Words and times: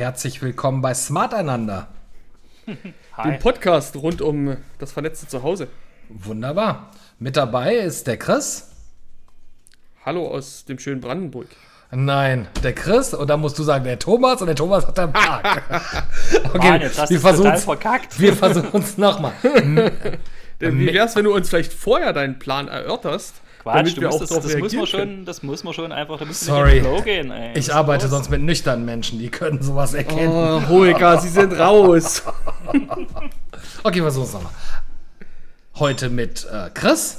herzlich 0.00 0.40
willkommen 0.40 0.80
bei 0.80 0.94
Smart 0.94 1.34
Einander. 1.34 1.88
Dem 2.66 3.38
Podcast 3.38 3.94
rund 3.96 4.22
um 4.22 4.56
das 4.78 4.92
vernetzte 4.92 5.28
Zuhause. 5.28 5.68
Wunderbar. 6.08 6.90
Mit 7.18 7.36
dabei 7.36 7.74
ist 7.74 8.06
der 8.06 8.16
Chris. 8.16 8.70
Hallo 10.06 10.26
aus 10.26 10.64
dem 10.64 10.78
schönen 10.78 11.02
Brandenburg. 11.02 11.48
Nein, 11.90 12.48
der 12.62 12.74
Chris 12.74 13.12
und 13.12 13.28
dann 13.28 13.40
musst 13.42 13.58
du 13.58 13.62
sagen, 13.62 13.84
der 13.84 13.98
Thomas 13.98 14.40
und 14.40 14.46
der 14.46 14.56
Thomas 14.56 14.86
hat 14.86 14.96
der 14.96 15.08
Marc. 15.08 15.62
okay, 16.54 16.70
Mann, 16.70 16.80
jetzt 16.80 16.98
hast 16.98 17.10
wir 17.10 17.20
versuchen 17.20 17.56
verkackt. 17.58 18.18
Wir 18.18 18.34
versuchen 18.34 18.80
es 18.80 18.96
nochmal. 18.96 19.32
Wie 20.60 20.94
wär's, 20.94 21.14
wenn 21.14 21.24
du 21.24 21.34
uns 21.34 21.50
vielleicht 21.50 21.74
vorher 21.74 22.14
deinen 22.14 22.38
Plan 22.38 22.68
erörterst? 22.68 23.34
Quatsch, 23.62 23.94
du 23.94 24.00
musst 24.00 24.22
das, 24.22 24.28
das 24.30 24.56
muss 24.56 24.72
man 24.72 24.86
schon, 24.86 25.24
das 25.26 25.42
muss 25.42 25.64
man 25.64 25.74
schon 25.74 25.92
einfach, 25.92 26.18
da 26.18 26.24
müssen 26.24 26.46
Sorry. 26.46 26.78
in 26.78 26.84
Flow 26.84 27.02
gehen. 27.02 27.30
Ey. 27.30 27.58
Ich 27.58 27.72
arbeite 27.72 28.04
los? 28.06 28.12
sonst 28.12 28.30
mit 28.30 28.40
nüchternen 28.40 28.86
Menschen, 28.86 29.18
die 29.18 29.28
können 29.28 29.60
sowas 29.60 29.92
erkennen. 29.92 30.32
Oh, 30.32 30.66
Hoika, 30.66 31.18
sie 31.18 31.28
sind 31.28 31.52
raus. 31.52 32.22
okay, 33.82 34.00
versuch's 34.00 34.32
nochmal. 34.32 34.52
Heute 35.78 36.08
mit 36.08 36.46
äh, 36.50 36.70
Chris. 36.72 37.18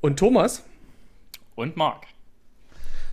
Und 0.00 0.18
Thomas. 0.18 0.62
Und 1.54 1.76
Marc. 1.76 2.06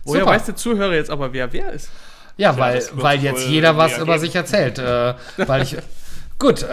Woher 0.04 0.20
Super. 0.20 0.32
weiß 0.32 0.46
der 0.46 0.56
Zuhörer 0.56 0.94
jetzt 0.94 1.10
aber, 1.10 1.34
wer 1.34 1.52
wer 1.52 1.72
ist? 1.72 1.90
Ja, 2.38 2.56
weil, 2.56 2.82
weil 2.92 3.22
jetzt 3.22 3.46
jeder 3.48 3.76
was 3.76 3.98
über 3.98 4.18
sich 4.18 4.34
erzählt. 4.34 4.78
Äh, 4.78 5.14
weil 5.36 5.62
ich. 5.62 5.76
Gut, 6.38 6.62
äh, 6.62 6.68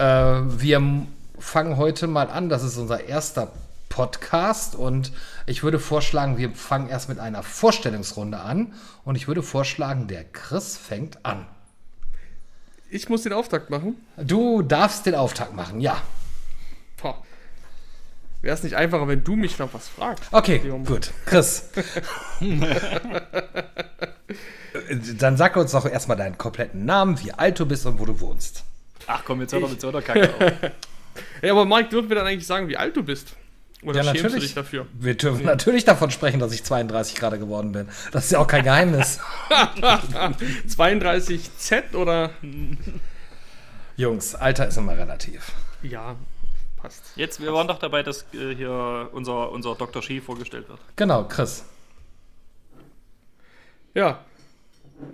wir 0.60 0.82
fangen 1.38 1.76
heute 1.76 2.06
mal 2.06 2.30
an. 2.30 2.48
Das 2.48 2.62
ist 2.62 2.78
unser 2.78 3.04
erster 3.04 3.52
Podcast 3.90 4.74
und 4.74 5.12
ich 5.44 5.62
würde 5.62 5.78
vorschlagen, 5.78 6.38
wir 6.38 6.54
fangen 6.54 6.88
erst 6.88 7.10
mit 7.10 7.18
einer 7.18 7.42
Vorstellungsrunde 7.42 8.40
an 8.40 8.72
und 9.04 9.16
ich 9.16 9.28
würde 9.28 9.42
vorschlagen, 9.42 10.08
der 10.08 10.24
Chris 10.24 10.78
fängt 10.78 11.26
an. 11.26 11.46
Ich 12.88 13.10
muss 13.10 13.22
den 13.22 13.34
Auftakt 13.34 13.68
machen? 13.68 13.96
Du 14.16 14.62
darfst 14.62 15.04
den 15.04 15.14
Auftakt 15.14 15.54
machen, 15.54 15.80
ja. 15.80 16.00
Wäre 18.42 18.54
es 18.54 18.62
nicht 18.62 18.74
einfacher, 18.74 19.06
wenn 19.06 19.22
du 19.22 19.36
mich 19.36 19.58
noch 19.58 19.74
was 19.74 19.88
fragst? 19.88 20.24
Okay, 20.32 20.60
gut. 20.86 21.10
Chris. 21.26 21.68
Dann 25.18 25.36
sag 25.36 25.56
uns 25.56 25.72
doch 25.72 25.84
erstmal 25.84 26.16
deinen 26.16 26.38
kompletten 26.38 26.86
Namen, 26.86 27.22
wie 27.22 27.32
alt 27.32 27.60
du 27.60 27.66
bist 27.66 27.84
und 27.84 27.98
wo 27.98 28.06
du 28.06 28.18
wohnst. 28.20 28.64
Ach 29.06 29.22
komm, 29.26 29.42
jetzt 29.42 29.52
hör 29.52 29.60
doch 29.60 29.68
mit 29.68 29.80
so 29.80 29.88
einer 29.88 30.00
Kacke 30.00 30.34
auf. 30.34 30.40
ja, 31.42 31.52
aber 31.52 31.66
Mike, 31.66 31.90
dürfen 31.90 32.08
wir 32.08 32.16
dann 32.16 32.26
eigentlich 32.26 32.46
sagen, 32.46 32.68
wie 32.68 32.78
alt 32.78 32.96
du 32.96 33.02
bist? 33.02 33.36
Oder 33.82 34.02
ja, 34.02 34.12
natürlich. 34.12 34.34
du 34.34 34.40
dich 34.40 34.54
dafür? 34.54 34.86
Wir 34.92 35.14
dürfen 35.14 35.46
natürlich 35.46 35.84
davon 35.84 36.10
sprechen, 36.10 36.38
dass 36.38 36.52
ich 36.52 36.64
32 36.64 37.14
gerade 37.14 37.38
geworden 37.38 37.72
bin. 37.72 37.88
Das 38.12 38.24
ist 38.24 38.32
ja 38.32 38.38
auch 38.38 38.46
kein 38.46 38.64
Geheimnis. 38.64 39.20
32Z 40.68 41.94
oder? 41.94 42.30
Jungs, 43.96 44.34
Alter 44.34 44.68
ist 44.68 44.76
immer 44.76 44.96
relativ. 44.96 45.52
Ja, 45.82 46.16
passt. 46.76 47.02
Jetzt, 47.16 47.40
wir 47.40 47.54
waren 47.54 47.68
doch 47.68 47.78
dabei, 47.78 48.02
dass 48.02 48.26
äh, 48.34 48.54
hier 48.54 49.08
unser, 49.12 49.50
unser 49.50 49.74
Dr. 49.74 50.02
Ski 50.02 50.20
vorgestellt 50.20 50.68
wird. 50.68 50.80
Genau, 50.96 51.24
Chris. 51.24 51.64
Ja, 53.94 54.24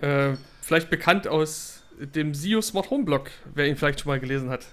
äh, 0.01 0.35
vielleicht 0.61 0.91
bekannt 0.91 1.29
aus 1.29 1.83
dem 1.99 2.35
SIO 2.35 2.61
Smart 2.61 2.91
Home 2.91 3.05
Blog, 3.05 3.31
wer 3.55 3.67
ihn 3.67 3.77
vielleicht 3.77 4.01
schon 4.01 4.11
mal 4.11 4.21
gelesen 4.21 4.51
hat. 4.51 4.67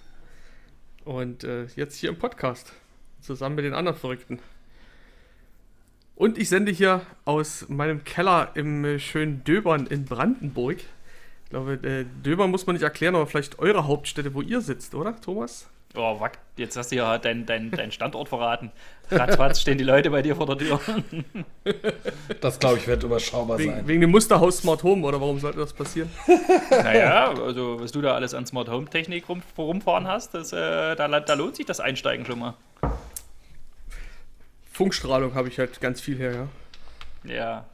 Und 1.06 1.44
äh, 1.44 1.66
jetzt 1.76 1.98
hier 1.98 2.09
im 2.09 2.18
Podcast. 2.18 2.74
Zusammen 3.23 3.56
mit 3.56 3.66
den 3.66 3.73
anderen 3.73 3.97
Verrückten. 3.97 4.39
Und 6.16 6.38
ich 6.38 6.50
sende 6.50 6.72
hier 6.72 7.01
aus 7.25 7.67
meinem 7.69 8.03
Keller 8.03 8.51
im 8.53 8.85
äh, 8.85 9.00
schönen 9.00 9.44
Döbern 9.44 9.88
in 9.88 10.06
Brandenburg. 10.06 10.78
Ich 11.45 11.50
glaube, 11.50 11.73
äh, 11.88 12.06
Döbern 12.23 12.51
muss 12.51 12.67
man 12.67 12.75
nicht 12.75 12.84
erklären, 12.84 13.16
aber 13.16 13.25
vielleicht 13.25 13.59
eure 13.59 13.88
Hauptstätte, 13.88 14.34
wo 14.34 14.41
ihr 14.41 14.61
sitzt, 14.61 14.94
oder, 14.94 15.19
Thomas? 15.19 15.67
Oh, 15.95 16.19
wack, 16.19 16.39
jetzt 16.57 16.75
hast 16.75 16.91
du 16.91 16.95
ja 16.95 17.19
deinen 17.19 17.45
dein, 17.45 17.69
dein 17.69 17.91
Standort 17.91 18.28
verraten. 18.28 18.72
Ratzfatz 19.11 19.61
stehen 19.61 19.78
die 19.78 19.84
Leute 19.84 20.09
bei 20.09 20.23
dir 20.23 20.35
vor 20.35 20.47
der 20.47 20.57
Tür. 20.57 20.79
Das, 22.41 22.59
glaube 22.59 22.78
ich, 22.78 22.88
wird 22.88 23.03
überschaubar 23.03 23.57
wegen, 23.59 23.72
sein. 23.72 23.88
Wegen 23.88 24.01
dem 24.01 24.11
Musterhaus 24.11 24.57
Smart 24.57 24.84
Home, 24.84 25.05
oder 25.05 25.22
warum 25.22 25.40
sollte 25.40 25.59
das 25.59 25.72
passieren? 25.72 26.09
Naja, 26.72 27.31
also 27.31 27.79
was 27.79 27.91
du 27.91 28.01
da 28.01 28.16
alles 28.16 28.34
an 28.34 28.45
Smart 28.45 28.69
Home 28.69 28.90
Technik 28.90 29.29
rum, 29.29 29.44
rumfahren 29.57 30.07
hast, 30.07 30.34
das, 30.34 30.51
äh, 30.51 30.95
da, 30.95 31.07
da 31.07 31.34
lohnt 31.35 31.55
sich 31.55 31.66
das 31.66 31.79
Einsteigen 31.79 32.25
schon 32.25 32.40
mal. 32.40 32.55
Funkstrahlung 34.73 35.35
habe 35.35 35.47
ich 35.50 35.59
halt 35.59 35.79
ganz 35.79 36.01
viel 36.01 36.17
her, 36.17 36.50
ja. 37.25 37.34
Ja. 37.35 37.66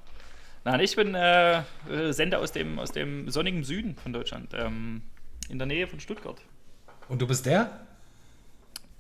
Nein, 0.66 0.82
ich 0.82 0.96
bin 0.96 1.16
äh, 1.16 1.64
Sender 2.10 2.40
aus 2.40 2.52
dem, 2.52 2.78
aus 2.78 2.92
dem 2.92 3.30
sonnigen 3.30 3.64
Süden 3.64 3.96
von 3.96 4.12
Deutschland, 4.12 4.54
ähm, 4.54 5.02
in 5.48 5.58
der 5.58 5.66
Nähe 5.66 5.88
von 5.88 6.02
Stuttgart. 6.02 6.42
Und 7.08 7.22
du 7.22 7.26
bist 7.26 7.46
der? 7.46 7.72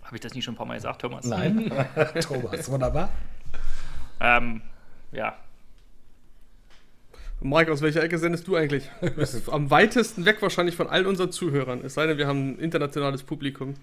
Habe 0.04 0.16
ich 0.16 0.22
das 0.22 0.34
nicht 0.34 0.46
schon 0.46 0.54
ein 0.54 0.58
paar 0.58 0.66
Mal 0.66 0.76
gesagt, 0.76 1.02
Thomas? 1.02 1.26
Nein. 1.26 1.70
Thomas, 2.22 2.72
wunderbar. 2.72 3.10
Ähm, 4.22 4.62
ja. 5.12 5.38
Mike, 7.42 7.72
aus 7.72 7.82
welcher 7.82 8.02
Ecke 8.02 8.18
sendest 8.18 8.48
du 8.48 8.56
eigentlich? 8.56 8.90
Du 9.02 9.12
bist 9.12 9.50
am 9.50 9.70
weitesten 9.70 10.26
weg 10.26 10.42
wahrscheinlich 10.42 10.76
von 10.76 10.88
allen 10.88 11.06
unseren 11.06 11.34
Zuhörern. 11.34 11.82
Es 11.84 11.96
sei 11.96 12.08
denn, 12.08 12.18
wir 12.18 12.28
haben 12.28 12.54
ein 12.54 12.60
internationales 12.60 13.24
Publikum 13.24 13.76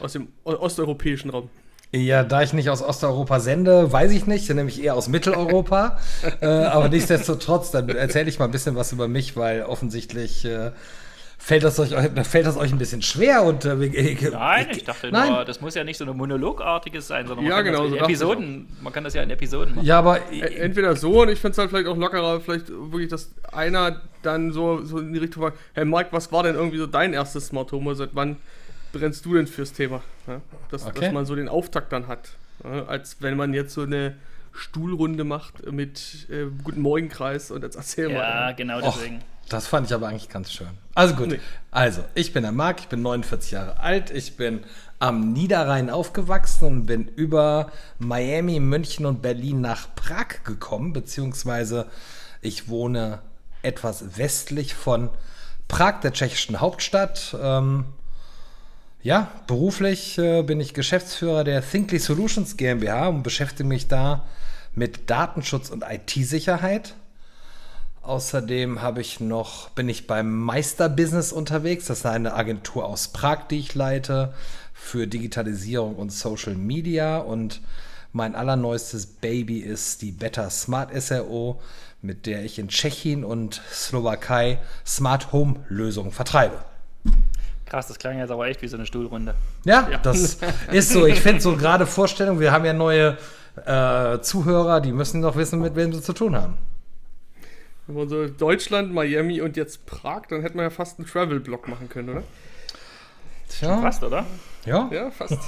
aus 0.00 0.14
dem 0.14 0.28
osteuropäischen 0.44 1.30
Raum. 1.30 1.50
Ja, 1.90 2.22
da 2.22 2.42
ich 2.42 2.52
nicht 2.52 2.68
aus 2.68 2.82
Osteuropa 2.82 3.40
sende, 3.40 3.90
weiß 3.90 4.12
ich 4.12 4.26
nicht, 4.26 4.48
nämlich 4.50 4.82
eher 4.82 4.94
aus 4.94 5.08
Mitteleuropa. 5.08 5.98
äh, 6.40 6.46
aber 6.46 6.90
nichtsdestotrotz, 6.90 7.70
dann 7.70 7.88
erzähle 7.88 8.28
ich 8.28 8.38
mal 8.38 8.44
ein 8.44 8.50
bisschen 8.50 8.76
was 8.76 8.92
über 8.92 9.08
mich, 9.08 9.36
weil 9.36 9.62
offensichtlich 9.62 10.44
äh, 10.44 10.72
fällt, 11.38 11.64
das 11.64 11.80
euch, 11.80 11.94
fällt 12.24 12.46
das 12.46 12.58
euch 12.58 12.72
ein 12.72 12.78
bisschen 12.78 13.00
schwer. 13.00 13.42
Und, 13.42 13.64
äh, 13.64 13.82
ich, 13.84 14.20
nein, 14.20 14.66
ich 14.70 14.84
dachte 14.84 15.10
nein. 15.10 15.32
nur, 15.32 15.44
das 15.46 15.62
muss 15.62 15.74
ja 15.74 15.84
nicht 15.84 15.96
so 15.96 16.04
eine 16.04 16.12
monologartiges 16.12 17.08
sein, 17.08 17.26
sondern 17.26 17.46
man, 17.46 17.52
ja, 17.52 17.62
kann 17.62 17.72
genau, 17.72 17.84
das 17.84 17.98
so 17.98 18.04
Episoden, 18.04 18.68
man 18.82 18.92
kann 18.92 19.04
das 19.04 19.14
ja 19.14 19.22
in 19.22 19.30
Episoden 19.30 19.76
machen. 19.76 19.86
Ja, 19.86 20.00
aber 20.00 20.30
entweder 20.30 20.94
so 20.94 21.22
und 21.22 21.30
ich 21.30 21.38
finde 21.38 21.52
es 21.52 21.58
halt 21.58 21.70
vielleicht 21.70 21.88
auch 21.88 21.96
lockerer, 21.96 22.42
vielleicht 22.42 22.68
wirklich, 22.68 23.08
dass 23.08 23.34
einer 23.50 24.02
dann 24.20 24.52
so, 24.52 24.84
so 24.84 24.98
in 24.98 25.14
die 25.14 25.20
Richtung 25.20 25.42
fragt, 25.42 25.58
hey 25.72 25.86
Mike, 25.86 26.08
was 26.10 26.30
war 26.32 26.42
denn 26.42 26.54
irgendwie 26.54 26.78
so 26.78 26.86
dein 26.86 27.14
erstes 27.14 27.46
Smart 27.46 27.72
Home? 27.72 27.94
Seit 27.94 28.10
wann 28.12 28.36
brennst 28.92 29.24
du 29.24 29.34
denn 29.34 29.46
fürs 29.46 29.72
Thema? 29.72 30.02
Ja, 30.26 30.40
dass, 30.70 30.86
okay. 30.86 31.00
dass 31.00 31.12
man 31.12 31.26
so 31.26 31.34
den 31.34 31.48
Auftakt 31.48 31.92
dann 31.92 32.06
hat. 32.06 32.30
Ja, 32.64 32.86
als 32.86 33.16
wenn 33.20 33.36
man 33.36 33.54
jetzt 33.54 33.74
so 33.74 33.82
eine 33.82 34.16
Stuhlrunde 34.52 35.24
macht 35.24 35.70
mit 35.70 36.26
äh, 36.30 36.46
Guten 36.64 36.80
Morgenkreis 36.80 37.50
und 37.50 37.62
jetzt 37.62 37.76
erzähl 37.76 38.10
ja, 38.10 38.18
mal. 38.18 38.24
Ja, 38.24 38.52
genau 38.52 38.80
deswegen. 38.80 39.18
Och, 39.18 39.22
das 39.48 39.66
fand 39.66 39.86
ich 39.86 39.94
aber 39.94 40.08
eigentlich 40.08 40.28
ganz 40.28 40.52
schön. 40.52 40.68
Also 40.94 41.14
gut. 41.14 41.28
Nee. 41.28 41.40
Also, 41.70 42.02
ich 42.14 42.32
bin 42.32 42.42
der 42.42 42.52
Marc, 42.52 42.80
ich 42.80 42.88
bin 42.88 43.02
49 43.02 43.52
Jahre 43.52 43.80
alt, 43.80 44.10
ich 44.10 44.36
bin 44.36 44.60
am 44.98 45.32
Niederrhein 45.32 45.90
aufgewachsen 45.90 46.66
und 46.66 46.86
bin 46.86 47.08
über 47.08 47.70
Miami, 47.98 48.58
München 48.60 49.06
und 49.06 49.22
Berlin 49.22 49.60
nach 49.60 49.94
Prag 49.94 50.42
gekommen, 50.44 50.92
beziehungsweise 50.92 51.86
ich 52.42 52.68
wohne 52.68 53.20
etwas 53.62 54.18
westlich 54.18 54.74
von 54.74 55.10
Prag, 55.68 56.00
der 56.00 56.12
tschechischen 56.12 56.60
Hauptstadt. 56.60 57.36
Ähm, 57.40 57.84
ja, 59.08 59.32
beruflich 59.46 60.18
äh, 60.18 60.42
bin 60.42 60.60
ich 60.60 60.74
Geschäftsführer 60.74 61.42
der 61.42 61.66
Thinkly 61.66 61.98
Solutions 61.98 62.58
GmbH 62.58 63.08
und 63.08 63.22
beschäftige 63.22 63.66
mich 63.66 63.88
da 63.88 64.26
mit 64.74 65.08
Datenschutz 65.08 65.70
und 65.70 65.82
IT-Sicherheit. 65.82 66.92
Außerdem 68.02 68.82
habe 68.82 69.00
ich 69.00 69.18
noch, 69.18 69.70
bin 69.70 69.88
ich 69.88 70.06
beim 70.06 70.38
Meister-Business 70.40 71.32
unterwegs. 71.32 71.86
Das 71.86 72.00
ist 72.00 72.04
eine 72.04 72.34
Agentur 72.34 72.84
aus 72.84 73.08
Prag, 73.08 73.44
die 73.50 73.60
ich 73.60 73.74
leite 73.74 74.34
für 74.74 75.06
Digitalisierung 75.06 75.96
und 75.96 76.12
Social 76.12 76.54
Media. 76.54 77.16
Und 77.16 77.62
mein 78.12 78.34
allerneuestes 78.34 79.06
Baby 79.06 79.60
ist 79.60 80.02
die 80.02 80.12
Better 80.12 80.50
Smart 80.50 80.90
SRO, 81.02 81.62
mit 82.02 82.26
der 82.26 82.44
ich 82.44 82.58
in 82.58 82.68
Tschechien 82.68 83.24
und 83.24 83.62
Slowakei 83.72 84.58
Smart 84.84 85.32
Home 85.32 85.64
Lösungen 85.70 86.12
vertreibe. 86.12 86.58
Krass, 87.68 87.86
das 87.86 87.98
klang 87.98 88.18
jetzt 88.18 88.30
aber 88.30 88.46
echt 88.46 88.62
wie 88.62 88.68
so 88.68 88.76
eine 88.76 88.86
Stuhlrunde. 88.86 89.34
Ja, 89.64 89.88
ja. 89.90 89.98
das 89.98 90.38
ist 90.72 90.90
so. 90.90 91.06
Ich 91.06 91.20
finde 91.20 91.42
so 91.42 91.54
gerade 91.56 91.86
Vorstellungen, 91.86 92.40
wir 92.40 92.50
haben 92.50 92.64
ja 92.64 92.72
neue 92.72 93.18
äh, 93.66 94.20
Zuhörer, 94.20 94.80
die 94.80 94.92
müssen 94.92 95.20
doch 95.20 95.36
wissen, 95.36 95.60
mit 95.60 95.76
wem 95.76 95.92
sie 95.92 96.00
zu 96.00 96.14
tun 96.14 96.34
haben. 96.34 96.56
Wenn 97.86 97.96
man 97.96 98.08
so 98.08 98.26
Deutschland, 98.26 98.92
Miami 98.92 99.42
und 99.42 99.56
jetzt 99.56 99.84
Prag, 99.84 100.22
dann 100.28 100.40
hätte 100.40 100.56
man 100.56 100.64
ja 100.64 100.70
fast 100.70 100.98
einen 100.98 101.06
Travel-Blog 101.06 101.68
machen 101.68 101.88
können, 101.88 102.08
oder? 102.08 102.22
Tja. 103.48 103.80
Fast, 103.80 104.02
oder? 104.02 104.24
Ja. 104.64 104.88
Ja, 104.90 105.10
fast. 105.10 105.38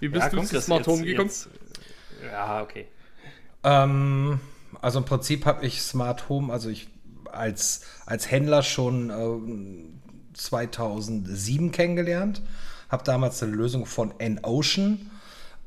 Wie 0.00 0.08
bist 0.08 0.24
ja, 0.24 0.30
du 0.30 0.42
zu 0.42 0.60
Smart 0.60 0.86
Home 0.86 1.04
gekommen? 1.04 1.28
Jetzt, 1.28 1.48
ja, 2.24 2.62
okay. 2.62 2.86
Ähm, 3.62 4.40
also 4.80 4.98
im 4.98 5.04
Prinzip 5.04 5.46
habe 5.46 5.64
ich 5.64 5.82
Smart 5.82 6.28
Home, 6.28 6.52
also 6.52 6.68
ich 6.68 6.88
als, 7.30 7.82
als 8.06 8.30
Händler 8.30 8.62
schon 8.62 9.10
äh, 9.10 10.03
2007 10.34 11.72
kennengelernt. 11.72 12.42
Habe 12.88 13.04
damals 13.04 13.42
eine 13.42 13.52
Lösung 13.52 13.86
von 13.86 14.12
N-Ocean 14.18 15.10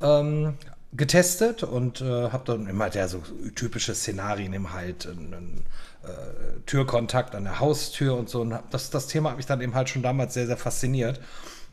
ähm, 0.02 0.54
getestet 0.94 1.64
und 1.64 2.02
äh, 2.02 2.30
habe 2.32 2.44
dann 2.46 2.68
immer 2.68 2.90
der 2.90 3.08
so 3.08 3.22
typische 3.56 3.96
Szenarien 3.96 4.54
im 4.54 4.74
halt 4.74 5.08
einen, 5.08 5.66
äh, 6.04 6.60
Türkontakt 6.66 7.36
an 7.36 7.44
der 7.44 7.60
Haustür 7.60 8.16
und 8.16 8.30
so. 8.30 8.42
Und 8.42 8.60
das, 8.72 8.90
das 8.90 9.08
Thema 9.08 9.32
hat 9.32 9.38
mich 9.38 9.46
dann 9.46 9.62
eben 9.62 9.74
halt 9.74 9.90
schon 9.90 10.04
damals 10.04 10.34
sehr, 10.34 10.48
sehr 10.48 10.58
fasziniert. 10.58 11.20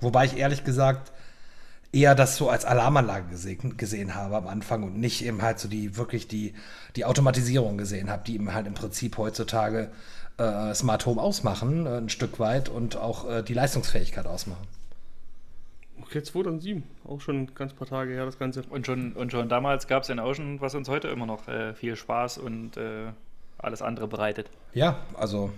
Wobei 0.00 0.25
ich 0.25 0.37
ehrlich 0.37 0.64
gesagt 0.64 1.12
eher 1.93 2.14
das 2.14 2.37
so 2.37 2.50
als 2.50 2.64
Alarmanlage 2.64 3.29
gesehen, 3.29 3.76
gesehen 3.76 4.14
habe 4.14 4.37
am 4.37 4.49
Anfang 4.49 4.82
und 4.82 4.99
nicht 4.99 5.25
eben 5.25 5.43
halt 5.43 5.61
so 5.61 5.69
die 5.69 5.97
wirklich 5.97 6.26
die, 6.26 6.55
die 6.97 7.05
Automatisierung 7.05 7.79
gesehen 7.79 8.11
habe, 8.11 8.25
die 8.26 8.35
eben 8.35 8.52
halt 8.52 8.67
im 8.67 8.75
Prinzip 8.75 9.17
heutzutage 9.17 9.90
äh, 10.38 10.75
Smart 10.75 11.06
Home 11.06 11.20
ausmachen, 11.20 11.86
äh, 11.86 11.98
ein 11.98 12.08
Stück 12.08 12.38
weit 12.38 12.69
und 12.69 12.96
auch 12.96 13.28
äh, 13.31 13.42
die 13.42 13.54
Leistungsfähigkeit 13.54 14.26
ausmachen. 14.26 14.66
Okay, 16.02 16.22
2007, 16.22 16.82
auch 17.04 17.20
schon 17.20 17.42
ein 17.42 17.54
ganz 17.54 17.72
paar 17.72 17.88
Tage 17.88 18.12
her, 18.12 18.25
das 18.25 18.38
Ganze. 18.38 18.62
Und 18.69 18.86
schon, 18.86 19.12
und 19.12 19.32
schon 19.32 19.48
damals 19.48 19.86
gab 19.86 20.02
es 20.02 20.08
in 20.08 20.20
Ocean, 20.20 20.60
was 20.60 20.75
uns 20.75 20.88
heute 20.88 21.08
immer 21.08 21.26
noch 21.26 21.48
äh, 21.48 21.75
viel 21.75 21.96
Spaß 21.96 22.38
und 22.38 22.76
äh, 22.76 23.12
alles 23.58 23.82
andere 23.82 24.06
bereitet. 24.06 24.50
Ja, 24.75 24.98
also. 25.14 25.52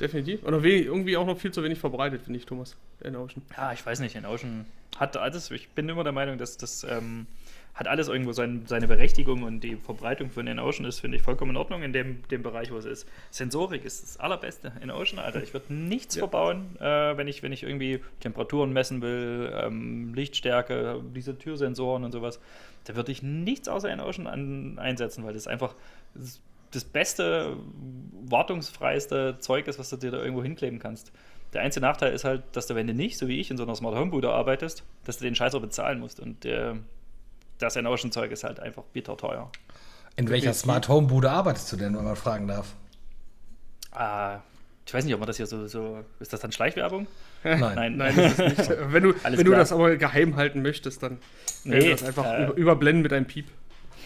Definitiv. 0.00 0.42
Oder 0.44 0.62
irgendwie 0.64 1.16
auch 1.16 1.26
noch 1.26 1.36
viel 1.36 1.52
zu 1.52 1.62
wenig 1.62 1.78
verbreitet, 1.78 2.22
finde 2.22 2.38
ich, 2.38 2.46
Thomas, 2.46 2.76
in 3.00 3.16
Ocean. 3.16 3.42
Ja, 3.54 3.72
ich 3.72 3.84
weiß 3.84 4.00
nicht, 4.00 4.16
in 4.16 4.24
Ocean 4.24 4.64
hat 4.98 5.16
alles, 5.16 5.50
ich 5.50 5.68
bin 5.70 5.88
immer 5.88 6.04
der 6.04 6.12
Meinung, 6.12 6.38
dass 6.38 6.56
das 6.56 6.84
ähm, 6.84 7.26
hat 7.74 7.88
alles 7.88 8.08
irgendwo 8.08 8.32
sein, 8.32 8.64
seine 8.66 8.86
Berechtigung 8.88 9.42
und 9.42 9.60
die 9.60 9.76
Verbreitung 9.76 10.30
von 10.30 10.46
InOcean 10.46 10.86
ist, 10.86 11.00
finde 11.00 11.16
ich, 11.16 11.22
vollkommen 11.22 11.52
in 11.52 11.56
Ordnung 11.56 11.82
in 11.82 11.92
dem, 11.92 12.26
dem 12.28 12.42
Bereich, 12.42 12.70
wo 12.72 12.76
es 12.76 12.84
ist. 12.84 13.08
Sensorik 13.30 13.84
ist 13.84 14.02
das 14.02 14.16
Allerbeste 14.18 14.72
in 14.82 14.90
Ocean, 14.90 15.18
Alter. 15.18 15.42
Ich 15.42 15.52
würde 15.52 15.72
nichts 15.72 16.16
ja. 16.16 16.20
verbauen, 16.20 16.76
äh, 16.80 17.16
wenn, 17.16 17.28
ich, 17.28 17.42
wenn 17.42 17.52
ich 17.52 17.62
irgendwie 17.62 18.00
Temperaturen 18.20 18.72
messen 18.72 19.00
will, 19.02 19.52
ähm, 19.54 20.14
Lichtstärke, 20.14 21.02
diese 21.14 21.38
Türsensoren 21.38 22.04
und 22.04 22.12
sowas. 22.12 22.40
Da 22.84 22.96
würde 22.96 23.12
ich 23.12 23.22
nichts 23.22 23.68
außer 23.68 23.90
in 23.90 24.00
Ocean 24.00 24.26
an, 24.26 24.78
einsetzen, 24.78 25.24
weil 25.24 25.34
das 25.34 25.46
einfach 25.46 25.74
das, 26.14 26.40
das 26.72 26.84
beste, 26.84 27.56
wartungsfreiste 28.26 29.36
Zeug 29.38 29.66
ist, 29.68 29.78
was 29.78 29.90
du 29.90 29.96
dir 29.96 30.10
da 30.10 30.18
irgendwo 30.18 30.42
hinkleben 30.42 30.78
kannst. 30.78 31.12
Der 31.52 31.62
einzige 31.62 31.84
Nachteil 31.84 32.12
ist 32.12 32.24
halt, 32.24 32.42
dass 32.52 32.66
du, 32.66 32.74
wenn 32.74 32.86
du 32.86 32.94
nicht, 32.94 33.18
so 33.18 33.26
wie 33.26 33.40
ich, 33.40 33.50
in 33.50 33.56
so 33.56 33.64
einer 33.64 33.74
Smart 33.74 33.96
Home 33.96 34.10
Bude 34.10 34.30
arbeitest, 34.30 34.84
dass 35.04 35.18
du 35.18 35.24
den 35.24 35.34
Scheiß 35.34 35.54
auch 35.54 35.60
bezahlen 35.60 35.98
musst. 35.98 36.20
Und 36.20 36.44
äh, 36.44 36.74
das 37.60 37.76
Ocean-Zeug 37.76 38.30
ist 38.30 38.44
halt 38.44 38.60
einfach 38.60 38.82
bitter 38.92 39.16
teuer. 39.16 39.50
In 40.16 40.28
welcher 40.28 40.52
Smart 40.52 40.88
Home 40.88 41.06
Bude 41.06 41.30
arbeitest 41.30 41.72
du 41.72 41.76
denn, 41.76 41.96
wenn 41.96 42.04
man 42.04 42.16
fragen 42.16 42.48
darf? 42.48 42.74
Ah, 43.92 44.40
ich 44.86 44.94
weiß 44.94 45.04
nicht, 45.04 45.14
ob 45.14 45.20
man 45.20 45.26
das 45.26 45.36
hier 45.36 45.46
so, 45.46 45.66
so 45.66 46.04
ist 46.18 46.32
das 46.32 46.40
dann 46.40 46.52
Schleichwerbung? 46.52 47.06
Nein, 47.44 47.60
nein, 47.76 47.96
nein 47.96 48.16
das 48.16 48.38
ist 48.38 48.58
nicht. 48.70 48.92
Wenn 48.92 49.02
du, 49.04 49.14
wenn 49.22 49.44
du 49.44 49.52
das 49.52 49.72
aber 49.72 49.96
geheim 49.96 50.36
halten 50.36 50.62
möchtest, 50.62 51.02
dann 51.02 51.18
nee, 51.64 51.90
das 51.90 52.02
einfach 52.02 52.24
äh, 52.24 52.46
überblenden 52.56 53.02
mit 53.02 53.12
einem 53.12 53.26
Piep. 53.26 53.46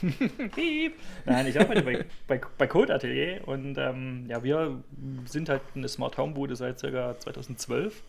Piep. 0.55 0.95
Nein, 1.25 1.47
ich 1.47 1.59
arbeite 1.59 1.83
bei, 1.83 2.05
bei, 2.27 2.41
bei 2.59 2.67
Code 2.67 2.95
Atelier 2.95 3.41
und 3.47 3.79
ähm, 3.79 4.27
ja, 4.29 4.43
wir 4.43 4.83
sind 5.25 5.49
halt 5.49 5.63
eine 5.75 5.89
Smart 5.89 6.19
Home 6.19 6.35
Bude 6.35 6.55
seit 6.57 6.81
ca. 6.83 7.19
2012 7.19 8.03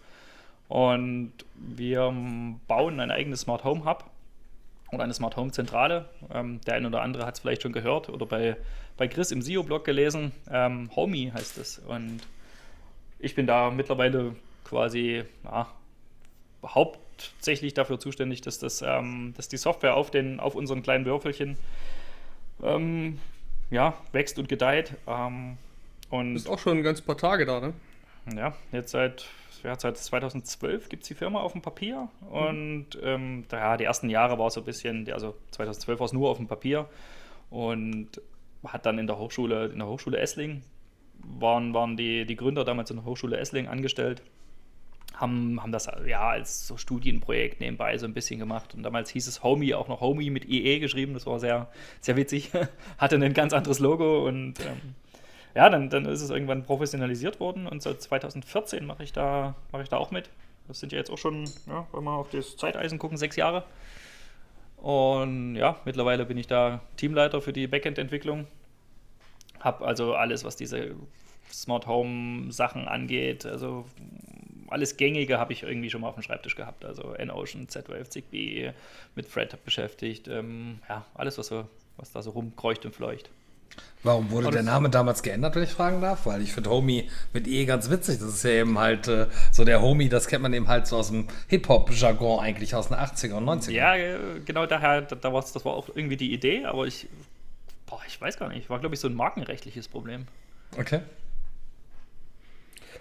und 0.68 1.32
wir 1.56 2.14
bauen 2.68 3.00
ein 3.00 3.12
eigenes 3.12 3.42
Smart 3.42 3.64
Home 3.64 3.86
Hub 3.86 4.10
oder 4.92 5.04
eine 5.04 5.14
Smart 5.14 5.36
Home 5.38 5.52
Zentrale. 5.52 6.10
Ähm, 6.34 6.62
der 6.62 6.76
eine 6.76 6.88
oder 6.88 7.02
andere 7.02 7.26
hat 7.26 7.36
es 7.36 7.40
vielleicht 7.40 7.62
schon 7.62 7.74
gehört 7.74 8.10
oder 8.10 8.26
bei, 8.26 8.58
bei 8.98 9.08
Chris 9.08 9.32
im 9.32 9.42
SEO-Blog 9.42 9.86
gelesen. 9.86 10.32
Ähm, 10.50 10.90
Homey 10.96 11.32
heißt 11.34 11.58
es. 11.58 11.80
Und 11.80 12.22
ich 13.20 13.36
bin 13.36 13.48
da 13.48 13.72
mittlerweile 13.72 14.36
quasi 14.64 15.24
ja, 15.44 15.68
hauptsächlich 16.66 17.74
dafür 17.74 18.00
zuständig, 18.00 18.42
dass, 18.42 18.60
das, 18.60 18.82
ähm, 18.82 19.34
dass 19.36 19.48
die 19.48 19.58
Software 19.58 19.96
auf, 19.96 20.12
den, 20.12 20.40
auf 20.40 20.56
unseren 20.56 20.84
kleinen 20.84 21.06
Würfelchen 21.06 21.58
ähm, 22.64 23.20
ja, 23.72 23.94
wächst 24.12 24.40
und 24.40 24.48
gedeiht. 24.48 24.94
Ähm, 25.08 25.58
und 26.10 26.36
ist 26.36 26.48
auch 26.48 26.60
schon 26.60 26.78
ein 26.78 26.84
ganz 26.84 27.02
paar 27.02 27.18
Tage 27.18 27.46
da, 27.46 27.60
ne? 27.60 27.74
Ja, 28.36 28.56
jetzt 28.72 28.92
seit 28.92 29.26
ja, 29.66 29.78
seit 29.78 29.98
2012 29.98 30.90
gibt 30.90 31.04
es 31.04 31.08
die 31.08 31.16
Firma 31.16 31.42
auf 31.42 31.54
dem 31.54 31.62
Papier 31.62 32.10
und 32.30 32.88
ähm, 33.02 33.46
ja, 33.52 33.78
die 33.78 33.84
ersten 33.84 34.10
Jahre 34.10 34.38
war 34.38 34.48
es 34.48 34.54
so 34.54 34.62
ein 34.62 34.66
bisschen, 34.66 35.12
also 35.12 35.36
2012 35.52 36.00
war 36.00 36.06
es 36.06 36.14
nur 36.14 36.30
auf 36.30 36.38
dem 36.38 36.48
Papier 36.48 36.88
und 37.50 38.22
hat 38.66 38.86
dann 38.86 39.00
in 39.00 39.08
der 39.08 39.18
Hochschule, 39.18 39.68
in 39.68 39.80
der 39.80 39.88
Hochschule 39.88 40.18
Essling, 40.18 40.62
waren, 41.20 41.74
waren 41.74 41.98
die, 41.98 42.26
die 42.26 42.36
Gründer 42.36 42.64
damals 42.64 42.92
in 42.92 42.98
der 42.98 43.06
Hochschule 43.06 43.38
Essling 43.38 43.68
angestellt, 43.68 44.22
haben, 45.14 45.62
haben 45.62 45.72
das 45.72 45.90
ja 46.06 46.30
als 46.30 46.68
so 46.68 46.78
Studienprojekt 46.78 47.60
nebenbei 47.60 47.98
so 47.98 48.06
ein 48.06 48.14
bisschen 48.14 48.40
gemacht 48.40 48.74
und 48.76 48.84
damals 48.84 49.10
hieß 49.10 49.28
es 49.28 49.44
Homey, 49.44 49.74
auch 49.74 49.88
noch 49.88 50.02
Homey 50.02 50.30
mit 50.30 50.46
IE 50.46 50.80
geschrieben, 50.80 51.14
das 51.14 51.26
war 51.26 51.40
sehr, 51.40 51.70
sehr 52.02 52.16
witzig, 52.16 52.52
hatte 52.98 53.16
ein 53.16 53.34
ganz 53.34 53.54
anderes 53.54 53.80
Logo 53.80 54.28
und 54.28 54.60
ähm, 54.60 54.96
ja, 55.56 55.70
dann, 55.70 55.90
dann 55.90 56.06
ist 56.06 56.22
es 56.22 56.30
irgendwann 56.30 56.64
professionalisiert 56.64 57.40
worden 57.40 57.66
und 57.66 57.82
seit 57.82 58.02
2014 58.02 58.86
mache 58.86 59.04
ich, 59.04 59.14
da, 59.14 59.56
mach 59.72 59.82
ich 59.82 59.90
da 59.90 59.98
auch 59.98 60.12
mit. 60.12 60.30
Das 60.68 60.80
sind 60.80 60.92
ja 60.92 60.98
jetzt 60.98 61.10
auch 61.10 61.18
schon, 61.18 61.46
ja, 61.68 61.88
wenn 61.94 62.04
wir 62.04 62.12
auf 62.12 62.30
das 62.30 62.58
Zeiteisen 62.58 63.00
gucken, 63.00 63.18
sechs 63.18 63.36
Jahre. 63.36 63.64
Und 64.78 65.56
ja, 65.56 65.78
mittlerweile 65.86 66.26
bin 66.26 66.38
ich 66.38 66.48
da 66.48 66.82
Teamleiter 66.98 67.42
für 67.42 67.54
die 67.54 67.68
Backend-Entwicklung. 67.68 68.48
Habe 69.60 69.86
also 69.86 70.14
alles, 70.16 70.44
was 70.44 70.58
diese 70.58 70.96
Smart 71.52 71.88
Home 71.88 72.52
Sachen 72.52 72.88
angeht, 72.88 73.46
also 73.46 73.86
alles 74.68 74.98
Gängige 74.98 75.40
habe 75.40 75.54
ich 75.54 75.64
irgendwie 75.64 75.90
schon 75.90 76.02
mal 76.02 76.10
auf 76.10 76.16
dem 76.16 76.24
Schreibtisch 76.24 76.56
gehabt. 76.56 76.84
Also 76.84 77.14
N-Ocean, 77.14 77.70
Z-Wave, 77.70 78.10
Zigbee, 78.10 78.74
mit 79.16 79.28
Fred 79.28 79.64
beschäftigt. 79.64 80.28
Ähm, 80.28 80.80
ja, 80.90 81.06
alles, 81.14 81.38
was, 81.38 81.48
so, 81.48 81.68
was 81.98 82.12
da 82.12 82.22
so 82.22 82.32
rumkreucht 82.32 82.86
und 82.86 82.94
fleucht. 82.94 83.30
Warum 84.06 84.30
wurde 84.30 84.52
der 84.52 84.62
Name 84.62 84.92
damals 84.92 85.24
geändert, 85.24 85.56
wenn 85.56 85.64
ich 85.64 85.72
fragen 85.72 86.00
darf? 86.00 86.28
Weil 86.28 86.44
ich 86.44 86.54
finde 86.54 86.70
Homie 86.70 87.10
mit 87.34 87.48
E 87.48 87.66
ganz 87.66 87.90
witzig. 87.90 88.20
Das 88.20 88.30
ist 88.30 88.44
ja 88.44 88.52
eben 88.52 88.78
halt 88.78 89.08
äh, 89.08 89.26
so 89.52 89.66
der 89.66 89.82
Homie, 89.82 90.10
das 90.10 90.28
kennt 90.28 90.44
man 90.44 90.54
eben 90.54 90.68
halt 90.68 90.86
so 90.86 90.98
aus 90.98 91.10
dem 91.10 91.28
Hip-Hop-Jargon 91.48 92.40
eigentlich 92.40 92.76
aus 92.76 92.90
den 92.90 92.98
80er 92.98 93.34
und 93.34 93.46
90er. 93.46 93.72
Ja, 93.72 93.96
äh, 93.96 94.18
genau 94.46 94.68
daher, 94.68 95.02
da 95.02 95.34
war's, 95.34 95.54
das 95.54 95.66
war 95.66 95.74
auch 95.74 95.90
irgendwie 95.96 96.18
die 96.18 96.32
Idee, 96.34 96.66
aber 96.66 96.86
ich, 96.86 97.08
boah, 97.88 98.00
ich 98.08 98.22
weiß 98.22 98.38
gar 98.38 98.50
nicht. 98.50 98.70
War, 98.70 98.80
glaube 98.80 98.94
ich, 98.94 99.02
so 99.02 99.08
ein 99.08 99.16
markenrechtliches 99.16 99.88
Problem. 99.88 100.28
Okay. 100.78 101.00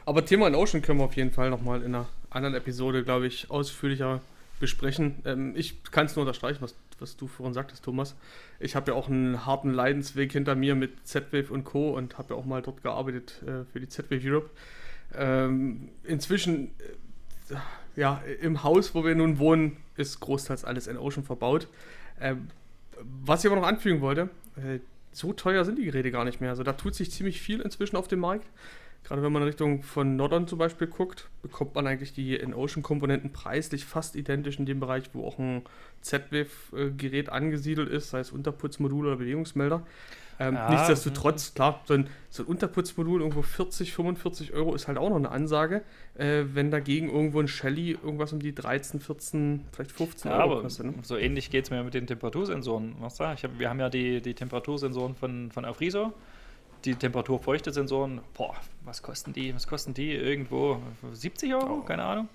Aber 0.06 0.24
Thema 0.24 0.48
in 0.48 0.54
Ocean 0.54 0.80
können 0.80 1.00
wir 1.00 1.04
auf 1.04 1.16
jeden 1.16 1.32
Fall 1.32 1.50
nochmal 1.50 1.82
in 1.82 1.94
einer 1.94 2.08
anderen 2.30 2.54
Episode, 2.54 3.04
glaube 3.04 3.26
ich, 3.26 3.50
ausführlicher 3.50 4.22
besprechen. 4.58 5.16
Ähm, 5.26 5.52
ich 5.54 5.82
kann 5.84 6.06
es 6.06 6.16
nur 6.16 6.22
unterstreichen, 6.22 6.62
was 6.62 6.74
was 7.04 7.16
du 7.16 7.26
vorhin 7.26 7.52
sagtest, 7.52 7.84
Thomas. 7.84 8.16
Ich 8.58 8.74
habe 8.74 8.90
ja 8.90 8.96
auch 8.96 9.08
einen 9.08 9.44
harten 9.44 9.70
Leidensweg 9.70 10.32
hinter 10.32 10.54
mir 10.54 10.74
mit 10.74 11.06
Z-Wave 11.06 11.52
und 11.52 11.64
Co. 11.64 11.90
und 11.90 12.16
habe 12.16 12.34
ja 12.34 12.40
auch 12.40 12.46
mal 12.46 12.62
dort 12.62 12.82
gearbeitet 12.82 13.42
äh, 13.42 13.64
für 13.70 13.78
die 13.78 13.88
Z-Wave 13.88 14.22
Europe. 14.24 14.50
Ähm, 15.14 15.90
inzwischen, 16.02 16.68
äh, 17.50 17.56
ja, 17.94 18.22
im 18.40 18.62
Haus, 18.62 18.94
wo 18.94 19.04
wir 19.04 19.14
nun 19.14 19.38
wohnen, 19.38 19.76
ist 19.96 20.18
großteils 20.20 20.64
alles 20.64 20.86
in 20.86 20.96
Ocean 20.96 21.24
verbaut. 21.24 21.68
Ähm, 22.18 22.48
was 23.00 23.44
ich 23.44 23.50
aber 23.50 23.60
noch 23.60 23.68
anfügen 23.68 24.00
wollte, 24.00 24.30
äh, 24.56 24.78
so 25.12 25.34
teuer 25.34 25.64
sind 25.64 25.78
die 25.78 25.84
Geräte 25.84 26.10
gar 26.10 26.24
nicht 26.24 26.40
mehr. 26.40 26.50
Also 26.50 26.62
da 26.62 26.72
tut 26.72 26.94
sich 26.94 27.10
ziemlich 27.10 27.40
viel 27.40 27.60
inzwischen 27.60 27.96
auf 27.96 28.08
dem 28.08 28.20
Markt. 28.20 28.46
Gerade 29.04 29.22
wenn 29.22 29.32
man 29.32 29.42
in 29.42 29.48
Richtung 29.48 29.82
von 29.82 30.16
Nordern 30.16 30.48
zum 30.48 30.58
Beispiel 30.58 30.86
guckt, 30.86 31.28
bekommt 31.42 31.74
man 31.74 31.86
eigentlich 31.86 32.14
die 32.14 32.36
In-Ocean-Komponenten 32.36 33.32
preislich 33.32 33.84
fast 33.84 34.16
identisch 34.16 34.58
in 34.58 34.64
dem 34.64 34.80
Bereich, 34.80 35.10
wo 35.12 35.26
auch 35.26 35.38
ein 35.38 35.62
Z-Wave-Gerät 36.00 37.28
angesiedelt 37.28 37.90
ist, 37.90 38.10
sei 38.10 38.20
es 38.20 38.32
Unterputzmodul 38.32 39.06
oder 39.06 39.16
Bewegungsmelder. 39.16 39.82
Ähm, 40.40 40.54
ja, 40.54 40.70
nichtsdestotrotz, 40.70 41.54
klar, 41.54 41.80
so 41.84 41.94
ein, 41.94 42.08
so 42.28 42.42
ein, 42.42 42.46
Unterputzmodul 42.46 43.20
irgendwo 43.20 43.42
40, 43.42 43.92
45 43.92 44.52
Euro 44.52 44.74
ist 44.74 44.88
halt 44.88 44.98
auch 44.98 45.10
noch 45.10 45.16
eine 45.16 45.30
Ansage, 45.30 45.82
äh, 46.16 46.44
wenn 46.52 46.70
dagegen 46.70 47.08
irgendwo 47.08 47.40
ein 47.40 47.46
Shelly 47.46 47.92
irgendwas 47.92 48.32
um 48.32 48.40
die 48.40 48.54
13, 48.54 49.00
14, 49.00 49.64
vielleicht 49.70 49.92
15 49.92 50.30
ja, 50.30 50.42
Euro 50.42 50.62
kostet. 50.62 50.86
Ne? 50.86 50.94
So 51.02 51.16
ähnlich 51.16 51.50
geht 51.50 51.66
es 51.66 51.70
mir 51.70 51.84
mit 51.84 51.94
den 51.94 52.06
Temperatursensoren. 52.06 52.96
Was 52.98 53.16
da? 53.16 53.34
Ich 53.34 53.44
hab, 53.44 53.58
wir 53.58 53.68
haben 53.68 53.78
ja 53.78 53.90
die, 53.90 54.20
die 54.22 54.34
Temperatursensoren 54.34 55.14
von, 55.14 55.52
von 55.52 55.64
Afriso 55.64 56.12
die 56.84 56.94
Temperatur-Feuchte-Sensoren, 56.94 58.20
boah, 58.34 58.54
was 58.84 59.02
kosten 59.02 59.32
die? 59.32 59.54
Was 59.54 59.66
kosten 59.66 59.94
die? 59.94 60.12
Irgendwo 60.12 60.80
70 61.12 61.54
Euro? 61.54 61.80
Oh. 61.80 61.82
Keine 61.82 62.04
Ahnung. 62.04 62.28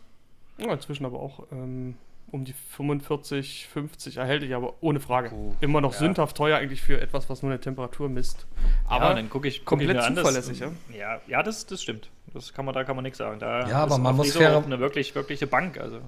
Ja, 0.58 0.74
inzwischen 0.74 1.06
aber 1.06 1.20
auch 1.20 1.44
ähm, 1.52 1.96
um 2.32 2.46
die 2.46 2.54
45, 2.54 3.68
50 3.72 4.18
erhältlich, 4.18 4.54
aber 4.54 4.76
ohne 4.82 5.00
Frage. 5.00 5.32
Oh, 5.34 5.56
Immer 5.62 5.82
noch 5.82 5.94
ja. 5.94 6.00
sündhaft 6.00 6.36
teuer 6.36 6.58
eigentlich 6.58 6.82
für 6.82 7.00
etwas, 7.00 7.30
was 7.30 7.42
nur 7.42 7.52
eine 7.52 7.62
Temperatur 7.62 8.10
misst. 8.10 8.46
Aber 8.88 9.10
ja, 9.10 9.14
dann 9.14 9.30
gucke 9.30 9.48
ich, 9.48 9.60
guck 9.60 9.80
komplett 9.80 9.98
ich 9.98 10.16
zuverlässig, 10.16 10.60
ja? 10.60 10.72
Ja, 10.96 11.22
ja 11.28 11.44
das, 11.44 11.66
das 11.66 11.82
stimmt. 11.82 12.10
Das 12.34 12.54
kann 12.54 12.66
man, 12.66 12.74
da 12.74 12.84
kann 12.84 12.96
man 12.96 13.04
nichts 13.04 13.18
sagen. 13.18 13.40
Da 13.40 13.68
ja, 13.68 13.78
aber 13.78 13.98
man 13.98 14.16
muss 14.16 14.36
fair 14.36 14.64
eine 14.64 14.80
wirklich, 14.80 15.16
wirkliche 15.16 15.48
Bank. 15.48 15.80
Also. 15.80 16.02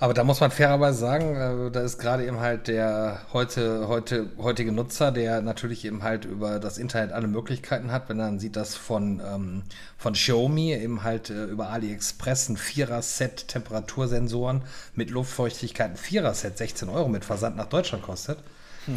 Aber 0.00 0.14
da 0.14 0.22
muss 0.22 0.40
man 0.40 0.52
fairerweise 0.52 0.98
sagen, 0.98 1.36
äh, 1.36 1.70
da 1.72 1.80
ist 1.80 1.98
gerade 1.98 2.24
eben 2.24 2.38
halt 2.38 2.68
der 2.68 3.22
heute, 3.32 3.88
heute, 3.88 4.30
heutige 4.38 4.70
Nutzer, 4.70 5.10
der 5.10 5.40
natürlich 5.40 5.84
eben 5.84 6.04
halt 6.04 6.24
über 6.24 6.60
das 6.60 6.78
Internet 6.78 7.12
alle 7.12 7.26
Möglichkeiten 7.26 7.90
hat, 7.90 8.08
wenn 8.08 8.20
er 8.20 8.26
dann 8.26 8.38
sieht, 8.38 8.54
dass 8.54 8.76
von, 8.76 9.20
ähm, 9.20 9.62
von 9.96 10.12
Xiaomi 10.12 10.72
eben 10.72 11.02
halt 11.02 11.30
äh, 11.30 11.44
über 11.44 11.70
AliExpress 11.70 12.48
ein 12.48 12.56
Vierer-Set 12.56 13.48
Temperatursensoren 13.48 14.62
mit 14.94 15.10
Luftfeuchtigkeit, 15.10 15.90
ein 15.90 15.96
Vierer-Set 15.96 16.58
16 16.58 16.88
Euro 16.88 17.08
mit 17.08 17.24
Versand 17.24 17.56
nach 17.56 17.68
Deutschland 17.68 18.04
kostet. 18.04 18.38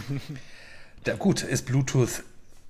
Da, 1.03 1.15
gut, 1.15 1.41
ist 1.41 1.65
Bluetooth 1.65 2.21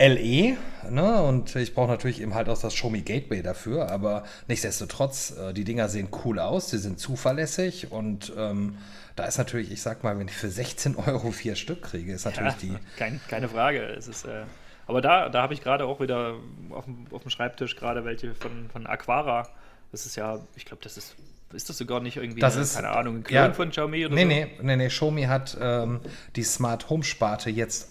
LE, 0.07 0.57
ne? 0.89 1.21
Und 1.21 1.55
ich 1.55 1.73
brauche 1.75 1.89
natürlich 1.89 2.21
eben 2.21 2.33
halt 2.33 2.49
auch 2.49 2.59
das 2.59 2.73
Show 2.73 2.89
Me 2.89 3.01
Gateway 3.01 3.41
dafür, 3.43 3.91
aber 3.91 4.23
nichtsdestotrotz, 4.47 5.35
äh, 5.37 5.53
die 5.53 5.63
Dinger 5.63 5.89
sehen 5.89 6.09
cool 6.25 6.39
aus, 6.39 6.69
sie 6.71 6.77
sind 6.79 6.99
zuverlässig 6.99 7.91
und 7.91 8.33
ähm, 8.37 8.77
da 9.15 9.25
ist 9.25 9.37
natürlich, 9.37 9.71
ich 9.71 9.81
sag 9.81 10.03
mal, 10.03 10.17
wenn 10.17 10.27
ich 10.27 10.33
für 10.33 10.49
16 10.49 10.95
Euro 10.95 11.31
vier 11.31 11.55
Stück 11.55 11.83
kriege, 11.83 12.13
ist 12.13 12.25
natürlich 12.25 12.53
Ja, 12.53 12.59
die. 12.61 12.77
kein, 12.97 13.19
keine 13.27 13.47
Frage. 13.49 13.81
Es 13.83 14.07
ist, 14.07 14.25
äh, 14.25 14.43
aber 14.87 15.01
da, 15.01 15.29
da 15.29 15.41
habe 15.43 15.53
ich 15.53 15.61
gerade 15.61 15.85
auch 15.85 15.99
wieder 15.99 16.33
auf 16.71 16.85
dem, 16.85 17.05
auf 17.11 17.21
dem 17.21 17.29
Schreibtisch 17.29 17.75
gerade 17.75 18.03
welche 18.05 18.33
von, 18.35 18.69
von 18.71 18.87
Aquara. 18.87 19.47
Das 19.91 20.05
ist 20.05 20.15
ja, 20.15 20.39
ich 20.55 20.65
glaube, 20.65 20.81
das 20.83 20.97
ist, 20.97 21.15
ist 21.53 21.69
das 21.69 21.77
sogar 21.77 21.99
nicht 21.99 22.17
irgendwie, 22.17 22.39
Das 22.39 22.53
eine, 22.55 22.63
ist- 22.63 22.75
keine 22.75 22.89
Ahnung, 22.89 23.17
ein 23.17 23.23
Klon 23.23 23.35
ja. 23.35 23.53
von 23.53 23.69
Xiaomi 23.69 24.05
oder 24.05 24.15
Nee, 24.15 24.21
so? 24.23 24.27
nee, 24.27 24.47
nee, 24.61 24.75
nee, 24.77 24.87
Xiaomi 24.87 25.23
hat 25.23 25.57
ähm, 25.61 25.99
die 26.35 26.43
Smart 26.43 26.89
Home 26.89 27.03
Sparte 27.03 27.49
jetzt 27.49 27.89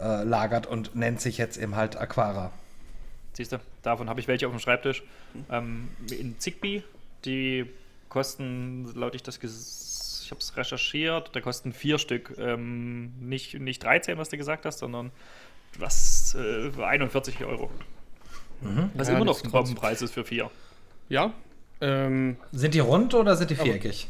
ausgelagert 0.00 0.66
und 0.66 0.94
nennt 0.96 1.20
sich 1.20 1.38
jetzt 1.38 1.56
eben 1.56 1.76
halt 1.76 1.96
Aquara. 1.96 2.50
Siehst 3.32 3.52
du, 3.52 3.58
davon 3.82 4.08
habe 4.08 4.20
ich 4.20 4.28
welche 4.28 4.46
auf 4.46 4.52
dem 4.52 4.60
Schreibtisch. 4.60 5.02
Ähm, 5.50 5.88
in 6.10 6.38
Zigbee, 6.38 6.82
die 7.24 7.66
kosten, 8.08 8.90
laut 8.94 9.14
ich 9.14 9.22
das, 9.22 9.40
ges- 9.40 10.24
ich 10.24 10.30
habe 10.30 10.40
es 10.40 10.56
recherchiert, 10.56 11.30
da 11.34 11.40
kosten 11.40 11.72
vier 11.72 11.98
Stück. 11.98 12.34
Ähm, 12.38 13.12
nicht, 13.20 13.54
nicht 13.60 13.82
13, 13.84 14.18
was 14.18 14.28
du 14.30 14.36
gesagt 14.36 14.64
hast, 14.66 14.78
sondern 14.78 15.10
was, 15.78 16.34
äh, 16.34 16.70
41 16.82 17.44
Euro. 17.44 17.70
Was 18.94 19.08
Ja, 19.08 19.14
immer 19.14 19.24
noch 19.24 19.34
das 19.36 19.44
ein 19.44 19.50
Bombenpreis 19.52 20.02
ist 20.02 20.12
für 20.12 20.24
vier. 20.24 20.50
Ja. 21.08 21.32
Ähm, 21.80 22.36
Sind 22.52 22.74
die 22.74 22.80
rund 22.80 23.14
oder 23.14 23.36
sind 23.36 23.50
die 23.50 23.56
viereckig? 23.56 24.08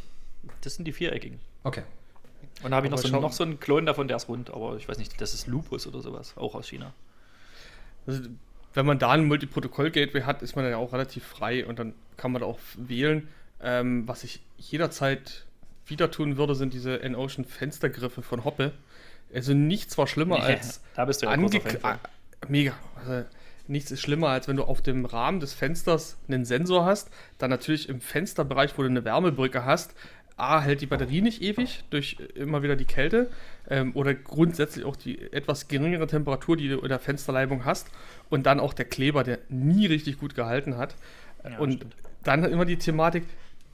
Das 0.62 0.74
sind 0.74 0.86
die 0.86 0.92
viereckigen. 0.92 1.38
Okay. 1.62 1.82
Und 2.62 2.70
da 2.70 2.76
habe 2.76 2.86
ich 2.86 2.90
noch 2.90 2.98
so, 2.98 3.08
schau- 3.08 3.20
noch 3.20 3.32
so 3.32 3.44
einen 3.44 3.58
Klon 3.60 3.86
davon, 3.86 4.08
der 4.08 4.16
ist 4.16 4.28
rund, 4.28 4.50
aber 4.50 4.76
ich 4.76 4.88
weiß 4.88 4.98
nicht, 4.98 5.20
das 5.20 5.34
ist 5.34 5.46
Lupus 5.46 5.86
oder 5.86 6.00
sowas, 6.00 6.34
auch 6.36 6.54
aus 6.54 6.68
China. 6.68 6.92
Also, 8.06 8.22
wenn 8.74 8.86
man 8.86 8.98
da 8.98 9.10
ein 9.10 9.26
Multiprotokoll-Gateway 9.26 10.22
hat, 10.22 10.42
ist 10.42 10.56
man 10.56 10.64
dann 10.64 10.72
ja 10.72 10.78
auch 10.78 10.92
relativ 10.92 11.24
frei 11.24 11.66
und 11.66 11.78
dann 11.78 11.94
kann 12.16 12.32
man 12.32 12.40
da 12.40 12.46
auch 12.46 12.58
wählen. 12.76 13.28
Ähm, 13.62 14.06
was 14.06 14.24
ich 14.24 14.40
jederzeit 14.58 15.44
wieder 15.86 16.10
tun 16.10 16.36
würde, 16.36 16.54
sind 16.54 16.72
diese 16.72 17.02
N-Ocean 17.02 17.44
Fenstergriffe 17.44 18.22
von 18.22 18.44
Hoppe. 18.44 18.72
Also 19.34 19.54
nichts 19.54 19.96
war 19.98 20.06
schlimmer 20.06 20.42
als 20.42 20.80
da 20.94 21.04
bist 21.04 21.22
du 21.22 21.26
ja 21.26 21.32
ange 21.32 21.50
ah, 21.82 21.98
mega. 22.48 22.74
Also, 22.96 23.26
nichts 23.68 23.90
ist 23.90 24.00
schlimmer, 24.00 24.28
als 24.28 24.48
wenn 24.48 24.56
du 24.56 24.64
auf 24.64 24.82
dem 24.82 25.04
Rahmen 25.04 25.40
des 25.40 25.54
Fensters 25.54 26.16
einen 26.28 26.44
Sensor 26.44 26.84
hast, 26.84 27.10
dann 27.38 27.50
natürlich 27.50 27.88
im 27.88 28.00
Fensterbereich, 28.00 28.76
wo 28.76 28.82
du 28.82 28.88
eine 28.88 29.04
Wärmebrücke 29.04 29.64
hast, 29.64 29.94
A, 30.40 30.60
hält 30.60 30.80
die 30.80 30.86
Batterie 30.86 31.20
nicht 31.20 31.42
ewig 31.42 31.84
durch 31.90 32.16
immer 32.34 32.62
wieder 32.62 32.76
die 32.76 32.84
Kälte 32.84 33.30
ähm, 33.68 33.92
oder 33.94 34.14
grundsätzlich 34.14 34.84
auch 34.84 34.96
die 34.96 35.20
etwas 35.32 35.68
geringere 35.68 36.06
Temperatur, 36.06 36.56
die 36.56 36.68
du 36.68 36.78
in 36.78 36.88
der 36.88 36.98
Fensterleibung 36.98 37.64
hast 37.64 37.88
und 38.28 38.46
dann 38.46 38.60
auch 38.60 38.72
der 38.72 38.86
Kleber, 38.86 39.24
der 39.24 39.38
nie 39.48 39.86
richtig 39.86 40.18
gut 40.18 40.34
gehalten 40.34 40.76
hat. 40.76 40.94
Ja, 41.44 41.58
und 41.58 41.74
stimmt. 41.74 41.96
dann 42.24 42.44
immer 42.44 42.64
die 42.64 42.78
Thematik, 42.78 43.24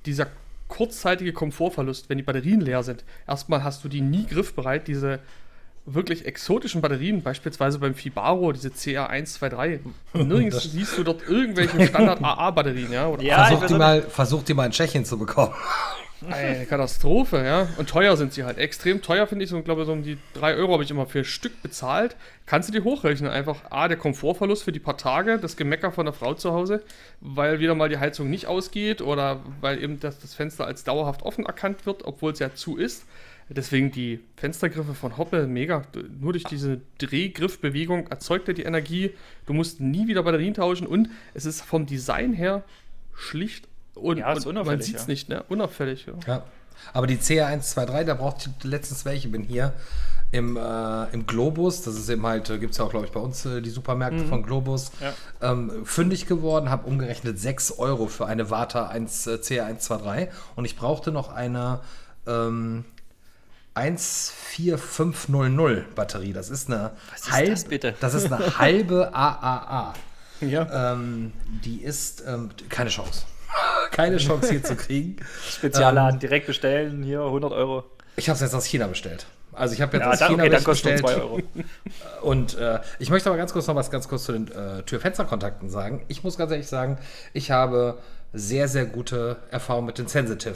dieser 0.05 0.29
kurzzeitige 0.69 1.33
Komfortverlust, 1.33 2.09
wenn 2.09 2.19
die 2.19 2.25
Batterien 2.25 2.61
leer 2.61 2.83
sind. 2.83 3.05
Erstmal 3.27 3.63
hast 3.63 3.85
du 3.85 3.89
die 3.89 4.01
nie 4.01 4.27
griffbereit, 4.27 4.89
diese 4.89 5.21
wirklich 5.87 6.27
exotischen 6.27 6.81
Batterien, 6.81 7.23
beispielsweise 7.23 7.79
beim 7.79 7.95
Fibaro, 7.95 8.53
diese 8.53 8.69
CR123. 8.71 9.81
Nirgends 10.15 10.63
siehst 10.65 10.99
du 10.99 11.05
dort 11.05 11.29
irgendwelche 11.29 11.87
Standard-AA-Batterien, 11.87 12.93
ja? 12.93 13.07
Oder 13.07 13.23
Ja, 13.23 13.45
versuch, 13.45 13.67
die 13.67 13.75
mal, 13.75 14.03
versuch 14.03 14.43
die 14.43 14.55
mal 14.55 14.67
in 14.67 14.73
Tschechien 14.73 15.05
zu 15.05 15.17
bekommen. 15.17 15.55
Eine 16.29 16.65
Katastrophe, 16.65 17.45
ja. 17.45 17.69
Und 17.77 17.91
teuer 17.91 18.17
sind 18.17 18.33
sie 18.33 18.45
halt. 18.45 18.59
Extrem 18.59 19.03
teuer, 19.03 19.27
finde 19.27 19.45
ich. 19.45 19.51
So, 19.51 19.61
glaube 19.63 19.85
so 19.85 19.93
um 19.93 20.03
die 20.03 20.17
3 20.35 20.55
Euro 20.55 20.73
habe 20.73 20.83
ich 20.83 20.91
immer 20.91 21.07
für 21.07 21.25
Stück 21.25 21.63
bezahlt. 21.63 22.17
Kannst 22.47 22.69
du 22.69 22.73
die 22.73 22.81
hochrechnen? 22.81 23.31
Einfach 23.31 23.71
A, 23.71 23.89
der 23.89 23.99
Komfortverlust 23.99 24.63
für 24.63 24.73
die 24.73 24.81
paar 24.81 24.97
Tage, 24.97 25.39
das 25.39 25.57
Gemecker 25.57 25.93
von 25.93 26.07
der 26.07 26.15
Frau 26.15 26.33
zu 26.35 26.53
Hause, 26.53 26.83
weil 27.21 27.61
wieder 27.61 27.75
mal 27.75 27.89
die 27.89 27.99
Heizung 27.99 28.31
nicht 28.31 28.47
ausgeht 28.47 29.03
oder 29.03 29.41
weil 29.61 29.83
eben 29.83 30.01
das, 30.01 30.19
das 30.19 30.35
Fenster 30.35 30.67
als 30.67 30.85
dauerhaft 30.85 31.23
offen 31.23 31.45
erkannt 31.45 31.85
wird, 31.85 32.05
obwohl 32.05 32.33
es 32.33 32.39
ja 32.39 32.55
zu 32.55 32.77
ist. 32.77 33.05
Deswegen 33.49 33.93
die 33.93 34.21
Fenstergriffe 34.37 34.95
von 34.95 35.19
Hoppe, 35.19 35.47
mega. 35.47 35.83
Nur 36.19 36.33
durch 36.33 36.45
diese 36.45 36.81
Drehgriffbewegung 36.99 38.09
erzeugt 38.09 38.49
er 38.49 38.55
die 38.55 38.65
Energie. 38.65 39.13
Du 39.47 39.53
musst 39.53 39.81
nie 39.81 40.09
wieder 40.09 40.25
Batterien 40.25 40.55
tauschen 40.55 40.87
und 40.87 41.11
es 41.35 41.45
ist 41.45 41.61
vom 41.61 41.87
Design 41.87 42.33
her 42.33 42.65
schlicht 43.15 43.69
und, 43.97 44.19
Ja, 44.19 44.33
ist 44.33 44.47
und 44.47 44.55
man 44.55 44.63
unauffällig, 44.63 44.87
sieht 44.87 44.97
es 44.97 45.03
ja. 45.03 45.09
nicht, 45.09 45.29
ne? 45.29 45.43
Unauffällig, 45.49 46.07
ja. 46.07 46.13
Ja. 46.27 46.43
Aber 46.93 47.07
die 47.07 47.17
CR123, 47.17 48.05
da 48.05 48.15
braucht 48.15 48.47
ich 48.47 48.65
letztens 48.65 49.05
welche. 49.05 49.29
Bin 49.29 49.43
hier 49.43 49.73
im, 50.31 50.57
äh, 50.57 51.05
im 51.13 51.27
Globus, 51.27 51.83
das 51.83 51.95
ist 51.97 52.09
eben 52.09 52.25
halt, 52.27 52.47
gibt 52.61 52.73
es 52.73 52.79
ja 52.79 52.85
auch, 52.85 52.91
glaube 52.91 53.07
ich, 53.07 53.13
bei 53.13 53.21
uns 53.21 53.45
äh, 53.47 53.63
die 53.63 53.71
Supermärkte 53.71 54.25
von 54.27 54.43
Globus, 54.43 54.91
Ja. 55.01 55.13
ähm, 55.51 55.87
fündig 55.87 56.27
geworden, 56.27 56.69
habe 56.69 56.87
umgerechnet 56.87 57.39
6 57.39 57.79
Euro 57.79 58.07
für 58.09 58.27
eine 58.27 58.51
Vata 58.51 58.89
1, 58.89 59.27
äh, 59.27 59.35
CR123 59.37 60.29
und 60.57 60.65
ich 60.67 60.77
brauchte 60.77 61.13
noch 61.13 61.33
eine 61.33 61.81
ähm, 62.27 62.85
14500 63.75 65.95
Batterie. 65.95 66.33
Das 66.33 66.51
ist 66.51 66.69
eine 66.71 66.91
Was 67.13 67.21
ist 67.23 67.33
halbe, 67.33 67.51
das 67.51 67.65
bitte? 67.65 67.95
das 68.01 68.15
ist 68.15 68.33
eine 68.33 68.59
halbe 68.59 69.15
AAA. 69.15 69.95
Ja. 70.43 70.93
Ähm, 70.93 71.33
die 71.65 71.81
ist 71.83 72.23
ähm, 72.27 72.51
keine 72.69 72.91
Chance. 72.91 73.23
Keine 73.91 74.19
Chance 74.19 74.51
hier 74.51 74.63
zu 74.63 74.77
kriegen. 74.77 75.17
Spezialladen 75.49 76.21
direkt 76.21 76.47
bestellen, 76.47 77.03
hier 77.03 77.21
100 77.23 77.53
Euro. 77.53 77.85
Ich 78.17 78.29
habe 78.29 78.35
es 78.37 78.41
jetzt 78.43 78.55
aus 78.55 78.65
China 78.65 78.87
bestellt. 78.87 79.27
Also 79.53 79.75
ich 79.75 79.81
habe 79.81 79.97
jetzt 79.97 80.05
Ja, 80.05 80.13
aus 80.13 80.19
dann, 80.19 80.29
China 80.33 80.43
okay, 80.45 80.53
dann 80.53 80.65
bestellt. 80.65 80.99
2 81.01 81.15
Euro. 81.17 81.41
Und 82.23 82.59
äh, 82.59 82.81
ich 82.99 83.11
möchte 83.11 83.29
aber 83.31 83.39
ganz 83.39 83.53
kurz 83.53 83.67
noch 83.67 83.75
was 83.75 83.91
ganz 83.91 84.07
kurz 84.09 84.25
zu 84.25 84.33
den 84.33 84.49
äh, 84.53 84.83
Tür-Fenster-Kontakten 84.83 85.71
sagen. 85.71 86.05
Ich 86.09 86.23
muss 86.25 86.37
ganz 86.37 86.51
ehrlich 86.53 86.67
sagen, 86.67 86.99
ich 87.33 87.51
habe 87.51 87.99
sehr, 88.33 88.69
sehr 88.69 88.85
gute 88.85 89.37
Erfahrungen 89.51 89.87
mit 89.87 89.99
den 89.99 90.09
Sensitive 90.09 90.55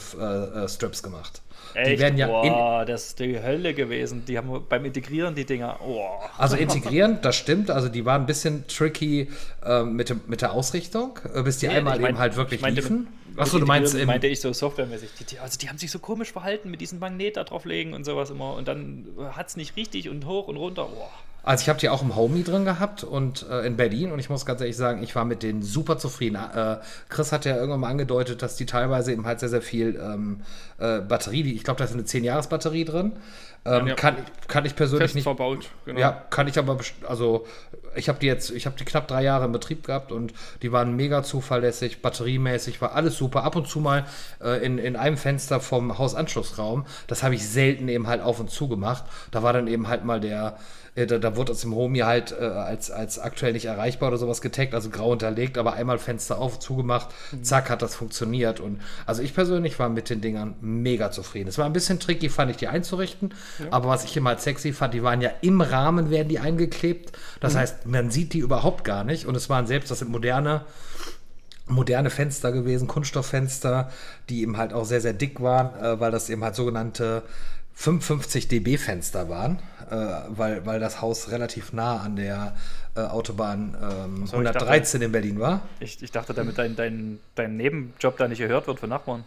äh, 0.54 0.64
äh, 0.64 0.68
Strips 0.68 1.02
gemacht. 1.02 1.40
Echt? 1.72 1.92
Die 1.92 1.98
werden 2.00 2.18
ja 2.18 2.26
in, 2.42 2.52
Boah, 2.52 2.84
das 2.84 3.06
ist 3.08 3.20
die 3.20 3.40
Hölle 3.42 3.72
gewesen. 3.74 4.24
Die 4.26 4.36
haben 4.36 4.64
beim 4.68 4.84
Integrieren 4.84 5.34
die 5.34 5.46
Dinger. 5.46 5.78
Oh. 5.86 6.02
also 6.36 6.56
integrieren, 6.66 7.20
das 7.22 7.36
stimmt. 7.36 7.70
Also 7.70 7.88
die 7.88 8.04
waren 8.04 8.22
ein 8.22 8.26
bisschen 8.26 8.66
tricky 8.66 9.30
äh, 9.64 9.82
mit, 9.84 10.10
dem, 10.10 10.20
mit 10.26 10.42
der 10.42 10.52
Ausrichtung, 10.52 11.18
äh, 11.32 11.42
bis 11.42 11.58
die 11.58 11.68
Nee, 11.68 11.76
einmal 11.76 11.94
ich 11.96 12.02
mein- 12.02 12.10
eben 12.10 12.18
halt 12.18 12.36
wirklich 12.36 12.58
ich 12.58 12.62
meinte 12.62 12.80
liefen. 12.80 13.06
Achso, 13.40 13.58
du 13.58 13.66
meinst 13.66 13.94
im, 13.94 14.06
meinte 14.06 14.26
ich 14.26 14.40
so 14.40 14.52
softwaremäßig. 14.52 15.10
Die, 15.18 15.24
die, 15.24 15.38
also 15.38 15.58
die 15.58 15.68
haben 15.68 15.78
sich 15.78 15.90
so 15.90 15.98
komisch 15.98 16.32
verhalten 16.32 16.70
mit 16.70 16.80
diesem 16.80 16.98
Magnet 16.98 17.36
da 17.36 17.44
drauflegen 17.44 17.94
und 17.94 18.04
sowas 18.04 18.30
immer. 18.30 18.54
Und 18.54 18.68
dann 18.68 19.06
hat 19.32 19.48
es 19.48 19.56
nicht 19.56 19.76
richtig 19.76 20.08
und 20.08 20.26
hoch 20.26 20.48
und 20.48 20.56
runter. 20.56 20.84
Boah. 20.84 21.10
Also 21.42 21.62
ich 21.62 21.68
habe 21.70 21.78
die 21.78 21.88
auch 21.88 22.02
im 22.02 22.16
Homey 22.16 22.42
drin 22.42 22.64
gehabt 22.64 23.02
und 23.02 23.46
äh, 23.48 23.66
in 23.66 23.76
Berlin 23.76 24.12
und 24.12 24.18
ich 24.18 24.28
muss 24.28 24.44
ganz 24.44 24.60
ehrlich 24.60 24.76
sagen, 24.76 25.02
ich 25.02 25.14
war 25.16 25.24
mit 25.24 25.42
denen 25.42 25.62
super 25.62 25.96
zufrieden. 25.96 26.36
Äh, 26.36 26.76
Chris 27.08 27.32
hat 27.32 27.46
ja 27.46 27.56
irgendwann 27.56 27.80
mal 27.80 27.88
angedeutet, 27.88 28.42
dass 28.42 28.56
die 28.56 28.66
teilweise 28.66 29.12
eben 29.12 29.24
halt 29.24 29.40
sehr, 29.40 29.48
sehr 29.48 29.62
viel 29.62 29.98
ähm, 30.00 30.42
äh, 30.78 31.00
Batterie, 31.00 31.42
die, 31.42 31.54
ich 31.54 31.64
glaube, 31.64 31.78
da 31.78 31.84
ist 31.84 31.94
eine 31.94 32.02
10-Jahres-Batterie 32.02 32.84
drin. 32.84 33.12
Ähm, 33.64 33.88
Ja. 33.88 33.94
kann, 33.94 34.16
kann 34.48 34.64
ich 34.64 34.74
persönlich 34.74 35.04
Fest 35.08 35.14
nicht. 35.16 35.24
verbaut. 35.24 35.68
Genau. 35.84 36.00
Ja, 36.00 36.10
kann 36.30 36.48
ich 36.48 36.58
aber, 36.58 36.78
also 37.06 37.46
ich 37.94 38.08
habe 38.08 38.18
die 38.18 38.26
jetzt, 38.26 38.50
ich 38.50 38.64
habe 38.66 38.76
die 38.78 38.84
knapp 38.84 39.06
drei 39.08 39.22
Jahre 39.22 39.44
in 39.44 39.52
Betrieb 39.52 39.84
gehabt 39.84 40.12
und 40.12 40.32
die 40.62 40.72
waren 40.72 40.96
mega 40.96 41.22
zuverlässig, 41.22 42.00
batteriemäßig, 42.02 42.80
war 42.80 42.94
alles 42.94 43.16
super. 43.18 43.44
Ab 43.44 43.56
und 43.56 43.68
zu 43.68 43.80
mal 43.80 44.06
äh, 44.42 44.64
in, 44.64 44.78
in 44.78 44.96
einem 44.96 45.16
Fenster 45.18 45.60
vom 45.60 45.98
Hausanschlussraum, 45.98 46.86
das 47.06 47.22
habe 47.22 47.34
ich 47.34 47.46
selten 47.46 47.88
eben 47.88 48.06
halt 48.06 48.22
auf 48.22 48.40
und 48.40 48.50
zu 48.50 48.68
gemacht. 48.68 49.04
Da 49.30 49.42
war 49.42 49.52
dann 49.52 49.66
eben 49.66 49.88
halt 49.88 50.04
mal 50.04 50.20
der, 50.20 50.56
da, 51.06 51.18
da 51.18 51.36
wurde 51.36 51.52
aus 51.52 51.60
dem 51.60 51.74
Homie 51.74 52.02
halt 52.02 52.32
äh, 52.32 52.44
als, 52.44 52.90
als 52.90 53.18
aktuell 53.18 53.52
nicht 53.52 53.66
erreichbar 53.66 54.08
oder 54.08 54.18
sowas 54.18 54.40
getaggt, 54.40 54.74
also 54.74 54.90
grau 54.90 55.12
unterlegt, 55.12 55.58
aber 55.58 55.74
einmal 55.74 55.98
Fenster 55.98 56.38
auf, 56.38 56.58
zugemacht, 56.58 57.08
zack, 57.42 57.70
hat 57.70 57.82
das 57.82 57.94
funktioniert. 57.94 58.60
Und 58.60 58.80
also 59.06 59.22
ich 59.22 59.34
persönlich 59.34 59.78
war 59.78 59.88
mit 59.88 60.10
den 60.10 60.20
Dingern 60.20 60.54
mega 60.60 61.10
zufrieden. 61.10 61.48
Es 61.48 61.58
war 61.58 61.66
ein 61.66 61.72
bisschen 61.72 62.00
tricky, 62.00 62.28
fand 62.28 62.50
ich, 62.50 62.56
die 62.56 62.68
einzurichten, 62.68 63.34
aber 63.70 63.88
was 63.88 64.04
ich 64.04 64.16
immer 64.16 64.36
sexy 64.38 64.72
fand, 64.72 64.94
die 64.94 65.02
waren 65.02 65.20
ja 65.20 65.30
im 65.40 65.60
Rahmen, 65.60 66.10
werden 66.10 66.28
die 66.28 66.38
eingeklebt. 66.38 67.12
Das 67.40 67.56
heißt, 67.56 67.86
man 67.86 68.10
sieht 68.10 68.32
die 68.32 68.38
überhaupt 68.38 68.84
gar 68.84 69.04
nicht. 69.04 69.26
Und 69.26 69.36
es 69.36 69.48
waren 69.48 69.66
selbst, 69.66 69.90
das 69.90 70.00
sind 70.00 70.10
moderne 70.10 70.64
moderne 71.70 72.10
Fenster 72.10 72.52
gewesen, 72.52 72.88
Kunststofffenster, 72.88 73.90
die 74.28 74.42
eben 74.42 74.56
halt 74.56 74.72
auch 74.72 74.84
sehr, 74.84 75.00
sehr 75.00 75.12
dick 75.12 75.40
waren, 75.40 75.78
äh, 75.80 76.00
weil 76.00 76.10
das 76.10 76.28
eben 76.28 76.44
halt 76.44 76.54
sogenannte 76.54 77.22
55 77.80 78.46
dB 78.48 78.76
Fenster 78.76 79.30
waren, 79.30 79.58
äh, 79.90 79.94
weil, 80.28 80.66
weil 80.66 80.80
das 80.80 81.00
Haus 81.00 81.30
relativ 81.30 81.72
nah 81.72 81.96
an 82.00 82.16
der 82.16 82.54
äh, 82.94 83.00
Autobahn 83.00 83.74
ähm, 83.80 84.26
So, 84.26 84.36
ich 84.36 84.44
dachte- 84.44 84.66
113 84.66 85.00
in 85.00 85.12
Berlin 85.12 85.40
war. 85.40 85.62
Ich, 85.80 86.02
ich 86.02 86.12
dachte, 86.12 86.34
damit 86.34 86.58
dein, 86.58 86.76
dein, 86.76 87.20
dein 87.36 87.56
Nebenjob 87.56 88.18
da 88.18 88.28
nicht 88.28 88.36
gehört 88.38 88.66
wird 88.66 88.80
von 88.80 88.90
Nachbarn. 88.90 89.24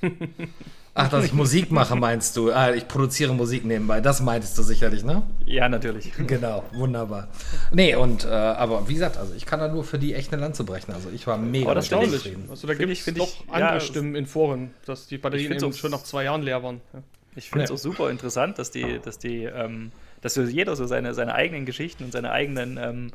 Ach, 0.94 1.08
dass 1.10 1.24
ich 1.26 1.34
Musik 1.34 1.70
mache, 1.70 1.94
meinst 1.94 2.34
du? 2.36 2.50
Ah, 2.50 2.70
ich 2.72 2.88
produziere 2.88 3.34
Musik 3.34 3.64
nebenbei. 3.66 4.00
Das 4.00 4.20
meintest 4.22 4.56
du 4.56 4.62
sicherlich, 4.62 5.04
ne? 5.04 5.22
Ja, 5.44 5.68
natürlich. 5.68 6.12
Genau, 6.26 6.64
wunderbar. 6.72 7.28
Nee, 7.72 7.94
und, 7.94 8.24
äh, 8.24 8.28
aber 8.28 8.88
wie 8.88 8.94
gesagt, 8.94 9.18
also 9.18 9.34
ich 9.34 9.44
kann 9.44 9.60
da 9.60 9.68
nur 9.68 9.84
für 9.84 9.98
die 9.98 10.14
echt 10.14 10.32
eine 10.32 10.40
Lanze 10.40 10.64
brechen. 10.64 10.92
Also 10.94 11.10
ich 11.14 11.26
war 11.26 11.36
mega 11.36 11.70
Oh, 11.70 11.74
das 11.74 11.88
zufrieden. 11.88 12.46
Also 12.50 12.66
da 12.66 12.72
gibt 12.74 12.90
es 12.90 13.04
doch 13.04 13.26
ich- 13.28 13.44
andere 13.50 13.74
ja, 13.74 13.80
Stimmen 13.80 14.14
in 14.14 14.26
Foren, 14.26 14.70
dass 14.86 15.06
die 15.08 15.18
Batterien 15.18 15.52
eben 15.52 15.72
schon 15.74 15.90
nach 15.90 16.02
zwei 16.04 16.24
Jahren 16.24 16.40
leer 16.42 16.62
waren. 16.62 16.80
Ja. 16.94 17.02
Ich 17.34 17.50
finde 17.50 17.64
es 17.64 17.70
ja. 17.70 17.74
auch 17.74 17.78
super 17.78 18.10
interessant, 18.10 18.58
dass 18.58 18.70
die, 18.70 18.98
dass 18.98 19.18
die, 19.18 19.44
ähm, 19.44 19.92
dass 20.20 20.34
so 20.34 20.42
jeder 20.42 20.76
so 20.76 20.86
seine, 20.86 21.14
seine 21.14 21.34
eigenen 21.34 21.64
Geschichten 21.64 22.04
und 22.04 22.12
seine 22.12 22.30
eigenen 22.30 22.76
ähm, 22.76 23.12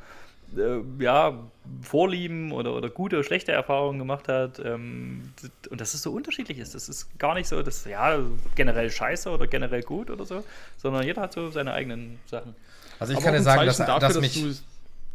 äh, 0.55 0.79
ja, 1.03 1.33
Vorlieben 1.81 2.51
oder, 2.51 2.74
oder 2.74 2.89
gute 2.89 3.17
oder 3.17 3.24
schlechte 3.24 3.51
Erfahrungen 3.51 4.00
gemacht 4.00 4.27
hat. 4.27 4.59
Ähm, 4.59 5.33
und 5.69 5.81
dass 5.81 5.93
es 5.93 6.01
so 6.01 6.12
unterschiedlich 6.12 6.59
ist. 6.59 6.74
Das 6.74 6.89
ist 6.89 7.17
gar 7.19 7.33
nicht 7.33 7.47
so, 7.47 7.62
dass 7.62 7.86
ja 7.86 8.19
generell 8.55 8.89
scheiße 8.89 9.29
oder 9.29 9.47
generell 9.47 9.83
gut 9.83 10.09
oder 10.09 10.25
so, 10.25 10.43
sondern 10.77 11.03
jeder 11.03 11.21
hat 11.21 11.33
so 11.33 11.50
seine 11.50 11.74
eigenen 11.74 12.19
Sachen. 12.25 12.55
Also 13.00 13.13
ich 13.13 13.17
Aber 13.17 13.25
kann 13.25 13.36
dir 13.36 13.41
sagen, 13.41 13.65
dass, 13.65 13.77
dafür, 13.77 14.00
dass, 14.00 14.19
mich 14.19 14.33
dass 14.33 14.57
du, 14.57 14.63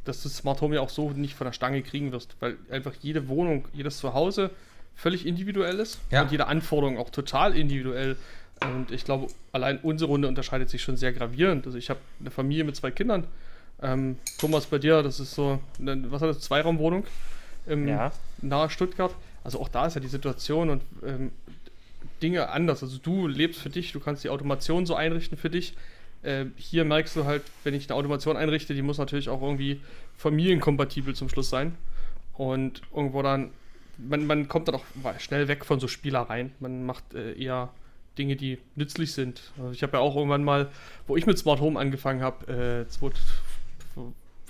dass 0.04 0.22
du 0.22 0.28
Smart 0.28 0.60
Home 0.60 0.76
ja 0.76 0.80
auch 0.80 0.90
so 0.90 1.10
nicht 1.10 1.34
von 1.34 1.46
der 1.46 1.52
Stange 1.52 1.82
kriegen 1.82 2.12
wirst, 2.12 2.36
weil 2.40 2.56
einfach 2.70 2.92
jede 3.00 3.28
Wohnung, 3.28 3.66
jedes 3.72 3.98
Zuhause 3.98 4.50
völlig 4.94 5.26
individuell 5.26 5.78
ist 5.78 6.00
ja. 6.10 6.22
und 6.22 6.30
jede 6.30 6.46
Anforderung 6.46 6.98
auch 6.98 7.10
total 7.10 7.56
individuell. 7.56 8.16
Und 8.74 8.90
ich 8.90 9.04
glaube, 9.04 9.28
allein 9.52 9.78
unsere 9.78 10.10
Runde 10.10 10.28
unterscheidet 10.28 10.70
sich 10.70 10.82
schon 10.82 10.96
sehr 10.96 11.12
gravierend. 11.12 11.66
Also 11.66 11.78
ich 11.78 11.90
habe 11.90 12.00
eine 12.20 12.30
Familie 12.30 12.64
mit 12.64 12.76
zwei 12.76 12.90
Kindern. 12.90 13.24
Ähm, 13.82 14.16
Thomas, 14.38 14.66
bei 14.66 14.78
dir, 14.78 15.02
das 15.02 15.20
ist 15.20 15.34
so, 15.34 15.60
eine, 15.78 16.10
was 16.10 16.22
hat 16.22 16.28
das, 16.28 16.40
Zweiraumwohnung 16.40 17.04
im, 17.66 17.88
ja. 17.88 18.12
nahe 18.40 18.70
Stuttgart. 18.70 19.14
Also 19.44 19.60
auch 19.60 19.68
da 19.68 19.86
ist 19.86 19.94
ja 19.94 20.00
die 20.00 20.08
Situation 20.08 20.70
und 20.70 20.82
ähm, 21.04 21.32
Dinge 22.22 22.48
anders. 22.48 22.82
Also 22.82 22.98
du 22.98 23.26
lebst 23.26 23.60
für 23.60 23.70
dich, 23.70 23.92
du 23.92 24.00
kannst 24.00 24.22
die 24.24 24.28
Automation 24.28 24.86
so 24.86 24.94
einrichten 24.94 25.36
für 25.36 25.50
dich. 25.50 25.74
Äh, 26.22 26.46
hier 26.56 26.84
merkst 26.84 27.16
du 27.16 27.24
halt, 27.24 27.42
wenn 27.64 27.74
ich 27.74 27.88
eine 27.90 27.96
Automation 27.96 28.36
einrichte, 28.36 28.74
die 28.74 28.82
muss 28.82 28.98
natürlich 28.98 29.28
auch 29.28 29.42
irgendwie 29.42 29.80
familienkompatibel 30.16 31.14
zum 31.14 31.28
Schluss 31.28 31.50
sein. 31.50 31.74
Und 32.34 32.82
irgendwo 32.94 33.22
dann, 33.22 33.50
man, 33.98 34.26
man 34.26 34.48
kommt 34.48 34.68
dann 34.68 34.76
auch 34.76 34.84
schnell 35.18 35.48
weg 35.48 35.64
von 35.64 35.80
so 35.80 35.88
Spielereien. 35.88 36.52
Man 36.60 36.86
macht 36.86 37.14
äh, 37.14 37.32
eher 37.34 37.70
Dinge, 38.18 38.36
die 38.36 38.58
nützlich 38.76 39.12
sind. 39.12 39.42
Also 39.58 39.72
ich 39.72 39.82
habe 39.82 39.96
ja 39.96 40.02
auch 40.02 40.16
irgendwann 40.16 40.44
mal, 40.44 40.70
wo 41.06 41.16
ich 41.16 41.26
mit 41.26 41.38
Smart 41.38 41.60
Home 41.60 41.78
angefangen 41.78 42.22
habe, 42.22 42.84
äh, 42.86 42.98
vor, 42.98 43.12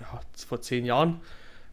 ja, 0.00 0.21
vor 0.47 0.61
zehn 0.61 0.85
Jahren, 0.85 1.21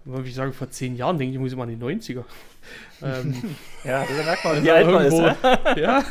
wenn 0.06 0.26
ich 0.26 0.36
sage 0.36 0.54
vor 0.54 0.70
zehn 0.70 0.96
Jahren, 0.96 1.18
denke 1.18 1.34
ich, 1.34 1.40
muss 1.40 1.52
ich 1.52 1.58
mal 1.58 1.70
in 1.70 1.80
die 1.80 1.86
90er. 1.86 2.24
ähm, 3.02 3.56
ja, 3.84 4.06
das 4.06 4.26
merkt 4.26 4.46
man, 4.46 4.64
wie 4.64 4.72
alt 4.72 4.88
man 4.88 5.06
ist. 5.06 5.18
Ne? 5.18 5.36
ja. 5.78 6.04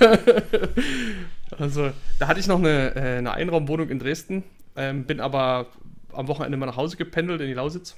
also, 1.59 1.91
da 2.19 2.29
hatte 2.29 2.41
ich 2.41 2.47
noch 2.47 2.59
eine, 2.59 2.95
äh, 2.97 3.19
eine 3.19 3.33
Einraumwohnung 3.33 3.89
in 3.89 3.99
Dresden, 3.99 4.45
ähm, 4.77 5.05
bin 5.05 5.21
aber 5.21 5.67
am 6.13 6.29
Wochenende 6.29 6.57
mal 6.57 6.67
nach 6.67 6.77
Hause 6.77 6.97
gependelt 6.97 7.41
in 7.41 7.47
die 7.47 7.55
Lausitz. 7.55 7.97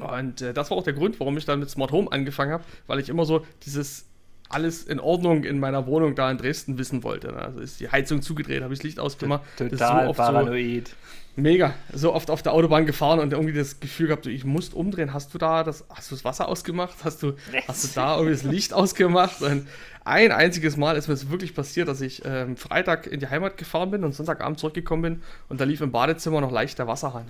Und 0.00 0.40
äh, 0.40 0.52
das 0.52 0.70
war 0.70 0.78
auch 0.78 0.84
der 0.84 0.92
Grund, 0.92 1.18
warum 1.18 1.36
ich 1.36 1.44
dann 1.44 1.58
mit 1.58 1.70
Smart 1.70 1.92
Home 1.92 2.10
angefangen 2.10 2.52
habe, 2.52 2.64
weil 2.86 3.00
ich 3.00 3.08
immer 3.08 3.24
so 3.24 3.44
dieses 3.64 4.06
alles 4.50 4.82
in 4.84 5.00
Ordnung 5.00 5.44
in 5.44 5.58
meiner 5.58 5.86
Wohnung 5.86 6.14
da 6.14 6.30
in 6.30 6.36
Dresden 6.36 6.76
wissen 6.76 7.02
wollte. 7.02 7.34
Also 7.34 7.60
ist 7.60 7.80
die 7.80 7.88
Heizung 7.88 8.20
zugedreht, 8.20 8.62
habe 8.62 8.74
ich 8.74 8.80
das 8.80 8.84
Licht 8.84 9.00
ausgemacht. 9.00 9.42
Total 9.56 10.08
so 10.08 10.12
paranoid. 10.12 10.88
So 10.88 10.94
mega. 11.40 11.74
So 11.92 12.12
oft 12.12 12.30
auf 12.30 12.42
der 12.42 12.52
Autobahn 12.52 12.84
gefahren 12.84 13.20
und 13.20 13.32
irgendwie 13.32 13.54
das 13.54 13.80
Gefühl 13.80 14.08
gehabt, 14.08 14.26
ich 14.26 14.44
muss 14.44 14.70
umdrehen. 14.70 15.12
Hast 15.12 15.32
du 15.32 15.38
da 15.38 15.62
das, 15.62 15.84
hast 15.88 16.10
du 16.10 16.16
das 16.16 16.24
Wasser 16.24 16.48
ausgemacht? 16.48 16.96
Hast 17.04 17.22
du, 17.22 17.34
hast 17.66 17.84
du 17.84 17.88
da 17.94 18.16
irgendwie 18.16 18.34
das 18.34 18.42
Licht 18.42 18.72
ausgemacht? 18.74 19.40
Und 19.40 19.66
ein 20.04 20.32
einziges 20.32 20.76
Mal 20.76 20.96
ist 20.96 21.08
mir 21.08 21.14
es 21.14 21.30
wirklich 21.30 21.54
passiert, 21.54 21.88
dass 21.88 22.00
ich 22.00 22.22
ähm, 22.24 22.56
Freitag 22.56 23.06
in 23.06 23.20
die 23.20 23.28
Heimat 23.28 23.56
gefahren 23.56 23.90
bin 23.90 24.04
und 24.04 24.14
Sonntagabend 24.14 24.58
zurückgekommen 24.58 25.02
bin 25.02 25.22
und 25.48 25.60
da 25.60 25.64
lief 25.64 25.80
im 25.80 25.92
Badezimmer 25.92 26.40
noch 26.40 26.50
leicht 26.50 26.78
der 26.78 26.86
Wasserhahn. 26.86 27.26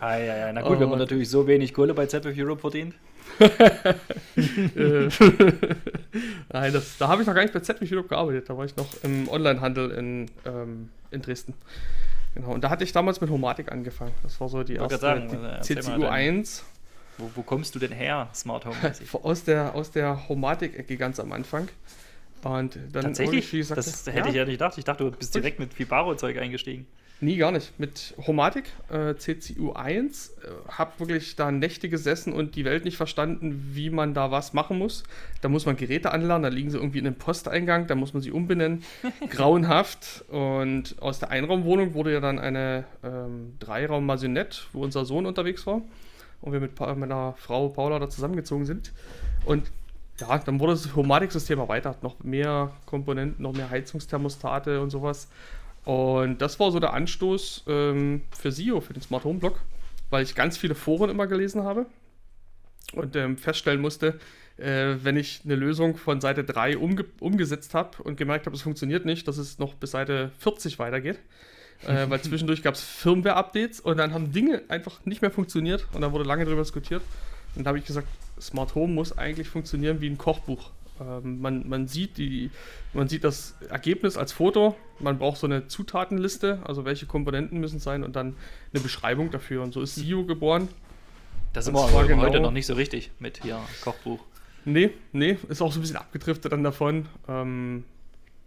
ah, 0.00 0.16
ja, 0.16 0.36
ja. 0.36 0.52
Na 0.52 0.62
gut, 0.62 0.76
oh. 0.76 0.80
wenn 0.80 0.90
man 0.90 0.98
natürlich 0.98 1.30
so 1.30 1.46
wenig 1.46 1.72
Kohle 1.72 1.94
bei 1.94 2.06
ZF 2.06 2.36
Europe 2.36 2.60
verdient. 2.60 2.94
Nein, 6.52 6.72
das, 6.72 6.98
da 6.98 7.08
habe 7.08 7.22
ich 7.22 7.28
noch 7.28 7.34
gar 7.34 7.42
nicht 7.42 7.54
bei 7.54 7.60
ZF 7.60 7.90
Europe 7.90 8.08
gearbeitet. 8.08 8.50
Da 8.50 8.56
war 8.56 8.64
ich 8.64 8.76
noch 8.76 8.88
im 9.02 9.28
Onlinehandel 9.28 9.90
in, 9.92 10.26
ähm, 10.44 10.90
in 11.10 11.22
Dresden. 11.22 11.54
Genau, 12.34 12.52
und 12.52 12.62
da 12.62 12.70
hatte 12.70 12.84
ich 12.84 12.92
damals 12.92 13.20
mit 13.20 13.30
Homatik 13.30 13.72
angefangen. 13.72 14.12
Das 14.22 14.40
war 14.40 14.48
so 14.48 14.62
die 14.62 14.74
erste 14.74 14.98
sagen, 14.98 15.28
die 15.28 15.74
CCU 15.74 16.04
1. 16.04 16.64
Wo, 17.20 17.30
wo, 17.34 17.42
kommst 17.42 17.74
du 17.74 17.78
denn 17.78 17.92
her, 17.92 18.28
Smart 18.34 18.64
Home? 18.64 18.76
aus 19.22 19.44
der, 19.44 19.74
aus 19.74 19.90
der 19.90 20.28
Homatik-Ecke 20.28 20.96
ganz 20.96 21.20
am 21.20 21.32
Anfang. 21.32 21.68
Und 22.42 22.78
dann 22.92 23.02
Tatsächlich? 23.02 23.50
Gesagt, 23.50 23.78
das 23.78 24.06
hätte 24.06 24.18
ja. 24.18 24.26
ich 24.28 24.34
ja 24.34 24.44
nicht 24.44 24.54
gedacht. 24.54 24.78
Ich 24.78 24.84
dachte, 24.84 25.04
du 25.04 25.10
bist 25.10 25.34
direkt 25.34 25.58
mit 25.58 25.74
Fibaro-Zeug 25.74 26.38
eingestiegen. 26.38 26.86
Nie, 27.22 27.36
gar 27.36 27.52
nicht. 27.52 27.78
Mit 27.78 28.14
Homatik, 28.26 28.64
äh, 28.90 29.14
CCU 29.14 29.72
1, 29.72 30.28
äh, 30.28 30.48
hab 30.68 30.98
wirklich 31.00 31.36
da 31.36 31.50
Nächte 31.50 31.90
gesessen 31.90 32.32
und 32.32 32.56
die 32.56 32.64
Welt 32.64 32.86
nicht 32.86 32.96
verstanden, 32.96 33.72
wie 33.74 33.90
man 33.90 34.14
da 34.14 34.30
was 34.30 34.54
machen 34.54 34.78
muss. 34.78 35.02
Da 35.42 35.50
muss 35.50 35.66
man 35.66 35.76
Geräte 35.76 36.12
anladen, 36.12 36.44
da 36.44 36.48
liegen 36.48 36.70
sie 36.70 36.78
irgendwie 36.78 36.98
in 36.98 37.06
einem 37.06 37.16
Posteingang, 37.16 37.86
da 37.86 37.94
muss 37.94 38.14
man 38.14 38.22
sie 38.22 38.30
umbenennen. 38.30 38.84
Grauenhaft. 39.28 40.24
Und 40.28 40.96
aus 41.02 41.18
der 41.18 41.28
Einraumwohnung 41.30 41.92
wurde 41.92 42.10
ja 42.10 42.20
dann 42.20 42.38
eine 42.38 42.84
ähm, 43.04 43.52
Dreiraum-Maisonette, 43.58 44.60
wo 44.72 44.82
unser 44.82 45.04
Sohn 45.04 45.26
unterwegs 45.26 45.66
war 45.66 45.82
und 46.40 46.52
wir 46.52 46.60
mit 46.60 46.78
meiner 46.78 47.34
Frau 47.34 47.68
Paula 47.68 47.98
da 47.98 48.08
zusammengezogen 48.08 48.66
sind. 48.66 48.92
Und 49.44 49.70
ja, 50.20 50.38
dann 50.38 50.60
wurde 50.60 50.72
das 50.72 50.94
Homatik-System 50.94 51.58
erweitert. 51.58 52.02
Noch 52.02 52.22
mehr 52.22 52.72
Komponenten, 52.86 53.42
noch 53.42 53.52
mehr 53.52 53.70
Heizungsthermostate 53.70 54.80
und 54.80 54.90
sowas. 54.90 55.28
Und 55.84 56.42
das 56.42 56.60
war 56.60 56.70
so 56.70 56.78
der 56.78 56.92
Anstoß 56.92 57.64
ähm, 57.66 58.22
für 58.30 58.52
SEO, 58.52 58.80
für 58.80 58.92
den 58.92 59.02
Smart 59.02 59.24
Home 59.24 59.38
Blog, 59.38 59.60
weil 60.10 60.22
ich 60.22 60.34
ganz 60.34 60.58
viele 60.58 60.74
Foren 60.74 61.10
immer 61.10 61.26
gelesen 61.26 61.64
habe 61.64 61.86
und 62.92 63.16
ähm, 63.16 63.38
feststellen 63.38 63.80
musste, 63.80 64.18
äh, 64.58 64.96
wenn 65.02 65.16
ich 65.16 65.40
eine 65.44 65.54
Lösung 65.54 65.96
von 65.96 66.20
Seite 66.20 66.44
3 66.44 66.76
umge 66.76 67.06
umgesetzt 67.20 67.72
habe 67.74 68.02
und 68.02 68.16
gemerkt 68.16 68.46
habe, 68.46 68.54
es 68.54 68.62
funktioniert 68.62 69.06
nicht, 69.06 69.26
dass 69.26 69.38
es 69.38 69.58
noch 69.58 69.74
bis 69.74 69.92
Seite 69.92 70.32
40 70.38 70.78
weitergeht. 70.78 71.18
Äh, 71.86 72.08
weil 72.08 72.20
zwischendurch 72.20 72.62
gab 72.62 72.74
es 72.74 72.82
Firmware-Updates 72.82 73.80
und 73.80 73.96
dann 73.96 74.12
haben 74.12 74.32
Dinge 74.32 74.62
einfach 74.68 75.04
nicht 75.04 75.22
mehr 75.22 75.30
funktioniert 75.30 75.86
und 75.92 76.00
dann 76.00 76.12
wurde 76.12 76.24
lange 76.24 76.44
darüber 76.44 76.62
diskutiert. 76.62 77.02
Und 77.56 77.64
da 77.64 77.68
habe 77.68 77.78
ich 77.78 77.84
gesagt, 77.84 78.06
Smart 78.40 78.74
Home 78.74 78.92
muss 78.92 79.16
eigentlich 79.16 79.48
funktionieren 79.48 80.00
wie 80.00 80.08
ein 80.08 80.18
Kochbuch. 80.18 80.70
Ähm, 81.00 81.40
man, 81.40 81.68
man, 81.68 81.88
sieht 81.88 82.18
die, 82.18 82.50
man 82.92 83.08
sieht 83.08 83.24
das 83.24 83.54
Ergebnis 83.68 84.16
als 84.16 84.32
Foto, 84.32 84.76
man 84.98 85.18
braucht 85.18 85.38
so 85.38 85.46
eine 85.46 85.68
Zutatenliste, 85.68 86.60
also 86.64 86.84
welche 86.84 87.06
Komponenten 87.06 87.58
müssen 87.58 87.80
sein 87.80 88.04
und 88.04 88.16
dann 88.16 88.36
eine 88.72 88.82
Beschreibung 88.82 89.30
dafür. 89.30 89.62
Und 89.62 89.72
so 89.72 89.80
ist 89.80 89.94
SIO 89.94 90.24
geboren. 90.24 90.68
Das 91.52 91.66
ist 91.66 91.74
aber 91.74 92.06
genau, 92.06 92.22
heute 92.22 92.40
noch 92.40 92.52
nicht 92.52 92.66
so 92.66 92.74
richtig 92.74 93.10
mit 93.18 93.42
hier 93.42 93.58
Kochbuch. 93.82 94.20
Nee, 94.64 94.90
nee, 95.12 95.38
ist 95.48 95.62
auch 95.62 95.72
so 95.72 95.78
ein 95.78 95.82
bisschen 95.82 95.96
abgedriftet 95.96 96.52
dann 96.52 96.62
davon. 96.62 97.06
Ähm, 97.28 97.84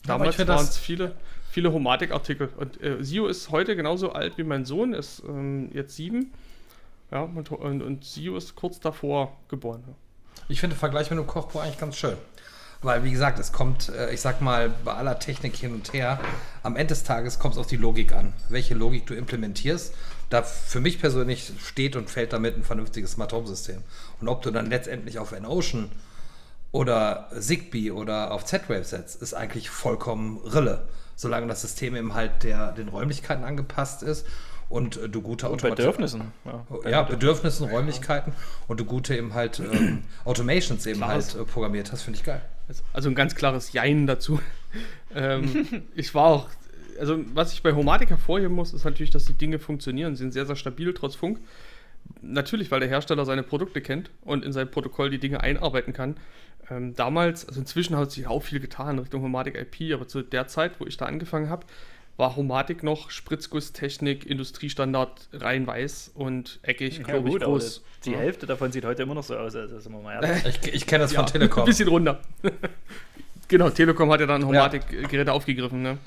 damals 0.05 0.37
waren 0.47 0.63
es 0.63 0.77
viele, 0.77 1.15
viele 1.53 1.71
Homatik-Artikel. 1.71 2.49
Und 2.57 2.81
äh, 2.81 3.03
Sio 3.03 3.27
ist 3.27 3.51
heute 3.51 3.75
genauso 3.75 4.11
alt 4.11 4.37
wie 4.39 4.43
mein 4.43 4.65
Sohn, 4.65 4.93
ist 4.93 5.21
ähm, 5.27 5.69
jetzt 5.71 5.95
sieben. 5.95 6.33
Ja, 7.11 7.21
und, 7.21 7.51
und, 7.51 7.81
und 7.83 8.03
Sio 8.03 8.35
ist 8.35 8.55
kurz 8.55 8.79
davor 8.79 9.37
geboren. 9.49 9.83
Ich 10.49 10.59
finde 10.59 10.75
den 10.75 10.79
Vergleich 10.79 11.11
mit 11.11 11.19
einem 11.19 11.27
Kochbuch 11.27 11.61
eigentlich 11.61 11.79
ganz 11.79 11.95
schön. 11.95 12.17
Weil, 12.81 13.03
wie 13.03 13.11
gesagt, 13.11 13.37
es 13.37 13.51
kommt, 13.51 13.89
äh, 13.89 14.11
ich 14.11 14.19
sag 14.19 14.41
mal, 14.41 14.71
bei 14.83 14.93
aller 14.93 15.19
Technik 15.19 15.55
hin 15.55 15.75
und 15.75 15.93
her, 15.93 16.19
am 16.63 16.75
Ende 16.75 16.95
des 16.95 17.03
Tages 17.03 17.37
kommt 17.37 17.53
es 17.53 17.59
auf 17.59 17.67
die 17.67 17.77
Logik 17.77 18.13
an. 18.13 18.33
Welche 18.49 18.73
Logik 18.73 19.05
du 19.05 19.13
implementierst. 19.13 19.93
Da 20.31 20.41
für 20.41 20.79
mich 20.79 20.99
persönlich 20.99 21.51
steht 21.63 21.95
und 21.95 22.09
fällt 22.09 22.33
damit 22.33 22.57
ein 22.57 22.63
vernünftiges 22.63 23.11
Smart 23.11 23.31
Home 23.31 23.45
System. 23.45 23.83
Und 24.19 24.27
ob 24.27 24.41
du 24.41 24.49
dann 24.49 24.71
letztendlich 24.71 25.19
auf 25.19 25.33
N-Ocean 25.33 25.91
oder 26.71 27.29
Zigbee 27.39 27.91
oder 27.91 28.31
auf 28.31 28.43
Z-Wave 28.43 28.85
setzt, 28.85 29.21
ist 29.21 29.35
eigentlich 29.35 29.69
vollkommen 29.69 30.39
Rille. 30.39 30.87
Solange 31.15 31.47
das 31.47 31.61
System 31.61 31.95
eben 31.95 32.13
halt 32.13 32.43
der, 32.43 32.71
den 32.71 32.87
Räumlichkeiten 32.87 33.43
angepasst 33.43 34.03
ist 34.03 34.25
und 34.69 34.97
äh, 34.97 35.09
du 35.09 35.21
gute 35.21 35.47
Automationen. 35.47 35.75
Bedürfnissen. 35.75 36.31
Ja, 36.45 36.89
ja 36.89 37.01
Bedürfnissen, 37.03 37.69
Räumlichkeiten 37.69 38.33
und 38.67 38.79
du 38.79 38.85
gute 38.85 39.15
eben 39.15 39.33
halt 39.33 39.59
ähm, 39.59 40.03
Automations 40.25 40.85
eben 40.85 40.99
Klares. 40.99 41.35
halt 41.35 41.47
äh, 41.47 41.51
programmiert 41.51 41.91
hast, 41.91 42.01
finde 42.03 42.19
ich 42.19 42.25
geil. 42.25 42.41
Also, 42.67 42.83
also 42.93 43.09
ein 43.09 43.15
ganz 43.15 43.35
klares 43.35 43.73
Jein 43.73 44.07
dazu. 44.07 44.39
ähm, 45.15 45.83
ich 45.95 46.15
war 46.15 46.25
auch, 46.25 46.49
also 46.99 47.19
was 47.33 47.53
ich 47.53 47.61
bei 47.61 47.73
Homatic 47.73 48.09
hervorheben 48.09 48.55
muss, 48.55 48.73
ist 48.73 48.85
natürlich, 48.85 49.11
dass 49.11 49.25
die 49.25 49.33
Dinge 49.33 49.59
funktionieren. 49.59 50.15
Sie 50.15 50.23
sind 50.23 50.31
sehr, 50.31 50.45
sehr 50.45 50.55
stabil 50.55 50.93
trotz 50.93 51.15
Funk. 51.15 51.39
Natürlich, 52.21 52.71
weil 52.71 52.79
der 52.79 52.89
Hersteller 52.89 53.25
seine 53.25 53.43
Produkte 53.43 53.81
kennt 53.81 54.09
und 54.21 54.45
in 54.45 54.53
sein 54.53 54.71
Protokoll 54.71 55.09
die 55.09 55.19
Dinge 55.19 55.41
einarbeiten 55.41 55.93
kann. 55.93 56.15
Ähm, 56.69 56.95
damals, 56.95 57.47
also 57.47 57.59
inzwischen 57.59 57.97
hat 57.97 58.11
sich 58.11 58.27
auch 58.27 58.41
viel 58.41 58.59
getan 58.59 58.99
Richtung 58.99 59.21
Homatic 59.21 59.55
IP, 59.55 59.93
aber 59.93 60.07
zu 60.07 60.21
der 60.21 60.47
Zeit, 60.47 60.79
wo 60.79 60.85
ich 60.85 60.95
da 60.95 61.05
angefangen 61.05 61.49
habe, 61.49 61.65
war 62.15 62.35
Homatik 62.35 62.83
noch 62.83 63.09
Spritzgusstechnik, 63.09 64.25
Industriestandard, 64.25 65.29
rein 65.33 65.65
weiß 65.65 66.11
und 66.13 66.59
eckig, 66.61 66.99
ja, 66.99 67.03
glaube 67.03 67.29
ich, 67.29 67.39
groß. 67.39 67.83
Die 68.05 68.11
ja. 68.11 68.19
Hälfte 68.19 68.45
davon 68.45 68.71
sieht 68.71 68.85
heute 68.85 69.03
immer 69.03 69.15
noch 69.15 69.23
so 69.23 69.35
aus, 69.35 69.55
also 69.55 69.79
sind 69.79 69.91
wir 69.91 70.01
mal 70.01 70.41
Ich, 70.45 70.73
ich 70.73 70.87
kenne 70.87 71.03
das 71.03 71.13
von 71.13 71.25
Telekom. 71.25 71.63
Ein 71.63 71.65
bisschen 71.65 71.89
runter. 71.89 72.21
genau, 73.47 73.69
Telekom 73.69 74.11
hat 74.11 74.19
ja 74.19 74.27
dann 74.27 74.45
Homatik-Geräte 74.45 75.33
aufgegriffen. 75.33 75.81
Ne? 75.81 75.97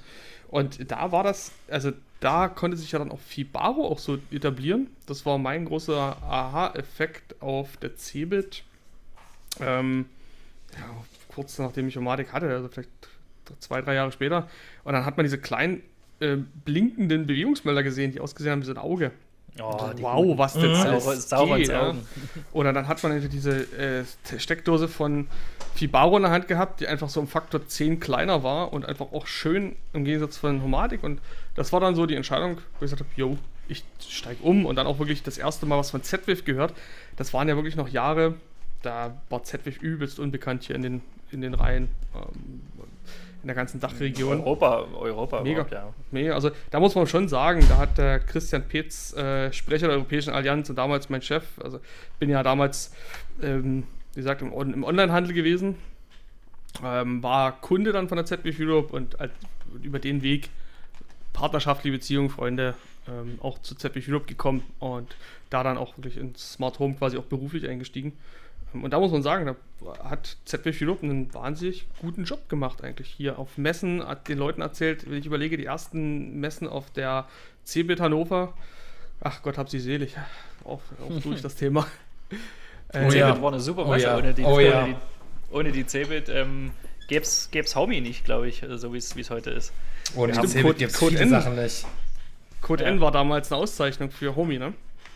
Und 0.48 0.90
da 0.90 1.10
war 1.10 1.24
das, 1.24 1.52
also 1.68 1.92
da 2.20 2.48
konnte 2.48 2.76
sich 2.76 2.92
ja 2.92 2.98
dann 2.98 3.10
auch 3.10 3.18
Fibaro 3.20 3.86
auch 3.86 3.98
so 3.98 4.18
etablieren. 4.30 4.88
Das 5.06 5.26
war 5.26 5.38
mein 5.38 5.64
großer 5.66 6.16
Aha-Effekt 6.22 7.40
auf 7.42 7.76
der 7.76 7.96
Cebit. 7.96 8.62
Ähm, 9.60 10.06
ja, 10.74 10.84
kurz 11.28 11.58
nachdem 11.58 11.88
ich 11.88 11.96
Homatik 11.96 12.32
hatte, 12.32 12.48
also 12.48 12.68
vielleicht 12.68 12.90
zwei, 13.60 13.80
drei 13.82 13.94
Jahre 13.94 14.12
später. 14.12 14.48
Und 14.84 14.92
dann 14.94 15.04
hat 15.04 15.16
man 15.16 15.24
diese 15.24 15.38
kleinen 15.38 15.82
äh, 16.20 16.36
blinkenden 16.64 17.26
Bewegungsmelder 17.26 17.82
gesehen, 17.82 18.12
die 18.12 18.20
ausgesehen 18.20 18.52
haben 18.52 18.62
wie 18.62 18.66
so 18.66 18.72
ein 18.72 18.78
Auge. 18.78 19.12
Oh, 19.58 19.90
wow, 20.00 20.36
was 20.38 20.52
denn 20.52 20.70
Mhm. 20.70 20.76
alles 20.76 21.28
Sauber- 21.30 21.56
geht, 21.56 21.68
ja. 21.68 21.94
Oder 22.52 22.74
dann 22.74 22.88
hat 22.88 23.02
man 23.02 23.26
diese 23.30 23.62
äh, 23.78 24.04
Steckdose 24.38 24.86
von 24.86 25.28
Fibaro 25.74 26.16
in 26.18 26.24
der 26.24 26.32
Hand 26.32 26.46
gehabt, 26.48 26.80
die 26.80 26.86
einfach 26.88 27.08
so 27.08 27.20
um 27.20 27.26
Faktor 27.28 27.66
10 27.66 27.98
kleiner 28.00 28.42
war 28.42 28.72
und 28.74 28.84
einfach 28.84 29.12
auch 29.12 29.26
schön 29.26 29.76
im 29.94 30.04
Gegensatz 30.04 30.36
von 30.36 30.62
Homatic. 30.62 31.02
Und 31.02 31.20
das 31.56 31.72
war 31.72 31.80
dann 31.80 31.94
so 31.94 32.06
die 32.06 32.14
Entscheidung, 32.14 32.56
wo 32.56 32.84
ich 32.84 32.90
gesagt 32.90 33.00
habe, 33.00 33.10
yo, 33.16 33.38
ich 33.68 33.84
steige 34.06 34.42
um 34.42 34.66
und 34.66 34.76
dann 34.76 34.86
auch 34.86 34.98
wirklich 34.98 35.22
das 35.22 35.38
erste 35.38 35.66
Mal 35.66 35.78
was 35.78 35.90
von 35.90 36.02
Z-Wave 36.02 36.42
gehört. 36.42 36.74
Das 37.16 37.34
waren 37.34 37.48
ja 37.48 37.56
wirklich 37.56 37.76
noch 37.76 37.88
Jahre, 37.88 38.34
da 38.82 39.20
war 39.30 39.42
Z-Wave 39.42 39.80
übelst 39.80 40.20
unbekannt 40.20 40.64
hier 40.64 40.76
in 40.76 40.82
den, 40.82 41.02
in 41.30 41.40
den 41.40 41.54
Reihen, 41.54 41.88
ähm, 42.14 42.62
in 43.42 43.48
der 43.48 43.56
ganzen 43.56 43.80
Dachregion. 43.80 44.40
Europa, 44.40 44.86
Europa 44.94 45.42
Mega. 45.42 45.62
überhaupt, 45.62 45.72
ja. 45.72 45.92
Nee, 46.10 46.30
also 46.30 46.50
da 46.70 46.80
muss 46.80 46.94
man 46.94 47.06
schon 47.06 47.28
sagen, 47.28 47.64
da 47.68 47.78
hat 47.78 47.96
der 47.98 48.18
Christian 48.20 48.66
Petz, 48.66 49.14
äh, 49.14 49.52
Sprecher 49.52 49.86
der 49.86 49.96
Europäischen 49.96 50.30
Allianz 50.30 50.68
und 50.68 50.76
damals 50.76 51.08
mein 51.10 51.22
Chef, 51.22 51.44
also 51.62 51.80
bin 52.18 52.28
ja 52.28 52.42
damals, 52.42 52.92
ähm, 53.42 53.84
wie 54.14 54.20
gesagt, 54.20 54.42
im, 54.42 54.52
im 54.52 54.84
Onlinehandel 54.84 55.32
gewesen, 55.32 55.76
ähm, 56.84 57.22
war 57.22 57.60
Kunde 57.60 57.92
dann 57.92 58.08
von 58.08 58.16
der 58.16 58.26
ZBF 58.26 58.58
Europe 58.60 58.94
und 58.94 59.18
halt 59.18 59.32
über 59.82 59.98
den 59.98 60.22
Weg 60.22 60.50
partnerschaftliche 61.36 61.96
Beziehungen, 61.96 62.30
Freunde, 62.30 62.74
ähm, 63.08 63.38
auch 63.42 63.58
zu 63.60 63.74
ZBF 63.76 64.08
Europe 64.08 64.26
gekommen 64.26 64.62
und 64.80 65.14
da 65.50 65.62
dann 65.62 65.78
auch 65.78 65.96
wirklich 65.96 66.16
ins 66.16 66.54
Smart 66.54 66.78
Home 66.80 66.94
quasi 66.94 67.16
auch 67.18 67.24
beruflich 67.24 67.68
eingestiegen. 67.68 68.14
Ähm, 68.74 68.82
Und 68.82 68.90
da 68.92 68.98
muss 68.98 69.12
man 69.12 69.22
sagen, 69.22 69.46
da 69.46 69.54
hat 70.08 70.36
ZBF 70.46 70.82
Europe 70.82 71.04
einen 71.04 71.32
wahnsinnig 71.32 71.86
guten 72.00 72.24
Job 72.24 72.48
gemacht 72.48 72.82
eigentlich 72.82 73.08
hier 73.08 73.38
auf 73.38 73.58
Messen, 73.58 74.02
hat 74.04 74.26
den 74.28 74.38
Leuten 74.38 74.60
erzählt, 74.62 75.08
wenn 75.08 75.18
ich 75.18 75.26
überlege, 75.26 75.56
die 75.56 75.66
ersten 75.66 76.40
Messen 76.40 76.66
auf 76.66 76.90
der 76.90 77.26
CeBIT 77.64 78.00
Hannover, 78.00 78.54
ach 79.20 79.42
Gott, 79.42 79.58
hab 79.58 79.68
sie 79.68 79.78
selig, 79.80 80.16
auch, 80.64 80.80
auch 81.06 81.20
durch 81.22 81.42
das 81.42 81.54
Thema. 81.54 81.86
Oh 82.94 82.98
Cebit 83.10 83.14
ja. 83.16 83.42
war 83.42 83.52
eine 83.52 83.60
super 83.60 83.84
Oh 83.84 83.90
Messe. 83.90 84.06
ja. 84.06 84.16
Ohne 84.16 84.32
die, 84.32 84.42
Oh 84.44 84.54
ohne 84.54 84.64
ja. 84.64 84.84
die, 84.86 84.94
ohne 85.50 85.72
die 85.72 85.84
Cebit 85.86 86.28
ähm, 86.28 86.70
gäbe 87.08 87.24
es 87.24 87.76
Homie 87.76 88.00
nicht, 88.00 88.24
glaube 88.24 88.48
ich, 88.48 88.62
so 88.76 88.92
wie 88.92 88.98
es 88.98 89.30
heute 89.30 89.50
ist. 89.50 89.72
Und 90.14 90.28
Wir 90.28 90.34
haben 90.36 90.42
Code- 90.42 90.48
Cebit 90.48 90.78
gibt 90.78 90.92
es 90.92 90.98
Code 90.98 91.18
N. 91.18 91.28
Sachen 91.30 91.56
nicht. 91.56 91.86
Code 92.62 92.84
Ja. 92.84 92.90
N 92.90 93.00
war 93.00 93.12
damals 93.12 93.50
eine 93.52 93.60
Auszeichnung 93.60 94.10
für 94.10 94.34
Homie, 94.36 94.58
ne? 94.58 94.72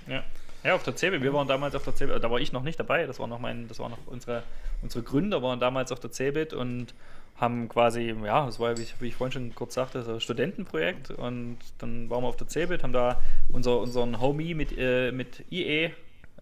Ja. 0.07 0.23
Ja, 0.63 0.75
auf 0.75 0.83
der 0.83 0.95
CeBIT. 0.95 1.23
Wir 1.23 1.33
waren 1.33 1.49
damals 1.49 1.75
auf 1.75 1.85
der 1.85 1.95
CeBIT. 1.95 2.23
Da 2.23 2.31
war 2.31 2.39
ich 2.39 2.53
noch 2.53 2.63
nicht 2.63 2.79
dabei. 2.79 3.07
Das 3.07 3.19
war 3.19 3.27
noch 3.27 3.39
mein, 3.39 3.67
das 3.69 3.79
waren 3.79 3.93
noch 3.93 3.99
unsere, 4.07 4.43
unsere 4.83 5.03
Gründer 5.03 5.43
waren 5.43 5.59
damals 5.59 5.91
auf 5.91 6.01
der 6.01 6.11
CeBIT 6.13 6.53
und 6.53 6.93
haben 7.39 7.71
quasi, 7.71 8.15
ja, 8.23 8.45
das 8.45 8.61
war 8.61 8.77
wie 8.77 8.83
ich, 8.83 8.95
wie 9.01 9.09
ich 9.09 9.15
vorhin 9.15 9.33
schon 9.33 9.55
kurz 9.55 9.73
sagte, 9.73 10.03
so 10.03 10.13
ein 10.15 10.21
Studentenprojekt. 10.21 11.11
Und 11.13 11.57
dann 11.79 12.11
waren 12.11 12.23
wir 12.23 12.29
auf 12.29 12.37
der 12.37 12.47
CeBIT, 12.47 12.83
haben 12.83 12.93
da 12.93 13.23
unser, 13.51 13.79
unseren 13.81 14.21
Homie 14.21 14.53
mit, 14.53 14.77
äh, 14.77 15.13
mit 15.13 15.45
IE 15.51 15.93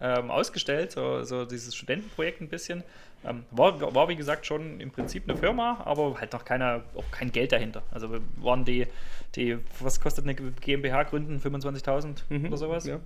ähm, 0.01 0.31
ausgestellt, 0.31 0.91
so, 0.91 1.23
so 1.23 1.45
dieses 1.45 1.73
Studentenprojekt 1.73 2.41
ein 2.41 2.49
bisschen. 2.49 2.83
Ähm, 3.25 3.43
war, 3.51 3.93
war, 3.93 4.07
wie 4.09 4.15
gesagt, 4.15 4.45
schon 4.45 4.79
im 4.79 4.91
Prinzip 4.91 5.23
eine 5.27 5.37
Firma, 5.37 5.81
aber 5.85 6.15
halt 6.19 6.31
noch 6.33 6.45
keiner, 6.45 6.81
auch 6.95 7.11
kein 7.11 7.31
Geld 7.31 7.51
dahinter. 7.51 7.81
Also 7.91 8.11
wir 8.11 8.21
waren 8.37 8.63
die, 8.65 8.87
die 9.35 9.57
was 9.81 9.99
kostet 9.99 10.23
eine 10.25 10.35
GmbH 10.35 11.03
gründen? 11.03 11.37
25.000 11.39 12.47
oder 12.47 12.57
sowas? 12.57 12.85
Ja. 12.85 12.99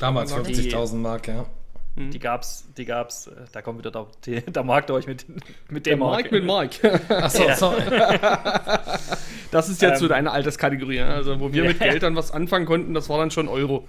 Damals 0.00 0.34
Die- 0.34 0.54
50.000 0.54 0.96
Mark, 0.96 1.28
ja. 1.28 1.46
Die 1.96 2.18
gab's, 2.20 2.66
die 2.76 2.84
gab's, 2.84 3.26
äh, 3.26 3.32
da 3.52 3.62
kommt 3.62 3.80
wieder 3.80 3.90
der, 4.24 4.40
der 4.42 4.62
Markt 4.62 4.90
durch 4.90 5.06
mit, 5.08 5.26
mit 5.70 5.86
Der 5.86 5.96
dem 5.96 6.00
Mike 6.08 6.32
mit 6.32 6.44
Mike. 6.44 7.00
Achso, 7.08 7.44
Ja. 7.48 7.56
sorry. 7.56 7.82
Das 9.50 9.68
ist 9.68 9.82
jetzt 9.82 9.98
so 9.98 10.04
Ähm, 10.06 10.10
deine 10.10 10.30
Alterskategorie. 10.30 10.98
ne? 11.00 11.06
Also, 11.06 11.40
wo 11.40 11.52
wir 11.52 11.64
mit 11.64 11.80
Geld 11.80 12.02
dann 12.04 12.14
was 12.14 12.30
anfangen 12.30 12.66
konnten, 12.66 12.94
das 12.94 13.08
war 13.08 13.18
dann 13.18 13.30
schon 13.32 13.48
Euro. 13.48 13.88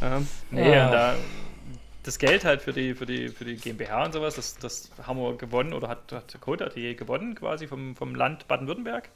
Ja. 0.00 0.20
Nee, 0.50 0.74
Ah. 0.76 0.90
da, 0.90 1.14
das 2.08 2.18
Geld 2.18 2.46
halt 2.46 2.62
für 2.62 2.72
die, 2.72 2.94
für 2.94 3.04
die, 3.04 3.28
für 3.28 3.44
die 3.44 3.56
GmbH 3.56 4.06
und 4.06 4.12
sowas, 4.12 4.34
das, 4.34 4.56
das 4.56 4.90
haben 5.06 5.20
wir 5.20 5.36
gewonnen 5.36 5.74
oder 5.74 5.88
hat, 5.88 6.10
hat 6.10 6.40
Code 6.40 6.64
AT 6.64 6.74
gewonnen 6.74 7.34
quasi 7.34 7.66
vom, 7.66 7.94
vom 7.96 8.14
Land 8.14 8.48
Baden-Württemberg. 8.48 9.10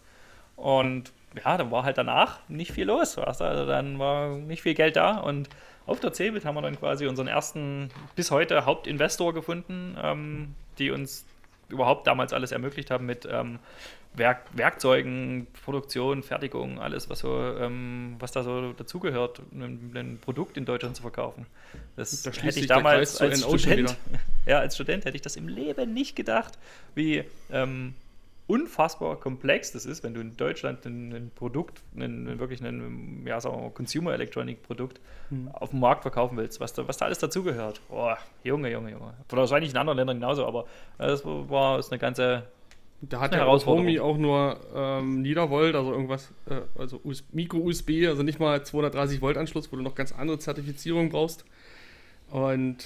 Und 0.57 1.11
ja, 1.43 1.57
dann 1.57 1.71
war 1.71 1.85
halt 1.85 1.97
danach 1.97 2.41
nicht 2.49 2.73
viel 2.73 2.85
los. 2.85 3.17
Also 3.17 3.65
dann 3.65 3.99
war 3.99 4.37
nicht 4.37 4.61
viel 4.61 4.75
Geld 4.75 4.97
da 4.97 5.17
und 5.17 5.49
auf 5.87 6.01
der 6.01 6.13
CeBIT 6.13 6.45
haben 6.45 6.55
wir 6.55 6.63
dann 6.63 6.79
quasi 6.79 7.07
unseren 7.07 7.29
ersten 7.29 7.89
bis 8.15 8.31
heute 8.31 8.67
Hauptinvestor 8.67 9.33
gefunden, 9.33 9.97
ähm, 10.01 10.55
die 10.79 10.91
uns 10.91 11.25
überhaupt 11.71 12.07
damals 12.07 12.35
alles 12.35 12.53
ermöglicht 12.53 12.91
haben 12.91 13.07
mit 13.07 13.27
ähm, 13.29 13.59
Werk 14.15 14.43
Werkzeugen, 14.53 15.47
Produktion, 15.65 16.23
Fertigung, 16.23 16.79
alles, 16.79 17.09
was 17.09 17.21
so, 17.21 17.35
ähm, 17.35 18.17
was 18.19 18.33
da 18.33 18.43
so 18.43 18.73
dazugehört, 18.73 19.41
ein, 19.53 19.93
ein 19.95 20.19
Produkt 20.21 20.57
in 20.57 20.65
Deutschland 20.65 20.97
zu 20.97 21.03
verkaufen. 21.03 21.47
Das 21.97 22.23
Da 22.23 22.31
hätte 22.31 22.61
ich 22.61 22.67
damals 22.67 23.21
als 23.21 23.43
Student, 23.43 23.97
ja, 24.47 24.59
als 24.59 24.75
Student 24.75 25.07
hätte 25.07 25.17
ich 25.17 25.23
das 25.23 25.37
im 25.37 25.49
Leben 25.49 25.95
nicht 25.95 26.15
gedacht, 26.15 26.59
wie 26.95 27.25
ähm, 27.51 27.95
unfassbar 28.47 29.17
komplex 29.17 29.73
das 29.73 29.87
ist, 29.87 30.03
wenn 30.03 30.13
du 30.13 30.21
in 30.21 30.37
Deutschland 30.37 30.85
ein, 30.85 31.13
ein 31.15 31.31
Produkt, 31.35 31.81
ein, 31.97 32.39
wirklich 32.39 32.61
ein 32.61 33.25
ja, 33.27 33.41
sagen 33.41 33.57
wir 33.57 33.63
mal, 33.63 33.71
Consumer 33.71 34.13
Electronic 34.13 34.63
Produkt 34.63 35.01
auf 35.55 35.71
dem 35.71 35.81
Markt 35.81 36.03
verkaufen 36.03 36.37
willst, 36.37 36.61
was 36.61 36.75
da, 36.75 36.87
was 36.87 36.99
da 36.99 37.07
alles 37.07 37.19
dazugehört. 37.19 37.81
Boah, 37.89 38.19
Junge, 38.45 38.71
Junge, 38.71 38.91
Junge. 38.91 39.15
Oder 39.31 39.41
wahrscheinlich 39.41 39.71
in 39.71 39.77
anderen 39.79 39.97
Ländern 39.97 40.17
genauso, 40.19 40.47
aber 40.47 40.67
äh, 40.99 41.07
das 41.07 41.25
war 41.25 41.79
ist 41.79 41.91
eine 41.93 41.99
ganze 41.99 42.45
Da 43.03 43.21
hat 43.21 43.33
der. 43.33 43.47
Homie 43.47 43.99
auch 43.99 44.17
nur 44.17 44.61
ähm, 44.75 45.23
Niedervolt, 45.23 45.75
also 45.75 45.93
irgendwas, 45.93 46.31
äh, 46.49 46.61
also 46.79 47.01
US 47.05 47.25
Micro-USB, 47.33 48.07
also 48.07 48.23
nicht 48.23 48.39
mal 48.39 48.65
230 48.65 49.21
Volt 49.21 49.37
Anschluss, 49.37 49.73
wo 49.73 49.77
du 49.77 49.83
noch 49.83 49.97
ganz 49.97 50.13
andere 50.13 50.39
Zertifizierungen 50.39 51.11
brauchst. 51.11 51.45
Und 52.31 52.77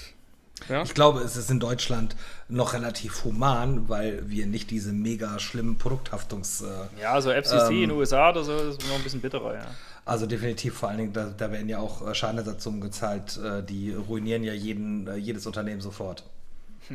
ja, 0.71 0.83
Ich 0.83 0.95
glaube, 0.95 1.21
es 1.21 1.37
ist 1.37 1.51
in 1.51 1.61
Deutschland 1.61 2.17
noch 2.49 2.73
relativ 2.73 3.25
human, 3.25 3.91
weil 3.91 4.23
wir 4.29 4.47
nicht 4.47 4.71
diese 4.71 4.93
mega 4.93 5.39
schlimmen 5.39 5.77
Produkthaftungs... 5.77 6.63
Äh, 6.63 7.03
Ja, 7.03 7.21
so 7.21 7.31
FCC 7.31 7.69
Ähm. 7.69 7.73
in 7.75 7.81
den 7.81 7.91
USA 7.93 8.31
oder 8.31 8.43
so 8.43 8.53
ist 8.57 8.89
noch 8.89 8.97
ein 8.97 9.03
bisschen 9.03 9.21
bitterer, 9.21 9.55
ja. 9.55 9.67
also 10.07 10.27
definitiv 10.27 10.75
vor 10.75 10.89
allen 10.89 10.99
Dingen, 10.99 11.13
da, 11.13 11.27
da 11.37 11.53
werden 11.53 11.69
ja 11.69 11.79
auch 11.79 12.09
äh, 12.09 12.15
Schadenersatzungen 12.15 12.81
gezahlt, 12.81 13.39
äh, 13.39 13.63
die 13.63 13.93
ruinieren 13.93 14.45
ja 14.45 14.55
jeden, 14.55 15.07
äh, 15.09 15.17
jedes 15.17 15.47
Unternehmen 15.47 15.83
sofort. 15.83 16.25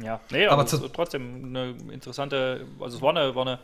Ja, 0.01 0.19
nee, 0.31 0.45
Aber 0.47 0.61
aber, 0.61 0.93
trotzdem 0.93 1.45
eine 1.45 1.75
interessante, 1.91 2.65
also 2.79 2.97
es 2.97 3.01
war 3.01 3.09
eine, 3.09 3.35
war 3.35 3.45
eine, 3.45 3.59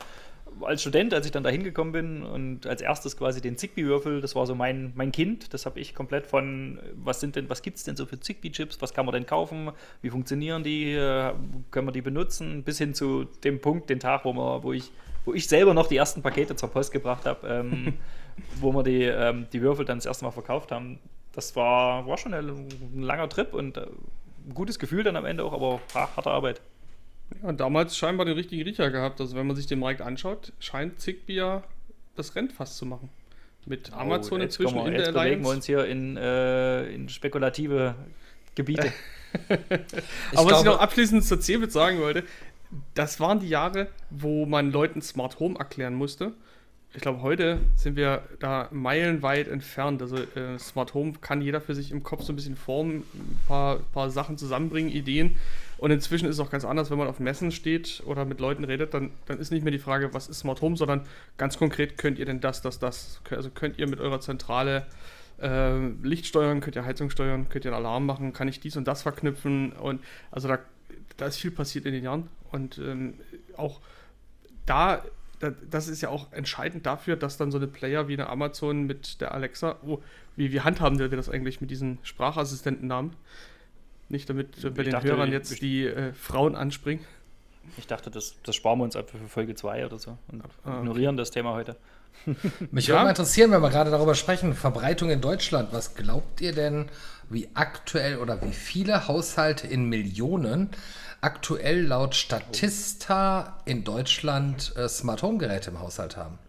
als 0.61 0.81
Student, 0.81 1.13
als 1.13 1.25
ich 1.25 1.31
dann 1.31 1.43
da 1.43 1.49
hingekommen 1.49 1.93
bin 1.93 2.23
und 2.23 2.65
als 2.65 2.81
erstes 2.81 3.17
quasi 3.17 3.41
den 3.41 3.57
Zigbee-Würfel, 3.57 4.21
das 4.21 4.35
war 4.35 4.45
so 4.45 4.55
mein, 4.55 4.91
mein 4.95 5.11
Kind, 5.11 5.53
das 5.53 5.65
habe 5.65 5.79
ich 5.79 5.93
komplett 5.93 6.27
von, 6.27 6.79
was 6.95 7.19
sind 7.19 7.35
denn, 7.35 7.49
was 7.49 7.61
gibt 7.61 7.77
es 7.77 7.83
denn 7.83 7.95
so 7.95 8.05
für 8.05 8.19
Zigbee-Chips, 8.19 8.81
was 8.81 8.93
kann 8.93 9.05
man 9.05 9.13
denn 9.13 9.25
kaufen, 9.25 9.71
wie 10.01 10.09
funktionieren 10.09 10.63
die, 10.63 10.93
äh, 10.93 11.33
können 11.71 11.87
wir 11.87 11.91
die 11.91 12.01
benutzen, 12.01 12.63
bis 12.63 12.77
hin 12.77 12.93
zu 12.93 13.25
dem 13.43 13.61
Punkt, 13.61 13.89
den 13.89 13.99
Tag, 13.99 14.25
wo, 14.25 14.33
wir, 14.33 14.63
wo, 14.63 14.73
ich, 14.73 14.91
wo 15.25 15.33
ich 15.33 15.47
selber 15.47 15.73
noch 15.73 15.87
die 15.87 15.97
ersten 15.97 16.21
Pakete 16.21 16.55
zur 16.55 16.69
Post 16.69 16.91
gebracht 16.91 17.25
habe, 17.25 17.47
ähm, 17.47 17.93
wo 18.59 18.71
wir 18.73 18.83
die, 18.83 19.03
ähm, 19.03 19.47
die 19.53 19.61
Würfel 19.61 19.85
dann 19.85 19.97
das 19.97 20.05
erste 20.05 20.25
Mal 20.25 20.31
verkauft 20.31 20.71
haben. 20.71 20.99
Das 21.33 21.55
war, 21.55 22.07
war 22.07 22.17
schon 22.17 22.33
ein, 22.33 22.49
ein 22.49 23.01
langer 23.01 23.29
Trip 23.29 23.53
und 23.53 23.77
äh, 23.77 23.85
ein 24.47 24.53
gutes 24.53 24.79
Gefühl 24.79 25.03
dann 25.03 25.15
am 25.15 25.25
Ende 25.25 25.43
auch, 25.43 25.53
aber 25.53 25.79
ha- 25.93 26.09
harte 26.15 26.29
Arbeit. 26.31 26.61
ja, 27.43 27.51
damals 27.51 27.97
scheinbar 27.97 28.25
den 28.25 28.35
richtigen 28.35 28.63
Riecher 28.63 28.89
gehabt. 28.89 29.19
Also 29.21 29.35
wenn 29.35 29.45
man 29.47 29.55
sich 29.55 29.67
den 29.67 29.79
Markt 29.79 30.01
anschaut, 30.01 30.53
scheint 30.59 30.99
Zigbee 31.01 31.33
ja 31.35 31.63
das 32.15 32.35
Rennfass 32.35 32.77
zu 32.77 32.85
machen. 32.85 33.09
Mit 33.65 33.91
Amazon 33.91 34.39
Oh, 34.39 34.43
jetzt 34.43 34.55
inzwischen 34.59 34.75
wir, 34.77 34.85
in 34.85 34.91
der 34.93 35.01
jetzt 35.01 35.13
bewegen 35.13 35.43
wir 35.43 35.49
Alliance. 35.49 35.55
uns 35.57 35.65
hier 35.65 35.85
in, 35.85 36.15
äh, 36.15 36.85
in 36.89 37.09
spekulative 37.09 37.95
Gebiete. 38.55 38.91
Ich 40.31 40.37
Aber 40.37 40.51
was 40.51 40.59
ich 40.61 40.65
noch 40.65 40.79
abschließend 40.79 41.23
zur 41.23 41.39
Cebit 41.41 41.71
sagen 41.71 41.99
wollte, 41.99 42.23
das 42.93 43.19
waren 43.19 43.39
die 43.41 43.49
Jahre, 43.49 43.87
wo 44.09 44.45
man 44.45 44.71
Leuten 44.71 45.01
Smart 45.01 45.39
Home 45.39 45.59
erklären 45.59 45.93
musste. 45.95 46.31
Ich 46.97 47.03
glaube, 47.03 47.21
heute 47.21 47.59
sind 47.75 47.95
wir 47.95 48.23
da 48.39 48.69
meilenweit 48.71 49.47
entfernt. 49.49 50.01
Also 50.01 50.17
äh, 50.17 50.57
Smart 50.57 50.95
Home 50.95 51.13
kann 51.21 51.43
jeder 51.43 51.61
für 51.61 51.75
sich 51.75 51.91
im 51.91 52.01
Kopf 52.01 52.23
so 52.23 52.33
ein 52.33 52.35
bisschen 52.35 52.55
formen, 52.55 53.03
ein 53.13 53.39
paar, 53.47 53.77
paar 53.93 54.09
Sachen 54.09 54.35
zusammenbringen, 54.35 54.91
Ideen. 54.91 55.35
Und 55.77 55.91
inzwischen 55.91 56.27
ist 56.27 56.37
es 56.37 56.39
auch 56.39 56.49
ganz 56.49 56.65
anders, 56.65 56.89
wenn 56.89 56.97
man 56.97 57.07
auf 57.07 57.19
Messen 57.19 57.51
steht 57.51 58.01
oder 58.07 58.25
mit 58.25 58.39
Leuten 58.39 58.63
redet, 58.63 58.95
dann, 58.95 59.11
dann 59.27 59.37
ist 59.37 59.51
nicht 59.51 59.61
mehr 59.61 59.71
die 59.71 59.77
Frage, 59.77 60.11
was 60.15 60.27
ist 60.27 60.39
Smart 60.39 60.59
Home, 60.61 60.75
sondern 60.75 61.01
ganz 61.37 61.59
konkret 61.59 61.99
könnt 61.99 62.17
ihr 62.17 62.25
denn 62.25 62.41
das, 62.41 62.63
das, 62.63 62.79
das. 62.79 63.21
Also 63.29 63.51
könnt 63.51 63.77
ihr 63.77 63.87
mit 63.87 63.99
eurer 63.99 64.19
Zentrale 64.19 64.87
äh, 65.39 65.77
Licht 66.01 66.25
steuern, 66.25 66.61
könnt 66.61 66.77
ihr 66.77 66.83
Heizung 66.83 67.11
steuern, 67.11 67.47
könnt 67.47 67.63
ihr 67.63 67.75
einen 67.75 67.85
Alarm 67.85 68.07
machen, 68.07 68.33
kann 68.33 68.47
ich 68.47 68.59
dies 68.59 68.75
und 68.75 68.87
das 68.87 69.03
verknüpfen 69.03 69.71
und 69.73 70.03
also 70.31 70.47
da, 70.47 70.57
da 71.17 71.27
ist 71.27 71.37
viel 71.37 71.51
passiert 71.51 71.85
in 71.85 71.93
den 71.93 72.03
Jahren 72.03 72.27
und 72.51 72.79
ähm, 72.79 73.13
auch 73.55 73.81
da, 74.65 75.03
das 75.69 75.87
ist 75.87 76.01
ja 76.01 76.09
auch 76.09 76.31
entscheidend 76.33 76.85
dafür, 76.85 77.15
dass 77.15 77.37
dann 77.37 77.51
so 77.51 77.57
eine 77.57 77.67
Player 77.67 78.07
wie 78.07 78.13
eine 78.13 78.27
Amazon 78.29 78.83
mit 78.85 79.21
der 79.21 79.33
Alexa, 79.33 79.77
oh, 79.85 79.99
wie, 80.35 80.51
wie 80.51 80.61
handhaben 80.61 80.97
wir 80.99 81.09
das 81.09 81.29
eigentlich 81.29 81.61
mit 81.61 81.69
diesen 81.71 81.99
Sprachassistentennamen? 82.03 83.13
Nicht 84.09 84.29
damit 84.29 84.63
äh, 84.63 84.69
bei 84.69 84.79
Ich 84.81 84.85
den 84.85 84.91
dachte, 84.93 85.07
Hörern 85.09 85.27
ich- 85.27 85.33
jetzt 85.33 85.61
die 85.61 85.85
äh, 85.85 86.13
Frauen 86.13 86.55
anspringen. 86.55 87.03
Ich 87.77 87.85
dachte, 87.85 88.09
das, 88.09 88.35
das 88.43 88.55
sparen 88.55 88.79
wir 88.79 88.85
uns 88.85 88.95
einfach 88.95 89.19
für 89.19 89.27
Folge 89.27 89.53
2 89.53 89.85
oder 89.85 89.99
so 89.99 90.17
und 90.31 90.41
Ah, 90.63 90.79
ignorieren 90.79 91.17
das 91.17 91.31
Thema 91.31 91.53
heute. 91.53 91.75
Mich 92.71 92.87
Ja. 92.87 92.93
würde 92.95 93.03
mal 93.03 93.09
interessieren, 93.09 93.51
wenn 93.51 93.61
wir 93.61 93.69
gerade 93.69 93.91
darüber 93.91 94.15
sprechen, 94.15 94.53
Verbreitung 94.53 95.09
in 95.09 95.19
Deutschland. 95.21 95.69
Was 95.73 95.93
glaubt 95.93 96.39
ihr 96.41 96.53
denn, 96.53 96.87
wie 97.29 97.49
aktuell 97.53 98.17
oder 98.19 98.41
wie 98.41 98.53
viele 98.53 99.07
Haushalte 99.09 99.67
in 99.67 99.89
Millionen 99.89 100.69
aktuell 101.21 101.83
laut 101.85 102.15
Statista 102.15 103.61
in 103.65 103.83
Deutschland 103.83 104.73
äh, 104.75 104.87
Smart 104.87 105.23
Home 105.23 105.37
Geräte 105.37 105.71
im 105.71 105.79
Haushalt 105.79 106.17
haben? 106.17 106.39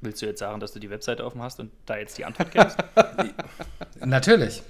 Willst 0.00 0.20
du 0.20 0.26
jetzt 0.26 0.40
sagen, 0.40 0.58
dass 0.60 0.72
du 0.72 0.80
die 0.80 0.90
Webseite 0.90 1.24
offen 1.24 1.40
hast 1.42 1.60
und 1.60 1.70
da 1.86 1.96
jetzt 1.96 2.18
die 2.18 2.24
Antwort 2.24 2.50
kennst? 2.50 2.76
Natürlich. 4.04 4.62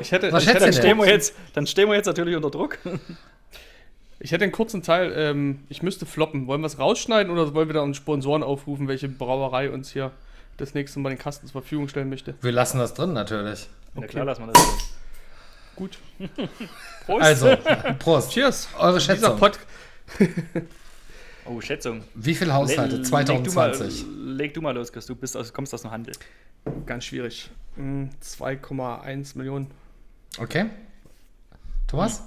Ich 0.00 0.12
hätte, 0.12 0.32
Was 0.32 0.42
ich, 0.42 0.48
hätte 0.48 0.60
dann, 0.60 0.72
stehen 0.72 0.98
wir 0.98 1.06
jetzt, 1.06 1.34
dann 1.54 1.66
stehen 1.66 1.88
wir 1.88 1.96
jetzt 1.96 2.06
natürlich 2.06 2.36
unter 2.36 2.50
Druck. 2.50 2.78
ich 4.20 4.32
hätte 4.32 4.44
einen 4.44 4.52
kurzen 4.52 4.82
Teil, 4.82 5.12
ähm, 5.16 5.64
ich 5.68 5.82
müsste 5.82 6.06
floppen. 6.06 6.46
Wollen 6.46 6.60
wir 6.60 6.66
es 6.66 6.78
rausschneiden 6.78 7.32
oder 7.32 7.52
wollen 7.54 7.68
wir 7.68 7.74
da 7.74 7.80
uns 7.80 7.96
Sponsoren 7.96 8.42
aufrufen, 8.42 8.88
welche 8.88 9.08
Brauerei 9.08 9.70
uns 9.70 9.90
hier 9.90 10.12
das 10.56 10.74
nächste 10.74 11.00
Mal 11.00 11.10
den 11.10 11.18
Kasten 11.18 11.46
zur 11.46 11.60
Verfügung 11.60 11.88
stellen 11.88 12.08
möchte? 12.08 12.34
Wir 12.40 12.52
lassen 12.52 12.78
das 12.78 12.94
drin 12.94 13.12
natürlich. 13.12 13.68
Na 13.94 14.06
klar, 14.06 14.24
lassen 14.24 14.46
wir 14.46 14.52
das. 14.52 14.62
so. 14.62 14.72
Gut. 15.76 15.98
Prost. 17.06 17.22
Also, 17.24 17.56
Prost. 17.98 18.32
Cheers. 18.32 18.68
Eure 18.78 19.00
Schätzung. 19.00 19.38
Pod 19.38 19.58
Oh, 21.44 21.60
Schätzung. 21.60 22.02
Wie 22.14 22.34
viele 22.34 22.52
Haushalte 22.54 22.96
Le- 22.96 23.02
2020? 23.02 24.04
Leg 24.04 24.04
du, 24.04 24.10
mal, 24.10 24.36
leg 24.36 24.54
du 24.54 24.60
mal 24.62 24.74
los, 24.74 24.92
Chris. 24.92 25.06
Du 25.06 25.14
bist 25.14 25.36
aus, 25.36 25.52
kommst 25.52 25.72
aus 25.74 25.82
dem 25.82 25.90
Handel. 25.92 26.14
ganz 26.86 27.04
schwierig. 27.04 27.50
Hm, 27.76 28.10
2,1 28.20 29.38
Millionen. 29.38 29.70
Okay. 30.38 30.66
Thomas? 31.86 32.22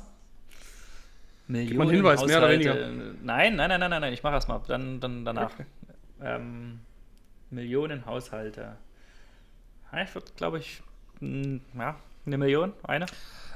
Millionen 1.47 1.81
einen 1.81 1.89
Hinweis, 1.97 2.25
mehr 2.25 2.37
oder 2.37 2.47
Haushalte. 2.47 3.15
Nein, 3.23 3.55
nein, 3.55 3.69
nein, 3.69 3.79
nein, 3.79 3.89
nein, 3.89 4.01
nein. 4.01 4.13
Ich 4.13 4.23
mache 4.23 4.35
erst 4.35 4.47
mal. 4.47 4.61
Dann, 4.67 4.99
dann 5.01 5.25
danach. 5.25 5.51
Okay. 5.53 5.65
Ähm, 6.21 6.79
Millionen 7.49 8.05
Haushalte. 8.05 8.77
Ich 10.01 10.13
würde, 10.15 10.27
glaube 10.37 10.59
ich, 10.59 10.81
mh, 11.19 11.59
ja, 11.77 11.95
eine 12.25 12.37
Million, 12.37 12.73
eine. 12.83 13.05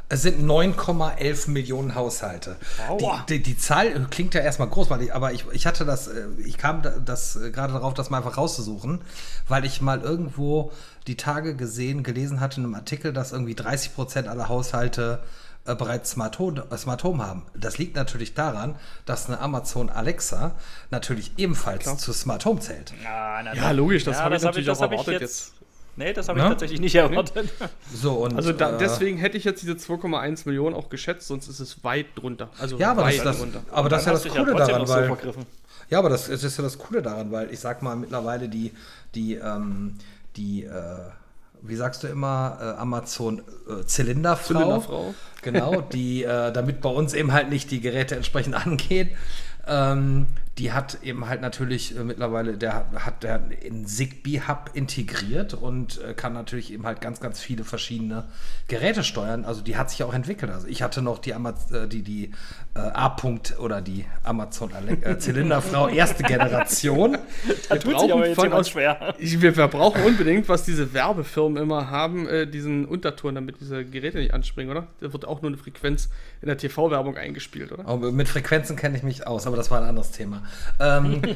Es 0.10 0.22
sind 0.22 0.46
9,11 0.46 1.50
Millionen 1.50 1.96
Haushalte. 1.96 2.58
Die, 3.00 3.08
die, 3.30 3.42
die 3.44 3.58
Zahl 3.58 4.06
klingt 4.12 4.34
ja 4.34 4.42
erstmal 4.42 4.68
groß, 4.68 4.90
weil 4.90 5.02
ich, 5.04 5.14
aber 5.16 5.32
ich, 5.32 5.46
ich 5.54 5.66
hatte 5.66 5.86
das, 5.86 6.08
äh, 6.08 6.28
ich 6.46 6.58
kam 6.58 6.82
da- 6.82 6.92
das 7.04 7.36
äh, 7.36 7.52
gerade 7.52 7.74
darauf, 7.74 7.94
das 7.94 8.10
mal 8.10 8.18
einfach 8.18 8.38
rauszusuchen, 8.38 9.02
weil 9.48 9.66
ich 9.66 9.82
mal 9.82 10.02
irgendwo 10.02 10.72
die 11.08 11.16
Tage 11.18 11.56
gesehen, 11.56 12.04
gelesen 12.04 12.42
hatte 12.42 12.60
in 12.60 12.66
einem 12.66 12.76
Artikel, 12.76 13.14
dass 13.14 13.32
irgendwie 13.32 13.56
30 13.56 13.96
Prozent 13.96 14.28
aller 14.28 14.50
Haushalte 14.50 15.24
äh, 15.66 15.74
bereits 15.74 16.12
Smart 16.12 16.38
Home, 16.38 16.64
äh, 16.70 16.78
Smart 16.78 17.04
Home 17.06 17.26
haben. 17.26 17.44
Das 17.56 17.78
liegt 17.78 17.96
natürlich 17.96 18.34
daran, 18.34 18.76
dass 19.06 19.28
eine 19.28 19.40
Amazon 19.40 19.90
Alexa 19.90 20.52
natürlich 20.92 21.32
ebenfalls 21.38 21.84
Klar. 21.84 21.98
zu 21.98 22.12
Smart 22.14 22.46
Home 22.46 22.60
zählt. 22.60 22.94
Ja, 23.04 23.42
na, 23.42 23.56
Ja, 23.56 23.72
logisch, 23.72 24.04
das 24.04 24.18
habe 24.22 24.36
ich 24.36 24.44
natürlich 24.44 24.70
auch 24.70 24.80
hab 24.82 24.92
ich 24.92 25.00
erwartet 25.00 25.22
jetzt. 25.22 25.54
Nee, 25.96 26.14
das 26.14 26.28
habe 26.28 26.40
ich 26.40 26.44
Na? 26.44 26.50
tatsächlich 26.50 26.80
nicht 26.80 26.96
erwartet. 26.96 27.50
So 27.94 28.14
und 28.26 28.36
Also 28.36 28.52
da, 28.52 28.76
äh, 28.76 28.78
deswegen 28.80 29.18
hätte 29.18 29.38
ich 29.38 29.44
jetzt 29.44 29.62
diese 29.62 29.74
2,1 29.74 30.48
Millionen 30.48 30.76
auch 30.76 30.90
geschätzt, 30.90 31.28
sonst 31.28 31.48
ist 31.48 31.60
es 31.60 31.84
weit 31.84 32.08
drunter. 32.16 32.50
Also 32.60 32.78
ja, 32.78 32.92
aber 32.92 33.04
das, 33.04 33.18
weit 33.20 33.26
das, 33.26 33.38
drunter. 33.38 33.62
aber 33.72 33.90
das 33.90 34.02
ist 34.02 34.08
ja 34.08 34.14
das 34.14 34.24
Coole 34.24 34.52
trotzdem 34.52 34.68
daran, 34.68 34.88
so 34.88 34.94
weil 34.94 35.06
vergriffen. 35.06 35.46
Ja, 35.90 36.00
aber 36.00 36.10
das, 36.10 36.28
das 36.28 36.44
ist 36.44 36.58
ja 36.58 36.64
das 36.64 36.78
Coole 36.80 37.02
daran, 37.02 37.32
weil 37.32 37.54
ich 37.54 37.60
sag 37.60 37.84
mal 37.84 37.96
mittlerweile 37.96 38.50
die, 38.50 38.72
die, 39.14 39.36
ähm, 39.36 39.96
die, 40.36 40.64
äh, 40.64 40.72
wie 41.62 41.76
sagst 41.76 42.04
du 42.04 42.08
immer, 42.08 42.58
äh, 42.60 42.82
Amazon 42.82 43.44
äh, 43.70 43.86
Zylinderfrau. 43.86 44.54
Zylinderfrau. 44.54 45.14
Genau, 45.44 45.82
die, 45.82 46.24
äh, 46.24 46.52
damit 46.52 46.82
bei 46.82 46.90
uns 46.90 47.14
eben 47.14 47.32
halt 47.32 47.50
nicht 47.50 47.70
die 47.70 47.82
Geräte 47.82 48.16
entsprechend 48.16 48.56
angehen. 48.66 49.10
Ähm, 49.66 50.28
die 50.58 50.72
hat 50.72 51.00
eben 51.04 51.28
halt 51.28 51.42
natürlich 51.42 51.98
äh, 51.98 52.04
mittlerweile, 52.04 52.58
der 52.58 52.86
hat 52.94 53.24
der 53.24 53.42
in 53.62 53.88
Zigbee-Hub 53.88 54.70
integriert 54.74 55.54
und 55.56 56.00
äh, 56.02 56.14
kann 56.14 56.34
natürlich 56.34 56.72
eben 56.72 56.86
halt 56.86 57.02
ganz, 57.02 57.20
ganz 57.20 57.40
viele 57.40 57.64
verschiedene 57.64 58.26
Geräte 58.68 59.04
steuern. 59.04 59.46
Also 59.46 59.62
die 59.62 59.78
hat 59.78 59.90
sich 59.90 60.04
auch 60.04 60.14
entwickelt. 60.14 60.52
Also 60.52 60.68
ich 60.68 60.84
hatte 60.84 61.02
noch 61.02 61.18
die, 61.18 61.34
Ama 61.34 61.56
äh, 61.72 61.88
die, 61.88 62.04
die 62.04 62.32
äh, 62.76 62.80
A-Punkt 62.80 63.60
oder 63.60 63.82
die 63.82 64.06
Amazon 64.24 64.72
äh, 65.02 65.18
Zylinderfrau 65.20 65.88
erste 65.90 66.24
Generation. 66.24 67.18
Da 67.70 67.76
tut 67.76 68.00
sich 68.00 68.12
aber 68.12 68.28
jetzt 68.28 68.42
jemand 68.42 68.60
uns- 68.60 68.70
schwer. 68.70 69.14
Ich, 69.20 69.42
wir, 69.42 69.56
wir 69.56 69.68
brauchen 69.68 70.04
unbedingt, 70.04 70.50
was 70.50 70.64
diese 70.64 70.94
Werbefirmen 70.94 71.62
immer 71.62 71.92
haben, 71.92 72.28
äh, 72.28 72.48
diesen 72.48 72.86
Unterton, 72.86 73.36
damit 73.36 73.60
diese 73.62 73.86
Geräte 73.86 74.18
nicht 74.18 74.34
anspringen, 74.34 74.72
oder? 74.72 74.88
Da 75.02 75.14
wird 75.14 75.26
auch 75.26 75.42
nur 75.42 75.52
eine 75.52 75.58
Frequenz 75.58 76.10
in 76.42 76.48
der 76.48 76.58
TV-Werbung 76.58 77.16
eingespielt, 77.16 77.72
oder? 77.72 77.86
Aber 77.88 78.12
mit 78.12 78.28
Frequenzen 78.28 78.76
kenne 78.76 78.98
ich 78.98 79.04
mich 79.04 79.28
aus, 79.28 79.46
aber 79.46 79.56
das 79.56 79.70
war 79.70 79.80
ein 79.80 79.88
anderes 79.88 80.12
Thema. 80.12 80.42
Ähm, 80.80 81.22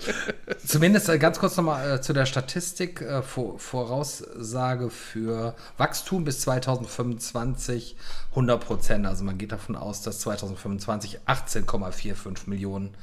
zumindest 0.66 1.08
äh, 1.08 1.18
ganz 1.18 1.38
kurz 1.38 1.56
nochmal 1.56 1.96
äh, 1.96 2.00
zu 2.00 2.12
der 2.12 2.26
Statistik. 2.26 3.00
Äh, 3.02 3.22
Vor 3.22 3.58
Voraussage 3.58 4.90
für 4.90 5.54
Wachstum 5.76 6.24
bis 6.24 6.40
2025 6.40 7.96
100 8.30 8.64
Prozent. 8.64 9.06
Also 9.06 9.24
man 9.24 9.38
geht 9.38 9.52
davon 9.52 9.76
aus, 9.76 10.02
dass 10.02 10.20
2025 10.22 11.20
18,45 11.26 12.48
Millionen 12.48 12.94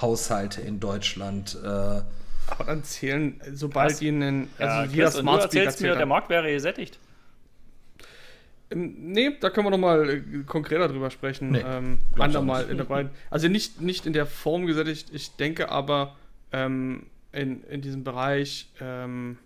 Haushalte 0.00 0.60
in 0.60 0.80
Deutschland 0.80 1.56
äh, 1.62 1.66
Aber 1.66 2.64
dann 2.66 2.82
zählen, 2.84 3.40
äh, 3.40 3.54
sobald 3.54 3.90
Krass. 3.90 3.98
die 4.00 4.08
einen, 4.08 4.48
also 4.58 4.74
Ja, 4.74 4.84
jeder 4.84 5.10
du 5.10 5.18
Smart 5.18 5.42
Speaker 5.42 5.56
erzählst 5.56 5.80
mir, 5.80 5.88
zählt 5.88 5.98
der. 6.00 6.06
Markt 6.06 6.28
wäre 6.30 6.50
gesättigt. 6.50 6.98
Ähm, 8.70 8.94
Nee, 9.12 9.36
da 9.40 9.50
können 9.50 9.66
wir 9.66 9.70
noch 9.70 9.78
mal 9.78 10.08
äh, 10.10 10.22
konkreter 10.46 10.88
drüber 10.88 11.10
sprechen. 11.10 11.52
Nee, 11.52 11.64
ähm, 11.66 11.98
andermal 12.18 12.68
in 12.68 12.76
der 12.76 12.84
beiden. 12.84 13.10
Also 13.30 13.48
nicht, 13.48 13.80
nicht 13.80 14.06
in 14.06 14.12
der 14.12 14.26
Form 14.26 14.66
gesättigt, 14.66 15.08
ich 15.12 15.36
denke 15.36 15.68
aber 15.70 16.16
ähm, 16.52 17.06
in, 17.32 17.62
in 17.64 17.80
diesem 17.82 18.04
Bereich 18.04 18.68
ähm, 18.80 19.38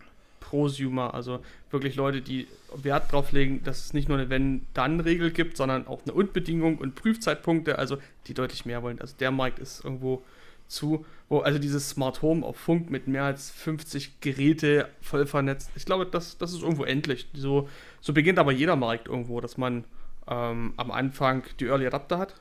Prosumer, 0.49 1.13
also 1.13 1.41
wirklich 1.71 1.95
Leute, 1.95 2.23
die 2.23 2.49
Wert 2.75 3.13
drauf 3.13 3.33
legen, 3.33 3.63
dass 3.65 3.85
es 3.85 3.93
nicht 3.93 4.09
nur 4.09 4.17
eine 4.17 4.31
Wenn-Dann-Regel 4.31 5.31
gibt, 5.31 5.59
sondern 5.59 5.87
auch 5.87 6.01
eine 6.05 6.15
Und-Bedingung 6.15 6.79
und 6.79 6.95
Prüfzeitpunkte, 6.95 7.79
also 7.79 7.99
die 8.27 8.35
deutlich 8.35 8.65
mehr 8.65 8.83
wollen. 8.83 8.99
Also 8.99 9.15
der 9.21 9.31
Markt 9.31 9.59
ist 9.59 9.85
irgendwo 9.85 10.23
zu, 10.67 11.05
wo 11.29 11.41
also 11.41 11.59
dieses 11.59 11.91
Smart 11.91 12.23
Home 12.23 12.47
auf 12.47 12.57
Funk 12.57 12.91
mit 12.91 13.09
mehr 13.09 13.25
als 13.25 13.51
50 13.51 14.21
Geräte 14.21 14.89
voll 15.03 15.27
vernetzt. 15.27 15.71
Ich 15.77 15.85
glaube, 15.85 16.07
das, 16.07 16.39
das 16.39 16.53
ist 16.53 16.63
irgendwo 16.63 16.85
endlich. 16.85 17.27
So, 17.35 17.69
so 18.01 18.15
beginnt 18.15 18.39
aber 18.39 18.53
jeder 18.53 18.77
Markt 18.77 19.07
irgendwo, 19.07 19.43
dass 19.43 19.59
man 19.59 19.85
ähm, 20.29 20.73
am 20.79 20.91
Anfang 20.91 21.43
die 21.61 21.67
Early 21.67 21.87
Adapter 21.87 22.19
hat. 22.19 22.35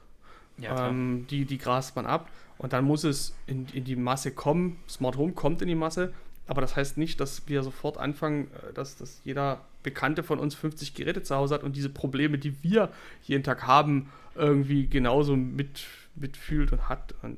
Ja, 0.59 0.87
ähm, 0.87 1.27
die, 1.29 1.43
die 1.43 1.57
grast 1.57 1.97
man 1.97 2.05
ab 2.05 2.29
und 2.57 2.71
dann 2.71 2.85
muss 2.85 3.03
es 3.03 3.35
in, 3.47 3.67
in 3.73 3.83
die 3.83 3.97
Masse 3.97 4.31
kommen. 4.31 4.77
Smart 4.89 5.17
Home 5.17 5.33
kommt 5.33 5.61
in 5.61 5.67
die 5.67 5.75
Masse, 5.75 6.13
aber 6.47 6.61
das 6.61 6.75
heißt 6.75 6.97
nicht, 6.97 7.19
dass 7.19 7.47
wir 7.47 7.61
sofort 7.61 7.97
anfangen, 7.97 8.47
äh, 8.47 8.73
dass, 8.73 8.97
dass 8.97 9.21
jeder 9.23 9.61
Bekannte 9.83 10.23
von 10.23 10.39
uns 10.39 10.55
50 10.55 10.95
Geräte 10.95 11.23
zu 11.23 11.35
Hause 11.35 11.55
hat 11.55 11.63
und 11.63 11.75
diese 11.75 11.89
Probleme, 11.89 12.37
die 12.37 12.63
wir 12.63 12.89
jeden 13.23 13.43
Tag 13.43 13.67
haben, 13.67 14.09
irgendwie 14.35 14.87
genauso 14.87 15.35
mit, 15.35 15.85
mitfühlt 16.15 16.71
und 16.71 16.89
hat. 16.89 17.13
Und 17.21 17.37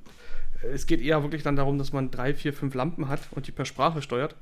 äh, 0.64 0.68
es 0.68 0.86
geht 0.86 1.02
eher 1.02 1.24
wirklich 1.24 1.44
dann 1.44 1.56
darum, 1.56 1.78
dass 1.78 1.92
man 1.92 2.12
drei, 2.12 2.34
vier, 2.34 2.54
fünf 2.54 2.74
Lampen 2.76 3.08
hat 3.08 3.22
und 3.32 3.48
die 3.48 3.52
per 3.52 3.66
Sprache 3.66 4.02
steuert. 4.02 4.36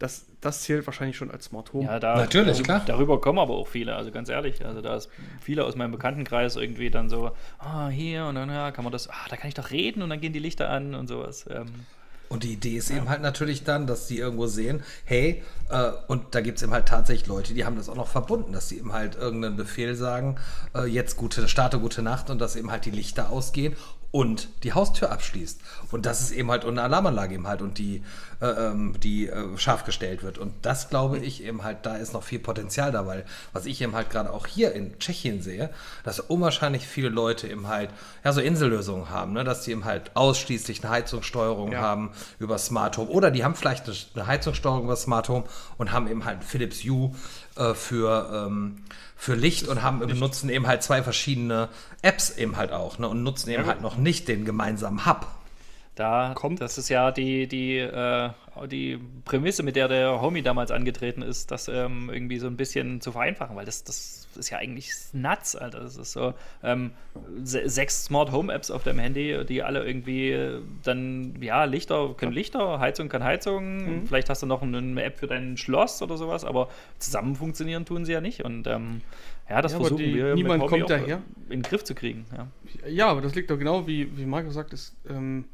Das, 0.00 0.26
das 0.40 0.62
zählt 0.62 0.84
wahrscheinlich 0.86 1.16
schon 1.16 1.30
als 1.30 1.44
Smart 1.44 1.72
Home. 1.72 1.84
Ja, 1.84 2.00
da, 2.00 2.16
Natürlich, 2.16 2.58
darüber, 2.58 2.64
klar. 2.64 2.82
Darüber 2.84 3.20
kommen 3.20 3.38
aber 3.38 3.54
auch 3.54 3.68
viele, 3.68 3.94
also 3.94 4.10
ganz 4.10 4.28
ehrlich. 4.28 4.64
Also 4.64 4.80
da 4.80 4.96
ist 4.96 5.08
viele 5.40 5.64
aus 5.64 5.76
meinem 5.76 5.92
Bekanntenkreis 5.92 6.56
irgendwie 6.56 6.90
dann 6.90 7.08
so, 7.08 7.30
ah, 7.60 7.88
hier 7.88 8.26
und 8.26 8.34
dann 8.34 8.48
ja, 8.48 8.72
kann 8.72 8.82
man 8.82 8.92
das, 8.92 9.08
ah, 9.08 9.26
da 9.30 9.36
kann 9.36 9.46
ich 9.46 9.54
doch 9.54 9.70
reden 9.70 10.02
und 10.02 10.10
dann 10.10 10.20
gehen 10.20 10.32
die 10.32 10.40
Lichter 10.40 10.68
an 10.68 10.96
und 10.96 11.06
sowas. 11.06 11.46
Ähm, 11.48 11.66
Und 12.28 12.42
die 12.42 12.52
Idee 12.52 12.76
ist 12.76 12.90
eben 12.90 13.08
halt 13.08 13.22
natürlich 13.22 13.64
dann, 13.64 13.86
dass 13.86 14.06
die 14.06 14.18
irgendwo 14.18 14.46
sehen, 14.46 14.82
hey, 15.04 15.42
äh, 15.70 15.90
und 16.08 16.34
da 16.34 16.40
gibt 16.40 16.58
es 16.58 16.62
eben 16.62 16.72
halt 16.72 16.86
tatsächlich 16.86 17.28
Leute, 17.28 17.54
die 17.54 17.64
haben 17.64 17.76
das 17.76 17.88
auch 17.88 17.94
noch 17.94 18.08
verbunden, 18.08 18.52
dass 18.52 18.68
sie 18.68 18.78
eben 18.78 18.92
halt 18.92 19.16
irgendeinen 19.16 19.56
Befehl 19.56 19.94
sagen, 19.94 20.36
äh, 20.74 20.86
jetzt 20.86 21.16
gute, 21.16 21.48
starte 21.48 21.78
gute 21.78 22.02
Nacht 22.02 22.30
und 22.30 22.40
dass 22.40 22.56
eben 22.56 22.70
halt 22.70 22.86
die 22.86 22.90
Lichter 22.90 23.30
ausgehen 23.30 23.76
und 24.14 24.48
die 24.62 24.72
Haustür 24.74 25.10
abschließt. 25.10 25.60
Und 25.90 26.06
das 26.06 26.20
ist 26.20 26.30
eben 26.30 26.48
halt 26.48 26.64
und 26.64 26.74
eine 26.78 26.82
Alarmanlage 26.82 27.34
eben 27.34 27.48
halt 27.48 27.60
und 27.62 27.78
die, 27.78 28.04
äh, 28.40 28.46
ähm, 28.46 28.94
die 29.02 29.26
äh, 29.28 29.58
scharf 29.58 29.82
gestellt 29.82 30.22
wird. 30.22 30.38
Und 30.38 30.52
das 30.62 30.88
glaube 30.88 31.18
ich 31.18 31.42
eben 31.42 31.64
halt, 31.64 31.78
da 31.84 31.96
ist 31.96 32.12
noch 32.12 32.22
viel 32.22 32.38
Potenzial 32.38 32.92
dabei. 32.92 33.24
Was 33.52 33.66
ich 33.66 33.82
eben 33.82 33.92
halt 33.96 34.10
gerade 34.10 34.32
auch 34.32 34.46
hier 34.46 34.72
in 34.72 34.96
Tschechien 35.00 35.42
sehe, 35.42 35.68
dass 36.04 36.20
unwahrscheinlich 36.20 36.86
viele 36.86 37.08
Leute 37.08 37.48
eben 37.48 37.66
halt, 37.66 37.90
ja, 38.22 38.32
so 38.32 38.40
Insellösungen 38.40 39.10
haben, 39.10 39.32
ne? 39.32 39.42
dass 39.42 39.62
die 39.62 39.72
eben 39.72 39.84
halt 39.84 40.12
ausschließlich 40.14 40.84
eine 40.84 40.92
Heizungssteuerung 40.92 41.72
Ja. 41.72 41.80
haben 41.80 42.12
über 42.38 42.56
Smart 42.58 42.96
Home. 42.98 43.10
Oder 43.10 43.32
die 43.32 43.42
haben 43.42 43.56
vielleicht 43.56 43.86
eine- 43.88 43.96
eine 44.14 44.26
Heizungssteuerung 44.28 44.84
über 44.84 44.94
Smart 44.94 45.28
Home 45.28 45.42
und 45.76 45.90
haben 45.90 46.06
eben 46.06 46.24
halt 46.24 46.44
Philips 46.44 46.84
Hue 46.84 47.10
äh, 47.56 47.74
für, 47.74 48.46
ähm, 48.48 48.76
für 49.16 49.34
Licht 49.34 49.68
und 49.68 49.82
haben, 49.82 50.00
benutzen 50.00 50.48
eben 50.50 50.66
halt 50.66 50.82
zwei 50.82 51.02
verschiedene 51.02 51.68
Apps 52.02 52.30
eben 52.36 52.56
halt 52.56 52.72
auch 52.72 52.98
ne? 52.98 53.08
und 53.08 53.22
nutzen 53.22 53.50
eben 53.50 53.62
Ja. 53.62 53.68
halt 53.68 53.80
noch 53.82 53.96
nicht 53.96 54.28
den 54.28 54.44
gemeinsamen 54.44 55.06
Hub. 55.06 55.26
Da 55.94 56.32
kommt. 56.34 56.60
Das 56.60 56.76
ist 56.76 56.88
ja 56.88 57.12
die, 57.12 57.46
die, 57.46 57.78
äh, 57.78 58.30
die 58.68 58.98
Prämisse, 59.24 59.62
mit 59.62 59.76
der 59.76 59.86
der 59.88 60.20
Homie 60.20 60.42
damals 60.42 60.70
angetreten 60.72 61.22
ist, 61.22 61.50
das 61.52 61.68
ähm, 61.68 62.10
irgendwie 62.12 62.38
so 62.38 62.48
ein 62.48 62.56
bisschen 62.56 63.00
zu 63.00 63.12
vereinfachen, 63.12 63.54
weil 63.54 63.64
das, 63.64 63.84
das 63.84 64.23
ist 64.36 64.50
ja 64.50 64.58
eigentlich 64.58 64.90
nuts, 65.12 65.56
Alter. 65.56 65.80
Das 65.80 65.96
ist 65.96 66.12
so 66.12 66.34
ähm, 66.62 66.92
sechs 67.42 68.04
Smart 68.04 68.32
Home 68.32 68.52
Apps 68.52 68.70
auf 68.70 68.82
deinem 68.82 68.98
Handy, 68.98 69.44
die 69.46 69.62
alle 69.62 69.84
irgendwie 69.84 70.60
dann, 70.82 71.34
ja, 71.40 71.64
Lichter 71.64 72.14
können 72.16 72.32
Lichter, 72.32 72.80
Heizung 72.80 73.08
kann 73.08 73.24
Heizung. 73.24 74.00
Mhm. 74.00 74.06
Vielleicht 74.06 74.30
hast 74.30 74.42
du 74.42 74.46
noch 74.46 74.62
eine 74.62 75.02
App 75.02 75.18
für 75.18 75.26
dein 75.26 75.56
Schloss 75.56 76.02
oder 76.02 76.16
sowas, 76.16 76.44
aber 76.44 76.68
zusammen 76.98 77.36
funktionieren 77.36 77.84
tun 77.84 78.04
sie 78.04 78.12
ja 78.12 78.20
nicht. 78.20 78.44
Und 78.44 78.66
ähm, 78.66 79.00
ja, 79.48 79.60
das 79.60 79.72
ja, 79.72 79.78
versuchen 79.78 79.98
die, 79.98 80.14
wir 80.14 80.34
niemand 80.34 80.66
kommt 80.66 80.88
daher. 80.88 81.22
in 81.48 81.60
den 81.60 81.62
Griff 81.62 81.84
zu 81.84 81.94
kriegen. 81.94 82.24
Ja. 82.36 82.48
ja, 82.88 83.06
aber 83.08 83.20
das 83.20 83.34
liegt 83.34 83.50
doch 83.50 83.58
genau, 83.58 83.86
wie, 83.86 84.16
wie 84.16 84.24
Marco 84.24 84.50
sagt, 84.50 84.72
ist, 84.72 84.96
ähm, 85.08 85.44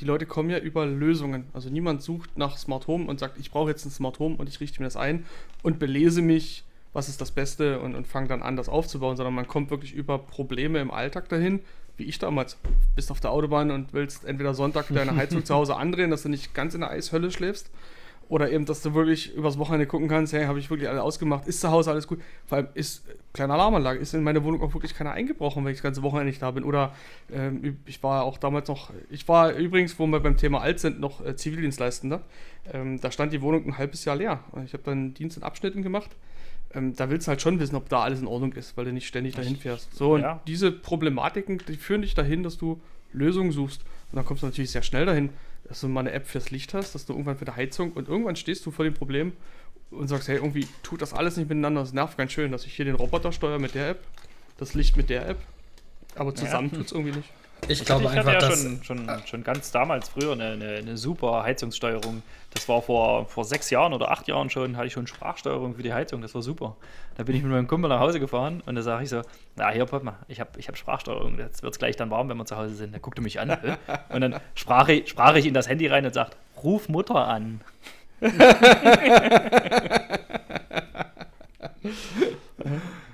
die 0.00 0.04
Leute 0.04 0.26
kommen 0.26 0.50
ja 0.50 0.58
über 0.58 0.84
Lösungen. 0.86 1.46
Also 1.52 1.70
niemand 1.70 2.02
sucht 2.02 2.36
nach 2.36 2.58
Smart 2.58 2.86
Home 2.86 3.06
und 3.06 3.18
sagt, 3.18 3.38
ich 3.38 3.50
brauche 3.50 3.70
jetzt 3.70 3.84
ein 3.84 3.90
Smart 3.90 4.18
Home 4.18 4.36
und 4.36 4.48
ich 4.48 4.60
richte 4.60 4.80
mir 4.80 4.86
das 4.86 4.96
ein 4.96 5.24
und 5.62 5.78
belese 5.78 6.22
mich, 6.22 6.64
was 6.96 7.10
ist 7.10 7.20
das 7.20 7.30
Beste 7.30 7.78
und, 7.80 7.94
und 7.94 8.06
fange 8.06 8.28
dann 8.28 8.42
an, 8.42 8.56
das 8.56 8.70
aufzubauen, 8.70 9.18
sondern 9.18 9.34
man 9.34 9.46
kommt 9.46 9.68
wirklich 9.70 9.92
über 9.92 10.18
Probleme 10.18 10.80
im 10.80 10.90
Alltag 10.90 11.28
dahin, 11.28 11.60
wie 11.98 12.04
ich 12.04 12.18
damals. 12.18 12.56
Bist 12.94 13.10
auf 13.10 13.20
der 13.20 13.32
Autobahn 13.32 13.70
und 13.70 13.92
willst 13.92 14.24
entweder 14.24 14.54
Sonntag 14.54 14.86
deine 14.88 15.14
Heizung 15.14 15.44
zu 15.44 15.54
Hause 15.54 15.76
andrehen, 15.76 16.10
dass 16.10 16.22
du 16.22 16.30
nicht 16.30 16.54
ganz 16.54 16.72
in 16.72 16.80
der 16.80 16.90
Eishölle 16.90 17.30
schläfst 17.30 17.70
oder 18.30 18.50
eben, 18.50 18.64
dass 18.64 18.80
du 18.80 18.94
wirklich 18.94 19.34
übers 19.34 19.58
Wochenende 19.58 19.86
gucken 19.86 20.08
kannst, 20.08 20.32
hey, 20.32 20.46
habe 20.46 20.58
ich 20.58 20.70
wirklich 20.70 20.88
alle 20.88 21.02
ausgemacht, 21.02 21.46
ist 21.46 21.60
zu 21.60 21.70
Hause 21.70 21.90
alles 21.90 22.08
gut. 22.08 22.18
Vor 22.46 22.58
allem 22.58 22.68
ist, 22.72 23.04
kleine 23.34 23.52
Alarmanlage, 23.52 24.00
ist 24.00 24.14
in 24.14 24.22
meine 24.22 24.42
Wohnung 24.42 24.62
auch 24.62 24.72
wirklich 24.72 24.94
keiner 24.94 25.12
eingebrochen, 25.12 25.64
wenn 25.64 25.72
ich 25.72 25.78
das 25.78 25.82
ganze 25.82 26.02
Wochenende 26.02 26.30
nicht 26.30 26.40
da 26.40 26.50
bin. 26.50 26.64
Oder 26.64 26.94
ähm, 27.30 27.78
ich 27.84 28.02
war 28.02 28.24
auch 28.24 28.38
damals 28.38 28.68
noch, 28.68 28.90
ich 29.10 29.28
war 29.28 29.52
übrigens, 29.52 29.98
wo 29.98 30.06
wir 30.06 30.20
beim 30.20 30.38
Thema 30.38 30.62
alt 30.62 30.80
sind, 30.80 30.98
noch 30.98 31.24
äh, 31.24 31.36
Zivildienstleistender. 31.36 32.22
Ähm, 32.72 33.00
da 33.00 33.12
stand 33.12 33.34
die 33.34 33.42
Wohnung 33.42 33.66
ein 33.66 33.78
halbes 33.78 34.04
Jahr 34.04 34.16
leer. 34.16 34.40
Ich 34.64 34.72
habe 34.72 34.82
dann 34.82 35.14
Dienst 35.14 35.36
in 35.36 35.42
Abschnitten 35.42 35.82
gemacht. 35.82 36.10
Ähm, 36.74 36.94
da 36.94 37.10
willst 37.10 37.26
du 37.26 37.30
halt 37.30 37.40
schon 37.40 37.60
wissen, 37.60 37.76
ob 37.76 37.88
da 37.88 38.02
alles 38.02 38.20
in 38.20 38.26
Ordnung 38.26 38.52
ist, 38.54 38.76
weil 38.76 38.84
du 38.84 38.92
nicht 38.92 39.06
ständig 39.06 39.34
dahin 39.34 39.56
fährst. 39.56 39.94
So, 39.94 40.14
und 40.14 40.22
ja. 40.22 40.40
diese 40.46 40.72
Problematiken, 40.72 41.62
die 41.68 41.76
führen 41.76 42.02
dich 42.02 42.14
dahin, 42.14 42.42
dass 42.42 42.58
du 42.58 42.80
Lösungen 43.12 43.52
suchst. 43.52 43.82
Und 44.10 44.16
dann 44.16 44.24
kommst 44.24 44.42
du 44.42 44.46
natürlich 44.46 44.70
sehr 44.70 44.82
schnell 44.82 45.06
dahin 45.06 45.30
dass 45.68 45.80
du 45.80 45.88
mal 45.88 46.00
eine 46.00 46.12
App 46.12 46.26
fürs 46.26 46.50
Licht 46.50 46.74
hast, 46.74 46.94
dass 46.94 47.06
du 47.06 47.12
irgendwann 47.12 47.36
für 47.36 47.44
die 47.44 47.52
Heizung 47.52 47.92
und 47.92 48.08
irgendwann 48.08 48.36
stehst 48.36 48.64
du 48.66 48.70
vor 48.70 48.84
dem 48.84 48.94
Problem 48.94 49.32
und 49.90 50.08
sagst, 50.08 50.28
hey, 50.28 50.36
irgendwie 50.36 50.66
tut 50.82 51.02
das 51.02 51.12
alles 51.12 51.36
nicht 51.36 51.48
miteinander, 51.48 51.80
das 51.80 51.92
nervt 51.92 52.16
ganz 52.16 52.32
schön, 52.32 52.52
dass 52.52 52.66
ich 52.66 52.74
hier 52.74 52.84
den 52.84 52.94
Roboter 52.94 53.32
steuere 53.32 53.58
mit 53.58 53.74
der 53.74 53.90
App, 53.90 54.00
das 54.58 54.74
Licht 54.74 54.96
mit 54.96 55.10
der 55.10 55.28
App, 55.28 55.38
aber 56.14 56.34
zusammen 56.34 56.70
ja. 56.70 56.78
tut 56.78 56.86
es 56.86 56.92
irgendwie 56.92 57.16
nicht. 57.16 57.30
Ich, 57.68 57.84
glaube 57.84 58.04
ich 58.04 58.10
einfach, 58.10 58.34
hatte 58.34 58.46
ja 58.46 58.56
schon, 58.56 58.82
schon, 58.84 59.10
schon 59.26 59.42
ganz 59.42 59.72
damals 59.72 60.08
früher 60.08 60.32
eine, 60.32 60.52
eine, 60.52 60.68
eine, 60.76 60.96
super 60.96 61.42
Heizungssteuerung. 61.42 62.22
Das 62.54 62.68
war 62.68 62.80
vor, 62.80 63.26
vor 63.26 63.44
sechs 63.44 63.70
Jahren 63.70 63.92
oder 63.92 64.10
acht 64.10 64.28
Jahren 64.28 64.50
schon, 64.50 64.76
hatte 64.76 64.86
ich 64.86 64.92
schon 64.92 65.06
Sprachsteuerung 65.06 65.74
für 65.74 65.82
die 65.82 65.92
Heizung. 65.92 66.22
Das 66.22 66.34
war 66.34 66.42
super. 66.42 66.76
Da 67.16 67.24
bin 67.24 67.34
ich 67.34 67.42
mit 67.42 67.50
meinem 67.50 67.66
Kumpel 67.66 67.88
nach 67.88 68.00
Hause 68.00 68.20
gefahren 68.20 68.62
und 68.66 68.76
da 68.76 68.82
sage 68.82 69.04
ich 69.04 69.10
so: 69.10 69.22
Na, 69.56 69.70
hier, 69.70 69.86
Papa, 69.86 70.16
ich 70.28 70.38
habe 70.38 70.50
ich 70.58 70.68
hab 70.68 70.76
Sprachsteuerung. 70.76 71.38
Jetzt 71.38 71.62
wird 71.62 71.72
es 71.72 71.78
gleich 71.78 71.96
dann 71.96 72.10
warm, 72.10 72.28
wenn 72.28 72.36
wir 72.36 72.46
zu 72.46 72.56
Hause 72.56 72.74
sind. 72.74 72.94
Da 72.94 72.98
guckte 72.98 73.20
mich 73.20 73.40
an. 73.40 73.56
und 74.10 74.20
dann 74.20 74.36
sprach 74.54 74.88
ich, 74.88 75.08
sprach 75.08 75.34
ich 75.34 75.46
in 75.46 75.54
das 75.54 75.68
Handy 75.68 75.88
rein 75.88 76.06
und 76.06 76.14
sagt: 76.14 76.36
Ruf 76.62 76.88
Mutter 76.88 77.26
an. 77.26 77.60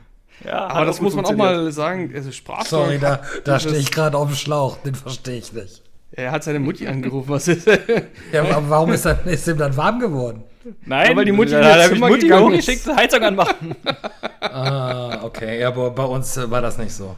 Ja, 0.45 0.67
aber 0.69 0.87
das 0.87 1.01
muss 1.01 1.15
man 1.15 1.25
auch 1.25 1.37
mal 1.37 1.71
sagen. 1.73 2.13
Also 2.15 2.33
Sprachsteuerung. 2.33 2.87
Sorry, 2.87 2.99
da, 2.99 3.23
da 3.45 3.61
stehe 3.61 3.77
ich 3.77 3.91
gerade 3.91 4.17
auf 4.17 4.29
dem 4.29 4.37
Schlauch. 4.37 4.79
Den 4.79 4.95
verstehe 4.95 5.39
ich 5.39 5.53
nicht. 5.53 5.83
Er 6.13 6.31
hat 6.31 6.45
seine 6.45 6.59
Mutti 6.59 6.87
angerufen. 6.87 7.31
Was 7.31 7.49
ist 7.49 7.67
ja, 7.67 8.43
aber 8.43 8.69
warum 8.69 8.93
ist, 8.93 9.07
er, 9.07 9.25
ist 9.27 9.49
ihm 9.49 9.57
dann 9.57 9.77
warm 9.77 9.99
geworden? 9.99 10.45
Nein, 10.85 11.11
ja, 11.11 11.17
weil 11.17 11.25
die 11.25 11.33
Mutti 11.33 11.53
da 11.53 11.83
habe 11.83 11.95
ich 11.95 12.01
Mutti 12.01 12.29
hochgeschickt, 12.29 12.87
Heizung 12.95 13.23
anmachen. 13.23 13.75
ah, 14.41 15.25
okay. 15.25 15.61
Ja, 15.61 15.69
aber 15.69 15.91
bei 15.91 16.05
uns 16.05 16.39
war 16.51 16.61
das 16.61 16.79
nicht 16.79 16.93
so. 16.93 17.17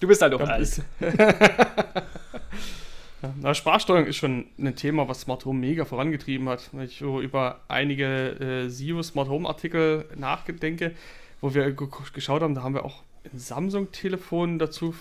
du 0.00 0.06
bist 0.06 0.22
halt 0.22 0.34
auch 0.34 0.40
alt. 0.40 0.82
Na, 3.40 3.54
Sprachsteuerung 3.54 4.06
ist 4.06 4.16
schon 4.16 4.46
ein 4.58 4.74
Thema, 4.76 5.08
was 5.08 5.22
Smart 5.22 5.44
Home 5.44 5.60
mega 5.60 5.84
vorangetrieben 5.84 6.48
hat. 6.48 6.70
Wenn 6.72 6.84
ich 6.84 6.98
so 6.98 7.20
über 7.20 7.60
einige 7.68 8.64
äh, 8.64 8.68
SEO 8.68 9.02
Smart 9.02 9.28
Home 9.28 9.48
Artikel 9.48 10.06
nachdenke, 10.16 10.94
wo 11.40 11.54
wir 11.54 11.72
geschaut 11.72 12.42
haben, 12.42 12.54
da 12.54 12.62
haben 12.62 12.74
wir 12.74 12.84
auch 12.84 13.02
ein 13.30 13.38
Samsung-Telefon 13.38 14.58
dazu 14.58 14.94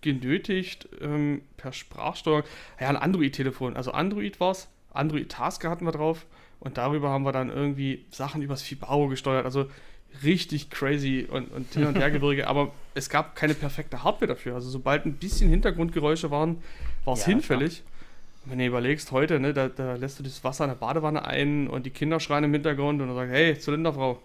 genötigt, 0.00 0.88
ähm, 1.00 1.42
per 1.56 1.72
Sprachsteuerung. 1.72 2.44
Ja, 2.80 2.88
ein 2.88 2.96
Android-Telefon. 2.96 3.76
Also 3.76 3.92
Android 3.92 4.40
war 4.40 4.50
es. 4.50 4.68
Android 4.92 5.30
Tasker 5.30 5.70
hatten 5.70 5.84
wir 5.84 5.92
drauf. 5.92 6.26
Und 6.60 6.78
darüber 6.78 7.10
haben 7.10 7.24
wir 7.24 7.32
dann 7.32 7.50
irgendwie 7.50 8.04
Sachen 8.10 8.42
übers 8.42 8.62
Fibaro 8.62 9.08
gesteuert. 9.08 9.44
Also 9.44 9.66
richtig 10.22 10.70
crazy 10.70 11.26
und, 11.30 11.52
und 11.52 11.72
hin 11.72 11.86
und 11.86 11.96
her 11.98 12.10
Gebirge. 12.10 12.46
aber 12.46 12.72
es 12.94 13.08
gab 13.08 13.36
keine 13.36 13.54
perfekte 13.54 14.02
Hardware 14.02 14.28
dafür. 14.28 14.54
Also 14.54 14.70
sobald 14.70 15.06
ein 15.06 15.14
bisschen 15.14 15.48
Hintergrundgeräusche 15.48 16.30
waren, 16.30 16.62
war 17.04 17.14
es 17.14 17.20
ja, 17.20 17.28
hinfällig. 17.28 17.76
Klar. 17.76 17.88
Wenn 18.44 18.58
du 18.58 18.66
überlegst, 18.66 19.12
heute, 19.12 19.38
ne, 19.38 19.54
da, 19.54 19.68
da, 19.68 19.94
lässt 19.94 20.18
du 20.18 20.24
das 20.24 20.42
Wasser 20.42 20.64
in 20.64 20.70
der 20.70 20.76
Badewanne 20.76 21.24
ein 21.24 21.68
und 21.68 21.86
die 21.86 21.90
Kinder 21.90 22.18
schreien 22.18 22.44
im 22.44 22.52
Hintergrund 22.52 23.00
und 23.00 23.08
dann 23.08 23.16
sagst, 23.16 23.32
hey, 23.32 23.56
Zylinderfrau, 23.56 24.20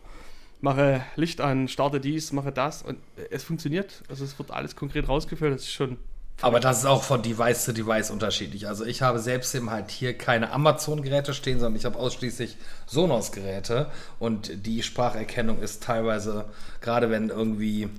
mache 0.59 1.03
Licht 1.15 1.39
an, 1.39 1.67
starte 1.67 1.99
dies, 1.99 2.31
mache 2.33 2.51
das 2.51 2.81
und 2.81 2.97
es 3.29 3.43
funktioniert. 3.43 4.03
Also 4.09 4.23
es 4.25 4.37
wird 4.39 4.51
alles 4.51 4.75
konkret 4.75 5.07
rausgeführt, 5.07 5.53
das 5.53 5.61
ist 5.61 5.73
schon 5.73 5.97
aber 6.41 6.59
das 6.59 6.79
ist 6.79 6.85
auch 6.85 7.03
von 7.03 7.21
Device 7.23 7.63
zu 7.63 7.73
Device 7.73 8.11
unterschiedlich. 8.11 8.67
Also 8.67 8.85
ich 8.85 9.01
habe 9.01 9.19
selbst 9.19 9.55
eben 9.55 9.71
halt 9.71 9.89
hier 9.89 10.15
keine 10.15 10.51
Amazon-Geräte 10.51 11.33
stehen, 11.33 11.59
sondern 11.59 11.77
ich 11.77 11.85
habe 11.85 11.97
ausschließlich 11.97 12.57
Sonos-Geräte 12.85 13.87
und 14.19 14.65
die 14.65 14.83
Spracherkennung 14.83 15.59
ist 15.59 15.83
teilweise, 15.83 16.45
gerade 16.81 17.09
wenn 17.09 17.29
irgendwie 17.29 17.89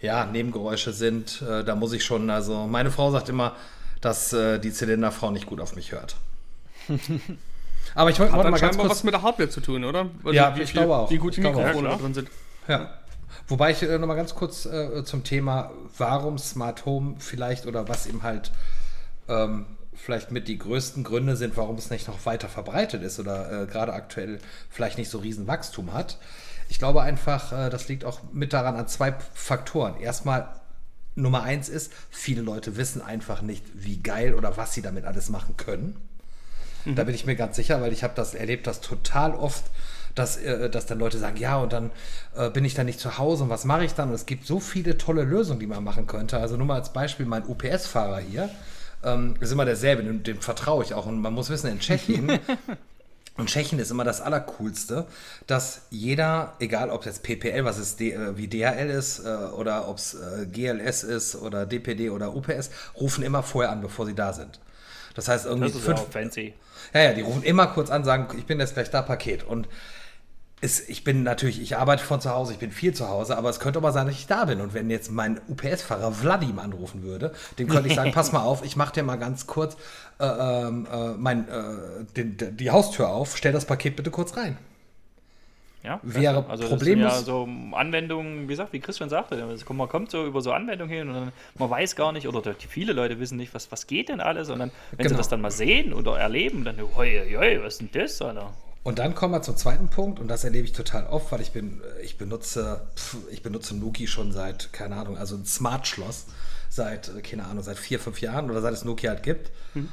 ja, 0.00 0.26
Nebengeräusche 0.26 0.92
sind, 0.92 1.42
äh, 1.42 1.64
da 1.64 1.74
muss 1.74 1.92
ich 1.94 2.04
schon, 2.04 2.28
also 2.28 2.66
meine 2.66 2.90
Frau 2.90 3.10
sagt 3.10 3.30
immer, 3.30 3.56
dass 4.02 4.32
äh, 4.34 4.58
die 4.58 4.72
Zylinderfrau 4.72 5.30
nicht 5.30 5.46
gut 5.46 5.60
auf 5.60 5.74
mich 5.74 5.92
hört. 5.92 6.16
Aber 7.94 8.10
ich 8.10 8.18
wollte 8.18 8.32
mal 8.32 8.52
ganz 8.52 8.76
kurz 8.76 8.90
was 8.90 9.04
mit 9.04 9.14
der 9.14 9.22
Hardware 9.22 9.48
zu 9.48 9.60
tun, 9.60 9.84
oder? 9.84 10.06
Also 10.22 10.32
ja, 10.32 10.54
wie, 10.54 10.62
ich 10.62 10.72
glaube 10.72 10.94
auch. 10.94 11.10
Wie 11.10 11.16
gut 11.16 11.36
die 11.36 11.40
Mikrofone 11.40 11.96
drin 11.96 12.12
sind. 12.12 12.28
Ja. 12.68 12.90
Wobei 13.48 13.70
ich 13.70 13.82
äh, 13.82 13.98
noch 13.98 14.08
mal 14.08 14.14
ganz 14.14 14.34
kurz 14.34 14.66
äh, 14.66 15.04
zum 15.04 15.24
Thema, 15.24 15.70
warum 15.98 16.38
Smart 16.38 16.84
Home 16.84 17.16
vielleicht 17.18 17.66
oder 17.66 17.88
was 17.88 18.06
eben 18.06 18.22
halt 18.22 18.52
ähm, 19.28 19.66
vielleicht 19.94 20.30
mit 20.30 20.48
die 20.48 20.58
größten 20.58 21.04
Gründe 21.04 21.36
sind, 21.36 21.56
warum 21.56 21.76
es 21.76 21.90
nicht 21.90 22.08
noch 22.08 22.26
weiter 22.26 22.48
verbreitet 22.48 23.02
ist 23.02 23.18
oder 23.18 23.62
äh, 23.62 23.66
gerade 23.66 23.92
aktuell 23.92 24.38
vielleicht 24.68 24.98
nicht 24.98 25.10
so 25.10 25.18
riesen 25.18 25.46
Wachstum 25.46 25.92
hat. 25.92 26.18
Ich 26.68 26.78
glaube 26.78 27.02
einfach, 27.02 27.52
äh, 27.52 27.70
das 27.70 27.88
liegt 27.88 28.04
auch 28.04 28.20
mit 28.32 28.52
daran 28.52 28.76
an 28.76 28.88
zwei 28.88 29.14
Faktoren. 29.34 29.98
Erstmal 30.00 30.48
Nummer 31.14 31.42
eins 31.42 31.68
ist, 31.68 31.92
viele 32.10 32.42
Leute 32.42 32.76
wissen 32.76 33.00
einfach 33.00 33.42
nicht, 33.42 33.64
wie 33.74 34.02
geil 34.02 34.34
oder 34.34 34.56
was 34.56 34.74
sie 34.74 34.82
damit 34.82 35.04
alles 35.04 35.30
machen 35.30 35.56
können. 35.56 35.96
Mhm. 36.84 36.94
Da 36.94 37.04
bin 37.04 37.14
ich 37.14 37.24
mir 37.24 37.36
ganz 37.36 37.56
sicher, 37.56 37.80
weil 37.80 37.92
ich 37.92 38.04
habe 38.04 38.14
das 38.14 38.34
erlebt, 38.34 38.66
das 38.66 38.80
total 38.80 39.34
oft, 39.34 39.64
dass, 40.16 40.36
äh, 40.38 40.68
dass 40.68 40.86
dann 40.86 40.98
Leute 40.98 41.18
sagen, 41.18 41.36
ja, 41.36 41.56
und 41.58 41.72
dann 41.72 41.92
äh, 42.34 42.50
bin 42.50 42.64
ich 42.64 42.74
dann 42.74 42.86
nicht 42.86 42.98
zu 42.98 43.18
Hause 43.18 43.44
und 43.44 43.50
was 43.50 43.64
mache 43.64 43.84
ich 43.84 43.94
dann? 43.94 44.08
Und 44.08 44.16
es 44.16 44.26
gibt 44.26 44.44
so 44.46 44.58
viele 44.58 44.98
tolle 44.98 45.22
Lösungen, 45.22 45.60
die 45.60 45.68
man 45.68 45.84
machen 45.84 46.08
könnte. 46.08 46.38
Also 46.38 46.56
nur 46.56 46.66
mal 46.66 46.74
als 46.74 46.92
Beispiel 46.92 47.26
mein 47.26 47.46
UPS-Fahrer 47.46 48.18
hier. 48.18 48.50
Ähm, 49.04 49.36
ist 49.38 49.52
immer 49.52 49.64
derselbe, 49.64 50.02
dem, 50.02 50.24
dem 50.24 50.40
vertraue 50.40 50.82
ich 50.82 50.94
auch. 50.94 51.06
Und 51.06 51.20
man 51.20 51.32
muss 51.32 51.50
wissen, 51.50 51.70
in 51.70 51.78
Tschechien 51.78 52.40
Und 53.38 53.50
Tschechien 53.50 53.78
ist 53.78 53.90
immer 53.90 54.04
das 54.04 54.20
Allercoolste, 54.22 55.06
dass 55.46 55.82
jeder, 55.90 56.54
egal 56.58 56.90
ob 56.90 57.00
es 57.00 57.06
jetzt 57.06 57.22
PPL, 57.22 57.64
was 57.64 57.78
es 57.78 58.00
äh, 58.00 58.36
wie 58.36 58.48
DHL 58.48 58.88
ist, 58.88 59.18
äh, 59.18 59.28
oder 59.28 59.88
ob 59.88 59.98
es 59.98 60.14
äh, 60.14 60.46
GLS 60.46 61.02
ist 61.02 61.36
oder 61.36 61.66
DPD 61.66 62.10
oder 62.10 62.34
UPS, 62.34 62.70
rufen 62.98 63.22
immer 63.22 63.42
vorher 63.42 63.72
an, 63.72 63.82
bevor 63.82 64.06
sie 64.06 64.14
da 64.14 64.32
sind. 64.32 64.58
Das 65.14 65.28
heißt 65.28 65.46
irgendwie. 65.46 65.68
Das 65.68 65.76
ist 65.76 65.84
fünf, 65.84 66.06
fancy. 66.10 66.54
Ja, 66.94 67.02
ja, 67.02 67.12
die 67.12 67.22
rufen 67.22 67.42
immer 67.42 67.66
kurz 67.66 67.90
an, 67.90 68.04
sagen, 68.04 68.28
ich 68.38 68.46
bin 68.46 68.58
jetzt 68.58 68.74
gleich 68.74 68.90
da, 68.90 69.02
Paket. 69.02 69.42
Und 69.42 69.68
ist, 70.62 70.88
ich 70.88 71.04
bin 71.04 71.22
natürlich, 71.22 71.60
ich 71.60 71.76
arbeite 71.76 72.02
von 72.02 72.20
zu 72.20 72.30
Hause, 72.30 72.54
ich 72.54 72.58
bin 72.58 72.70
viel 72.70 72.94
zu 72.94 73.08
Hause, 73.08 73.36
aber 73.36 73.50
es 73.50 73.60
könnte 73.60 73.78
aber 73.78 73.92
sein, 73.92 74.06
dass 74.06 74.16
ich 74.16 74.26
da 74.26 74.46
bin. 74.46 74.60
Und 74.60 74.72
wenn 74.72 74.88
jetzt 74.88 75.10
mein 75.10 75.38
UPS-Fahrer 75.48 76.12
Vladim 76.12 76.58
anrufen 76.58 77.02
würde, 77.02 77.32
dem 77.58 77.68
könnte 77.68 77.88
ich 77.88 77.94
sagen, 77.94 78.12
pass 78.14 78.32
mal 78.32 78.42
auf, 78.42 78.64
ich 78.64 78.74
mache 78.74 78.94
dir 78.94 79.02
mal 79.02 79.16
ganz 79.16 79.46
kurz 79.46 79.76
äh, 80.18 80.24
ähm, 80.26 80.86
äh, 80.90 81.08
mein, 81.18 81.46
äh, 81.48 82.04
den, 82.16 82.56
die 82.56 82.70
Haustür 82.70 83.08
auf, 83.08 83.36
stell 83.36 83.52
das 83.52 83.66
Paket 83.66 83.96
bitte 83.96 84.10
kurz 84.10 84.36
rein. 84.36 84.56
Ja, 85.82 86.00
wäre 86.02 86.46
also 86.48 86.66
problemlos. 86.66 87.12
Das 87.12 87.24
sind 87.26 87.28
ja 87.28 87.70
so 87.70 87.76
Anwendungen, 87.76 88.44
wie 88.44 88.46
gesagt, 88.48 88.72
wie 88.72 88.80
Christian 88.80 89.08
sagte, 89.08 89.46
man 89.68 89.88
kommt 89.88 90.10
so 90.10 90.26
über 90.26 90.40
so 90.40 90.52
Anwendungen 90.52 90.92
hin 90.92 91.08
und 91.08 91.14
dann, 91.14 91.32
man 91.58 91.70
weiß 91.70 91.94
gar 91.94 92.10
nicht, 92.10 92.26
oder 92.26 92.54
viele 92.58 92.92
Leute 92.92 93.20
wissen 93.20 93.36
nicht, 93.36 93.54
was, 93.54 93.70
was 93.70 93.86
geht 93.86 94.08
denn 94.08 94.20
alles 94.20 94.48
und 94.50 94.58
dann, 94.58 94.72
wenn 94.90 94.98
genau. 94.98 95.10
sie 95.10 95.16
das 95.16 95.28
dann 95.28 95.40
mal 95.40 95.52
sehen 95.52 95.92
oder 95.92 96.18
erleben, 96.18 96.64
dann, 96.64 96.76
hoi, 96.96 97.36
hoi, 97.38 97.60
was 97.62 97.74
ist 97.74 97.82
denn 97.82 97.90
das, 97.92 98.20
Alter? 98.20 98.52
Und 98.86 99.00
dann 99.00 99.16
kommen 99.16 99.34
wir 99.34 99.42
zum 99.42 99.56
zweiten 99.56 99.88
Punkt 99.88 100.20
und 100.20 100.28
das 100.28 100.44
erlebe 100.44 100.64
ich 100.64 100.72
total 100.72 101.08
oft, 101.08 101.32
weil 101.32 101.40
ich 101.40 101.50
bin, 101.50 101.80
ich 102.04 102.18
benutze, 102.18 102.86
ich 103.32 103.42
benutze 103.42 103.74
Nuki 103.74 104.06
schon 104.06 104.30
seit, 104.30 104.72
keine 104.72 104.94
Ahnung, 104.94 105.18
also 105.18 105.34
ein 105.34 105.44
Smart-Schloss 105.44 106.26
seit, 106.68 107.10
keine 107.24 107.46
Ahnung, 107.46 107.64
seit 107.64 107.78
vier, 107.78 107.98
fünf 107.98 108.20
Jahren 108.20 108.48
oder 108.48 108.62
seit 108.62 108.72
es 108.74 108.84
Nokia 108.84 109.10
halt 109.10 109.24
gibt. 109.24 109.50
Mhm. 109.74 109.88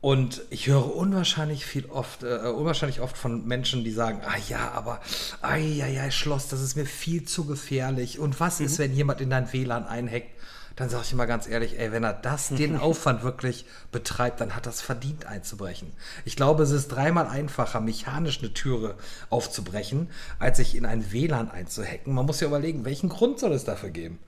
Und 0.00 0.40
ich 0.48 0.68
höre 0.68 0.96
unwahrscheinlich 0.96 1.66
viel 1.66 1.84
oft, 1.90 2.22
äh, 2.22 2.48
unwahrscheinlich 2.48 3.02
oft 3.02 3.18
von 3.18 3.46
Menschen, 3.46 3.84
die 3.84 3.92
sagen, 3.92 4.22
ah 4.24 4.38
ja, 4.48 4.70
aber, 4.70 5.02
ah 5.42 5.56
ja, 5.56 5.86
ja, 5.86 6.10
Schloss, 6.10 6.48
das 6.48 6.62
ist 6.62 6.76
mir 6.76 6.86
viel 6.86 7.24
zu 7.24 7.44
gefährlich. 7.44 8.18
Und 8.18 8.40
was 8.40 8.58
mhm. 8.58 8.64
ist, 8.64 8.78
wenn 8.78 8.94
jemand 8.94 9.20
in 9.20 9.28
dein 9.28 9.52
WLAN 9.52 9.84
einhackt? 9.86 10.30
Dann 10.76 10.88
sage 10.88 11.04
ich 11.06 11.12
immer 11.12 11.26
ganz 11.26 11.48
ehrlich, 11.48 11.78
ey, 11.78 11.92
wenn 11.92 12.04
er 12.04 12.12
das, 12.12 12.48
den 12.48 12.76
Aufwand 12.80 13.22
wirklich 13.22 13.64
betreibt, 13.92 14.40
dann 14.40 14.56
hat 14.56 14.66
das 14.66 14.80
verdient 14.80 15.26
einzubrechen. 15.26 15.92
Ich 16.24 16.36
glaube, 16.36 16.62
es 16.64 16.70
ist 16.70 16.88
dreimal 16.88 17.26
einfacher, 17.26 17.80
mechanisch 17.80 18.40
eine 18.40 18.52
Türe 18.52 18.96
aufzubrechen, 19.30 20.10
als 20.38 20.56
sich 20.56 20.76
in 20.76 20.86
ein 20.86 21.12
WLAN 21.12 21.50
einzuhacken. 21.50 22.14
Man 22.14 22.26
muss 22.26 22.40
ja 22.40 22.48
überlegen, 22.48 22.84
welchen 22.84 23.08
Grund 23.08 23.38
soll 23.38 23.52
es 23.52 23.64
dafür 23.64 23.90
geben? 23.90 24.18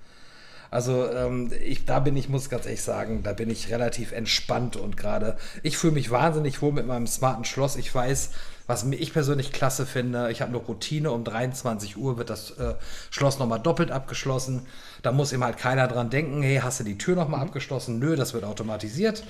Also 0.70 1.08
ähm, 1.10 1.52
ich, 1.62 1.84
da 1.84 2.00
bin 2.00 2.16
ich, 2.16 2.28
muss 2.28 2.50
ganz 2.50 2.66
ehrlich 2.66 2.82
sagen, 2.82 3.22
da 3.22 3.32
bin 3.32 3.50
ich 3.50 3.70
relativ 3.70 4.12
entspannt 4.12 4.76
und 4.76 4.96
gerade, 4.96 5.36
ich 5.62 5.78
fühle 5.78 5.94
mich 5.94 6.10
wahnsinnig 6.10 6.60
wohl 6.60 6.72
mit 6.72 6.86
meinem 6.86 7.06
smarten 7.06 7.44
Schloss. 7.44 7.76
Ich 7.76 7.94
weiß, 7.94 8.30
was 8.66 8.84
ich 8.84 9.12
persönlich 9.12 9.52
klasse 9.52 9.86
finde, 9.86 10.30
ich 10.30 10.40
habe 10.40 10.50
eine 10.50 10.58
Routine, 10.58 11.10
um 11.10 11.24
23 11.24 11.96
Uhr 11.96 12.18
wird 12.18 12.30
das 12.30 12.50
äh, 12.52 12.74
Schloss 13.10 13.38
nochmal 13.38 13.60
doppelt 13.60 13.90
abgeschlossen. 13.90 14.66
Da 15.02 15.12
muss 15.12 15.32
eben 15.32 15.44
halt 15.44 15.56
keiner 15.56 15.86
dran 15.86 16.10
denken, 16.10 16.42
hey, 16.42 16.60
hast 16.62 16.80
du 16.80 16.84
die 16.84 16.98
Tür 16.98 17.14
nochmal 17.14 17.40
mhm. 17.40 17.46
abgeschlossen? 17.46 17.98
Nö, 17.98 18.16
das 18.16 18.34
wird 18.34 18.44
automatisiert 18.44 19.22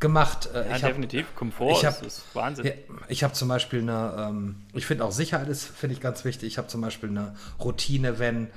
gemacht. 0.00 0.48
Äh, 0.52 0.68
ja, 0.68 0.76
ich 0.76 0.82
definitiv. 0.82 1.26
Hab, 1.28 1.36
Komfort 1.36 1.72
ich 1.72 1.84
hab, 1.84 2.02
ist 2.02 2.22
Wahnsinn. 2.34 2.66
Ja, 2.66 2.72
ich 3.08 3.22
habe 3.22 3.34
zum 3.34 3.48
Beispiel 3.48 3.80
eine, 3.80 4.14
ähm, 4.18 4.56
ich 4.72 4.86
finde 4.86 5.04
auch 5.04 5.12
Sicherheit 5.12 5.48
ist, 5.48 5.64
finde 5.64 5.94
ich 5.94 6.00
ganz 6.00 6.24
wichtig. 6.24 6.48
Ich 6.48 6.58
habe 6.58 6.68
zum 6.68 6.80
Beispiel 6.80 7.10
eine 7.10 7.36
Routine, 7.62 8.18
wenn 8.18 8.48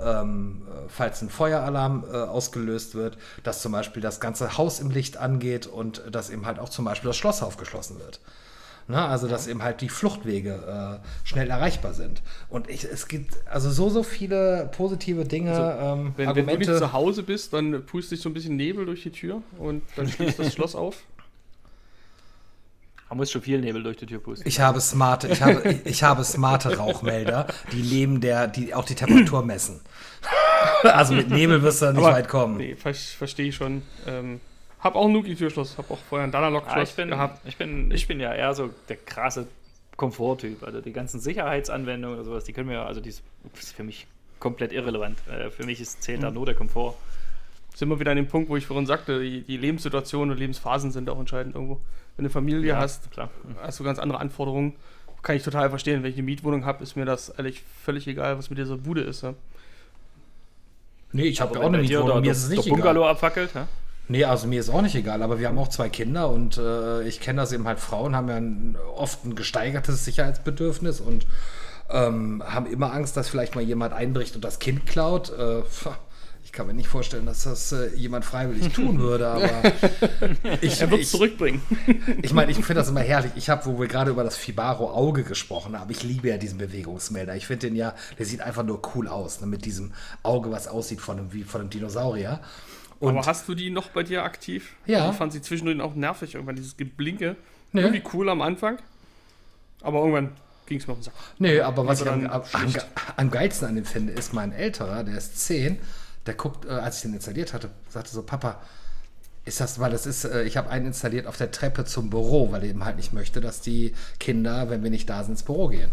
ähm, 0.00 0.62
falls 0.88 1.22
ein 1.22 1.30
Feueralarm 1.30 2.04
äh, 2.12 2.16
ausgelöst 2.16 2.94
wird, 2.94 3.16
dass 3.42 3.62
zum 3.62 3.72
Beispiel 3.72 4.02
das 4.02 4.20
ganze 4.20 4.58
Haus 4.58 4.80
im 4.80 4.90
Licht 4.90 5.16
angeht 5.16 5.66
und 5.66 6.02
dass 6.10 6.30
eben 6.30 6.46
halt 6.46 6.58
auch 6.58 6.68
zum 6.68 6.84
Beispiel 6.84 7.08
das 7.08 7.16
Schloss 7.16 7.42
aufgeschlossen 7.42 7.98
wird. 7.98 8.20
Ne? 8.88 9.04
Also, 9.04 9.28
dass 9.28 9.46
eben 9.46 9.62
halt 9.62 9.82
die 9.82 9.90
Fluchtwege 9.90 11.00
äh, 11.02 11.28
schnell 11.28 11.50
erreichbar 11.50 11.92
sind. 11.92 12.22
Und 12.48 12.70
ich, 12.70 12.84
es 12.84 13.06
gibt 13.06 13.36
also 13.46 13.70
so, 13.70 13.90
so 13.90 14.02
viele 14.02 14.70
positive 14.74 15.24
Dinge. 15.24 15.52
Also, 15.52 16.00
ähm, 16.00 16.12
wenn, 16.16 16.28
Argumente. 16.28 16.60
wenn 16.60 16.66
du 16.66 16.72
nicht 16.72 16.78
zu 16.78 16.92
Hause 16.94 17.22
bist, 17.22 17.52
dann 17.52 17.84
pust 17.84 18.10
dich 18.10 18.22
so 18.22 18.30
ein 18.30 18.32
bisschen 18.32 18.56
Nebel 18.56 18.86
durch 18.86 19.02
die 19.02 19.10
Tür 19.10 19.42
und 19.58 19.82
dann 19.96 20.08
schließt 20.08 20.38
das 20.38 20.52
Schloss 20.54 20.74
auf. 20.74 20.96
Man 23.10 23.18
muss 23.18 23.30
schon 23.30 23.42
viel 23.42 23.60
Nebel 23.60 23.82
durch 23.82 23.98
die 23.98 24.06
Tür 24.06 24.20
pusten. 24.20 24.48
Ich 24.48 24.60
habe 24.60 24.80
smarte, 24.80 25.28
ich 25.28 25.42
habe, 25.42 25.70
ich, 25.70 25.86
ich 25.86 26.02
habe 26.02 26.24
smarte 26.24 26.76
Rauchmelder, 26.76 27.46
die 27.72 27.82
neben 27.82 28.20
der, 28.20 28.48
die 28.48 28.74
auch 28.74 28.84
die 28.84 28.94
Temperatur 28.94 29.44
messen. 29.44 29.80
also 30.82 31.14
mit 31.14 31.28
Nebel 31.30 31.62
wirst 31.62 31.82
du 31.82 31.92
nicht 31.92 31.98
Aber, 31.98 32.12
weit 32.12 32.28
kommen. 32.28 32.56
Nee, 32.56 32.74
ver 32.74 32.94
verstehe 32.94 33.48
ich 33.48 33.56
schon. 33.56 33.82
Ähm, 34.06 34.40
hab 34.80 34.94
auch 34.94 35.06
ein 35.06 35.12
Nuki-Türschloss, 35.12 35.76
hab 35.78 35.90
auch 35.90 35.98
vorher 35.98 36.26
ein 36.26 36.32
Danalog-Schloss 36.32 36.96
ja, 36.96 37.04
gehabt. 37.04 37.40
Ich 37.46 37.56
bin, 37.56 37.90
ich 37.90 38.06
bin 38.06 38.20
ja 38.20 38.32
eher 38.32 38.54
so 38.54 38.70
der 38.88 38.96
krasse 38.96 39.48
Komforttyp. 39.96 40.62
Also 40.62 40.80
die 40.80 40.92
ganzen 40.92 41.20
Sicherheitsanwendungen 41.20 42.16
oder 42.16 42.24
sowas, 42.24 42.44
die 42.44 42.52
können 42.52 42.70
wir, 42.70 42.86
also 42.86 43.00
die 43.00 43.08
ist 43.08 43.22
für 43.74 43.82
mich 43.82 44.06
komplett 44.38 44.72
irrelevant. 44.72 45.18
Äh, 45.28 45.50
für 45.50 45.64
mich 45.64 45.80
ist, 45.80 46.02
zählt 46.02 46.20
mhm. 46.20 46.22
da 46.22 46.30
nur 46.30 46.46
der 46.46 46.54
Komfort. 46.54 46.94
Sind 47.74 47.88
wir 47.88 48.00
wieder 48.00 48.12
an 48.12 48.16
dem 48.16 48.28
Punkt, 48.28 48.48
wo 48.48 48.56
ich 48.56 48.66
vorhin 48.66 48.86
sagte, 48.86 49.20
die, 49.20 49.42
die 49.42 49.56
Lebenssituationen 49.56 50.30
und 50.30 50.38
Lebensphasen 50.38 50.90
sind 50.90 51.10
auch 51.10 51.18
entscheidend 51.18 51.54
irgendwo. 51.54 51.80
Wenn 52.16 52.24
du 52.24 52.30
Familie 52.30 52.70
ja, 52.70 52.78
hast, 52.78 53.10
klar. 53.10 53.30
Mhm. 53.44 53.56
hast 53.60 53.80
du 53.80 53.84
ganz 53.84 53.98
andere 53.98 54.20
Anforderungen. 54.20 54.76
Kann 55.22 55.34
ich 55.34 55.42
total 55.42 55.68
verstehen. 55.68 56.04
Wenn 56.04 56.10
ich 56.10 56.16
eine 56.16 56.24
Mietwohnung 56.24 56.64
habe, 56.64 56.84
ist 56.84 56.94
mir 56.94 57.04
das 57.04 57.30
ehrlich 57.30 57.64
völlig 57.82 58.06
egal, 58.06 58.38
was 58.38 58.50
mit 58.50 58.58
dieser 58.58 58.76
Bude 58.76 59.00
ist. 59.00 59.22
Ja. 59.22 59.34
Nee, 61.10 61.24
ich 61.24 61.40
habe 61.40 61.56
ja 61.56 61.60
auch 61.62 61.66
eine 61.66 61.78
Mietwohnung. 61.78 62.20
Mir 62.20 62.30
ist 62.30 62.44
es 62.44 62.50
nicht 62.50 62.68
Bungalow 62.68 63.00
egal. 63.00 63.12
abfackelt, 63.12 63.50
ja? 63.54 63.66
Nee, 64.08 64.24
also 64.24 64.46
mir 64.46 64.60
ist 64.60 64.70
auch 64.70 64.80
nicht 64.80 64.94
egal, 64.94 65.22
aber 65.22 65.38
wir 65.38 65.48
haben 65.48 65.58
auch 65.58 65.68
zwei 65.68 65.90
Kinder 65.90 66.30
und 66.30 66.56
äh, 66.56 67.02
ich 67.02 67.20
kenne 67.20 67.42
das 67.42 67.52
eben 67.52 67.66
halt, 67.66 67.78
Frauen 67.78 68.16
haben 68.16 68.28
ja 68.28 68.36
ein, 68.36 68.76
oft 68.96 69.24
ein 69.24 69.34
gesteigertes 69.34 70.04
Sicherheitsbedürfnis 70.06 71.00
und 71.00 71.26
ähm, 71.90 72.42
haben 72.46 72.66
immer 72.66 72.92
Angst, 72.92 73.16
dass 73.16 73.28
vielleicht 73.28 73.54
mal 73.54 73.62
jemand 73.62 73.92
einbricht 73.92 74.34
und 74.34 74.44
das 74.44 74.58
Kind 74.58 74.86
klaut. 74.86 75.30
Äh, 75.30 75.62
ich 76.48 76.52
kann 76.52 76.66
mir 76.66 76.72
nicht 76.72 76.88
vorstellen, 76.88 77.26
dass 77.26 77.44
das 77.44 77.72
äh, 77.72 77.94
jemand 77.94 78.24
freiwillig 78.24 78.72
tun 78.72 78.98
würde, 78.98 79.28
aber 79.28 79.72
ich, 80.62 80.80
er 80.80 80.90
wird 80.90 81.02
es 81.02 81.10
zurückbringen. 81.10 81.60
ich 82.22 82.32
meine, 82.32 82.50
ich 82.50 82.56
finde 82.56 82.80
das 82.80 82.88
immer 82.88 83.00
herrlich. 83.00 83.32
Ich 83.36 83.50
habe, 83.50 83.66
wo 83.66 83.78
wir 83.78 83.88
gerade 83.88 84.10
über 84.10 84.24
das 84.24 84.38
Fibaro 84.38 84.90
Auge 84.90 85.24
gesprochen 85.24 85.78
haben, 85.78 85.90
ich 85.90 86.02
liebe 86.02 86.28
ja 86.28 86.38
diesen 86.38 86.56
Bewegungsmelder. 86.56 87.36
Ich 87.36 87.46
finde 87.46 87.66
den 87.66 87.76
ja, 87.76 87.94
der 88.18 88.24
sieht 88.24 88.40
einfach 88.40 88.62
nur 88.62 88.80
cool 88.94 89.08
aus, 89.08 89.42
ne, 89.42 89.46
mit 89.46 89.66
diesem 89.66 89.92
Auge, 90.22 90.50
was 90.50 90.68
aussieht 90.68 91.02
von 91.02 91.18
einem, 91.18 91.32
wie 91.34 91.44
von 91.44 91.60
einem 91.60 91.70
Dinosaurier. 91.70 92.40
Und 93.00 93.16
Aber 93.16 93.26
hast 93.26 93.48
du 93.48 93.54
die 93.54 93.70
noch 93.70 93.90
bei 93.90 94.02
dir 94.02 94.24
aktiv? 94.24 94.74
Ja. 94.86 95.10
Ich 95.10 95.16
fand 95.16 95.32
sie 95.32 95.40
zwischendurch 95.40 95.80
auch 95.80 95.94
nervig, 95.94 96.34
irgendwann 96.34 96.56
dieses 96.56 96.76
Geblinke. 96.76 97.36
Nee. 97.72 97.82
Irgendwie 97.82 98.02
cool 98.12 98.28
am 98.28 98.42
Anfang. 98.42 98.78
Aber 99.82 100.00
irgendwann 100.00 100.32
ging 100.66 100.78
es 100.78 100.86
mir 100.86 100.92
auf 100.92 100.98
den 100.98 101.04
Sack. 101.04 101.14
Nee, 101.38 101.60
aber 101.60 101.86
was 101.86 102.00
ich 102.00 102.08
am, 102.08 102.26
am, 102.26 102.42
am, 103.16 103.30
geilsten 103.30 103.68
an 103.68 103.76
dem 103.76 103.84
finde, 103.84 104.12
ist 104.12 104.32
mein 104.32 104.52
älterer, 104.52 105.04
der 105.04 105.16
ist 105.16 105.38
10, 105.46 105.78
der 106.26 106.34
guckt, 106.34 106.66
äh, 106.66 106.70
als 106.70 106.96
ich 106.96 107.02
den 107.02 107.14
installiert 107.14 107.52
hatte, 107.52 107.70
sagte 107.88 108.10
so, 108.10 108.22
Papa, 108.22 108.60
ist 109.44 109.60
das, 109.60 109.78
weil 109.80 109.90
das 109.90 110.06
ist, 110.06 110.24
äh, 110.24 110.42
ich 110.42 110.56
habe 110.56 110.68
einen 110.68 110.86
installiert 110.86 111.26
auf 111.26 111.36
der 111.36 111.50
Treppe 111.50 111.84
zum 111.84 112.10
Büro, 112.10 112.52
weil 112.52 112.64
ich 112.64 112.70
eben 112.70 112.84
halt 112.84 112.96
nicht 112.96 113.12
möchte, 113.12 113.40
dass 113.40 113.60
die 113.60 113.94
Kinder, 114.20 114.68
wenn 114.70 114.82
wir 114.82 114.90
nicht 114.90 115.08
da 115.08 115.22
sind, 115.22 115.32
ins 115.32 115.42
Büro 115.42 115.68
gehen. 115.68 115.90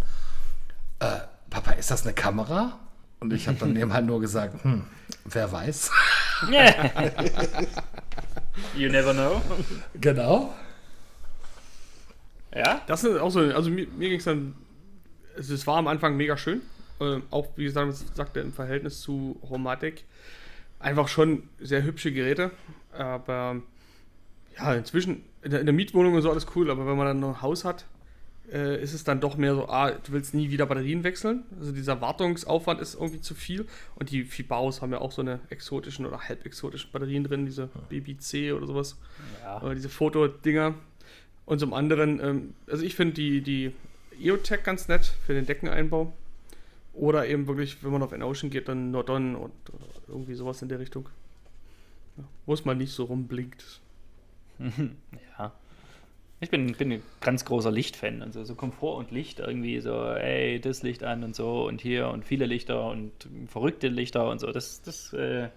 Äh, 1.00 1.20
Papa, 1.50 1.72
ist 1.72 1.92
das 1.92 2.04
eine 2.04 2.14
Kamera? 2.14 2.80
Und 3.20 3.34
ich 3.34 3.48
habe 3.48 3.58
dann 3.58 3.76
eben 3.80 3.94
halt 3.94 4.06
nur 4.06 4.20
gesagt, 4.20 4.64
hm, 4.64 4.84
wer 5.26 5.52
weiß. 5.52 5.92
you 8.76 8.90
never 8.90 9.14
know. 9.14 9.42
Genau. 10.00 10.54
Ja? 12.54 12.82
Das 12.88 13.04
ist 13.04 13.20
auch 13.20 13.32
so, 13.32 13.40
also 13.40 13.70
mir, 13.70 13.88
mir 13.98 14.10
ging 14.10 14.20
es 14.20 14.26
dann, 14.26 14.56
es 15.38 15.68
war 15.68 15.78
am 15.78 15.88
Anfang 15.88 16.16
mega 16.18 16.38
schön. 16.38 16.62
Äh, 17.00 17.20
auch, 17.32 17.48
wie 17.56 17.66
gesagt, 17.66 17.94
sagte, 18.16 18.40
im 18.40 18.54
Verhältnis 18.54 19.02
zu 19.02 19.40
Homatic. 19.50 20.06
Einfach 20.80 21.08
schon 21.08 21.44
sehr 21.60 21.84
hübsche 21.84 22.12
Geräte. 22.12 22.52
Aber 22.92 23.62
ja, 24.58 24.74
inzwischen, 24.74 25.24
in 25.42 25.52
der, 25.52 25.60
in 25.60 25.66
der 25.66 25.74
Mietwohnung 25.74 26.14
und 26.16 26.22
so 26.22 26.32
alles 26.32 26.48
cool, 26.56 26.72
aber 26.72 26.86
wenn 26.88 26.98
man 26.98 27.08
dann 27.08 27.20
noch 27.20 27.36
ein 27.36 27.42
Haus 27.42 27.66
hat, 27.66 27.86
äh, 28.52 28.82
ist 28.82 28.94
es 28.94 29.04
dann 29.04 29.20
doch 29.20 29.38
mehr 29.38 29.56
so, 29.56 29.68
ah, 29.68 29.92
du 29.92 30.12
willst 30.12 30.34
nie 30.34 30.50
wieder 30.50 30.66
Batterien 30.66 31.04
wechseln. 31.04 31.44
Also 31.60 31.72
dieser 31.72 32.02
Wartungsaufwand 32.02 32.82
ist 32.82 32.96
irgendwie 32.96 33.22
zu 33.22 33.34
viel. 33.34 33.66
Und 33.96 34.12
die 34.12 34.24
Fibaos 34.24 34.82
haben 34.82 34.92
ja 34.92 35.00
auch 35.00 35.12
so 35.12 35.22
eine 35.22 35.40
exotischen 35.50 36.06
oder 36.06 36.20
halb 36.20 36.46
exotischen 36.46 36.92
Batterien 36.92 37.24
drin, 37.24 37.46
diese 37.46 37.70
BBC 37.90 38.54
oder 38.54 38.68
sowas. 38.68 38.98
Ja. 39.42 39.62
Oder 39.62 39.76
diese 39.76 39.90
Fotodinger. 39.90 40.76
Und 41.46 41.60
zum 41.60 41.74
anderen, 41.74 42.20
ähm, 42.20 42.54
also 42.68 42.84
ich 42.84 42.96
finde 42.96 43.16
die, 43.16 43.42
die 43.42 43.72
EOTech 44.22 44.64
ganz 44.64 44.88
nett 44.88 45.06
für 45.26 45.34
den 45.34 45.46
Deckeneinbau. 45.46 46.14
Oder 46.94 47.28
eben 47.28 47.48
wirklich, 47.48 47.84
wenn 47.84 47.92
man 47.92 48.04
auf 48.04 48.14
N-Ocean 48.14 48.50
geht, 48.50 48.70
dann 48.70 48.92
Nordon 48.92 49.36
und 49.36 49.52
irgendwie 50.08 50.34
sowas 50.36 50.62
in 50.62 50.70
der 50.70 50.80
Richtung. 50.80 51.10
Ja, 52.18 52.24
wo 52.46 52.54
es 52.54 52.64
mal 52.64 52.76
nicht 52.76 52.94
so 52.94 53.04
rumblinkt. 53.04 53.82
ja. 55.38 55.54
Ich 56.46 56.52
bin, 56.52 56.74
bin 56.74 56.92
ein 56.92 57.04
ganz 57.22 57.44
großer 57.44 57.72
Lichtfan. 57.72 58.22
Also 58.22 58.44
so 58.44 58.54
Komfort 58.54 58.98
und 58.98 59.10
Licht 59.10 59.40
irgendwie 59.40 59.80
so, 59.80 60.04
ey, 60.04 60.60
das 60.62 60.84
Licht 60.84 61.04
an 61.04 61.24
und 61.24 61.36
so 61.36 61.66
und 61.66 61.82
hier 61.82 62.10
und 62.10 62.24
viele 62.24 62.46
Lichter 62.46 62.88
und 62.88 63.12
verrückte 63.48 63.88
Lichter 63.88 64.30
und 64.30 64.40
so. 64.40 64.52
Das, 64.52 64.84
das, 64.84 65.12
äh, 65.14 65.50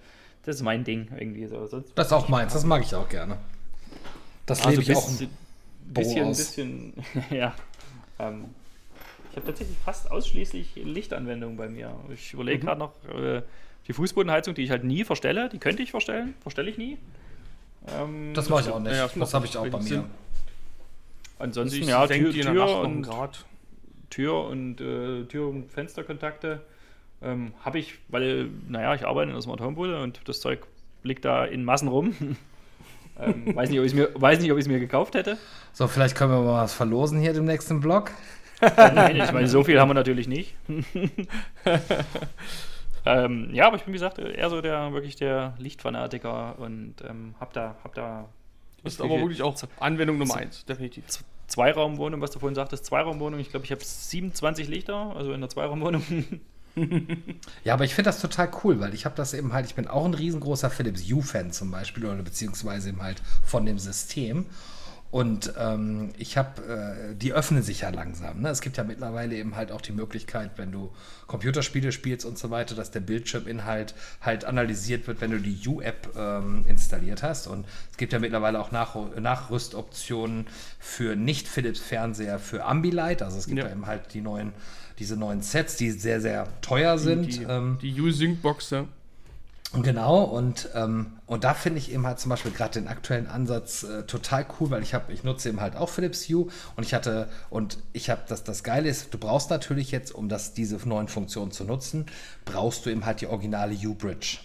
das 0.46 0.56
ist 0.56 0.62
mein 0.62 0.84
Ding 0.84 1.08
irgendwie 1.14 1.46
so. 1.46 1.66
Sonst 1.66 1.92
das 1.94 2.06
ist 2.06 2.12
auch 2.14 2.30
meins, 2.30 2.54
das 2.54 2.64
mag 2.64 2.82
ich 2.82 2.94
auch 2.94 3.06
gerne. 3.06 3.36
Das 4.46 4.64
also 4.64 4.80
lebe 4.80 4.90
ich 4.90 4.96
auch 4.96 5.08
ein 5.10 5.28
bisschen, 5.88 6.28
bisschen, 6.30 6.92
ja. 7.30 7.54
Ähm, 8.18 8.46
ich 9.30 9.36
habe 9.36 9.46
tatsächlich 9.46 9.76
fast 9.84 10.10
ausschließlich 10.10 10.74
Lichtanwendungen 10.76 11.58
bei 11.58 11.68
mir. 11.68 11.94
Ich 12.14 12.32
überlege 12.32 12.62
mhm. 12.62 12.66
gerade 12.66 12.78
noch 12.80 12.92
äh, 13.14 13.42
die 13.88 13.92
Fußbodenheizung, 13.92 14.54
die 14.54 14.62
ich 14.62 14.70
halt 14.70 14.84
nie 14.84 15.04
verstelle. 15.04 15.50
Die 15.50 15.58
könnte 15.58 15.82
ich 15.82 15.90
verstellen, 15.90 16.32
verstelle 16.40 16.70
ich 16.70 16.78
nie. 16.78 16.96
Ähm, 17.88 18.32
das 18.32 18.48
mache 18.48 18.62
ich 18.62 18.70
auch 18.70 18.80
nicht. 18.80 18.96
Ja, 18.96 19.06
das 19.14 19.34
habe 19.34 19.44
ich 19.44 19.54
auch 19.58 19.68
bei 19.68 19.80
mir. 19.80 20.04
Ansonsten, 21.38 21.88
ja, 21.88 22.06
Tür, 22.06 22.32
Tür, 22.32 22.80
und, 22.80 23.02
Grad. 23.02 23.44
Tür 24.10 24.44
und 24.44 24.80
äh, 24.80 25.24
Tür- 25.24 25.48
und 25.48 25.70
Fensterkontakte 25.70 26.60
ähm, 27.22 27.52
habe 27.64 27.78
ich, 27.78 27.98
weil, 28.08 28.48
naja, 28.68 28.94
ich 28.94 29.06
arbeite 29.06 29.28
in 29.28 29.34
der 29.34 29.42
Smart 29.42 29.60
Home 29.60 30.00
und 30.02 30.20
das 30.26 30.40
Zeug 30.40 30.66
liegt 31.02 31.24
da 31.24 31.44
in 31.44 31.64
Massen 31.64 31.88
rum. 31.88 32.14
ähm, 33.20 33.54
weiß, 33.54 33.70
nicht, 33.70 33.80
ob 33.80 33.92
mir, 33.92 34.10
weiß 34.14 34.40
nicht, 34.40 34.50
ob 34.52 34.58
ich 34.58 34.64
es 34.64 34.68
mir 34.68 34.80
gekauft 34.80 35.14
hätte. 35.14 35.36
So, 35.72 35.86
vielleicht 35.86 36.16
können 36.16 36.32
wir 36.32 36.40
mal 36.40 36.62
was 36.62 36.74
verlosen 36.74 37.20
hier 37.20 37.34
im 37.34 37.44
nächsten 37.44 37.80
Blog. 37.80 38.10
Nein, 38.76 39.16
ich 39.16 39.32
meine, 39.32 39.46
so 39.46 39.62
viel 39.62 39.80
haben 39.80 39.88
wir 39.88 39.94
natürlich 39.94 40.26
nicht. 40.26 40.56
ähm, 43.06 43.50
ja, 43.52 43.68
aber 43.68 43.76
ich 43.76 43.84
bin, 43.84 43.92
wie 43.92 43.98
gesagt, 43.98 44.18
eher 44.18 44.50
so 44.50 44.60
der 44.60 44.92
wirklich 44.92 45.14
der 45.14 45.54
Lichtfanatiker 45.58 46.58
und 46.58 46.96
ähm, 47.08 47.36
hab 47.38 47.52
da, 47.52 47.76
hab 47.84 47.94
da 47.94 48.28
ist 48.84 49.00
aber 49.00 49.18
wirklich 49.18 49.42
auch 49.42 49.56
Anwendung 49.80 50.18
Nummer 50.18 50.36
eins, 50.36 50.64
definitiv. 50.64 51.04
Zweiraumwohnung, 51.48 52.20
was 52.20 52.30
du 52.30 52.38
vorhin 52.38 52.54
sagtest, 52.54 52.84
Zweiraumwohnung. 52.84 53.40
Ich 53.40 53.50
glaube, 53.50 53.64
ich 53.64 53.72
habe 53.72 53.82
27 53.82 54.68
Lichter, 54.68 55.16
also 55.16 55.32
in 55.32 55.40
der 55.40 55.48
Zweiraumwohnung. 55.48 56.02
ja, 57.64 57.74
aber 57.74 57.84
ich 57.84 57.94
finde 57.94 58.08
das 58.08 58.20
total 58.20 58.50
cool, 58.62 58.80
weil 58.80 58.94
ich 58.94 59.04
habe 59.04 59.16
das 59.16 59.34
eben 59.34 59.52
halt, 59.52 59.66
ich 59.66 59.74
bin 59.74 59.88
auch 59.88 60.04
ein 60.04 60.14
riesengroßer 60.14 60.70
Philips 60.70 61.02
Hue-Fan 61.10 61.52
zum 61.52 61.70
Beispiel, 61.70 62.04
oder 62.04 62.22
beziehungsweise 62.22 62.90
eben 62.90 63.02
halt 63.02 63.22
von 63.42 63.64
dem 63.64 63.78
System. 63.78 64.46
Und 65.10 65.54
ähm, 65.58 66.10
ich 66.18 66.36
habe, 66.36 67.10
äh, 67.10 67.14
die 67.14 67.32
öffnen 67.32 67.62
sich 67.62 67.80
ja 67.80 67.88
langsam. 67.88 68.42
Ne? 68.42 68.50
Es 68.50 68.60
gibt 68.60 68.76
ja 68.76 68.84
mittlerweile 68.84 69.36
eben 69.36 69.56
halt 69.56 69.72
auch 69.72 69.80
die 69.80 69.92
Möglichkeit, 69.92 70.50
wenn 70.56 70.70
du 70.70 70.92
Computerspiele 71.26 71.92
spielst 71.92 72.26
und 72.26 72.36
so 72.38 72.50
weiter, 72.50 72.74
dass 72.74 72.90
der 72.90 73.00
Bildschirminhalt 73.00 73.94
halt 74.20 74.44
analysiert 74.44 75.06
wird, 75.06 75.22
wenn 75.22 75.30
du 75.30 75.40
die 75.40 75.58
U-App 75.66 76.10
ähm, 76.14 76.66
installiert 76.68 77.22
hast. 77.22 77.46
Und 77.46 77.66
es 77.90 77.96
gibt 77.96 78.12
ja 78.12 78.18
mittlerweile 78.18 78.60
auch 78.60 78.70
Nach 78.70 78.96
Nachrüstoptionen 79.18 80.46
für 80.78 81.16
Nicht-Philips-Fernseher 81.16 82.38
für 82.38 82.66
Ambilight. 82.66 83.22
Also 83.22 83.38
es 83.38 83.46
gibt 83.46 83.58
ja. 83.58 83.64
ja 83.64 83.72
eben 83.72 83.86
halt 83.86 84.12
die 84.12 84.20
neuen, 84.20 84.52
diese 84.98 85.16
neuen 85.16 85.40
Sets, 85.40 85.76
die 85.76 85.90
sehr, 85.90 86.20
sehr 86.20 86.48
teuer 86.60 86.98
sind. 86.98 87.34
Die, 87.34 87.44
ähm, 87.44 87.78
die 87.80 87.98
U-Sync-Box, 87.98 88.70
ja. 88.70 88.84
Genau, 89.74 90.22
und, 90.24 90.70
ähm, 90.74 91.18
und 91.26 91.44
da 91.44 91.52
finde 91.52 91.78
ich 91.78 91.92
eben 91.92 92.06
halt 92.06 92.18
zum 92.18 92.30
Beispiel 92.30 92.52
gerade 92.52 92.80
den 92.80 92.88
aktuellen 92.88 93.26
Ansatz 93.26 93.82
äh, 93.82 94.04
total 94.04 94.46
cool, 94.58 94.70
weil 94.70 94.82
ich 94.82 94.94
habe, 94.94 95.12
ich 95.12 95.24
nutze 95.24 95.50
eben 95.50 95.60
halt 95.60 95.76
auch 95.76 95.90
Philips 95.90 96.26
Hue 96.26 96.48
und 96.76 96.84
ich 96.84 96.94
hatte, 96.94 97.28
und 97.50 97.76
ich 97.92 98.08
habe, 98.08 98.22
das, 98.26 98.44
das 98.44 98.62
Geile 98.64 98.88
ist, 98.88 99.12
du 99.12 99.18
brauchst 99.18 99.50
natürlich 99.50 99.90
jetzt, 99.90 100.10
um 100.14 100.30
das, 100.30 100.54
diese 100.54 100.76
neuen 100.88 101.08
Funktionen 101.08 101.52
zu 101.52 101.64
nutzen, 101.64 102.06
brauchst 102.46 102.86
du 102.86 102.90
eben 102.90 103.04
halt 103.04 103.20
die 103.20 103.26
originale 103.26 103.74
Hue 103.74 103.94
Bridge. 103.94 104.38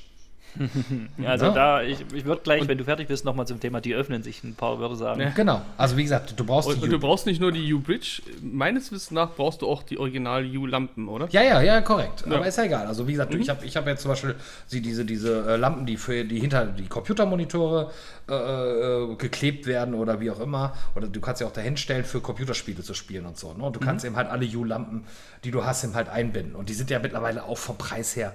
also 1.25 1.45
ja. 1.45 1.51
da, 1.51 1.81
ich, 1.81 1.99
ich 2.13 2.25
würde 2.25 2.41
gleich, 2.43 2.61
und 2.61 2.67
wenn 2.67 2.77
du 2.77 2.83
fertig 2.83 3.07
bist, 3.07 3.25
nochmal 3.25 3.47
zum 3.47 3.59
Thema, 3.59 3.81
die 3.81 3.93
öffnen 3.93 4.23
sich 4.23 4.43
ein 4.43 4.55
paar 4.55 4.79
Wörter 4.79 4.95
sagen. 4.95 5.21
Ja. 5.21 5.29
Genau, 5.29 5.61
also 5.77 5.97
wie 5.97 6.03
gesagt, 6.03 6.39
du 6.39 6.43
brauchst 6.45 6.69
und, 6.69 6.77
die 6.77 6.83
und 6.83 6.91
du 6.91 6.99
brauchst 6.99 7.25
nicht 7.25 7.41
nur 7.41 7.51
die 7.51 7.73
U-Bridge, 7.73 8.21
meines 8.41 8.91
Wissens 8.91 9.11
nach 9.11 9.31
brauchst 9.31 9.61
du 9.61 9.67
auch 9.67 9.83
die 9.83 9.97
original 9.97 10.45
U-Lampen, 10.45 11.07
oder? 11.07 11.27
Ja, 11.31 11.41
ja, 11.41 11.61
ja, 11.61 11.81
korrekt. 11.81 12.23
Ja. 12.27 12.35
Aber 12.35 12.47
ist 12.47 12.57
ja 12.57 12.65
egal. 12.65 12.87
Also 12.87 13.07
wie 13.07 13.13
gesagt, 13.13 13.33
mhm. 13.33 13.41
ich 13.41 13.49
habe 13.49 13.65
ich 13.65 13.75
hab 13.75 13.87
jetzt 13.87 14.01
zum 14.01 14.09
Beispiel 14.09 14.35
diese, 14.71 15.05
diese 15.05 15.45
äh, 15.47 15.55
Lampen, 15.55 15.85
die 15.85 15.97
für 15.97 16.23
die 16.23 16.39
hinter 16.39 16.65
die 16.65 16.87
Computermonitore 16.87 17.91
äh, 18.29 18.33
äh, 18.33 19.15
geklebt 19.15 19.65
werden 19.65 19.93
oder 19.95 20.19
wie 20.19 20.31
auch 20.31 20.39
immer. 20.39 20.73
Oder 20.95 21.07
du 21.07 21.19
kannst 21.19 21.41
ja 21.41 21.47
auch 21.47 21.51
dahinstellen, 21.53 22.05
für 22.05 22.21
Computerspiele 22.21 22.81
zu 22.81 22.93
spielen 22.93 23.25
und 23.25 23.37
so. 23.37 23.53
Ne? 23.53 23.63
Und 23.63 23.75
du 23.75 23.79
mhm. 23.79 23.85
kannst 23.85 24.05
eben 24.05 24.15
halt 24.15 24.29
alle 24.29 24.45
U-Lampen, 24.45 25.05
die 25.43 25.51
du 25.51 25.65
hast, 25.65 25.83
eben 25.83 25.95
halt 25.95 26.09
einbinden. 26.09 26.55
Und 26.55 26.69
die 26.69 26.73
sind 26.73 26.89
ja 26.89 26.99
mittlerweile 26.99 27.43
auch 27.43 27.57
vom 27.57 27.77
Preis 27.77 28.15
her 28.15 28.33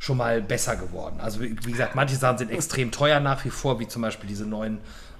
schon 0.00 0.16
mal 0.16 0.42
besser 0.42 0.74
geworden. 0.74 1.20
Also 1.20 1.40
wie, 1.40 1.54
wie 1.64 1.72
gesagt, 1.72 1.94
manche 1.94 2.16
Sachen 2.16 2.38
sind 2.38 2.50
extrem 2.50 2.90
teuer 2.90 3.20
nach 3.20 3.44
wie 3.44 3.50
vor, 3.50 3.78
wie 3.78 3.86
zum 3.86 4.02
Beispiel 4.02 4.28
diese 4.28 4.46
neuen 4.46 4.78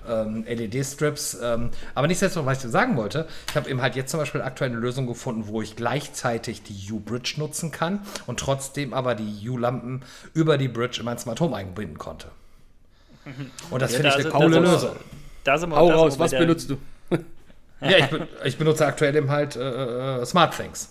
ähm, 0.09 0.45
LED-Strips. 0.49 1.39
Ähm, 1.43 1.71
aber 1.95 2.07
nichtsdestotrotz, 2.07 2.47
was 2.47 2.59
ich 2.59 2.63
dir 2.65 2.71
sagen 2.71 2.97
wollte, 2.97 3.29
ich 3.51 3.57
habe 3.57 3.69
eben 3.69 3.83
halt 3.83 3.95
jetzt 3.95 4.11
zum 4.11 4.19
Beispiel 4.19 4.41
aktuell 4.41 4.71
eine 4.71 4.81
Lösung 4.81 5.07
gefunden, 5.07 5.47
wo 5.47 5.61
ich 5.61 5.77
gleichzeitig 5.77 6.63
die 6.63 6.91
U-Bridge 6.91 7.35
nutzen 7.37 7.71
kann 7.71 8.01
und 8.27 8.41
trotzdem 8.41 8.95
aber 8.95 9.15
die 9.15 9.49
U-Lampen 9.49 10.03
über 10.33 10.57
die 10.57 10.69
Bridge 10.69 11.01
in 11.01 11.05
mein 11.05 11.19
Smart 11.19 11.41
Home 11.41 11.55
einbinden 11.55 11.99
konnte. 11.99 12.29
Und 13.71 13.83
das 13.83 13.93
ja, 13.93 13.97
finde 13.99 14.09
ich 14.09 14.25
eine 14.25 14.31
coole 14.31 14.61
Lösung. 14.61 14.97
Da 15.45 15.59
sind 15.59 15.71
wir, 15.71 15.77
Hau 15.77 15.91
raus, 15.91 16.19
was 16.19 16.31
benutzt 16.31 16.71
du? 16.71 16.79
ja, 17.83 17.99
ich, 17.99 18.07
be 18.07 18.29
ich, 18.45 18.57
benutze 18.57 18.87
aktuell 18.87 19.15
eben 19.15 19.31
halt 19.31 19.57
äh, 19.57 20.21
äh 20.21 20.27
Smart 20.27 20.57
Things. 20.57 20.89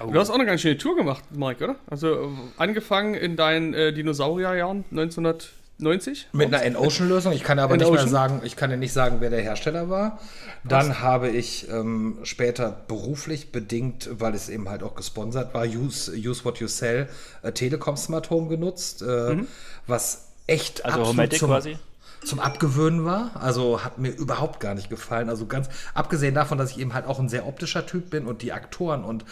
Oh. 0.00 0.10
Du 0.10 0.18
hast 0.18 0.30
auch 0.30 0.34
eine 0.34 0.46
ganz 0.46 0.60
schöne 0.60 0.76
Tour 0.78 0.96
gemacht, 0.96 1.24
Mike, 1.30 1.64
oder? 1.64 1.76
Also 1.88 2.32
angefangen 2.56 3.14
in 3.14 3.36
deinen 3.36 3.74
äh, 3.74 3.92
Dinosaurierjahren 3.92 4.84
1990? 4.90 6.28
Mit 6.32 6.48
einer 6.48 6.62
N-Ocean-Lösung. 6.62 7.32
Ich 7.32 7.42
kann 7.42 7.58
aber 7.58 7.76
nicht 7.76 7.90
mehr 7.90 8.06
sagen, 8.06 8.42
ich 8.44 8.56
kann 8.56 8.70
ja 8.70 8.76
nicht 8.76 8.92
sagen, 8.92 9.16
wer 9.20 9.30
der 9.30 9.40
Hersteller 9.40 9.88
war. 9.88 10.18
Dann 10.64 10.90
Was? 10.90 11.00
habe 11.00 11.28
ich 11.30 11.68
ähm, 11.70 12.18
später 12.24 12.84
beruflich 12.88 13.52
bedingt, 13.52 14.08
weil 14.12 14.34
es 14.34 14.48
eben 14.48 14.68
halt 14.68 14.82
auch 14.82 14.94
gesponsert 14.94 15.54
war, 15.54 15.64
Use, 15.64 16.12
Use 16.12 16.44
What 16.44 16.58
You 16.58 16.68
Sell, 16.68 17.08
äh, 17.42 17.52
Telekom 17.52 17.96
Smart 17.96 18.30
Home 18.30 18.48
genutzt, 18.48 19.02
äh, 19.02 19.34
mhm. 19.34 19.48
was 19.86 20.28
echt 20.46 20.84
also 20.84 21.00
absolut 21.00 21.32
zum, 21.34 21.48
quasi 21.48 21.78
zum 22.24 22.40
Abgewöhnen 22.40 23.04
war. 23.04 23.30
Also 23.34 23.82
hat 23.82 23.98
mir 23.98 24.10
überhaupt 24.10 24.60
gar 24.60 24.74
nicht 24.74 24.90
gefallen. 24.90 25.30
Also 25.30 25.46
ganz 25.46 25.68
abgesehen 25.94 26.34
davon, 26.34 26.58
dass 26.58 26.72
ich 26.72 26.78
eben 26.78 26.92
halt 26.92 27.06
auch 27.06 27.18
ein 27.18 27.28
sehr 27.28 27.46
optischer 27.46 27.86
Typ 27.86 28.10
bin 28.10 28.26
und 28.26 28.42
die 28.42 28.52
Aktoren 28.52 29.04
und 29.04 29.24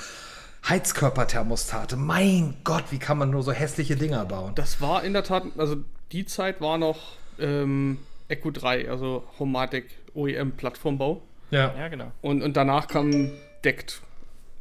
Heizkörperthermostate. 0.68 1.96
Mein 1.96 2.56
Gott, 2.64 2.84
wie 2.90 2.98
kann 2.98 3.18
man 3.18 3.30
nur 3.30 3.42
so 3.42 3.52
hässliche 3.52 3.96
Dinger 3.96 4.24
bauen? 4.24 4.54
Das 4.54 4.80
war 4.80 5.04
in 5.04 5.12
der 5.12 5.24
Tat, 5.24 5.44
also 5.58 5.76
die 6.12 6.24
Zeit 6.24 6.60
war 6.60 6.78
noch 6.78 7.12
ähm, 7.38 7.98
Echo 8.28 8.50
3, 8.50 8.88
also 8.88 9.24
Homatic 9.38 9.90
OEM 10.14 10.52
Plattformbau. 10.52 11.22
Ja. 11.50 11.74
ja, 11.76 11.88
genau. 11.88 12.12
Und, 12.22 12.42
und 12.42 12.56
danach 12.56 12.88
kam 12.88 13.30
Deckt. 13.62 14.00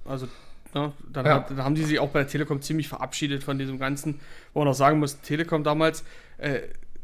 Also 0.06 0.28
ja, 0.76 0.91
dann, 1.12 1.26
ja. 1.26 1.36
Hat, 1.36 1.51
dann, 1.51 1.64
haben 1.64 1.76
die 1.76 1.84
sich 1.84 1.99
auch 1.99 2.10
bei 2.10 2.20
der 2.20 2.28
Telekom 2.28 2.62
ziemlich 2.62 2.88
verabschiedet 2.88 3.43
von 3.43 3.58
diesem 3.58 3.80
Ganzen. 3.80 4.20
Wo 4.54 4.60
man 4.60 4.68
auch 4.68 4.74
sagen 4.74 4.99
muss, 4.99 5.22
Telekom 5.22 5.64
damals, 5.64 6.04
äh, 6.38 6.62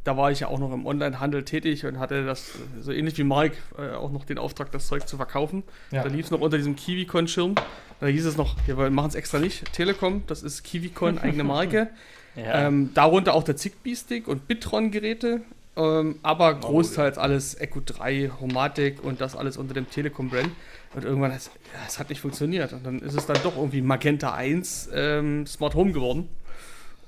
da 0.09 0.17
war 0.17 0.31
ich 0.31 0.39
ja 0.39 0.47
auch 0.47 0.57
noch 0.57 0.73
im 0.73 0.87
Onlinehandel 0.87 1.45
tätig 1.45 1.85
und 1.85 1.99
hatte 1.99 2.25
das, 2.25 2.53
so 2.81 2.91
ähnlich 2.91 3.15
wie 3.19 3.23
Mark, 3.23 3.51
äh, 3.77 3.91
auch 3.91 4.11
noch 4.11 4.25
den 4.25 4.39
Auftrag, 4.39 4.71
das 4.71 4.87
Zeug 4.87 5.07
zu 5.07 5.17
verkaufen. 5.17 5.61
Ja. 5.91 6.01
Da 6.01 6.09
lief 6.09 6.25
es 6.25 6.31
noch 6.31 6.41
unter 6.41 6.57
diesem 6.57 6.75
KiwiCon-Schirm. 6.75 7.53
Da 7.99 8.07
hieß 8.07 8.25
es 8.25 8.35
noch, 8.35 8.55
ja, 8.65 8.75
wir 8.75 8.89
machen 8.89 9.09
es 9.09 9.15
extra 9.15 9.37
nicht, 9.37 9.71
Telekom, 9.71 10.23
das 10.25 10.41
ist 10.41 10.63
KiwiCon, 10.63 11.17
eigene 11.19 11.43
Marke. 11.43 11.89
ja. 12.35 12.65
ähm, 12.65 12.89
darunter 12.95 13.35
auch 13.35 13.43
der 13.43 13.55
Zigbee-Stick 13.55 14.27
und 14.27 14.47
Bitron-Geräte, 14.47 15.41
ähm, 15.77 16.15
aber 16.23 16.57
oh, 16.57 16.65
großteils 16.65 17.19
oh, 17.19 17.21
alles 17.21 17.53
Echo 17.61 17.79
3, 17.85 18.31
Homatic 18.41 19.03
und 19.03 19.21
das 19.21 19.35
alles 19.35 19.57
unter 19.57 19.75
dem 19.75 19.91
Telekom-Brand. 19.91 20.49
Und 20.95 21.05
irgendwann, 21.05 21.29
es 21.29 21.51
ja, 21.71 21.99
hat 21.99 22.09
nicht 22.09 22.21
funktioniert. 22.21 22.73
Und 22.73 22.83
dann 22.83 22.97
ist 22.97 23.13
es 23.13 23.27
dann 23.27 23.37
doch 23.43 23.55
irgendwie 23.55 23.83
Magenta 23.83 24.33
1 24.33 24.89
ähm, 24.91 25.45
Smart 25.45 25.75
Home 25.75 25.91
geworden. 25.91 26.29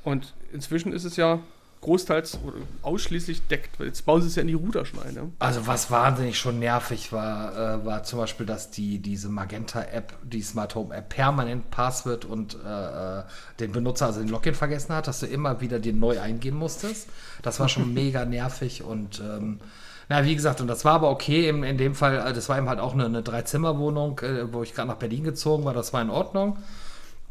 Und 0.04 0.36
inzwischen 0.54 0.94
ist 0.94 1.04
es 1.04 1.16
ja 1.16 1.40
großteils 1.82 2.40
ausschließlich 2.84 3.48
deckt. 3.48 3.80
Jetzt 3.80 4.06
bauen 4.06 4.22
sie 4.22 4.28
es 4.28 4.36
ja 4.36 4.42
in 4.42 4.48
die 4.48 4.54
Routerschneide. 4.54 5.14
Ne? 5.14 5.32
Also 5.40 5.66
was 5.66 5.90
wahnsinnig 5.90 6.38
schon 6.38 6.60
nervig 6.60 7.12
war, 7.12 7.82
äh, 7.82 7.86
war 7.86 8.04
zum 8.04 8.20
Beispiel, 8.20 8.46
dass 8.46 8.70
die 8.70 9.00
diese 9.00 9.30
Magenta-App, 9.30 10.14
die 10.24 10.42
Smart 10.44 10.76
Home 10.76 10.96
App, 10.96 11.10
permanent 11.10 11.72
Passwort 11.72 12.26
und 12.26 12.56
äh, 12.64 13.20
äh, 13.20 13.24
den 13.60 13.72
Benutzer, 13.72 14.06
also 14.06 14.20
den 14.20 14.30
Login 14.30 14.54
vergessen 14.54 14.94
hat, 14.94 15.08
dass 15.08 15.20
du 15.20 15.26
immer 15.26 15.60
wieder 15.60 15.80
den 15.80 16.00
neu 16.00 16.20
eingehen 16.20 16.56
musstest. 16.56 17.10
Das 17.42 17.60
war 17.60 17.68
schon 17.68 17.94
mega 17.96 18.26
nervig 18.26 18.84
und 18.84 19.20
ähm, 19.20 19.60
na, 20.08 20.26
wie 20.26 20.36
gesagt, 20.36 20.60
und 20.62 20.68
das 20.68 20.84
war 20.84 20.96
aber 20.96 21.10
okay 21.10 21.48
in, 21.48 21.64
in 21.64 21.78
dem 21.78 21.96
Fall, 21.96 22.28
äh, 22.28 22.34
das 22.34 22.48
war 22.48 22.58
eben 22.58 22.70
halt 22.70 22.80
auch 22.80 22.94
eine, 22.94 23.06
eine 23.06 23.24
Drei-Zimmer-Wohnung, 23.24 24.20
äh, 24.20 24.54
wo 24.54 24.62
ich 24.62 24.76
gerade 24.76 24.90
nach 24.90 24.98
Berlin 24.98 25.24
gezogen 25.24 25.66
war, 25.66 25.74
das 25.74 25.94
war 25.94 26.02
in 26.02 26.10
Ordnung. 26.10 26.58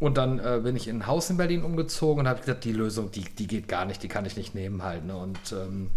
Und 0.01 0.17
dann 0.17 0.39
äh, 0.39 0.61
bin 0.63 0.75
ich 0.77 0.89
in 0.89 0.99
ein 0.99 1.07
Haus 1.07 1.29
in 1.29 1.37
Berlin 1.37 1.63
umgezogen 1.63 2.21
und 2.21 2.29
habe 2.29 2.41
gesagt, 2.41 2.65
die 2.65 2.73
Lösung, 2.73 3.13
die, 3.13 3.23
die 3.23 3.47
geht 3.47 3.69
gar 3.69 3.85
nicht, 3.85 4.03
die 4.03 4.09
kann 4.09 4.25
ich 4.25 4.37
nicht 4.37 4.55
nehmen 4.55 4.83
halt. 4.83 5.05
Ne? 5.05 5.15
Und, 5.15 5.39
ähm, 5.53 5.91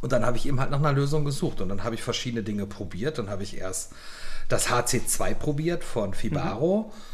und 0.00 0.12
dann 0.12 0.24
habe 0.24 0.38
ich 0.38 0.46
eben 0.46 0.58
halt 0.58 0.70
nach 0.70 0.78
einer 0.78 0.94
Lösung 0.94 1.24
gesucht 1.24 1.60
und 1.60 1.68
dann 1.68 1.84
habe 1.84 1.94
ich 1.94 2.02
verschiedene 2.02 2.42
Dinge 2.42 2.66
probiert. 2.66 3.18
Dann 3.18 3.28
habe 3.28 3.42
ich 3.42 3.58
erst 3.58 3.92
das 4.48 4.70
HC2 4.70 5.34
probiert 5.34 5.84
von 5.84 6.14
Fibaro. 6.14 6.90
Mhm. 6.90 7.12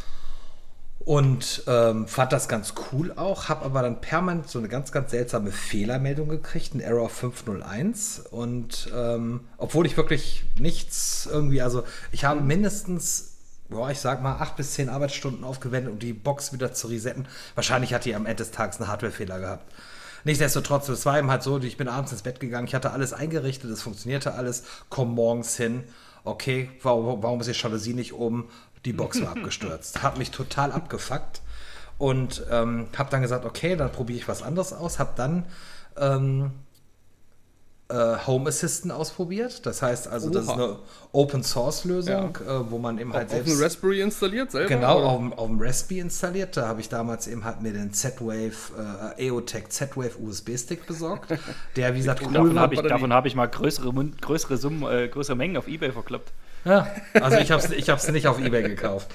Und 1.01 1.63
ähm, 1.67 2.07
fand 2.07 2.33
das 2.33 2.49
ganz 2.49 2.75
cool 2.93 3.13
auch, 3.17 3.49
habe 3.49 3.65
aber 3.65 3.83
dann 3.83 4.01
permanent 4.01 4.49
so 4.49 4.59
eine 4.59 4.69
ganz, 4.69 4.93
ganz 4.93 5.11
seltsame 5.11 5.53
Fehlermeldung 5.53 6.29
gekriegt, 6.29 6.75
ein 6.75 6.81
Error 6.81 7.09
501. 7.09 8.27
Und 8.31 8.91
ähm, 8.95 9.41
obwohl 9.57 9.87
ich 9.87 9.97
wirklich 9.97 10.45
nichts 10.59 11.27
irgendwie, 11.31 11.63
also 11.63 11.85
ich 12.13 12.25
habe 12.25 12.41
mindestens 12.41 13.28
boah, 13.69 13.91
ich 13.91 14.01
sag 14.01 14.23
mal, 14.23 14.37
acht 14.37 14.57
bis 14.57 14.75
zehn 14.75 14.89
Arbeitsstunden 14.89 15.45
aufgewendet, 15.45 15.93
um 15.93 15.99
die 15.99 16.12
Box 16.12 16.53
wieder 16.53 16.73
zu 16.73 16.89
resetten. 16.89 17.27
Wahrscheinlich 17.55 17.95
hat 17.95 18.05
die 18.05 18.14
am 18.14 18.27
Ende 18.27 18.43
des 18.43 18.51
Tages 18.51 18.81
einen 18.81 18.89
Hardwarefehler 18.89 19.41
gehabt. 19.41 19.73
Nichtsdestotrotz, 20.25 20.89
es 20.89 21.07
war 21.07 21.19
eben 21.19 21.31
halt 21.31 21.43
so, 21.43 21.59
ich 21.59 21.77
bin 21.77 21.89
abends 21.89 22.12
ins 22.12 22.23
Bett 22.23 22.41
gegangen, 22.41 22.66
ich 22.66 22.75
hatte 22.75 22.91
alles 22.91 23.12
eingerichtet, 23.12 23.71
es 23.71 23.83
funktionierte 23.83 24.35
alles, 24.35 24.64
komm 24.89 25.14
morgens 25.14 25.57
hin, 25.57 25.85
okay, 26.25 26.71
warum, 26.83 27.23
warum 27.23 27.41
ist 27.41 27.47
die 27.49 27.53
Jalousie 27.53 27.95
nicht 27.95 28.12
oben? 28.12 28.49
Die 28.85 28.93
Box 28.93 29.21
war 29.21 29.31
abgestürzt. 29.37 30.03
Hat 30.03 30.19
mich 30.19 30.31
total 30.31 30.73
abgefuckt 30.73 31.41
und 31.99 32.45
ähm, 32.51 32.89
habe 32.97 33.11
dann 33.11 33.23
gesagt, 33.23 33.45
okay, 33.45 33.77
dann 33.77 33.93
probiere 33.93 34.19
ich 34.19 34.29
was 34.29 34.43
anderes 34.43 34.73
aus, 34.73 34.99
habe 34.99 35.12
dann 35.16 35.47
ähm, 35.97 36.53
äh, 37.91 38.16
Home 38.26 38.49
Assistant 38.49 38.93
ausprobiert. 38.93 39.64
Das 39.64 39.82
heißt 39.82 40.09
also, 40.09 40.28
Oha. 40.28 40.34
das 40.34 40.45
ist 40.45 40.51
eine 40.51 40.76
Open 41.12 41.43
Source 41.43 41.84
Lösung, 41.84 42.36
ja. 42.45 42.61
äh, 42.61 42.70
wo 42.70 42.78
man 42.78 42.99
eben 42.99 43.12
halt 43.12 43.26
auf, 43.26 43.30
selbst. 43.30 43.51
Auf 43.51 43.57
dem 43.57 43.64
Raspberry 43.64 44.01
installiert 44.01 44.51
selber? 44.51 44.68
Genau, 44.68 44.99
auf, 44.99 45.39
auf, 45.39 45.47
dem 45.47 45.61
Raspberry 45.61 46.01
installiert. 46.01 46.57
Da 46.57 46.68
habe 46.68 46.80
ich 46.80 46.89
damals 46.89 47.26
eben 47.26 47.45
halt 47.45 47.62
mir 47.62 47.72
den 47.72 47.93
Z-Wave, 47.93 49.14
äh, 49.16 49.26
EOTech 49.28 49.70
Z-Wave 49.70 50.18
USB-Stick 50.20 50.86
besorgt. 50.86 51.34
Der, 51.76 51.95
wie 51.95 51.99
gesagt, 51.99 52.22
cool 52.26 52.32
davon 52.32 52.59
habe 52.59 52.74
ich, 52.74 52.80
hab 52.82 53.26
ich 53.26 53.34
mal 53.34 53.47
größere, 53.47 53.93
größere 54.20 54.57
Summen, 54.57 54.82
äh, 54.91 55.09
größere 55.09 55.36
Mengen 55.36 55.57
auf 55.57 55.66
Ebay 55.66 55.93
verklappt. 55.93 56.32
Ja, 56.65 56.87
also 57.15 57.39
ich 57.39 57.51
habe 57.51 57.63
es 57.63 57.71
ich 57.71 57.89
hab's 57.89 58.09
nicht 58.11 58.27
auf 58.27 58.41
Ebay 58.45 58.63
gekauft. 58.63 59.09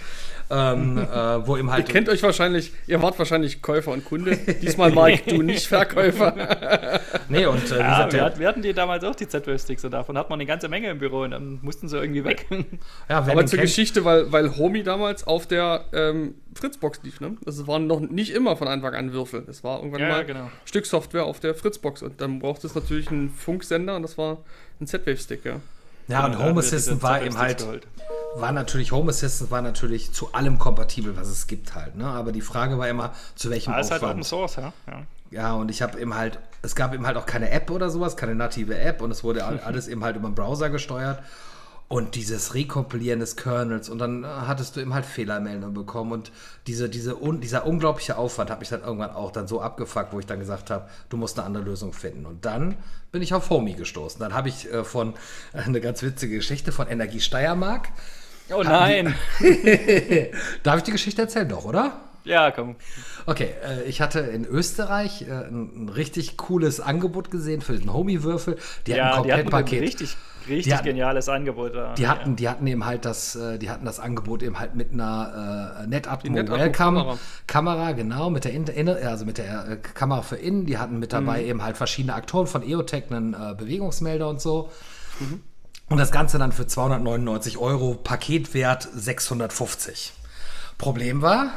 Ähm, 0.49 0.97
äh, 0.97 1.05
wo 1.47 1.55
eben 1.57 1.71
halt. 1.71 1.87
Ihr 1.87 1.91
kennt 1.93 2.09
euch 2.09 2.21
wahrscheinlich, 2.21 2.73
ihr 2.85 3.01
wart 3.01 3.17
wahrscheinlich 3.17 3.61
Käufer 3.61 3.91
und 3.91 4.03
Kunde. 4.05 4.35
Diesmal, 4.61 4.91
Mike, 4.91 5.33
du 5.33 5.41
nicht 5.41 5.65
Verkäufer. 5.67 6.99
nee, 7.29 7.45
und 7.45 7.63
äh, 7.65 7.75
wie 7.75 7.79
Ja, 7.79 7.89
gesagt, 8.05 8.11
wir, 8.13 8.17
der, 8.19 8.25
hatten- 8.25 8.39
wir 8.39 8.47
hatten 8.49 8.61
die 8.61 8.73
damals 8.73 9.03
auch, 9.05 9.15
die 9.15 9.27
Z-Wave-Sticks, 9.27 9.85
und 9.85 9.91
davon 9.91 10.17
hat 10.17 10.29
man 10.29 10.37
eine 10.37 10.45
ganze 10.45 10.67
Menge 10.67 10.89
im 10.89 10.99
Büro 10.99 11.21
und 11.21 11.31
dann 11.31 11.59
mussten 11.61 11.87
sie 11.87 11.97
irgendwie 11.97 12.25
weg. 12.25 12.45
ja, 13.09 13.19
Aber 13.19 13.45
zur 13.45 13.57
kennt, 13.57 13.61
Geschichte, 13.69 14.03
weil, 14.03 14.31
weil 14.33 14.55
Homie 14.57 14.83
damals 14.83 15.25
auf 15.25 15.47
der 15.47 15.85
ähm, 15.93 16.35
Fritzbox 16.55 16.99
lief, 17.03 17.21
ne? 17.21 17.37
Das 17.45 17.65
waren 17.65 17.87
noch 17.87 18.01
nicht 18.01 18.31
immer 18.33 18.57
von 18.57 18.67
Anfang 18.67 18.93
an 18.95 19.13
Würfel. 19.13 19.45
Es 19.49 19.63
war 19.63 19.77
irgendwann 19.79 20.01
Ja, 20.01 20.09
mal 20.09 20.25
genau. 20.25 20.51
Stück 20.65 20.85
Software 20.85 21.23
auf 21.23 21.39
der 21.39 21.55
Fritzbox 21.55 22.03
und 22.03 22.19
dann 22.19 22.39
brauchte 22.39 22.67
es 22.67 22.75
natürlich 22.75 23.09
einen 23.09 23.29
Funksender 23.29 23.95
und 23.95 24.01
das 24.03 24.17
war 24.17 24.39
ein 24.81 24.87
Z-Wave-Stick, 24.87 25.45
ja. 25.45 25.61
Ja, 26.07 26.25
und 26.25 26.33
Da 26.33 26.39
Home 26.39 26.59
Assistant 26.59 27.01
war 27.03 27.21
eben 27.21 27.37
halt, 27.37 27.59
geholt. 27.59 27.87
war 28.35 28.51
natürlich, 28.51 28.91
Home 28.91 29.09
Assistant 29.09 29.51
war 29.51 29.61
natürlich 29.61 30.11
zu 30.13 30.33
allem 30.33 30.59
kompatibel, 30.59 31.15
was 31.17 31.27
es 31.29 31.47
gibt 31.47 31.75
halt. 31.75 31.95
Ne? 31.95 32.05
Aber 32.05 32.31
die 32.31 32.41
Frage 32.41 32.77
war 32.77 32.87
immer, 32.87 33.13
zu 33.35 33.49
welchem 33.49 33.73
Ah, 33.73 33.79
ist 33.79 33.91
halt 33.91 34.01
Aufwand. 34.01 34.13
Open 34.19 34.23
Source, 34.23 34.55
ja. 34.57 34.73
ja. 34.87 35.01
Ja, 35.31 35.53
und 35.53 35.71
ich 35.71 35.81
habe 35.81 35.99
eben 35.99 36.13
halt, 36.15 36.37
es 36.61 36.75
gab 36.75 36.93
eben 36.93 37.07
halt 37.07 37.17
auch 37.17 37.25
keine 37.25 37.49
App 37.49 37.71
oder 37.71 37.89
sowas, 37.89 38.15
keine 38.17 38.35
native 38.35 38.77
App 38.77 39.01
und 39.01 39.09
es 39.09 39.23
wurde 39.23 39.43
all- 39.45 39.59
alles 39.65 39.87
eben 39.87 40.03
halt 40.03 40.15
über 40.15 40.29
den 40.29 40.35
Browser 40.35 40.69
gesteuert. 40.69 41.23
Und 41.89 42.15
dieses 42.15 42.53
Rekompilieren 42.55 43.19
des 43.19 43.35
Kernels 43.35 43.87
und 43.89 43.99
dann 43.99 44.23
äh, 44.23 44.27
hattest 44.27 44.75
du 44.75 44.79
eben 44.79 44.93
halt 44.95 45.05
Fehlermeldungen 45.05 45.73
bekommen 45.75 46.11
und 46.11 46.31
diese, 46.65 46.89
diese 46.89 47.21
un, 47.21 47.39
dieser 47.41 47.67
unglaubliche 47.67 48.17
Aufwand 48.17 48.49
hat 48.49 48.59
mich 48.61 48.69
dann 48.69 48.81
irgendwann 48.81 49.11
auch 49.11 49.31
dann 49.31 49.47
so 49.47 49.61
abgefuckt, 49.61 50.11
wo 50.13 50.19
ich 50.19 50.25
dann 50.25 50.39
gesagt 50.39 50.71
habe, 50.71 50.87
du 51.09 51.17
musst 51.17 51.37
eine 51.37 51.45
andere 51.45 51.63
Lösung 51.63 51.93
finden. 51.93 52.25
Und 52.25 52.45
dann 52.45 52.77
bin 53.13 53.21
ich 53.21 53.33
auf 53.33 53.49
Homey 53.49 53.73
gestoßen. 53.73 54.19
Dann 54.19 54.33
habe 54.33 54.49
ich 54.49 54.69
äh, 54.73 54.83
von, 54.83 55.13
äh, 55.53 55.59
eine 55.59 55.79
ganz 55.79 56.01
witzige 56.03 56.35
Geschichte 56.37 56.73
von 56.73 56.87
Energie 56.87 57.21
Steiermark. 57.21 57.89
Oh 58.53 58.63
nein! 58.63 59.15
Darf 60.63 60.77
ich 60.77 60.83
die 60.83 60.91
Geschichte 60.91 61.21
erzählen 61.21 61.47
doch, 61.47 61.63
oder? 61.63 62.01
Ja, 62.25 62.51
komm. 62.51 62.75
Okay, 63.25 63.53
äh, 63.63 63.83
ich 63.83 64.01
hatte 64.01 64.19
in 64.19 64.45
Österreich 64.45 65.23
äh, 65.23 65.31
ein, 65.31 65.85
ein 65.85 65.89
richtig 65.89 66.37
cooles 66.37 66.79
Angebot 66.79 67.31
gesehen 67.31 67.61
für 67.61 67.77
den 67.77 67.91
Homie-Würfel. 67.93 68.57
Die 68.87 68.93
Ja, 68.93 69.15
hatten 69.15 69.23
die 69.23 69.31
ein 69.31 69.39
hatten 69.39 69.53
ein 69.53 69.53
Komplettpaket. 69.53 69.81
richtig, 69.81 70.17
richtig 70.47 70.73
hatten- 70.73 70.85
geniales 70.85 71.29
Angebot. 71.29 71.75
Da. 71.75 71.93
Die 71.93 72.07
hatten, 72.07 72.35
die 72.35 72.47
hatten 72.49 72.65
eben 72.67 72.85
halt 72.85 73.05
das, 73.05 73.35
äh, 73.35 73.57
die 73.59 73.69
hatten 73.69 73.85
das 73.85 73.99
Angebot 73.99 74.43
eben 74.43 74.59
halt 74.59 74.75
mit 74.75 74.91
einer 74.93 75.79
äh, 75.83 75.87
NetAtmo 75.87 76.31
NetAtmo 76.31 76.57
Welcome 76.57 76.71
Kamera. 76.71 77.17
Kamera, 77.47 77.91
genau, 77.93 78.29
mit 78.29 78.45
der, 78.45 78.53
in, 78.53 78.65
inne- 78.65 79.01
also 79.05 79.25
mit 79.25 79.37
der 79.37 79.67
äh, 79.69 79.75
Kamera 79.77 80.21
für 80.21 80.35
innen. 80.35 80.65
Die 80.65 80.77
hatten 80.77 80.99
mit 80.99 81.13
dabei 81.13 81.41
Mhm. 81.41 81.47
eben 81.49 81.63
halt 81.63 81.77
verschiedene 81.77 82.13
Aktoren 82.13 82.47
von 82.47 82.63
EOTech, 82.63 83.05
einen 83.11 83.33
äh, 83.33 83.55
Bewegungsmelder 83.57 84.27
und 84.27 84.41
so. 84.41 84.71
Mhm. 85.19 85.41
Und 85.89 85.97
das 85.97 86.11
Ganze 86.11 86.37
dann 86.39 86.51
für 86.51 86.65
299 86.65 87.57
Euro, 87.57 87.93
Paketwert 87.95 88.87
650. 88.93 90.13
Problem 90.77 91.21
war, 91.21 91.47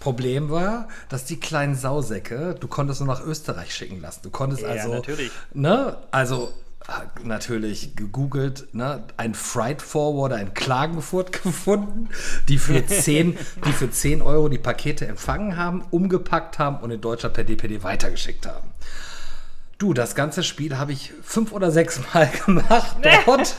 Problem 0.00 0.48
war, 0.48 0.86
dass 1.08 1.24
die 1.24 1.40
kleinen 1.40 1.74
Sausäcke, 1.74 2.54
du 2.60 2.68
konntest 2.68 3.00
nur 3.00 3.08
nach 3.12 3.20
Österreich 3.24 3.74
schicken 3.74 4.00
lassen. 4.00 4.20
Du 4.22 4.30
konntest 4.30 4.62
Ja, 4.62 4.68
also, 4.68 4.92
natürlich. 4.94 5.30
ne, 5.54 5.96
also 6.12 6.52
natürlich 7.22 7.96
gegoogelt, 7.96 8.74
ne, 8.74 9.04
ein 9.16 9.34
Freight 9.34 9.82
Forwarder 9.82 10.40
in 10.40 10.54
Klagenfurt 10.54 11.32
gefunden, 11.42 12.08
die 12.48 12.58
für 12.58 12.84
10, 12.86 13.36
die 13.66 13.72
für 13.72 13.90
10 13.90 14.22
Euro 14.22 14.48
die 14.48 14.58
Pakete 14.58 15.06
empfangen 15.06 15.56
haben, 15.56 15.84
umgepackt 15.90 16.58
haben 16.58 16.78
und 16.78 16.90
in 16.90 17.00
Deutschland 17.00 17.34
per 17.34 17.44
DPD 17.44 17.82
weitergeschickt 17.82 18.46
haben. 18.46 18.70
Du, 19.78 19.94
das 19.94 20.16
ganze 20.16 20.42
Spiel 20.42 20.76
habe 20.76 20.90
ich 20.90 21.12
fünf 21.22 21.52
oder 21.52 21.70
sechs 21.70 22.00
Mal 22.12 22.28
gemacht 22.44 22.96
dort. 23.24 23.54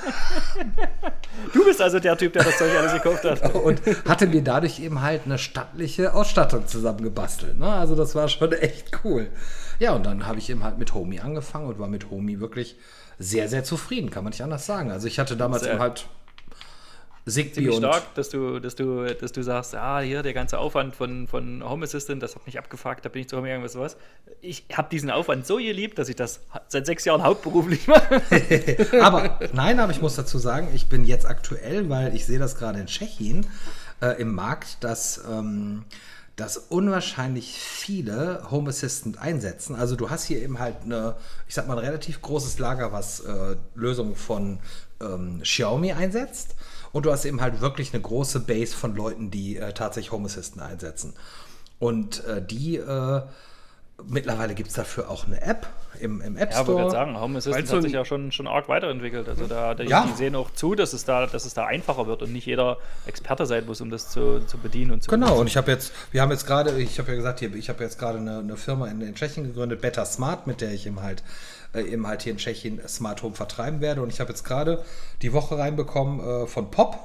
Du 1.54 1.64
bist 1.64 1.82
also 1.82 2.00
der 2.02 2.18
Typ, 2.18 2.34
der 2.34 2.44
das 2.44 2.58
Zeug 2.58 2.78
alles 2.78 2.92
gekauft 2.92 3.24
hat. 3.24 3.56
und 3.64 3.82
hatte 4.06 4.28
mir 4.28 4.44
dadurch 4.44 4.82
eben 4.82 5.02
halt 5.02 5.22
eine 5.24 5.38
stattliche 5.38 6.14
Ausstattung 6.14 6.68
zusammengebastelt. 6.68 7.58
Ne? 7.58 7.72
Also 7.72 7.96
das 7.96 8.16
war 8.16 8.28
schon 8.28 8.52
echt 8.52 9.00
cool. 9.06 9.30
Ja, 9.80 9.94
und 9.94 10.06
dann 10.06 10.28
habe 10.28 10.40
ich 10.40 10.50
eben 10.50 10.66
halt 10.66 10.78
mit 10.78 10.94
Homie 10.94 11.22
angefangen 11.22 11.68
und 11.68 11.80
war 11.80 11.88
mit 11.88 12.10
Homie 12.10 12.42
wirklich 12.42 12.76
sehr, 13.18 13.48
sehr 13.48 13.64
zufrieden, 13.64 14.10
kann 14.10 14.26
man 14.26 14.32
nicht 14.32 14.44
anders 14.44 14.66
sagen. 14.66 14.92
Also 14.92 15.08
ich 15.08 15.20
hatte 15.20 15.38
damals 15.38 15.64
Sehr. 15.64 15.74
eben 15.74 15.82
halt 15.82 16.08
Ziemlich 17.30 17.76
stark, 17.76 18.14
dass 18.16 18.30
du, 18.30 18.60
dass 18.60 18.76
du, 18.76 19.06
dass 19.06 19.32
du 19.32 19.44
sagst, 19.44 19.76
ah, 19.76 20.00
hier 20.00 20.24
der 20.24 20.34
ganze 20.34 20.58
Aufwand 20.58 20.96
von, 20.96 21.28
von 21.28 21.64
Home 21.64 21.86
Assistant, 21.86 22.22
das 22.24 22.36
hat 22.36 22.46
mich 22.46 22.58
abgefuckt, 22.58 23.06
da 23.06 23.10
bin 23.10 23.22
ich 23.22 23.30
zu 23.30 23.38
Home 23.38 23.48
gegangen, 23.48 23.64
was 23.64 23.78
was. 23.78 23.98
Ich 24.42 24.66
habe 24.74 24.90
diesen 24.90 25.10
Aufwand 25.10 25.46
so 25.46 25.58
geliebt, 25.58 26.00
dass 26.00 26.10
ich 26.10 26.16
das 26.16 26.42
seit 26.68 26.86
sechs 26.86 27.06
Jahren 27.06 27.24
hauptberuflich 27.24 27.88
mache. 27.88 28.22
aber 29.02 29.40
nein, 29.54 29.80
aber 29.80 29.92
ich 29.92 30.02
muss 30.02 30.16
dazu 30.16 30.38
sagen, 30.38 30.70
ich 30.74 30.88
bin 30.88 31.04
jetzt 31.04 31.26
aktuell, 31.26 31.90
weil 31.90 32.16
ich 32.16 32.26
sehe 32.26 32.40
das 32.40 32.56
gerade 32.56 32.80
in 32.80 32.88
Tschechien 32.88 33.46
äh, 34.02 34.22
im 34.22 34.34
Markt, 34.34 34.84
dass, 34.84 35.22
ähm, 35.30 35.84
dass 36.36 36.58
unwahrscheinlich 36.58 37.60
viele 37.60 38.50
Home 38.50 38.70
Assistant 38.70 39.20
einsetzen. 39.20 39.76
Also 39.76 39.96
du 39.96 40.10
hast 40.10 40.24
hier 40.26 40.42
eben 40.42 40.60
halt 40.60 40.78
eine, 40.84 41.16
ich 41.48 41.56
sag 41.56 41.68
mal, 41.68 41.78
ein 41.78 41.86
relativ 41.86 42.22
großes 42.22 42.60
Lager, 42.60 42.92
was 42.92 43.20
äh, 43.22 43.56
Lösungen 43.76 44.16
von 44.16 44.60
ähm, 45.02 45.42
Xiaomi 45.42 45.92
einsetzt. 45.94 46.56
Und 46.92 47.06
du 47.06 47.12
hast 47.12 47.26
eben 47.26 47.42
halt 47.42 47.62
wirklich 47.62 47.94
eine 47.94 48.02
große 48.02 48.40
Base 48.42 48.76
von 48.76 48.96
Leuten, 48.96 49.30
die 49.32 49.58
äh, 49.58 49.74
tatsächlich 49.74 50.12
Home 50.12 50.26
Assistant 50.26 50.62
einsetzen. 50.64 51.14
Und 51.80 52.24
äh, 52.26 52.42
die, 52.42 52.78
äh, 52.78 53.22
mittlerweile 54.08 54.54
gibt 54.56 54.70
es 54.70 54.76
dafür 54.76 55.10
auch 55.10 55.26
eine 55.28 55.42
App 55.42 55.68
im, 56.00 56.22
im 56.22 56.38
App 56.38 56.52
Ja, 56.52 56.60
aber 56.60 56.62
ich 56.62 56.66
Store. 56.66 56.78
würde 56.80 56.92
sagen, 56.92 57.20
Home 57.20 57.38
Assistant 57.38 57.56
Weil's 57.58 57.70
so 57.70 57.76
hat 57.78 57.84
sich 57.84 57.92
ja 57.94 58.06
schon, 58.06 58.32
schon 58.32 58.48
arg 58.48 58.70
weiterentwickelt. 58.70 59.28
Also 59.28 59.46
da, 59.48 59.76
die, 59.76 59.84
Ja. 59.84 60.06
die 60.10 60.16
sehen 60.18 60.36
auch 60.36 60.52
zu, 60.52 60.76
dass 60.76 60.94
es, 60.94 61.04
da, 61.06 61.26
dass 61.28 61.46
es 61.46 61.54
da 61.54 61.66
einfacher 61.66 62.08
wird 62.08 62.22
und 62.22 62.32
nicht 62.32 62.46
jeder 62.46 62.78
Experte 63.06 63.46
sein 63.46 63.66
muss, 63.66 63.82
um 63.82 63.90
das 63.90 64.10
zu, 64.10 64.40
zu 64.46 64.58
bedienen 64.58 64.92
und 64.92 65.04
zu 65.04 65.10
Genau, 65.12 65.26
benutzen. 65.28 65.42
und 65.42 65.48
ich 65.48 65.58
habe 65.58 65.72
jetzt, 65.72 65.92
wir 66.12 66.22
haben 66.22 66.32
jetzt 66.32 66.46
gerade, 66.48 66.80
ich 66.82 66.98
habe 67.00 67.10
ja 67.12 67.16
gesagt, 67.18 67.40
hier, 67.40 67.54
ich 67.54 67.70
habe 67.70 67.84
jetzt 67.84 68.00
gerade 68.00 68.20
eine, 68.20 68.40
eine 68.40 68.56
Firma 68.58 68.88
in, 68.88 69.02
in 69.02 69.16
Tschechien 69.16 69.44
gegründet, 69.46 69.82
Better 69.82 70.06
Smart, 70.06 70.48
mit 70.48 70.62
der 70.62 70.72
ich 70.72 70.88
eben 70.88 71.02
halt, 71.02 71.24
äh, 71.74 71.82
eben 71.82 72.08
halt 72.08 72.24
hier 72.24 72.32
in 72.32 72.38
Tschechien 72.38 72.80
Smart 72.88 73.24
Home 73.24 73.36
vertreiben 73.36 73.82
werde. 73.82 74.02
Und 74.02 74.12
ich 74.12 74.20
habe 74.20 74.30
jetzt 74.30 74.44
gerade 74.44 74.84
die 75.22 75.34
Woche 75.34 75.58
reinbekommen 75.58 76.20
äh, 76.20 76.48
von 76.48 76.72
Pop 76.72 76.98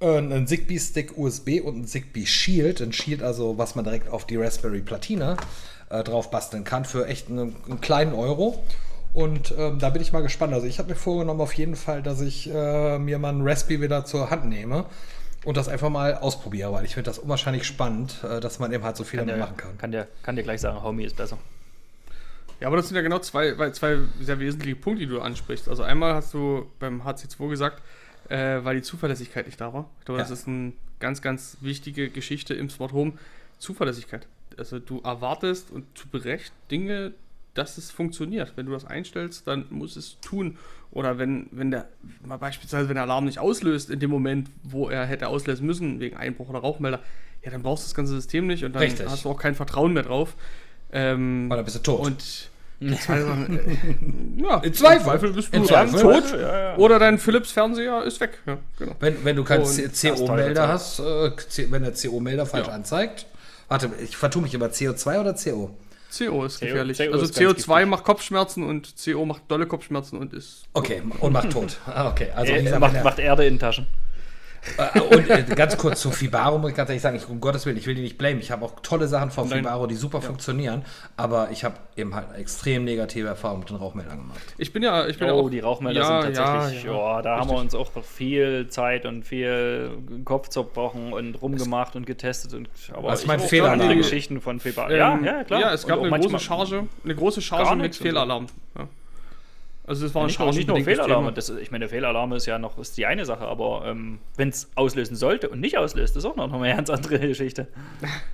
äh, 0.00 0.18
einen 0.18 0.46
Zigbee-Stick 0.46 1.16
USB 1.16 1.60
und 1.62 1.74
einen 1.74 1.86
Zigbee 1.86 2.26
Shield. 2.26 2.80
Ein 2.80 2.92
Shield, 2.92 3.22
also 3.22 3.58
was 3.58 3.74
man 3.74 3.84
direkt 3.84 4.08
auf 4.08 4.26
die 4.26 4.36
Raspberry 4.36 4.80
Platine 4.80 5.36
äh, 5.90 6.02
drauf 6.02 6.30
basteln 6.30 6.64
kann, 6.64 6.84
für 6.84 7.06
echt 7.06 7.28
einen, 7.28 7.56
einen 7.66 7.80
kleinen 7.80 8.14
Euro. 8.14 8.62
Und 9.12 9.52
ähm, 9.58 9.78
da 9.78 9.90
bin 9.90 10.02
ich 10.02 10.12
mal 10.12 10.22
gespannt. 10.22 10.54
Also 10.54 10.66
ich 10.66 10.78
habe 10.78 10.88
mir 10.88 10.94
vorgenommen 10.94 11.40
auf 11.40 11.52
jeden 11.54 11.76
Fall, 11.76 12.02
dass 12.02 12.20
ich 12.20 12.48
äh, 12.52 12.98
mir 12.98 13.18
mal 13.18 13.30
einen 13.30 13.46
Raspberry 13.46 13.82
wieder 13.82 14.04
zur 14.04 14.30
Hand 14.30 14.44
nehme 14.44 14.86
und 15.44 15.56
das 15.56 15.68
einfach 15.68 15.88
mal 15.88 16.14
ausprobiere, 16.14 16.72
weil 16.72 16.84
ich 16.84 16.94
finde 16.94 17.10
das 17.10 17.18
unwahrscheinlich 17.18 17.64
spannend, 17.64 18.22
äh, 18.24 18.40
dass 18.40 18.58
man 18.58 18.72
eben 18.72 18.84
halt 18.84 18.96
so 18.96 19.04
viel 19.04 19.18
kann, 19.18 19.28
damit 19.28 19.42
dir, 19.42 19.46
machen 19.46 19.56
kann. 19.56 19.78
kann, 19.78 19.92
dir, 19.92 20.06
kann 20.22 20.36
dir 20.36 20.42
gleich 20.42 20.60
sagen, 20.60 20.82
Homie 20.82 21.04
ist 21.04 21.16
besser. 21.16 21.38
Ja, 22.60 22.66
aber 22.66 22.76
das 22.76 22.88
sind 22.88 22.96
ja 22.96 23.02
genau 23.02 23.18
zwei, 23.20 23.70
zwei 23.70 23.98
sehr 24.20 24.38
wesentliche 24.38 24.76
Punkte, 24.76 25.00
die 25.00 25.06
du 25.10 25.20
ansprichst. 25.20 25.68
Also 25.68 25.82
einmal 25.82 26.14
hast 26.14 26.34
du 26.34 26.66
beim 26.78 27.02
HC2 27.02 27.48
gesagt, 27.48 27.82
äh, 28.28 28.62
weil 28.62 28.76
die 28.76 28.82
Zuverlässigkeit 28.82 29.46
nicht 29.46 29.60
da 29.60 29.72
war. 29.72 29.88
Ich 30.00 30.04
glaube, 30.04 30.20
Ja. 30.20 30.24
das 30.28 30.30
ist 30.30 30.46
eine 30.46 30.72
ganz, 30.98 31.22
ganz 31.22 31.56
wichtige 31.62 32.10
Geschichte 32.10 32.52
im 32.54 32.68
Smart 32.68 32.92
Home. 32.92 33.14
Zuverlässigkeit. 33.58 34.26
Also 34.58 34.78
du 34.78 35.00
erwartest 35.00 35.70
und 35.70 35.84
zu 35.96 36.08
Berecht 36.08 36.52
Dinge, 36.70 37.12
dass 37.54 37.78
es 37.78 37.90
funktioniert. 37.90 38.52
Wenn 38.56 38.66
du 38.66 38.72
das 38.72 38.84
einstellst, 38.84 39.46
dann 39.46 39.64
muss 39.70 39.96
es 39.96 40.18
tun. 40.20 40.58
Oder 40.92 41.18
wenn, 41.18 41.46
wenn 41.52 41.70
der, 41.70 41.88
mal 42.24 42.36
beispielsweise, 42.36 42.88
wenn 42.88 42.94
der 42.96 43.04
Alarm 43.04 43.24
nicht 43.24 43.38
auslöst 43.38 43.90
in 43.90 44.00
dem 44.00 44.10
Moment, 44.10 44.50
wo 44.64 44.88
er 44.88 45.06
hätte 45.06 45.28
auslösen 45.28 45.66
müssen, 45.66 45.98
wegen 46.00 46.16
Einbruch 46.16 46.48
oder 46.48 46.58
Rauchmelder, 46.60 47.00
ja, 47.42 47.50
dann 47.50 47.62
brauchst 47.62 47.84
du 47.84 47.88
das 47.88 47.94
ganze 47.94 48.12
System 48.12 48.46
nicht 48.46 48.64
und 48.64 48.72
dann 48.74 48.82
Richtig. 48.82 49.06
hast 49.08 49.24
du 49.24 49.30
auch 49.30 49.38
kein 49.40 49.54
Vertrauen 49.54 49.92
mehr 49.94 50.02
drauf. 50.02 50.36
Ähm, 50.92 51.48
Weil 51.48 51.56
dann 51.56 51.64
bist 51.64 51.76
du 51.76 51.82
tot. 51.82 52.00
und 52.06 52.49
zwei 53.00 53.20
Sachen, 53.20 53.58
äh, 53.58 54.42
ja, 54.42 54.56
In 54.60 54.72
Zweifel. 54.74 55.32
bist 55.32 55.52
du 55.52 55.56
In 55.58 55.66
dann 55.66 55.88
Zweifel. 55.90 56.00
tot. 56.00 56.32
Ja, 56.40 56.58
ja. 56.70 56.76
Oder 56.78 56.98
dein 56.98 57.18
Philips-Fernseher 57.18 58.04
ist 58.04 58.20
weg. 58.20 58.38
Ja, 58.46 58.58
genau. 58.78 58.92
Wenn, 59.00 59.22
wenn 59.24 59.36
du 59.36 59.44
keinen 59.44 59.64
CO-Melder 59.64 60.68
hast, 60.68 61.00
äh, 61.00 61.30
wenn 61.70 61.82
der 61.82 61.92
CO-Melder 61.92 62.46
falsch 62.46 62.68
Ja. 62.68 62.72
anzeigt. 62.74 63.26
Warte, 63.68 63.90
ich 64.02 64.16
vertue 64.16 64.42
mich 64.42 64.54
immer 64.54 64.66
CO2 64.66 65.20
oder 65.20 65.34
CO? 65.34 65.70
CO 66.16 66.44
ist 66.44 66.58
CO 66.58 66.66
gefährlich. 66.66 66.98
CO 66.98 67.12
also 67.12 67.24
ist 67.24 67.34
ganz 67.38 67.50
CO2 67.50 67.54
giftig. 67.76 67.86
macht 67.86 68.04
Kopfschmerzen 68.04 68.64
und 68.64 68.94
CO 69.04 69.24
macht 69.26 69.42
dolle 69.48 69.66
Kopfschmerzen 69.66 70.18
und 70.18 70.32
ist. 70.32 70.64
Okay, 70.72 71.02
und 71.20 71.32
macht 71.32 71.50
tot. 71.50 71.76
Ah, 71.86 72.08
okay, 72.10 72.28
also 72.34 72.52
Er, 72.52 72.62
gesagt, 72.62 72.80
macht, 72.80 73.04
macht 73.04 73.18
Erde 73.20 73.44
in 73.46 73.58
Taschen. 73.60 73.86
Äh, 74.76 75.00
und 75.00 75.30
äh, 75.30 75.42
ganz 75.54 75.76
kurz 75.76 76.00
zu 76.00 76.10
Fibaro 76.10 76.58
muss 76.58 76.70
ich 76.70 76.76
ganz 76.76 76.90
ehrlich 76.90 77.02
sagen, 77.02 77.16
ich, 77.16 77.28
um 77.28 77.40
Gottes 77.40 77.66
Willen, 77.66 77.76
ich 77.76 77.86
will 77.86 77.94
die 77.94 78.02
nicht 78.02 78.18
blamen. 78.18 78.40
Ich 78.40 78.50
habe 78.50 78.64
auch 78.64 78.80
tolle 78.82 79.08
Sachen 79.08 79.30
von 79.30 79.48
Nein. 79.48 79.58
Fibaro, 79.58 79.86
die 79.86 79.94
super 79.94 80.20
funktionieren, 80.20 80.84
aber 81.16 81.50
ich 81.50 81.64
habe 81.64 81.76
eben 81.96 82.14
halt 82.14 82.26
extrem 82.36 82.84
negative 82.84 83.28
Erfahrungen 83.28 83.60
mit 83.60 83.70
den 83.70 83.76
Rauchmeldern 83.76 84.18
gemacht. 84.18 84.40
Ich 84.58 84.72
bin 84.72 84.82
ja, 84.82 85.06
ich 85.06 85.18
bin 85.18 85.28
ja 85.28 85.34
Oh, 85.34 85.46
auch, 85.46 85.50
die 85.50 85.60
Rauchmelder 85.60 86.00
ja, 86.00 86.22
sind 86.22 86.34
tatsächlich, 86.34 86.84
ja, 86.84 86.92
ja, 86.92 87.16
ja, 87.16 87.22
da 87.22 87.38
haben 87.38 87.48
wir 87.50 87.60
richtig. 87.60 87.80
uns 87.80 87.96
auch 87.96 88.04
viel 88.04 88.68
Zeit 88.68 89.06
und 89.06 89.24
viel 89.24 89.90
Kopf 90.24 90.48
zerbrochen 90.48 91.12
und 91.12 91.40
rumgemacht 91.40 91.96
und 91.96 92.06
getestet. 92.06 92.54
Und, 92.54 92.68
aber 92.92 93.08
Was 93.08 93.26
mein 93.26 93.38
hab 93.38 93.44
auch 93.46 93.48
Fehlalarm? 93.48 93.80
andere 93.80 93.96
Geschichten 93.96 94.40
von 94.40 94.60
Februar. 94.60 94.90
Ähm, 94.90 94.96
ja, 94.96 95.20
ja, 95.24 95.44
klar. 95.44 95.60
Ja, 95.60 95.72
es 95.72 95.86
gab 95.86 96.00
eine 96.00 96.10
große 96.10 96.38
Charge, 96.38 96.86
eine 97.04 97.14
große 97.14 97.40
Charge 97.42 97.76
mit 97.76 98.00
und 98.00 98.50
so. 98.76 98.88
Also 99.90 100.06
es 100.06 100.14
waren 100.14 100.22
Ja, 100.22 100.26
nicht 100.28 100.38
nur, 100.38 100.52
nicht 100.52 100.68
nur 100.68 100.80
Fehlalarme. 100.84 101.32
Das, 101.32 101.48
ich 101.50 101.72
meine, 101.72 101.88
Fehlalarme 101.88 102.36
ist 102.36 102.46
ja 102.46 102.60
noch 102.60 102.78
ist 102.78 102.96
die 102.96 103.06
eine 103.06 103.26
Sache, 103.26 103.44
aber 103.44 103.82
ähm, 103.86 104.20
wenn 104.36 104.48
es 104.50 104.70
auslösen 104.76 105.16
sollte 105.16 105.48
und 105.48 105.58
nicht 105.58 105.76
auslöst, 105.76 106.16
ist 106.16 106.24
auch 106.24 106.36
noch 106.36 106.52
eine 106.52 106.72
ganz 106.76 106.90
andere 106.90 107.18
Geschichte. 107.18 107.66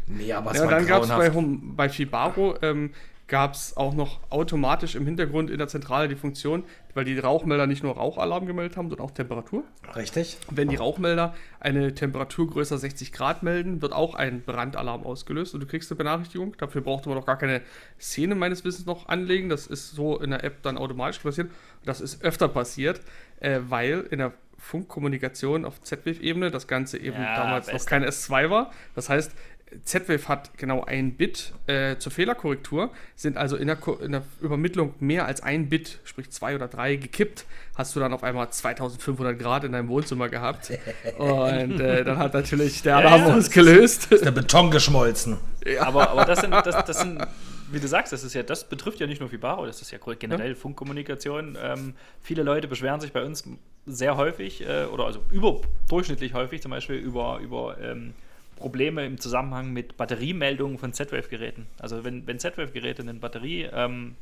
Nee, 0.06 0.30
aber 0.34 0.50
es 0.50 0.58
Ja, 0.58 0.64
war 0.64 0.70
dann 0.72 0.86
gab 0.86 1.02
es 1.04 1.08
bei, 1.08 1.30
bei 1.32 1.88
Fibaro 1.88 2.56
ähm, 2.60 2.90
gab 3.28 3.54
es 3.54 3.76
auch 3.76 3.94
noch 3.94 4.20
automatisch 4.30 4.94
im 4.94 5.04
Hintergrund 5.04 5.50
in 5.50 5.58
der 5.58 5.66
Zentrale 5.66 6.06
die 6.08 6.14
Funktion, 6.14 6.64
weil 6.94 7.04
die 7.04 7.18
Rauchmelder 7.18 7.66
nicht 7.66 7.82
nur 7.82 7.94
Rauchalarm 7.96 8.46
gemeldet 8.46 8.76
haben, 8.76 8.88
sondern 8.88 9.06
auch 9.06 9.10
Temperatur. 9.10 9.64
Richtig. 9.96 10.38
Wenn 10.50 10.68
die 10.68 10.76
Rauchmelder 10.76 11.34
eine 11.58 11.94
Temperatur 11.94 12.48
größer 12.48 12.78
60 12.78 13.12
Grad 13.12 13.42
melden, 13.42 13.82
wird 13.82 13.92
auch 13.92 14.14
ein 14.14 14.42
Brandalarm 14.42 15.04
ausgelöst 15.04 15.54
und 15.54 15.60
du 15.60 15.66
kriegst 15.66 15.90
eine 15.90 15.98
Benachrichtigung. 15.98 16.56
Dafür 16.56 16.82
braucht 16.82 17.06
man 17.06 17.16
noch 17.16 17.26
gar 17.26 17.38
keine 17.38 17.62
Szene 18.00 18.36
meines 18.36 18.64
Wissens 18.64 18.86
noch 18.86 19.08
anlegen. 19.08 19.48
Das 19.48 19.66
ist 19.66 19.90
so 19.90 20.20
in 20.20 20.30
der 20.30 20.44
App 20.44 20.62
dann 20.62 20.78
automatisch 20.78 21.18
passiert. 21.18 21.50
Das 21.84 22.00
ist 22.00 22.22
öfter 22.22 22.48
passiert, 22.48 23.00
äh, 23.40 23.60
weil 23.68 24.06
in 24.10 24.18
der 24.18 24.32
Funkkommunikation 24.58 25.64
auf 25.64 25.80
Z-Wave-Ebene 25.82 26.50
das 26.50 26.66
Ganze 26.66 26.98
eben 26.98 27.16
Ja, 27.16 27.36
damals 27.36 27.72
noch 27.72 27.84
kein 27.84 28.04
S2 28.04 28.50
war. 28.50 28.72
Das 28.94 29.08
heißt, 29.08 29.32
Z-Wave 29.84 30.28
hat 30.28 30.56
genau 30.58 30.84
ein 30.84 31.14
Bit 31.16 31.52
äh, 31.66 31.96
zur 31.98 32.12
Fehlerkorrektur, 32.12 32.90
sind 33.14 33.36
also 33.36 33.56
in 33.56 33.66
der, 33.66 33.78
in 34.00 34.12
der 34.12 34.22
Übermittlung 34.40 34.94
mehr 35.00 35.26
als 35.26 35.42
ein 35.42 35.68
Bit, 35.68 35.98
sprich 36.04 36.30
zwei 36.30 36.54
oder 36.54 36.68
drei, 36.68 36.96
gekippt, 36.96 37.44
hast 37.74 37.94
du 37.96 38.00
dann 38.00 38.12
auf 38.12 38.22
einmal 38.22 38.50
2500 38.50 39.38
Grad 39.38 39.64
in 39.64 39.72
deinem 39.72 39.88
Wohnzimmer 39.88 40.28
gehabt. 40.28 40.70
Und 41.18 41.80
äh, 41.80 42.04
dann 42.04 42.18
hat 42.18 42.34
natürlich 42.34 42.82
der 42.82 42.96
Alarm 42.96 43.20
ja, 43.20 43.26
das 43.28 43.38
ist- 43.38 43.46
ausgelöst. 43.46 44.08
Der 44.10 44.30
Beton 44.30 44.70
geschmolzen. 44.70 45.36
Aber, 45.80 46.10
aber 46.10 46.24
das, 46.24 46.40
sind, 46.40 46.52
das, 46.52 46.84
das 46.84 47.00
sind, 47.00 47.26
wie 47.72 47.80
du 47.80 47.88
sagst, 47.88 48.12
das 48.12 48.22
ist 48.22 48.34
ja, 48.34 48.42
das 48.42 48.68
betrifft 48.68 49.00
ja 49.00 49.06
nicht 49.06 49.20
nur 49.20 49.28
Fibaro, 49.28 49.66
das 49.66 49.82
ist 49.82 49.90
ja 49.90 49.98
generell 50.18 50.54
Funkkommunikation. 50.54 51.58
Ähm, 51.60 51.94
viele 52.20 52.42
Leute 52.42 52.68
beschweren 52.68 53.00
sich 53.00 53.12
bei 53.12 53.24
uns 53.24 53.44
sehr 53.86 54.16
häufig, 54.16 54.66
äh, 54.66 54.84
oder 54.84 55.04
also 55.06 55.20
überdurchschnittlich 55.30 56.34
häufig 56.34 56.62
zum 56.62 56.70
Beispiel 56.70 56.96
über, 56.96 57.38
über 57.42 57.76
ähm, 57.80 58.14
Probleme 58.56 59.04
im 59.06 59.20
Zusammenhang 59.20 59.72
mit 59.72 59.96
Batteriemeldungen 59.96 60.78
von 60.78 60.92
Z-Wave-Geräten. 60.92 61.66
Also 61.78 62.04
wenn, 62.04 62.26
wenn 62.26 62.38
Z-Wave-Geräte 62.38 63.02
einen 63.02 63.20
Batterie 63.20 63.68
ähm, 63.72 64.16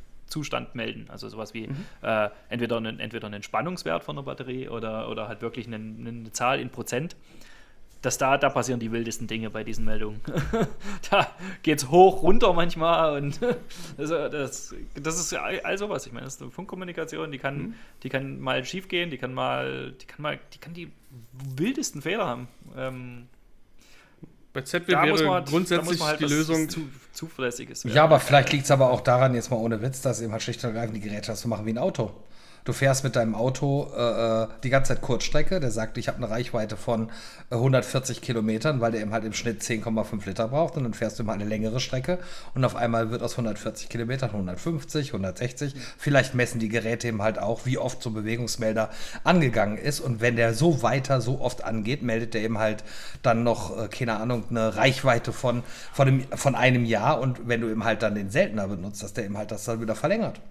melden, 0.73 1.05
also 1.09 1.29
sowas 1.29 1.53
wie 1.53 1.69
äh, 2.01 2.29
entweder, 2.49 2.77
einen, 2.77 2.99
entweder 2.99 3.27
einen 3.27 3.43
Spannungswert 3.43 4.03
von 4.03 4.17
der 4.17 4.23
Batterie 4.23 4.67
oder, 4.69 5.09
oder 5.09 5.27
halt 5.27 5.41
wirklich 5.41 5.67
einen, 5.67 6.05
eine 6.05 6.31
Zahl 6.31 6.59
in 6.59 6.69
Prozent, 6.69 7.15
dass 8.01 8.17
da, 8.17 8.37
da 8.37 8.49
passieren 8.49 8.79
die 8.79 8.91
wildesten 8.91 9.27
Dinge 9.27 9.49
bei 9.49 9.63
diesen 9.63 9.85
Meldungen. 9.85 10.21
da 11.09 11.27
geht's 11.63 11.89
hoch, 11.89 12.21
runter 12.21 12.53
manchmal 12.53 13.17
und 13.21 13.39
also 13.97 14.29
das, 14.29 14.75
das 15.01 15.19
ist 15.19 15.33
all, 15.33 15.77
sowas. 15.77 16.05
Ich 16.05 16.13
meine, 16.13 16.25
das 16.25 16.35
ist 16.35 16.41
eine 16.41 16.51
Funkkommunikation, 16.51 17.31
die 17.31 17.39
kann, 17.39 17.75
die 18.03 18.09
kann 18.09 18.39
mal 18.39 18.63
schief 18.63 18.87
gehen, 18.87 19.09
die 19.09 19.17
kann 19.17 19.33
mal, 19.33 19.93
die 19.93 20.05
kann 20.05 20.21
mal, 20.21 20.39
die 20.53 20.59
kann 20.59 20.73
die 20.73 20.91
wildesten 21.55 22.01
Fehler 22.01 22.27
haben. 22.27 22.47
Ähm, 22.77 23.27
Bei 24.55 24.61
Z-Wave 24.61 24.91
da 24.93 25.05
muss 25.05 25.19
wäre 25.19 25.29
man, 25.29 25.43
da 25.43 25.51
grundsätzlich 25.51 25.89
muss 25.89 25.99
man 25.99 26.07
halt 26.07 26.19
die 26.21 26.25
Lösung. 26.25 26.69
zu, 26.69 26.87
zuverlässiges. 27.11 27.83
Ja, 27.83 28.05
aber 28.05 28.21
vielleicht 28.21 28.53
liegt 28.53 28.63
es 28.63 28.71
aber 28.71 28.89
auch 28.89 29.01
daran, 29.01 29.35
jetzt 29.35 29.51
mal 29.51 29.57
ohne 29.57 29.81
Witz, 29.81 29.99
dass 29.99 30.21
eben 30.21 30.31
halt 30.31 30.41
schlicht 30.41 30.63
und 30.63 30.69
ergreifend 30.69 30.95
die 30.95 31.01
Geräte 31.01 31.27
das 31.27 31.41
so 31.41 31.49
machen 31.49 31.65
wie 31.65 31.71
ein 31.71 31.77
Auto. 31.77 32.13
Du 32.65 32.73
fährst 32.73 33.03
mit 33.03 33.15
deinem 33.15 33.35
Auto 33.35 33.91
äh, 33.95 34.43
äh, 34.43 34.47
die 34.63 34.71
ganze 34.71 34.95
Zeit 34.95 35.01
Kurzstrecke, 35.03 35.59
der 35.59 35.69
sagt, 35.69 35.99
ich 35.99 36.07
habe 36.07 36.17
eine 36.17 36.31
Reichweite 36.31 36.77
von 36.77 37.09
äh, 37.51 37.55
140 37.55 38.21
Kilometern, 38.21 38.81
weil 38.81 38.91
der 38.91 39.01
eben 39.01 39.13
halt 39.13 39.23
im 39.23 39.33
Schnitt 39.33 39.61
10,5 39.61 40.25
Liter 40.25 40.47
braucht 40.47 40.75
und 40.75 40.81
dann 40.81 40.95
fährst 40.95 41.19
du 41.19 41.23
mal 41.23 41.33
eine 41.33 41.45
längere 41.45 41.79
Strecke 41.79 42.17
und 42.55 42.65
auf 42.65 42.75
einmal 42.75 43.11
wird 43.11 43.21
aus 43.21 43.33
140 43.33 43.87
Kilometern 43.87 44.31
150, 44.31 45.09
160. 45.09 45.75
Vielleicht 45.99 46.33
messen 46.33 46.57
die 46.57 46.69
Geräte 46.69 47.07
eben 47.07 47.21
halt 47.21 47.37
auch, 47.37 47.67
wie 47.67 47.77
oft 47.77 48.01
so 48.01 48.09
Bewegungsmelder 48.09 48.89
angegangen 49.23 49.77
ist 49.77 49.99
und 49.99 50.19
wenn 50.19 50.35
der 50.35 50.55
so 50.55 50.81
weiter, 50.81 51.21
so 51.21 51.41
oft 51.41 51.63
angeht, 51.63 52.01
meldet 52.01 52.33
der 52.33 52.41
eben 52.41 52.57
halt 52.57 52.83
dann 53.21 53.43
noch, 53.43 53.77
äh, 53.77 53.89
keine 53.89 54.15
Ahnung, 54.17 54.43
eine 54.49 54.75
Reichweite 54.75 55.33
von, 55.33 55.61
von, 55.93 56.07
dem, 56.07 56.23
von 56.35 56.55
einem 56.55 56.85
Jahr 56.85 57.21
und 57.21 57.47
wenn 57.47 57.61
du 57.61 57.69
eben 57.69 57.83
halt 57.83 58.01
dann 58.01 58.15
den 58.15 58.31
seltener 58.31 58.67
benutzt, 58.67 59.03
dass 59.03 59.13
der 59.13 59.25
eben 59.25 59.37
halt 59.37 59.51
das 59.51 59.65
dann 59.65 59.81
wieder 59.81 59.93
verlängert. 59.93 60.41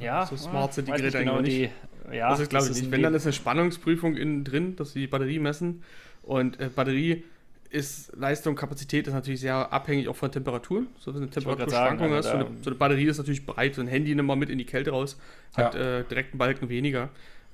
Ja, 0.00 0.26
So 0.26 0.36
smart 0.36 0.74
sind 0.74 0.88
die 0.88 0.92
Geräte 0.92 1.18
nicht 1.20 1.28
eigentlich 1.28 1.70
die, 2.10 2.16
ja, 2.16 2.30
das 2.30 2.40
ist, 2.40 2.50
glaube 2.50 2.66
ich, 2.66 2.74
nicht. 2.74 2.90
Wenn, 2.90 3.02
dann 3.02 3.14
ist 3.14 3.24
eine 3.24 3.32
Spannungsprüfung 3.32 4.16
innen 4.16 4.44
drin, 4.44 4.76
dass 4.76 4.92
sie 4.92 5.00
die 5.00 5.06
Batterie 5.06 5.38
messen. 5.38 5.82
Und 6.22 6.60
äh, 6.60 6.68
Batterie 6.74 7.24
ist, 7.70 8.12
Leistung, 8.16 8.54
Kapazität 8.54 9.06
ist 9.06 9.14
natürlich 9.14 9.40
sehr 9.40 9.72
abhängig 9.72 10.08
auch 10.08 10.16
von 10.16 10.30
Temperaturen. 10.30 10.88
So, 10.98 11.12
wenn 11.14 11.20
du 11.20 11.26
eine 11.26 11.30
Temperaturschwankung 11.30 12.10
hast, 12.10 12.26
also 12.26 12.38
so 12.38 12.46
eine, 12.46 12.56
so 12.62 12.70
eine 12.70 12.76
Batterie 12.78 13.06
ist 13.06 13.18
natürlich 13.18 13.46
breit, 13.46 13.74
so 13.74 13.80
ein 13.80 13.86
Handy 13.86 14.14
nimmt 14.14 14.28
mal 14.28 14.36
mit 14.36 14.50
in 14.50 14.58
die 14.58 14.66
Kälte 14.66 14.90
raus, 14.90 15.18
hat 15.56 15.74
Ja. 15.74 15.98
äh, 16.00 16.04
direkt 16.04 16.32
einen 16.32 16.38
Balken 16.38 16.68
weniger. 16.68 17.08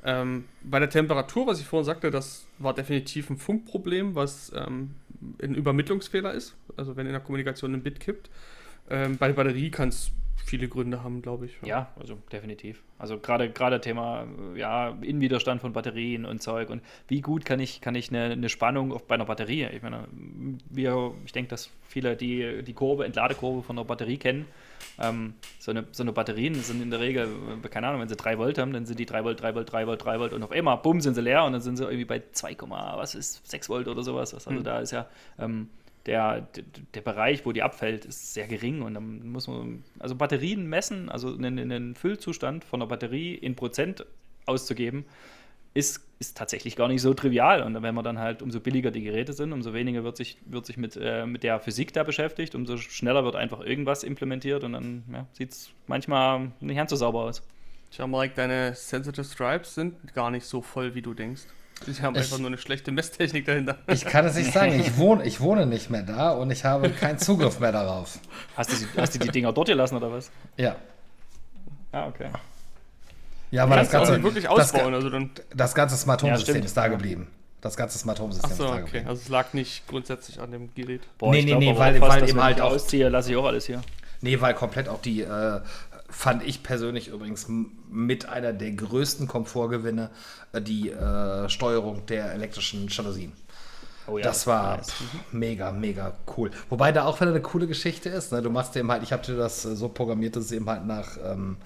Ähm, 0.05 0.45
bei 0.62 0.78
der 0.78 0.91
Temperatur, 0.91 1.47
was 1.47 1.61
ich 1.61 1.66
vorhin 1.66 1.84
sagte, 1.84 2.11
das 2.11 2.47
war 2.59 2.74
definitiv 2.74 3.30
ein 3.30 3.36
Funkproblem, 3.36 4.14
was 4.14 4.53
ähm, 4.55 4.95
ein 5.43 5.55
Übermittlungsfehler 5.55 6.32
ist. 6.32 6.55
Also 6.76 6.97
wenn 6.97 7.07
in 7.07 7.12
der 7.12 7.20
Kommunikation 7.20 7.74
ein 7.74 7.82
Bit 7.82 8.01
kippt. 8.01 8.30
Ähm, 8.91 9.18
bei 9.18 9.28
der 9.28 9.34
Batterie 9.34 9.70
kann 9.70 9.89
es 9.89 10.11
viele 10.45 10.68
Gründe 10.68 11.03
haben, 11.03 11.22
glaube 11.22 11.47
ich. 11.47 11.53
Ja, 11.64 11.93
also 11.99 12.18
definitiv. 12.32 12.82
Also 12.99 13.18
gerade 13.18 13.51
gerade 13.51 13.80
Thema 13.80 14.26
äh, 14.55 14.59
ja, 14.59 14.97
Innenwiderstand 15.01 15.61
von 15.61 15.72
Batterien 15.72 16.24
und 16.24 16.43
Zeug 16.43 16.70
und 16.70 16.82
wie 17.07 17.20
gut 17.20 17.45
kann 17.45 17.61
ich, 17.61 17.80
kann 17.80 17.95
ich 17.95 18.11
eine, 18.11 18.32
eine 18.32 18.49
Spannung 18.49 18.93
auf, 18.93 19.07
bei 19.07 19.14
einer 19.14 19.24
Batterie, 19.24 19.68
ich 19.72 19.82
meine, 19.82 20.09
wir, 20.70 21.12
ich 21.24 21.32
denke, 21.32 21.51
dass 21.51 21.70
viele 21.86 22.16
die, 22.16 22.62
die 22.62 22.72
Kurve, 22.72 23.05
Entladekurve 23.05 23.62
von 23.62 23.78
einer 23.78 23.84
Batterie 23.84 24.18
kennen. 24.18 24.47
Ähm, 25.01 25.34
so, 25.59 25.70
eine, 25.70 25.86
so 25.93 26.03
eine 26.03 26.12
Batterien 26.12 26.55
sind 26.55 26.82
in 26.82 26.91
der 26.91 27.01
Regel, 27.01 27.28
äh, 27.64 27.68
keine 27.68 27.89
Ahnung, 27.89 28.01
wenn 28.01 28.09
sie 28.09 28.16
3 28.16 28.39
Volt 28.39 28.59
haben, 28.59 28.72
dann 28.72 28.86
sind 28.86 28.99
die 28.99 29.07
3 29.07 29.24
Volt, 29.24 29.41
3 29.41 29.55
Volt, 29.55 29.72
3 29.72 29.86
Volt, 29.86 30.05
3 30.05 30.18
Volt 30.18 30.32
und 30.32 30.43
auf 30.43 30.51
einmal, 30.51 30.78
bumm, 30.78 31.01
sind 31.01 31.14
sie 31.14 31.20
leer 31.20 31.45
und 31.45 31.53
dann 31.53 31.62
sind 31.62 31.76
sie 31.76 31.84
irgendwie 31.84 32.05
bei 32.05 32.22
2, 32.32 32.57
was 32.97 33.14
ist 33.14 33.49
6 33.49 33.68
Volt 33.68 33.86
oder 33.89 34.03
sowas. 34.03 34.34
Also 34.34 34.51
Hm. 34.51 34.64
da 34.64 34.80
ist 34.80 34.93
ja 34.93 35.07
ähm, 35.39 35.68
der, 36.09 36.49
der, 36.95 37.03
Bereich, 37.03 37.45
wo 37.45 37.53
die 37.53 37.63
abfällt, 37.63 38.07
ist 38.07 38.33
sehr 38.33 38.49
gering 38.49 38.81
und 38.81 38.95
dann 38.95 39.31
muss 39.31 39.47
man, 39.47 39.85
also 39.99 40.15
Batterien 40.15 40.67
messen, 40.67 41.11
also 41.11 41.35
einen, 41.35 41.59
einen 41.59 41.95
Füllzustand 41.95 42.65
von 42.65 42.81
der 42.81 42.87
Batterie 42.87 43.35
in 43.35 43.55
Prozent 43.55 44.07
auszugeben, 44.47 45.05
ist, 45.75 46.01
ist 46.19 46.37
tatsächlich 46.37 46.77
gar 46.77 46.89
nicht 46.89 47.03
so 47.03 47.13
trivial. 47.13 47.63
Und 47.63 47.81
wenn 47.83 47.95
man 47.95 48.05
dann 48.05 48.19
halt, 48.19 48.41
umso 48.41 48.59
billiger 48.59 48.91
die 48.91 49.03
Geräte 49.03 49.35
sind, 49.35 49.53
umso 49.53 49.75
weniger 49.75 50.03
wird 50.03 50.17
sich, 50.17 50.39
wird 50.47 50.65
sich 50.65 50.79
mit, 50.79 50.99
äh, 51.01 51.27
mit 51.27 51.43
der 51.43 51.61
Physik 51.61 51.93
da 51.93 52.05
beschäftigt, 52.05 52.55
umso 52.55 52.79
schneller 52.79 53.23
wird 53.23 53.37
einfach 53.37 53.61
irgendwas 53.61 54.03
implementiert 54.03 54.65
und 54.65 54.73
dann 54.73 55.05
ja, 55.13 55.27
sieht 55.33 55.53
es 55.53 55.71
manchmal 55.87 56.53
nicht 56.61 56.77
ganz 56.77 56.91
so 56.91 56.97
sauber 56.97 57.25
aus. 57.25 57.43
Mal, 57.99 58.11
like, 58.13 58.35
deine 58.35 58.75
Sensitive 58.75 59.25
Stripes 59.25 59.75
sind 59.75 60.15
gar 60.15 60.31
nicht 60.31 60.47
so 60.47 60.63
voll, 60.63 60.95
wie 60.95 61.03
du 61.03 61.13
denkst. 61.13 61.43
Sie 61.87 62.03
haben 62.03 62.14
Ich- 62.16 62.22
einfach 62.22 62.39
nur 62.39 62.49
eine 62.49 62.59
schlechte 62.59 62.91
Messtechnik 62.93 63.47
dahinter. 63.47 63.79
Ich 63.87 64.05
kann 64.05 64.24
es 64.26 64.35
nicht 64.35 64.53
sagen, 64.53 64.79
ich 64.79 64.97
wohne, 64.97 65.24
ich 65.24 65.41
wohne 65.41 65.64
nicht 65.66 65.91
mehr 65.91 66.03
da 66.03 66.31
und 66.33 66.51
ich 66.51 66.64
habe 66.64 66.91
keinen 66.91 67.18
Zugriff 67.18 67.61
mehr 67.61 67.72
darauf. 67.72 68.18
Hast 68.57 68.72
du, 68.72 68.76
hast 69.01 69.14
du 69.14 69.18
die 69.20 69.29
Dinger 69.29 69.53
dort 69.53 69.68
gelassen 69.68 69.97
oder 69.97 70.11
was? 70.12 70.31
Ja. 70.57 70.76
Ah, 71.93 72.07
okay. 72.09 72.29
Ja, 73.51 73.62
aber 73.62 73.76
das 73.76 73.91
ganze, 73.91 74.22
wirklich 74.22 74.45
das, 74.45 74.53
ausbauen, 74.53 74.93
also 74.93 75.09
dann. 75.09 75.31
das 75.55 75.74
ganze 75.74 75.97
Smart 75.97 76.20
Home 76.22 76.33
Ja, 76.33 76.37
System 76.37 76.55
stimmt. 76.57 76.66
ist 76.66 76.76
da 76.76 76.89
geblieben. 76.89 77.29
Das 77.61 77.76
ganze 77.76 77.99
Smart 77.99 78.20
Home 78.20 78.33
System 78.33 78.51
Achso, 78.53 78.64
ist 78.64 78.68
da 78.70 78.74
okay. 78.74 78.85
geblieben. 78.85 79.09
Also 79.09 79.22
es 79.22 79.29
lag 79.31 79.53
nicht 79.55 79.87
grundsätzlich 79.89 80.39
an 80.41 80.51
dem 80.53 80.72
Gerät. 80.74 81.01
Boah, 81.16 81.31
Nee, 81.33 81.39
ich 81.41 81.45
nee, 81.47 81.51
glaub 81.53 81.61
nee, 81.62 81.76
weil- 81.79 81.99
fast, 81.99 82.12
weil 82.20 82.29
eben 82.29 82.43
halt 82.43 82.61
auch- 82.61 82.72
ausziehe, 82.72 83.09
lasse 83.09 83.31
ich 83.31 83.37
auch 83.37 83.47
alles 83.47 83.66
hier. 83.66 83.81
Nee, 84.20 84.41
weil 84.41 84.53
komplett 84.55 84.89
auch 84.89 85.01
die, 85.01 85.22
äh, 85.22 85.61
fand 86.09 86.43
ich 86.43 86.63
persönlich 86.63 87.09
übrigens 87.09 87.47
mit 87.91 88.29
einer 88.29 88.53
der 88.53 88.73
größten 88.73 89.29
Komfortgewinne, 89.29 90.11
äh, 90.53 90.61
die 90.61 90.91
äh, 90.91 91.49
Steuerung 91.49 92.07
der 92.07 92.33
elektrischen 92.33 92.89
Jalousien. 92.89 93.33
Oh 94.07 94.17
ja, 94.17 94.25
das 94.25 94.47
war 94.47 94.79
pff, 94.83 95.03
mega, 95.33 95.71
mega 95.71 96.15
cool. 96.37 96.51
Wobei 96.71 96.93
da 96.93 97.05
auch 97.05 97.21
wieder 97.21 97.31
eine 97.31 97.43
coole 97.43 97.67
Geschichte 97.67 98.09
ist. 98.09 98.33
Ne? 98.33 98.41
Du 98.41 98.49
machst 98.49 98.75
dem 98.75 98.91
halt, 98.91 99.03
ich 99.03 99.13
habe 99.13 99.23
dir 99.23 99.37
das 99.37 99.65
äh, 99.65 99.77
so 99.77 99.89
programmiert, 99.89 100.37
dass 100.37 100.47
es 100.47 100.53
eben 100.53 100.69
halt 100.69 100.87
nach, 100.87 101.19
ähm, 101.23 101.59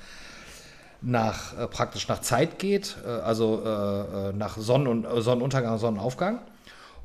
nach 1.00 1.56
äh, 1.56 1.68
praktisch 1.68 2.08
nach 2.08 2.20
Zeit 2.20 2.58
geht, 2.58 2.96
äh, 3.06 3.08
also 3.08 3.62
äh, 3.64 4.32
nach 4.32 4.56
Sonnen 4.56 4.88
und, 4.88 5.22
Sonnenuntergang, 5.22 5.78
Sonnenaufgang. 5.78 6.40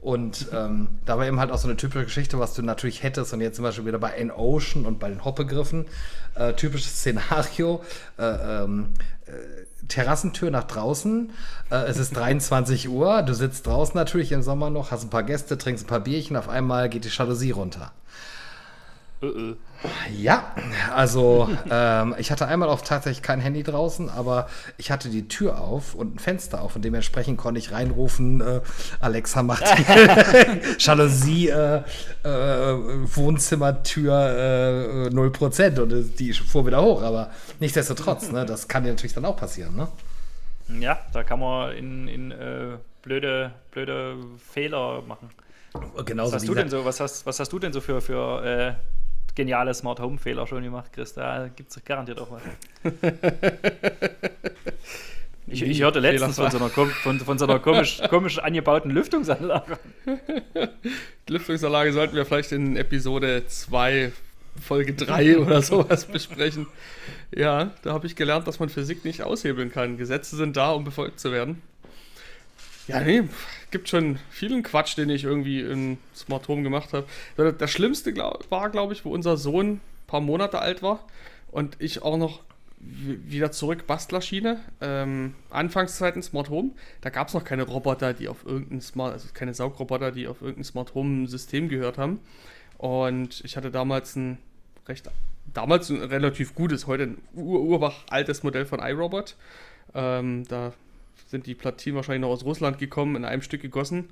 Und 0.01 0.47
ähm, 0.53 0.89
da 1.05 1.17
war 1.17 1.25
eben 1.25 1.39
halt 1.39 1.51
auch 1.51 1.57
so 1.57 1.67
eine 1.67 1.75
typische 1.75 2.05
Geschichte, 2.05 2.39
was 2.39 2.53
du 2.53 2.61
natürlich 2.61 3.03
hättest, 3.03 3.33
und 3.33 3.41
jetzt 3.41 3.55
zum 3.55 3.63
Beispiel 3.63 3.85
wieder 3.85 3.97
bei 3.97 4.11
N-Ocean 4.11 4.85
und 4.85 4.99
bei 4.99 5.09
den 5.09 5.25
Hoppbegriffen, 5.25 5.85
äh, 6.35 6.53
typisches 6.53 6.99
Szenario, 6.99 7.83
äh, 8.17 8.63
ähm, 8.63 8.89
äh, 9.25 9.31
Terrassentür 9.87 10.51
nach 10.51 10.65
draußen, 10.65 11.31
äh, 11.71 11.75
es 11.85 11.97
ist 11.97 12.15
23 12.15 12.89
Uhr, 12.89 13.23
du 13.23 13.33
sitzt 13.33 13.65
draußen 13.65 13.95
natürlich 13.95 14.31
im 14.31 14.43
Sommer 14.43 14.69
noch, 14.69 14.91
hast 14.91 15.03
ein 15.03 15.09
paar 15.09 15.23
Gäste, 15.23 15.57
trinkst 15.57 15.85
ein 15.85 15.87
paar 15.87 16.01
Bierchen, 16.01 16.37
auf 16.37 16.47
einmal 16.47 16.89
geht 16.89 17.05
die 17.05 17.09
Jalousie 17.09 17.51
runter. 17.51 17.91
Ja, 20.15 20.55
also 20.93 21.49
ähm, 21.69 22.15
ich 22.17 22.31
hatte 22.31 22.47
einmal 22.47 22.69
auch 22.69 22.81
tatsächlich 22.81 23.21
kein 23.21 23.39
Handy 23.39 23.63
draußen, 23.63 24.09
aber 24.09 24.47
ich 24.77 24.91
hatte 24.91 25.09
die 25.09 25.27
Tür 25.27 25.61
auf 25.61 25.93
und 25.93 26.15
ein 26.15 26.19
Fenster 26.19 26.61
auf 26.61 26.75
und 26.75 26.83
dementsprechend 26.83 27.37
konnte 27.37 27.59
ich 27.59 27.71
reinrufen, 27.71 28.41
äh, 28.41 28.61
Alexa 28.99 29.43
macht 29.43 29.63
die 29.77 30.79
Jalousie, 30.79 31.49
äh, 31.49 31.83
äh, 32.23 32.73
Wohnzimmertür 33.15 35.09
äh, 35.11 35.15
0% 35.15 35.79
und 35.79 36.19
die 36.19 36.33
fuhr 36.33 36.65
wieder 36.65 36.81
hoch, 36.81 37.03
aber 37.03 37.29
nichtsdestotrotz, 37.59 38.31
ne, 38.31 38.45
das 38.45 38.67
kann 38.67 38.83
dir 38.83 38.89
natürlich 38.89 39.13
dann 39.13 39.25
auch 39.25 39.37
passieren, 39.37 39.75
ne? 39.75 39.87
Ja, 40.79 40.99
da 41.13 41.23
kann 41.23 41.39
man 41.39 41.71
in, 41.71 42.07
in 42.07 42.31
äh, 42.31 42.77
blöde, 43.01 43.51
blöde 43.71 44.15
Fehler 44.51 45.01
machen. 45.07 45.29
Genauso 46.05 46.33
was 46.33 46.41
hast 46.41 46.49
du 46.49 46.55
denn 46.55 46.69
so, 46.69 46.83
was 46.83 46.99
hast, 46.99 47.25
was 47.25 47.39
hast 47.39 47.53
du 47.53 47.59
denn 47.59 47.71
so 47.71 47.81
für, 47.81 48.01
für 48.01 48.43
äh, 48.43 48.73
geniale 49.37 49.73
Smart 49.73 49.99
Home 49.99 50.17
Fehler 50.17 50.47
schon 50.47 50.63
gemacht, 50.63 50.91
Chris? 50.91 51.13
Da 51.13 51.47
gibt 51.55 51.69
es 51.69 51.85
garantiert 51.85 52.19
auch 52.19 52.29
was. 52.31 52.41
ich, 55.47 55.61
ich, 55.61 55.81
hörte 55.81 55.99
letztens 55.99 56.37
von 56.37 56.49
so 56.49 56.57
einer, 56.57 56.69
von, 56.69 57.19
von 57.19 57.37
so 57.37 57.45
einer 57.45 57.59
komisch, 57.59 58.01
komisch 58.09 58.39
angebauten 58.39 58.89
Lüftungsanlage. 58.89 59.77
Die 61.29 61.33
Lüftungsanlage 61.33 61.93
sollten 61.93 62.15
wir 62.15 62.25
vielleicht 62.25 62.51
in 62.51 62.77
Episode 62.77 63.45
2, 63.45 64.11
Folge 64.59 64.95
3 64.95 65.37
oder 65.45 65.61
sowas 65.61 66.05
besprechen. 66.05 66.65
Ja, 67.33 67.71
da 67.83 67.93
habe 67.93 68.07
ich 68.07 68.15
gelernt, 68.15 68.47
dass 68.47 68.59
man 68.59 68.69
Physik 68.69 69.05
nicht 69.05 69.21
aushebeln 69.21 69.71
kann. 69.71 69.97
Gesetze 69.97 70.35
sind 70.35 70.57
da, 70.57 70.71
um 70.71 70.83
befolgt 70.83 71.19
zu 71.19 71.31
werden. 71.31 71.61
Ja, 72.87 73.01
nee, 73.01 73.23
gibt 73.69 73.89
schon 73.89 74.17
vielen 74.29 74.63
Quatsch, 74.63 74.97
den 74.97 75.09
ich 75.09 75.25
irgendwie 75.25 75.59
in 75.59 75.97
Smart 76.15 76.47
Home 76.47 76.63
gemacht 76.63 76.93
habe. 76.93 77.05
Das 77.53 77.69
Schlimmste 77.69 78.15
war, 78.15 78.69
glaube 78.69 78.93
ich, 78.93 79.03
wo 79.03 79.11
unser 79.11 79.35
Sohn 79.35 79.73
ein 79.73 79.81
paar 80.07 80.21
Monate 80.21 80.59
alt 80.59 80.81
war 80.81 81.05
und 81.51 81.75
ich 81.79 82.01
auch 82.01 82.17
noch 82.17 82.41
wieder 82.79 83.51
zurück 83.51 83.87
Bastlerschiene. 83.87 84.61
Ähm, 84.81 85.35
Anfangszeiten 85.49 86.21
Smart 86.21 86.49
Home, 86.49 86.71
da 87.01 87.09
gab 87.09 87.27
es 87.27 87.33
noch 87.33 87.43
keine 87.43 87.63
Roboter, 87.63 88.13
die 88.13 88.29
auf 88.29 88.45
irgendein 88.45 88.81
Smart, 88.81 89.13
also 89.13 89.27
keine 89.33 89.53
Saugroboter, 89.53 90.11
die 90.11 90.27
auf 90.27 90.41
irgendein 90.41 90.63
Smart 90.63 90.93
Home 90.93 91.27
System 91.27 91.69
gehört 91.69 91.97
haben. 91.97 92.19
Und 92.77 93.41
ich 93.43 93.57
hatte 93.57 93.71
damals 93.71 94.15
ein 94.15 94.37
recht, 94.87 95.09
damals 95.53 95.89
ein 95.89 96.01
relativ 96.03 96.55
gutes, 96.55 96.87
heute 96.87 97.03
ein 97.03 97.17
ur 97.33 97.61
urbach 97.61 98.05
altes 98.09 98.43
Modell 98.43 98.65
von 98.65 98.79
iRobot. 98.79 99.35
Ähm, 99.93 100.47
da 100.47 100.73
sind 101.27 101.45
die 101.45 101.55
Platinen 101.55 101.95
wahrscheinlich 101.95 102.21
noch 102.21 102.33
aus 102.33 102.43
Russland 102.43 102.79
gekommen, 102.79 103.15
in 103.15 103.25
einem 103.25 103.41
Stück 103.41 103.61
gegossen. 103.61 104.09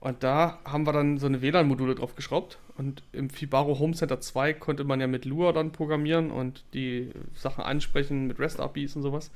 Und 0.00 0.22
da 0.22 0.60
haben 0.64 0.86
wir 0.86 0.92
dann 0.92 1.18
so 1.18 1.26
eine 1.26 1.42
WLAN-Module 1.42 1.96
drauf 1.96 2.14
geschraubt. 2.14 2.58
Und 2.76 3.02
im 3.12 3.30
Fibaro 3.30 3.80
Home 3.80 3.94
Center 3.94 4.20
2 4.20 4.54
konnte 4.54 4.84
man 4.84 5.00
ja 5.00 5.08
mit 5.08 5.24
Lua 5.24 5.52
dann 5.52 5.72
programmieren 5.72 6.30
und 6.30 6.62
die 6.72 7.10
Sachen 7.34 7.64
ansprechen 7.64 8.28
mit 8.28 8.38
REST-APIs 8.38 8.94
und 8.94 9.02
sowas. 9.02 9.32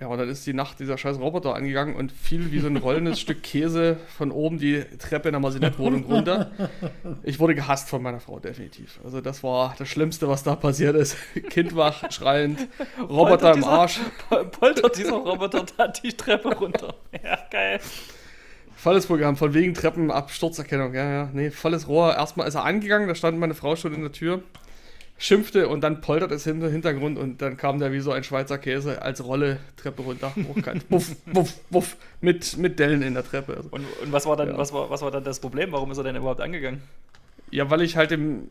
Ja, 0.00 0.06
und 0.06 0.18
dann 0.18 0.28
ist 0.28 0.46
die 0.46 0.52
Nacht 0.52 0.78
dieser 0.78 0.96
scheiß 0.96 1.18
Roboter 1.18 1.56
angegangen 1.56 1.96
und 1.96 2.12
fiel 2.12 2.52
wie 2.52 2.60
so 2.60 2.68
ein 2.68 2.76
rollendes 2.76 3.18
Stück 3.20 3.42
Käse 3.42 3.96
von 4.16 4.30
oben 4.30 4.58
die 4.58 4.84
Treppe 4.98 5.28
in 5.28 5.32
der 5.32 5.40
Masinett-Wohnung 5.40 6.04
runter. 6.04 6.52
Ich 7.24 7.40
wurde 7.40 7.56
gehasst 7.56 7.88
von 7.88 8.00
meiner 8.00 8.20
Frau, 8.20 8.38
definitiv. 8.38 9.00
Also 9.02 9.20
das 9.20 9.42
war 9.42 9.74
das 9.76 9.88
Schlimmste, 9.88 10.28
was 10.28 10.44
da 10.44 10.54
passiert 10.54 10.94
ist. 10.94 11.16
Kind 11.50 11.74
wach, 11.74 12.12
schreiend, 12.12 12.68
Roboter 13.00 13.54
im 13.54 13.64
Arsch. 13.64 13.98
Poltert 14.28 14.96
dieser 14.96 15.16
Roboter 15.16 15.66
da 15.76 15.88
die 15.88 16.12
Treppe 16.12 16.54
runter. 16.54 16.94
Ja, 17.12 17.38
geil. 17.50 17.80
Volles 18.76 19.06
Programm, 19.06 19.36
von 19.36 19.52
wegen 19.54 19.74
Treppenabsturzerkennung. 19.74 20.94
Ja, 20.94 21.10
ja, 21.10 21.30
nee, 21.32 21.50
volles 21.50 21.88
Rohr. 21.88 22.14
Erstmal 22.14 22.46
ist 22.46 22.54
er 22.54 22.64
angegangen, 22.64 23.08
da 23.08 23.16
stand 23.16 23.36
meine 23.36 23.54
Frau 23.54 23.74
schon 23.74 23.92
in 23.92 24.02
der 24.02 24.12
Tür 24.12 24.42
schimpfte 25.18 25.68
und 25.68 25.82
dann 25.82 26.00
poltert 26.00 26.30
es 26.30 26.46
im 26.46 26.62
Hintergrund 26.62 27.18
und 27.18 27.42
dann 27.42 27.56
kam 27.56 27.80
der 27.80 27.92
wie 27.92 27.98
so 27.98 28.12
ein 28.12 28.22
Schweizer 28.22 28.56
Käse 28.56 29.02
als 29.02 29.22
Rolle 29.22 29.58
Treppe 29.76 30.02
runter, 30.02 30.32
hochkant, 30.48 30.84
wuff, 30.90 31.16
wuff, 31.26 31.54
wuff, 31.70 31.96
mit, 32.20 32.56
mit 32.56 32.78
Dellen 32.78 33.02
in 33.02 33.14
der 33.14 33.24
Treppe. 33.24 33.56
Also. 33.56 33.68
Und, 33.70 33.84
und, 34.02 34.12
was 34.12 34.26
war 34.26 34.36
dann, 34.36 34.50
ja. 34.50 34.58
was 34.58 34.72
war, 34.72 34.88
was 34.88 35.02
war 35.02 35.10
dann 35.10 35.24
das 35.24 35.40
Problem? 35.40 35.72
Warum 35.72 35.90
ist 35.90 35.98
er 35.98 36.04
denn 36.04 36.16
überhaupt 36.16 36.40
angegangen? 36.40 36.82
Ja, 37.50 37.68
weil 37.68 37.82
ich 37.82 37.96
halt 37.96 38.12
im, 38.12 38.44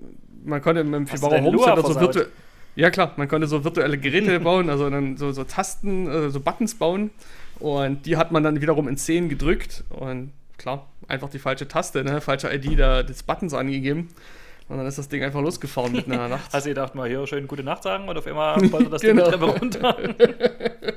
man 0.44 0.62
konnte 0.62 0.82
im 0.82 1.08
Fibaro 1.08 1.42
Home 1.42 1.58
Center 1.58 1.82
so 1.82 2.00
virtuell, 2.00 2.28
ja 2.76 2.92
klar, 2.92 3.14
man 3.16 3.30
konnte 3.30 3.48
so 3.48 3.64
virtuelle 3.64 3.98
Geräte 3.98 4.40
bauen, 4.42 4.70
also 4.70 4.90
dann 4.90 5.16
so, 5.16 5.32
so 5.32 5.46
Tasten, 5.46 6.10
also 6.10 6.30
so 6.32 6.40
Buttons 6.42 6.76
bauen 6.76 7.12
und 7.60 8.06
die 8.06 8.18
hat 8.18 8.34
man 8.34 8.44
dann 8.44 8.62
wiederum 8.62 8.90
in 8.90 8.98
10 8.98 9.30
gedrückt 9.30 9.86
und 9.90 10.34
klar, 10.58 10.88
einfach 11.08 11.30
die 11.30 11.40
falsche 11.40 11.68
Taste, 11.68 12.04
ne, 12.04 12.20
falsche 12.20 12.54
ID 12.54 12.78
da, 12.78 13.04
des 13.04 13.24
Buttons 13.24 13.54
angegeben. 13.54 14.10
Und 14.70 14.78
dann 14.78 14.86
ist 14.86 14.98
das 14.98 15.08
Ding 15.08 15.24
einfach 15.24 15.42
losgefahren 15.42 15.94
mitten 15.94 16.12
in 16.12 16.18
der 16.18 16.28
Nacht. 16.28 16.50
Hast 16.54 16.66
du 16.66 16.72
gedacht, 16.72 16.94
mal 16.94 17.08
hier 17.08 17.26
schön 17.26 17.48
gute 17.48 17.64
Nacht 17.64 17.84
sagen 17.84 18.08
und 18.08 18.18
auf 18.18 18.28
einmal 18.28 18.56
poltert 18.70 18.94
das 18.94 19.02
genau. 19.02 19.30
Ding 19.30 19.32
die 19.32 19.38
Treppe 19.38 19.60
runter. 19.60 19.98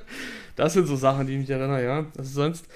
das 0.56 0.72
sind 0.72 0.86
so 0.86 0.96
Sachen, 0.96 1.26
die 1.26 1.36
mich 1.36 1.48
erinnern, 1.48 1.82
ja. 1.82 2.04
Also 2.18 2.30
sonst, 2.32 2.66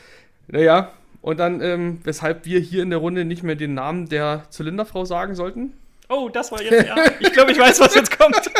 naja. 0.46 0.92
Und 1.20 1.40
dann, 1.40 1.60
ähm, 1.62 2.00
weshalb 2.04 2.44
wir 2.44 2.60
hier 2.60 2.82
in 2.82 2.90
der 2.90 2.98
Runde 2.98 3.24
nicht 3.24 3.42
mehr 3.42 3.56
den 3.56 3.74
Namen 3.74 4.08
der 4.08 4.44
Zylinderfrau 4.50 5.04
sagen 5.04 5.34
sollten. 5.34 5.72
Oh, 6.08 6.28
das 6.28 6.52
war 6.52 6.62
jetzt, 6.62 6.86
ja. 6.86 6.94
Ich 7.18 7.32
glaube, 7.32 7.52
ich 7.52 7.58
weiß, 7.58 7.80
was 7.80 7.94
jetzt 7.94 8.16
kommt. 8.16 8.50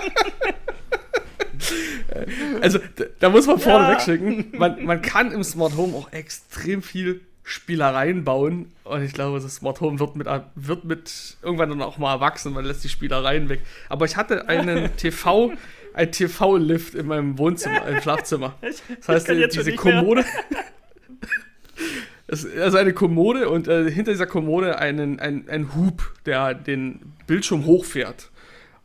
also, 2.62 2.78
da 3.20 3.28
muss 3.28 3.46
man 3.46 3.58
vorne 3.58 3.84
ja. 3.84 3.92
wegschicken. 3.92 4.46
Man, 4.56 4.82
man 4.82 5.02
kann 5.02 5.30
im 5.30 5.44
Smart 5.44 5.76
Home 5.76 5.94
auch 5.94 6.10
extrem 6.10 6.80
viel 6.82 7.20
Spielereien 7.44 8.24
bauen. 8.24 8.72
Und 8.84 9.02
ich 9.02 9.12
glaube, 9.12 9.38
das 9.38 9.56
Smart 9.56 9.80
Home 9.80 10.00
wird 10.00 10.16
mit, 10.16 10.26
wird 10.54 10.84
mit 10.84 11.36
irgendwann 11.42 11.68
dann 11.68 11.82
auch 11.82 11.98
mal 11.98 12.14
erwachsen, 12.14 12.54
man 12.54 12.64
lässt 12.64 12.82
die 12.82 12.88
Spielereien 12.88 13.48
weg. 13.48 13.60
Aber 13.88 14.06
ich 14.06 14.16
hatte 14.16 14.48
einen 14.48 14.96
TV, 14.96 15.52
ein 15.92 16.10
TV-Lift 16.10 16.94
in 16.94 17.06
meinem 17.06 17.38
Wohnzimmer, 17.38 17.86
im 17.86 18.00
Schlafzimmer. 18.00 18.56
Das 19.06 19.08
heißt, 19.08 19.28
die, 19.28 19.46
diese 19.48 19.74
Kommode. 19.74 20.24
Es 22.26 22.44
ist 22.44 22.58
also 22.58 22.78
eine 22.78 22.94
Kommode 22.94 23.50
und 23.50 23.68
äh, 23.68 23.90
hinter 23.90 24.12
dieser 24.12 24.26
Kommode 24.26 24.78
einen, 24.78 25.20
ein, 25.20 25.46
ein 25.48 25.74
Hub, 25.74 26.14
der 26.24 26.54
den 26.54 27.12
Bildschirm 27.26 27.66
hochfährt. 27.66 28.30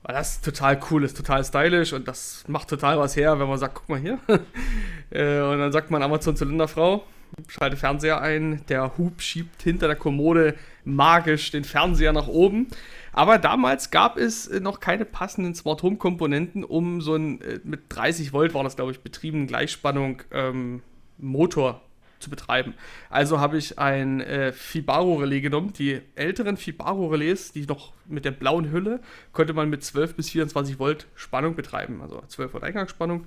Weil 0.03 0.15
das 0.15 0.41
total 0.41 0.79
cool 0.91 1.05
ist, 1.05 1.15
total 1.15 1.43
stylisch 1.45 1.93
und 1.93 2.07
das 2.07 2.43
macht 2.47 2.67
total 2.67 2.99
was 2.99 3.15
her, 3.15 3.39
wenn 3.39 3.47
man 3.47 3.57
sagt, 3.57 3.75
guck 3.75 3.89
mal 3.89 3.99
hier. 3.99 4.19
äh, 5.11 5.39
und 5.41 5.59
dann 5.59 5.71
sagt 5.71 5.89
man 5.89 6.03
Amazon 6.03 6.35
Zylinderfrau, 6.35 7.05
schalte 7.47 7.77
Fernseher 7.77 8.21
ein, 8.21 8.61
der 8.69 8.97
Hub 8.97 9.21
schiebt 9.21 9.61
hinter 9.61 9.87
der 9.87 9.95
Kommode 9.95 10.55
magisch 10.83 11.51
den 11.51 11.63
Fernseher 11.63 12.13
nach 12.13 12.27
oben. 12.27 12.67
Aber 13.11 13.37
damals 13.37 13.91
gab 13.91 14.17
es 14.17 14.49
noch 14.49 14.79
keine 14.79 15.05
passenden 15.05 15.55
Smart 15.55 15.83
Home 15.83 15.97
Komponenten, 15.97 16.63
um 16.63 17.01
so 17.01 17.15
ein 17.15 17.41
äh, 17.41 17.59
mit 17.63 17.81
30 17.89 18.33
Volt 18.33 18.53
war 18.53 18.63
das 18.63 18.75
glaube 18.75 18.91
ich 18.91 18.99
betrieben 19.01 19.47
Gleichspannung 19.47 20.21
ähm, 20.31 20.81
Motor 21.17 21.81
zu 22.19 22.29
betreiben. 22.29 22.73
Also 23.09 23.39
habe 23.39 23.57
ich 23.57 23.79
ein 23.79 24.21
äh, 24.21 24.51
Fibaro 24.51 25.15
Relais 25.15 25.41
genommen. 25.41 25.73
Die 25.73 26.01
älteren 26.15 26.57
Fibaro 26.57 27.07
Relais, 27.07 27.51
die 27.53 27.65
noch 27.65 27.93
mit 28.05 28.25
der 28.25 28.31
blauen 28.31 28.71
Hülle, 28.71 28.99
konnte 29.31 29.53
man 29.53 29.69
mit 29.69 29.83
12 29.83 30.15
bis 30.15 30.29
24 30.29 30.79
Volt 30.79 31.07
Spannung 31.15 31.55
betreiben, 31.55 32.01
also 32.01 32.21
12 32.27 32.53
Volt 32.53 32.63
Eingangsspannung. 32.63 33.25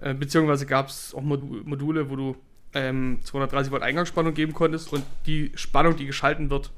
Äh, 0.00 0.14
beziehungsweise 0.14 0.66
gab 0.66 0.88
es 0.88 1.14
auch 1.14 1.22
Module, 1.22 2.10
wo 2.10 2.16
du 2.16 2.36
ähm, 2.74 3.20
230 3.24 3.72
Volt 3.72 3.82
Eingangsspannung 3.82 4.34
geben 4.34 4.54
konntest 4.54 4.92
und 4.92 5.04
die 5.26 5.52
Spannung, 5.54 5.96
die 5.96 6.06
geschalten 6.06 6.50
wird, 6.50 6.70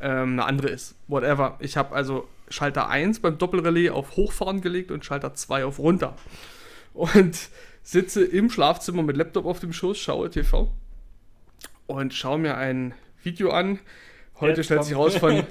ähm, 0.00 0.32
eine 0.32 0.44
andere 0.44 0.68
ist. 0.68 0.94
Whatever. 1.08 1.56
Ich 1.60 1.76
habe 1.76 1.94
also 1.94 2.28
Schalter 2.48 2.88
1 2.88 3.20
beim 3.20 3.38
Doppelrelais 3.38 3.90
auf 3.90 4.16
Hochfahren 4.16 4.60
gelegt 4.60 4.90
und 4.90 5.04
Schalter 5.04 5.34
2 5.34 5.64
auf 5.64 5.78
runter. 5.78 6.16
Und 6.92 7.48
sitze 7.82 8.24
im 8.24 8.50
Schlafzimmer 8.50 9.02
mit 9.02 9.16
Laptop 9.16 9.46
auf 9.46 9.60
dem 9.60 9.72
Schoß, 9.72 9.98
schaue 9.98 10.30
TV 10.30 10.72
und 11.86 12.14
schaue 12.14 12.38
mir 12.38 12.56
ein 12.56 12.94
Video 13.22 13.50
an, 13.50 13.78
Heute 14.40 14.56
Jetzt 14.56 14.66
stellt 14.66 14.84
sich 14.84 14.96
raus 14.96 15.16
von 15.16 15.44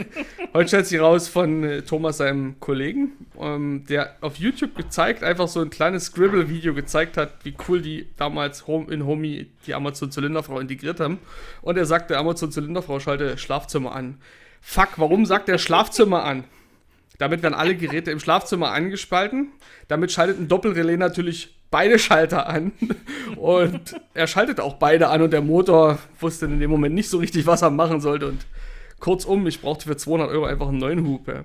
heute 0.52 0.68
stellt 0.68 0.86
sich 0.86 0.98
raus 0.98 1.28
von 1.28 1.62
äh, 1.62 1.82
Thomas 1.82 2.16
seinem 2.16 2.58
Kollegen, 2.58 3.12
ähm, 3.40 3.84
der 3.88 4.16
auf 4.22 4.36
YouTube 4.36 4.74
gezeigt 4.74 5.22
einfach 5.22 5.46
so 5.46 5.60
ein 5.60 5.70
kleines 5.70 6.06
Scribble-Video 6.06 6.74
gezeigt 6.74 7.16
hat, 7.16 7.44
wie 7.44 7.54
cool 7.68 7.80
die 7.80 8.08
damals 8.16 8.66
Home 8.66 8.92
in 8.92 9.06
Homey 9.06 9.50
die 9.66 9.74
Amazon 9.74 10.10
Zylinderfrau 10.10 10.58
integriert 10.58 10.98
haben. 10.98 11.18
Und 11.62 11.76
er 11.76 11.86
sagte, 11.86 12.18
Amazon 12.18 12.50
Zylinderfrau 12.50 12.98
schalte 12.98 13.38
Schlafzimmer 13.38 13.94
an. 13.94 14.18
Fuck, 14.60 14.90
warum 14.96 15.26
sagt 15.26 15.48
er 15.48 15.58
Schlafzimmer 15.58 16.24
an? 16.24 16.42
Damit 17.18 17.44
werden 17.44 17.54
alle 17.54 17.76
Geräte 17.76 18.10
im 18.10 18.18
Schlafzimmer 18.18 18.72
angespalten. 18.72 19.52
Damit 19.86 20.10
schaltet 20.10 20.40
ein 20.40 20.48
Doppelrelais 20.48 20.96
natürlich 20.96 21.54
beide 21.74 21.98
Schalter 21.98 22.48
an 22.48 22.70
und 23.34 24.00
er 24.14 24.28
schaltet 24.28 24.60
auch 24.60 24.74
beide 24.74 25.08
an 25.08 25.22
und 25.22 25.32
der 25.32 25.40
Motor 25.40 25.98
wusste 26.20 26.46
in 26.46 26.60
dem 26.60 26.70
Moment 26.70 26.94
nicht 26.94 27.10
so 27.10 27.18
richtig, 27.18 27.48
was 27.48 27.62
er 27.62 27.70
machen 27.70 28.00
sollte 28.00 28.28
und 28.28 28.46
kurzum, 29.00 29.44
ich 29.48 29.60
brauchte 29.60 29.88
für 29.88 29.96
200 29.96 30.30
Euro 30.30 30.44
einfach 30.44 30.68
einen 30.68 30.78
neuen. 30.78 31.20
Ja. 31.26 31.42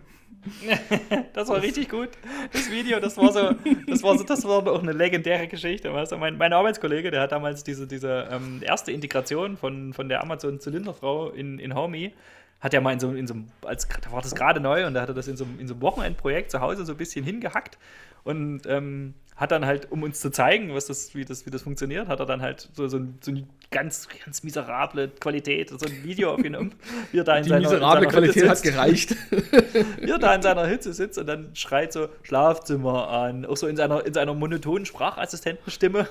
das 1.33 1.49
war 1.49 1.63
richtig 1.63 1.89
gut. 1.89 2.09
Das 2.53 2.69
Video, 2.69 2.99
das 2.99 3.17
war 3.17 3.33
so, 3.33 3.55
das 3.87 4.03
war 4.03 4.19
so, 4.19 4.23
das 4.23 4.45
war 4.45 4.67
auch 4.67 4.83
eine 4.83 4.91
legendäre 4.91 5.47
Geschichte. 5.47 5.91
Weißt 5.91 6.11
du? 6.11 6.17
mein, 6.17 6.37
mein 6.37 6.53
Arbeitskollege, 6.53 7.09
der 7.09 7.21
hat 7.21 7.31
damals 7.31 7.63
diese, 7.63 7.87
diese 7.87 8.27
ähm, 8.29 8.61
erste 8.63 8.91
Integration 8.91 9.57
von, 9.57 9.93
von 9.93 10.09
der 10.09 10.21
Amazon 10.21 10.59
Zylinderfrau 10.59 11.31
in, 11.31 11.57
in 11.57 11.73
Homey, 11.73 12.13
hat 12.59 12.75
er 12.75 12.81
mal 12.81 12.93
in 12.93 12.99
so, 12.99 13.13
in 13.13 13.25
so 13.25 13.33
als 13.65 13.87
da 13.87 14.11
war 14.11 14.21
das 14.21 14.35
gerade 14.35 14.59
neu 14.59 14.85
und 14.85 14.93
da 14.93 15.01
hat 15.01 15.09
er 15.09 15.15
das 15.15 15.27
in 15.27 15.37
so, 15.37 15.47
in 15.57 15.67
so 15.67 15.73
einem 15.73 15.81
Wochenendprojekt 15.81 16.51
zu 16.51 16.61
Hause 16.61 16.85
so 16.85 16.91
ein 16.91 16.97
bisschen 16.97 17.25
hingehackt 17.25 17.79
und 18.23 18.61
ähm, 18.67 19.15
hat 19.39 19.51
dann 19.51 19.65
halt, 19.65 19.89
um 19.89 20.03
uns 20.03 20.19
zu 20.19 20.31
zeigen, 20.31 20.73
was 20.75 20.87
das, 20.87 21.15
wie, 21.15 21.23
das, 21.23 21.45
wie 21.45 21.49
das 21.49 21.61
funktioniert, 21.61 22.09
hat 22.09 22.19
er 22.19 22.25
dann 22.25 22.41
halt 22.41 22.67
so, 22.73 22.89
so, 22.89 22.99
so 23.21 23.31
eine 23.31 23.47
ganz, 23.71 24.09
ganz 24.25 24.43
miserable 24.43 25.07
Qualität, 25.07 25.69
so 25.69 25.77
ein 25.85 26.03
Video 26.03 26.31
aufgenommen, 26.33 26.75
wie 27.13 27.19
er 27.19 27.23
da 27.23 27.37
in 27.37 27.43
Die 27.43 27.49
seiner, 27.49 27.61
miserable 27.61 28.05
in 28.05 28.11
seiner 28.11 28.27
Qualität 28.27 28.49
hat 28.49 28.61
gereicht. 28.61 29.15
wie 30.01 30.11
er 30.11 30.19
da 30.19 30.35
in 30.35 30.41
seiner 30.41 30.67
Hitze 30.67 30.91
sitzt 30.91 31.17
und 31.17 31.25
dann 31.25 31.51
schreit 31.53 31.93
so 31.93 32.09
Schlafzimmer 32.23 33.07
an, 33.07 33.45
auch 33.45 33.55
so 33.55 33.67
in 33.67 33.77
seiner, 33.77 34.05
in 34.05 34.13
seiner 34.13 34.33
monotonen 34.33 34.85
Sprachassistentenstimme. 34.85 36.05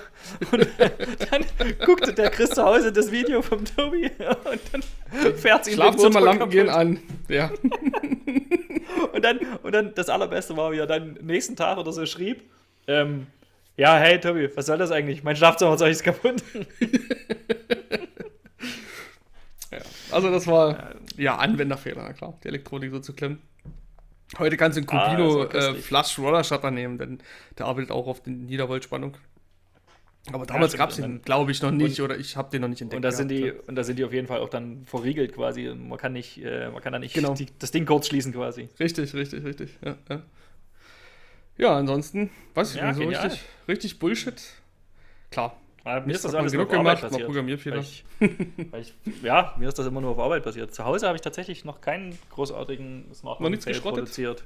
Und 0.51 0.67
dann 1.31 1.45
guckte 1.85 2.13
der 2.13 2.31
Chris 2.31 2.49
zu 2.49 2.63
Hause 2.63 2.91
das 2.91 3.11
Video 3.11 3.43
vom 3.43 3.63
Tobi 3.63 4.05
und 4.05 4.61
dann 4.71 5.35
fährt 5.35 5.65
sie 5.65 5.73
Schlafzimmerlampen 5.73 6.49
gehen 6.49 6.69
an. 6.69 6.99
Ja. 7.27 7.51
und, 9.13 9.23
dann, 9.23 9.39
und 9.61 9.71
dann 9.71 9.93
das 9.93 10.09
Allerbeste 10.09 10.57
war, 10.57 10.71
wie 10.71 10.79
er 10.79 10.87
dann 10.87 11.13
nächsten 11.21 11.55
Tag 11.55 11.77
oder 11.77 11.91
so 11.91 12.07
schrieb, 12.07 12.41
ähm, 12.89 13.27
ja, 13.77 13.97
hey 13.97 14.19
Tobi, 14.19 14.49
was 14.55 14.65
soll 14.65 14.77
das 14.77 14.91
eigentlich? 14.91 15.23
Mein 15.23 15.35
Schlafzimmer 15.35 15.75
ist 15.75 15.81
euch 15.81 16.03
kaputt. 16.03 16.43
ja, 19.71 19.79
also 20.11 20.31
das 20.31 20.47
war 20.47 20.95
ja 21.15 21.37
Anwenderfehler, 21.37 22.13
klar, 22.13 22.37
die 22.43 22.49
Elektronik 22.49 22.91
so 22.91 22.99
zu 22.99 23.13
klemmen. 23.13 23.41
Heute 24.37 24.57
kannst 24.57 24.77
du 24.77 24.81
einen 24.81 24.87
Cubino 24.87 25.43
ah, 25.43 25.55
äh, 25.55 25.73
Flush 25.75 26.19
Roller 26.19 26.43
Shutter 26.43 26.71
nehmen, 26.71 26.97
denn 26.97 27.19
der 27.57 27.67
arbeitet 27.67 27.91
auch 27.91 28.07
auf 28.07 28.21
den 28.21 28.45
Niedervoltspannung. 28.45 29.17
Aber 30.31 30.45
damals 30.45 30.73
ja, 30.73 30.77
gab 30.77 30.89
es 30.89 30.97
den, 30.97 31.21
glaube 31.21 31.51
ich, 31.51 31.61
noch 31.61 31.71
nicht 31.71 31.99
und, 31.99 32.05
oder 32.05 32.17
ich 32.17 32.35
habe 32.35 32.51
den 32.51 32.61
noch 32.61 32.67
nicht 32.67 32.81
entdeckt. 32.81 32.97
Und 32.97 33.01
da, 33.01 33.11
sind 33.11 33.29
die, 33.29 33.51
und 33.51 33.75
da 33.75 33.83
sind 33.83 33.97
die 33.97 34.03
auf 34.03 34.13
jeden 34.13 34.27
Fall 34.27 34.39
auch 34.39 34.49
dann 34.49 34.85
verriegelt 34.85 35.33
quasi. 35.33 35.73
Man 35.73 35.97
kann, 35.97 36.13
nicht, 36.13 36.43
äh, 36.43 36.69
man 36.69 36.81
kann 36.81 36.93
da 36.93 36.99
nicht 36.99 37.15
genau. 37.15 37.33
die, 37.33 37.47
das 37.57 37.71
Ding 37.71 37.85
kurz 37.85 38.07
schließen 38.07 38.33
quasi. 38.33 38.69
Richtig, 38.79 39.13
richtig, 39.13 39.43
richtig. 39.43 39.77
Ja, 39.83 39.95
ja. 41.59 41.77
Ansonsten, 41.77 42.29
weiß 42.53 42.71
ich 42.71 42.77
ja, 42.77 42.91
nicht, 42.91 42.97
so 42.97 43.07
richtig, 43.07 43.45
richtig 43.67 43.99
Bullshit. 43.99 44.41
Klar. 45.31 45.55
Ja, 45.85 46.01
mir 46.01 46.13
ist 46.13 46.25
das 46.25 46.35
alles 46.35 46.51
genug 46.51 46.69
gemacht, 46.69 47.09
mal 47.09 47.23
Programmierfehler. 47.23 47.77
Weil 47.77 47.83
ich, 47.83 48.05
weil 48.71 48.81
ich, 48.81 48.93
ja, 49.23 49.55
mir 49.57 49.69
ist 49.69 49.79
das 49.79 49.87
immer 49.87 50.01
nur 50.01 50.11
auf 50.11 50.19
Arbeit 50.19 50.43
passiert. 50.43 50.73
Zu 50.73 50.85
Hause 50.85 51.07
habe 51.07 51.15
ich 51.15 51.21
tatsächlich 51.21 51.65
noch 51.65 51.81
keinen 51.81 52.17
großartigen 52.31 53.05
Smartphone 53.13 53.57
produziert. 53.81 54.43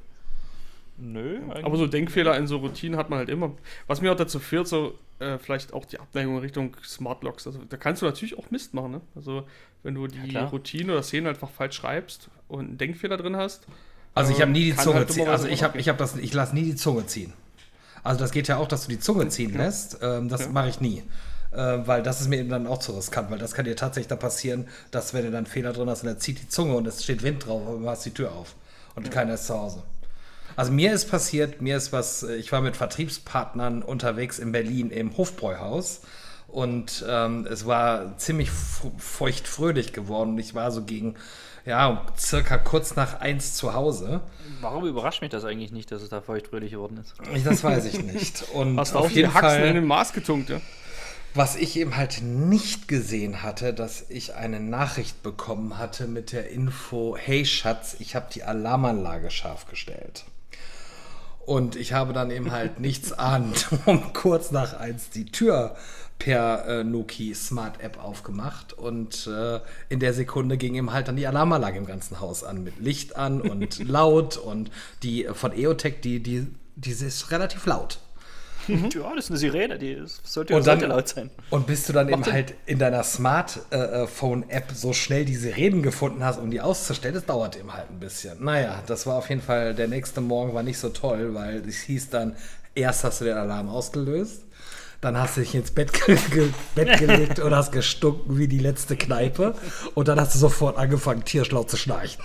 Nö. 0.98 1.42
Aber 1.64 1.78
so 1.78 1.88
Denkfehler 1.88 2.38
in 2.38 2.46
so 2.46 2.58
Routinen 2.58 2.98
hat 2.98 3.10
man 3.10 3.20
halt 3.20 3.30
immer. 3.30 3.56
Was 3.88 4.02
mir 4.02 4.12
auch 4.12 4.16
dazu 4.16 4.40
führt, 4.40 4.68
so 4.68 4.98
äh, 5.20 5.40
vielleicht 5.40 5.74
auch 5.74 5.86
die 5.86 6.00
Abneigung 6.00 6.36
in 6.36 6.42
Richtung 6.42 6.78
Smart 6.84 7.24
Locks. 7.24 7.48
Also 7.48 7.62
da 7.68 7.78
kannst 7.78 8.02
du 8.02 8.06
natürlich 8.06 8.38
auch 8.38 8.52
Mist 8.52 8.74
machen. 8.74 8.92
Ne? 8.92 9.02
Also 9.16 9.48
wenn 9.82 9.96
du 9.96 10.08
die 10.08 10.32
ja, 10.32 10.46
Routine 10.46 10.94
oder 10.94 11.04
Szene 11.04 11.30
einfach 11.30 11.50
falsch 11.50 11.78
schreibst 11.78 12.30
und 12.48 12.60
einen 12.60 12.78
Denkfehler 12.78 13.18
drin 13.18 13.36
hast, 13.36 13.68
also 14.14 14.32
ich 14.32 14.42
habe 14.42 14.52
nie 14.52 14.72
die 14.72 14.76
Zunge 14.76 14.98
halt 14.98 15.12
ziehen. 15.12 15.28
Also 15.28 15.48
ich 15.48 15.64
habe 15.64 15.78
ich 15.78 15.90
habe 15.90 15.98
das 15.98 16.16
ich 16.16 16.34
lasse 16.34 16.56
nie 16.56 16.64
die 16.64 16.76
Zunge 16.76 17.06
ziehen. 17.06 17.34
Also 18.04 18.20
das 18.20 18.32
geht 18.32 18.48
ja 18.48 18.58
auch, 18.58 18.68
dass 18.68 18.84
du 18.84 18.90
die 18.90 19.00
Zunge 19.00 19.28
ziehen 19.30 19.54
lässt. 19.54 20.00
Ähm, 20.02 20.30
das 20.30 20.42
ja. 20.42 20.50
mache 20.50 20.70
ich 20.70 20.82
nie. 20.82 21.04
Äh, 21.52 21.88
weil 21.88 22.04
das 22.04 22.20
ist 22.20 22.28
mir 22.28 22.40
eben 22.40 22.50
dann 22.50 22.68
auch 22.68 22.80
zu 22.80 22.94
riskant, 22.94 23.30
weil 23.30 23.38
das 23.38 23.54
kann 23.54 23.66
dir 23.66 23.76
tatsächlich 23.76 24.08
dann 24.08 24.20
passieren, 24.20 24.68
dass 24.92 25.14
wenn 25.14 25.24
du 25.24 25.32
dann 25.32 25.46
Fehler 25.46 25.72
drin 25.72 25.90
hast 25.90 26.02
und 26.02 26.10
er 26.10 26.18
zieht 26.18 26.42
die 26.42 26.50
Zunge 26.50 26.76
und 26.76 26.88
es 26.88 27.04
steht 27.04 27.22
Wind 27.22 27.46
drauf, 27.46 27.62
aber 27.68 27.78
du 27.78 27.90
hast 27.90 28.06
die 28.06 28.12
Tür 28.12 28.32
auf 28.34 28.56
und 28.96 29.06
ja. 29.06 29.12
keiner 29.12 29.36
ist 29.36 29.46
zu 29.48 29.58
Hause. 29.58 29.84
Also 30.56 30.72
mir 30.72 30.94
ist 30.94 31.10
passiert, 31.10 31.62
mir 31.62 31.78
ist 31.78 31.92
was, 31.92 32.24
ich 32.24 32.52
war 32.52 32.62
mit 32.62 32.76
Vertriebspartnern 32.76 33.82
unterwegs 33.82 34.40
in 34.40 34.52
Berlin 34.52 34.90
im 34.90 35.16
Hofbräuhaus 35.16 36.02
und 36.48 37.04
ähm, 37.08 37.48
es 37.50 37.66
war 37.66 38.18
ziemlich 38.18 38.52
feuchtfröhlich 38.52 39.94
geworden. 39.94 40.38
Ich 40.38 40.54
war 40.54 40.72
so 40.72 40.84
gegen 40.84 41.16
ja, 41.66 42.06
circa 42.18 42.58
kurz 42.58 42.96
nach 42.96 43.20
eins 43.22 43.56
zu 43.56 43.74
Hause. 43.74 44.22
Warum 44.62 44.86
überrascht 44.86 45.22
mich 45.22 45.32
das 45.32 45.46
eigentlich 45.46 45.72
nicht, 45.72 45.92
dass 45.92 46.02
es 46.02 46.10
da 46.10 46.22
feuchtfröhlich 46.22 46.72
geworden 46.72 46.98
ist? 46.98 47.16
Das 47.46 47.64
weiß 47.64 47.86
ich 47.86 48.02
nicht. 48.04 48.44
Und 48.54 48.78
Hast 48.78 48.94
du 48.96 49.00
auf 49.00 49.12
jeden 49.12 49.30
die 49.30 49.36
Haxen 49.36 49.60
Fall, 49.60 49.68
in 49.68 49.76
den 49.76 49.86
Maß 49.86 50.14
getunkt, 50.14 50.50
ja? 50.50 50.60
Was 51.36 51.56
ich 51.56 51.78
eben 51.78 51.98
halt 51.98 52.22
nicht 52.22 52.88
gesehen 52.88 53.42
hatte, 53.42 53.74
dass 53.74 54.10
ich 54.10 54.36
eine 54.36 54.60
Nachricht 54.60 55.24
bekommen 55.24 55.80
hatte 55.80 56.06
mit 56.08 56.32
der 56.32 56.50
Info, 56.50 57.18
hey 57.18 57.46
Schatz, 57.46 57.96
ich 58.00 58.16
habe 58.16 58.28
die 58.32 58.44
Alarmanlage 58.44 59.32
scharf 59.32 59.66
gestellt. 59.66 60.26
Und 61.46 61.76
ich 61.76 61.92
habe 61.94 62.14
dann 62.14 62.30
eben 62.30 62.52
halt 62.52 62.80
nichts 62.82 63.14
ahnend 63.14 63.68
um 63.86 64.14
kurz 64.14 64.52
nach 64.52 64.74
eins 64.80 65.10
die 65.10 65.26
Tür 65.26 65.76
per 66.24 66.66
äh, 66.68 66.84
Noki 66.86 67.36
Smart 67.36 67.82
App 67.82 68.02
aufgemacht 68.02 68.72
und 68.72 69.28
äh, 69.28 69.60
in 69.90 70.00
der 70.00 70.14
Sekunde 70.14 70.56
ging 70.56 70.74
ihm 70.74 70.94
halt 70.94 71.10
dann 71.10 71.18
die 71.18 71.28
Alarmanlage 71.28 71.78
im 71.78 71.86
ganzen 71.86 72.22
Haus 72.22 72.46
an 72.46 72.64
mit 72.64 72.80
Licht 72.80 73.18
an 73.18 73.42
und 73.52 73.86
laut 73.90 74.38
und 74.38 74.72
die 75.04 75.28
von 75.34 75.52
EOTech, 75.52 76.00
die, 76.00 76.24
die, 76.24 76.48
die 76.78 76.92
ist 76.92 77.30
relativ 77.32 77.66
laut. 77.66 78.00
Mhm. 78.70 78.90
Ja, 78.94 79.14
das 79.14 79.26
ist 79.26 79.32
eine 79.32 79.38
Sirene, 79.38 79.78
die 79.78 80.02
sollte, 80.24 80.56
und 80.56 80.66
dann, 80.66 80.80
sollte 80.80 80.96
laut 80.96 81.10
sein. 81.10 81.30
Und 81.50 81.68
bis 81.68 81.86
du 81.88 81.92
dann 81.92 82.10
Macht 82.10 82.28
eben 82.28 82.34
halt 82.34 82.54
in 82.68 82.80
deiner 82.80 83.04
Smartphone-App 83.04 84.72
äh, 84.72 84.74
so 84.74 84.94
schnell 84.94 85.26
die 85.26 85.36
Sirenen 85.36 85.84
gefunden 85.84 86.24
hast, 86.24 86.40
um 86.40 86.50
die 86.50 86.62
auszustellen, 86.62 87.16
das 87.16 87.26
dauert 87.26 87.58
eben 87.60 87.74
halt 87.74 87.90
ein 87.90 88.00
bisschen. 88.00 88.42
Naja, 88.42 88.82
das 88.88 89.06
war 89.06 89.18
auf 89.18 89.28
jeden 89.28 89.42
Fall, 89.42 89.76
der 89.76 89.90
nächste 89.90 90.22
Morgen 90.22 90.54
war 90.54 90.64
nicht 90.64 90.78
so 90.78 90.88
toll, 90.88 91.34
weil 91.34 91.68
es 91.68 91.82
hieß 91.82 92.12
dann, 92.12 92.38
erst 92.76 93.04
hast 93.04 93.20
du 93.20 93.26
den 93.26 93.36
Alarm 93.36 93.68
ausgelöst, 93.68 94.44
dann 95.04 95.18
hast 95.18 95.38
du 95.38 95.42
dich 95.42 95.54
ins 95.54 95.72
Bett, 95.72 95.92
ge 95.92 96.18
ge 96.32 96.50
Bett 96.76 97.00
gelegt 97.00 97.40
und 97.40 97.54
hast 97.54 97.72
gestunken 97.72 98.38
wie 98.38 98.48
die 98.48 98.60
letzte 98.60 98.96
Kneipe. 98.96 99.56
Und 99.96 100.08
dann 100.08 100.20
hast 100.20 100.36
du 100.36 100.40
sofort 100.40 100.78
angefangen, 100.78 101.26
tierschlau 101.26 101.64
zu 101.64 101.78
schnarchen. 101.78 102.24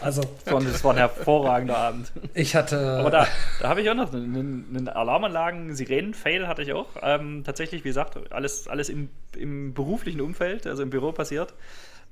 Also, 0.00 0.22
das 0.44 0.84
war 0.84 0.92
ein 0.92 0.98
hervorragender 0.98 1.76
Abend. 1.76 2.12
Ich 2.34 2.56
hatte. 2.56 2.98
Aber 2.98 3.10
da, 3.10 3.26
da 3.60 3.68
habe 3.68 3.82
ich 3.82 3.90
auch 3.90 3.94
noch 3.94 4.12
einen, 4.12 4.66
einen 4.70 4.88
Alarmanlagen-Sirenen-Fail 4.88 6.48
hatte 6.48 6.62
ich 6.62 6.72
auch. 6.72 6.88
Ähm, 7.02 7.42
tatsächlich, 7.44 7.84
wie 7.84 7.88
gesagt, 7.88 8.32
alles, 8.32 8.68
alles 8.68 8.88
im, 8.88 9.10
im 9.36 9.74
beruflichen 9.74 10.20
Umfeld, 10.20 10.66
also 10.66 10.82
im 10.82 10.90
Büro 10.90 11.12
passiert 11.12 11.54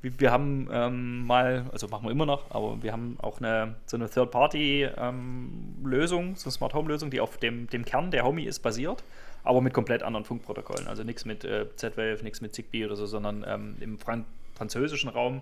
wir 0.03 0.31
haben 0.31 0.67
ähm, 0.73 1.27
mal, 1.27 1.67
also 1.73 1.87
machen 1.89 2.05
wir 2.05 2.11
immer 2.11 2.25
noch, 2.25 2.51
aber 2.51 2.83
wir 2.83 2.93
haben 2.93 3.19
auch 3.21 3.39
eine, 3.39 3.75
so 3.85 3.99
eine 3.99 4.09
Third-Party-Lösung, 4.09 6.25
ähm, 6.25 6.37
so 6.37 6.47
eine 6.47 6.53
Smart 6.53 6.73
Home-Lösung, 6.73 7.11
die 7.11 7.21
auf 7.21 7.37
dem, 7.37 7.69
dem 7.69 7.85
Kern 7.85 8.11
der 8.11 8.25
Homie 8.25 8.45
ist 8.45 8.61
basiert 8.61 9.05
aber 9.43 9.61
mit 9.61 9.73
komplett 9.73 10.03
anderen 10.03 10.25
Funkprotokollen. 10.25 10.87
Also 10.87 11.03
nichts 11.03 11.25
mit 11.25 11.45
äh, 11.45 11.67
Z-Wave, 11.77 12.23
nichts 12.23 12.41
mit 12.41 12.55
Zigbee 12.55 12.85
oder 12.85 12.97
so, 12.97 13.07
sondern 13.07 13.45
ähm, 13.47 13.77
im 13.81 13.99
Fran 13.99 14.25
französischen 14.55 15.09
Raum 15.09 15.41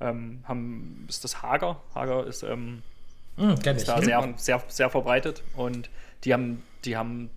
ähm, 0.00 0.44
haben, 0.44 1.06
ist 1.08 1.24
das 1.24 1.42
Hager. 1.42 1.80
Hager 1.94 2.26
ist, 2.26 2.44
ähm, 2.44 2.82
mm, 3.36 3.54
ist 3.66 3.88
da 3.88 4.00
sehr, 4.00 4.34
sehr, 4.36 4.62
sehr 4.68 4.90
verbreitet 4.90 5.42
und 5.56 5.90
die 6.24 6.32
haben, 6.32 6.62
die 6.84 6.96
haben, 6.96 7.30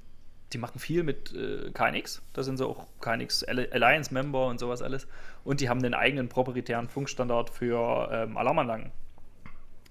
die 0.53 0.59
machen 0.59 0.80
viel 0.80 1.03
mit 1.03 1.34
äh, 1.34 1.72
KNX. 1.72 2.22
Da 2.34 2.43
sind 2.43 2.57
sie 2.57 2.68
auch 2.68 2.86
KNX 3.01 3.43
Alliance-Member 3.43 4.45
und 4.45 4.59
sowas 4.59 4.84
alles. 4.84 5.07
Und 5.43 5.59
die 5.59 5.70
haben 5.70 5.80
einen 5.80 5.95
eigenen 5.95 6.30
proprietären 6.30 6.88
Funkstandard 6.88 7.49
für 7.49 8.09
ähm, 8.11 8.38
Alarmanlagen. 8.38 8.91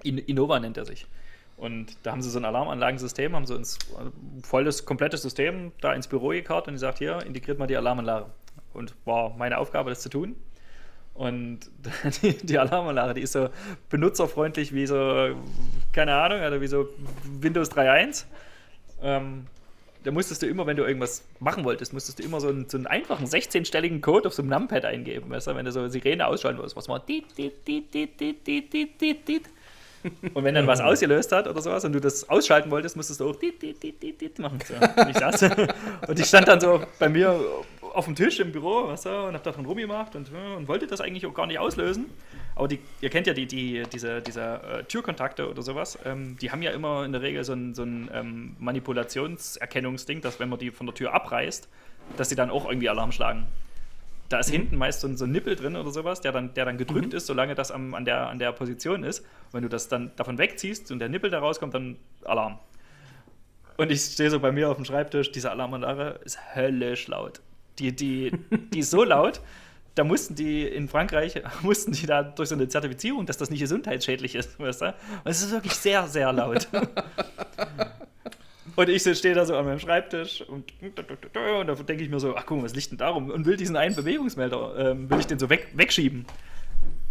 In 0.04 0.18
Innova 0.18 0.60
nennt 0.60 0.76
er 0.76 0.84
sich. 0.84 1.06
Und 1.62 1.96
da 2.02 2.10
haben 2.10 2.22
sie 2.22 2.28
so 2.28 2.40
ein 2.40 2.44
Alarmanlagensystem, 2.44 3.36
haben 3.36 3.46
so 3.46 3.54
ins 3.54 3.78
volles, 4.42 4.84
komplettes 4.84 5.22
System 5.22 5.70
da 5.80 5.92
ins 5.92 6.08
Büro 6.08 6.30
gekarrt 6.30 6.66
und 6.66 6.74
gesagt, 6.74 6.98
hier, 6.98 7.24
integriert 7.24 7.60
mal 7.60 7.68
die 7.68 7.76
Alarmanlage. 7.76 8.26
Und 8.74 8.96
war 9.04 9.36
meine 9.36 9.58
Aufgabe, 9.58 9.90
das 9.90 10.00
zu 10.00 10.08
tun. 10.08 10.34
Und 11.14 11.60
die, 12.22 12.36
die 12.36 12.58
Alarmanlage, 12.58 13.14
die 13.14 13.20
ist 13.20 13.30
so 13.30 13.48
benutzerfreundlich 13.90 14.74
wie 14.74 14.88
so, 14.88 15.36
keine 15.92 16.16
Ahnung, 16.16 16.40
oder 16.40 16.60
wie 16.60 16.66
so 16.66 16.88
Windows 17.40 17.70
3.1. 17.70 18.24
Ähm, 19.00 19.46
da 20.02 20.10
musstest 20.10 20.42
du 20.42 20.48
immer, 20.48 20.66
wenn 20.66 20.76
du 20.76 20.82
irgendwas 20.82 21.24
machen 21.38 21.62
wolltest, 21.62 21.92
musstest 21.92 22.18
du 22.18 22.24
immer 22.24 22.40
so 22.40 22.48
einen, 22.48 22.68
so 22.68 22.76
einen 22.76 22.88
einfachen 22.88 23.26
16-stelligen 23.26 24.00
Code 24.00 24.26
auf 24.26 24.34
so 24.34 24.42
einem 24.42 24.50
Numpad 24.50 24.84
eingeben, 24.84 25.30
weißt 25.30 25.46
du, 25.46 25.54
wenn 25.54 25.64
du 25.64 25.70
so 25.70 25.86
Sirene 25.86 26.26
ausschalten 26.26 26.58
wolltest, 26.58 26.76
was 26.76 26.88
dit, 27.06 27.26
und 30.34 30.44
wenn 30.44 30.54
dann 30.54 30.66
was 30.66 30.80
ausgelöst 30.80 31.32
hat 31.32 31.46
oder 31.46 31.60
sowas 31.60 31.84
und 31.84 31.92
du 31.92 32.00
das 32.00 32.28
ausschalten 32.28 32.70
wolltest, 32.70 32.96
musstest 32.96 33.20
du 33.20 33.30
auch 33.30 33.36
dit, 33.36 33.60
dit, 33.62 33.82
dit, 33.82 34.20
dit, 34.20 34.38
machen. 34.38 34.58
So, 34.66 34.74
und, 34.74 35.10
ich 35.10 35.18
saß, 35.18 35.42
und 36.08 36.18
ich 36.18 36.26
stand 36.26 36.48
dann 36.48 36.60
so 36.60 36.82
bei 36.98 37.08
mir 37.08 37.38
auf 37.80 38.06
dem 38.06 38.14
Tisch 38.14 38.40
im 38.40 38.52
Büro 38.52 38.88
weißt 38.88 39.06
du, 39.06 39.10
und 39.28 39.34
hab 39.34 39.42
da 39.42 39.52
dran 39.52 39.66
rumgemacht 39.66 40.16
und, 40.16 40.30
und 40.56 40.68
wollte 40.68 40.86
das 40.86 41.00
eigentlich 41.00 41.26
auch 41.26 41.34
gar 41.34 41.46
nicht 41.46 41.58
auslösen. 41.58 42.10
Aber 42.54 42.68
die, 42.68 42.80
ihr 43.00 43.10
kennt 43.10 43.26
ja 43.26 43.34
die, 43.34 43.46
die, 43.46 43.82
diese, 43.92 44.22
diese 44.22 44.42
äh, 44.42 44.84
Türkontakte 44.84 45.48
oder 45.48 45.62
sowas, 45.62 45.98
ähm, 46.04 46.36
die 46.40 46.50
haben 46.50 46.62
ja 46.62 46.70
immer 46.70 47.04
in 47.04 47.12
der 47.12 47.22
Regel 47.22 47.44
so 47.44 47.52
ein, 47.52 47.74
so 47.74 47.82
ein 47.82 48.10
ähm, 48.12 48.56
Manipulationserkennungsding, 48.58 50.20
dass 50.20 50.40
wenn 50.40 50.48
man 50.48 50.58
die 50.58 50.70
von 50.70 50.86
der 50.86 50.94
Tür 50.94 51.14
abreißt, 51.14 51.68
dass 52.16 52.28
sie 52.28 52.36
dann 52.36 52.50
auch 52.50 52.66
irgendwie 52.66 52.88
Alarm 52.88 53.12
schlagen 53.12 53.46
da 54.32 54.38
ist 54.38 54.48
mhm. 54.48 54.52
hinten 54.52 54.76
meist 54.76 55.00
so 55.00 55.08
ein, 55.08 55.16
so 55.16 55.24
ein, 55.24 55.30
Nippel 55.30 55.56
drin 55.56 55.76
oder 55.76 55.90
sowas, 55.90 56.20
der 56.20 56.32
dann, 56.32 56.54
der 56.54 56.64
dann 56.64 56.78
gedrückt 56.78 57.12
mhm. 57.12 57.16
ist, 57.16 57.26
solange 57.26 57.54
das 57.54 57.70
am, 57.70 57.94
an, 57.94 58.04
der, 58.04 58.28
an 58.28 58.38
der 58.38 58.52
Position 58.52 59.04
ist. 59.04 59.20
Und 59.20 59.54
wenn 59.54 59.62
du 59.62 59.68
das 59.68 59.88
dann 59.88 60.12
davon 60.16 60.38
wegziehst 60.38 60.90
und 60.90 60.98
der 60.98 61.08
Nippel 61.08 61.30
da 61.30 61.38
rauskommt, 61.38 61.74
dann 61.74 61.96
Alarm. 62.24 62.58
Und 63.76 63.90
ich 63.90 64.00
stehe 64.02 64.30
so 64.30 64.40
bei 64.40 64.52
mir 64.52 64.70
auf 64.70 64.76
dem 64.76 64.84
Schreibtisch, 64.84 65.32
diese 65.32 65.50
Alarmanlage 65.50 66.20
ist 66.24 66.38
höllisch 66.54 67.08
laut. 67.08 67.40
Die, 67.78 67.94
die, 67.94 68.32
die 68.72 68.78
ist 68.78 68.90
so 68.90 69.04
laut, 69.04 69.40
da 69.94 70.04
mussten 70.04 70.34
die 70.34 70.66
in 70.66 70.88
Frankreich, 70.88 71.42
mussten 71.62 71.92
die 71.92 72.06
da 72.06 72.22
durch 72.22 72.48
so 72.48 72.54
eine 72.54 72.68
Zertifizierung, 72.68 73.26
dass 73.26 73.36
das 73.36 73.50
nicht 73.50 73.60
gesundheitsschädlich 73.60 74.34
ist, 74.34 74.58
weißt 74.58 74.82
du? 74.82 74.86
Und 74.86 75.30
es 75.30 75.42
ist 75.42 75.52
wirklich 75.52 75.74
sehr, 75.74 76.06
sehr 76.08 76.32
laut. 76.32 76.68
und 78.76 78.88
ich 78.88 79.02
stehe 79.02 79.34
da 79.34 79.44
so 79.44 79.56
an 79.56 79.64
meinem 79.64 79.78
Schreibtisch 79.78 80.42
und, 80.42 80.72
und 80.80 80.98
da 80.98 81.74
denke 81.74 82.02
ich 82.02 82.10
mir 82.10 82.20
so, 82.20 82.36
ach 82.36 82.46
guck 82.46 82.58
mal, 82.58 82.64
was 82.64 82.74
liegt 82.74 82.90
denn 82.90 82.98
darum? 82.98 83.30
Und 83.30 83.46
will 83.46 83.56
diesen 83.56 83.76
einen 83.76 83.94
Bewegungsmelder, 83.94 84.90
ähm, 84.90 85.10
will 85.10 85.20
ich 85.20 85.26
den 85.26 85.38
so 85.38 85.50
weg, 85.50 85.68
wegschieben. 85.74 86.26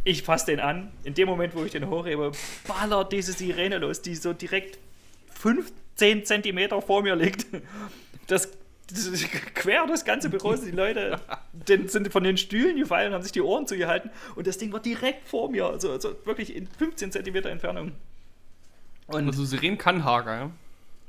Ich 0.04 0.24
fasse 0.24 0.48
den 0.48 0.60
an. 0.60 0.92
In 1.04 1.14
dem 1.14 1.28
Moment, 1.28 1.56
wo 1.56 1.64
ich 1.64 1.72
den 1.72 1.88
hochhebe, 1.88 2.32
ballert 2.68 3.12
diese 3.12 3.34
Sirene 3.34 3.78
los, 3.78 4.02
die 4.02 4.16
so 4.16 4.34
direkt 4.34 4.80
15 5.40 6.26
Zentimeter 6.26 6.82
vor 6.82 7.04
mir 7.04 7.16
liegt. 7.16 7.46
Das 8.28 8.50
quer 9.54 9.86
das 9.88 10.06
ganze 10.06 10.30
Büro 10.30 10.54
die 10.54 10.72
Leute 10.72 11.20
den, 11.54 11.88
sind 11.88 12.12
von 12.12 12.24
den 12.24 12.38
Stühlen 12.38 12.78
gefallen 12.78 13.10
und 13.10 13.14
haben 13.16 13.24
sich 13.24 13.32
die 13.32 13.42
Ohren 13.42 13.68
zugehalten 13.68 14.12
und 14.36 14.48
das 14.48 14.58
Ding 14.58 14.72
war 14.74 14.80
direkt 14.80 15.28
vor 15.28 15.50
mir, 15.50 15.66
also, 15.66 15.92
also 15.92 16.16
wirklich 16.26 16.56
in 16.56 16.68
15 16.68 17.12
Zentimeter 17.12 17.50
Entfernung. 17.50 17.94
Und 19.08 19.28
also 19.28 19.46
Sirenen 19.46 19.78
kann 19.78 20.04
Hager, 20.04 20.36
ja? 20.36 20.52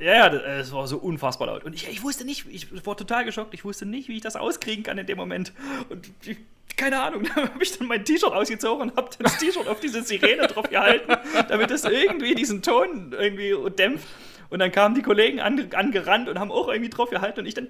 Ja, 0.02 0.26
es 0.28 0.72
war 0.72 0.88
so 0.88 0.98
unfassbar 0.98 1.46
laut. 1.46 1.64
Und 1.64 1.74
ich, 1.74 1.88
ich 1.88 2.02
wusste 2.02 2.24
nicht, 2.24 2.46
ich 2.50 2.66
war 2.84 2.96
total 2.96 3.24
geschockt, 3.24 3.54
ich 3.54 3.64
wusste 3.64 3.86
nicht, 3.86 4.08
wie 4.08 4.16
ich 4.16 4.20
das 4.20 4.34
auskriegen 4.34 4.82
kann 4.82 4.98
in 4.98 5.06
dem 5.06 5.16
Moment. 5.16 5.52
Und 5.90 6.10
ich, 6.26 6.38
keine 6.76 7.00
Ahnung, 7.00 7.22
da 7.34 7.42
habe 7.42 7.62
ich 7.62 7.78
dann 7.78 7.86
mein 7.86 8.04
T-Shirt 8.04 8.32
ausgezogen 8.32 8.90
und 8.90 8.96
habe 8.96 9.10
das 9.20 9.38
T-Shirt 9.38 9.68
auf 9.68 9.78
diese 9.78 10.02
Sirene 10.02 10.48
drauf 10.48 10.68
gehalten, 10.68 11.12
damit 11.48 11.70
es 11.70 11.84
irgendwie 11.84 12.34
diesen 12.34 12.62
Ton 12.62 13.14
irgendwie 13.16 13.54
dämpft. 13.70 14.08
Und 14.50 14.58
dann 14.58 14.72
kamen 14.72 14.94
die 14.96 15.02
Kollegen 15.02 15.40
an, 15.40 15.70
angerannt 15.72 16.28
und 16.28 16.38
haben 16.38 16.50
auch 16.50 16.68
irgendwie 16.68 16.90
drauf 16.90 17.08
gehalten 17.08 17.40
und 17.40 17.46
ich 17.46 17.54
dann. 17.54 17.68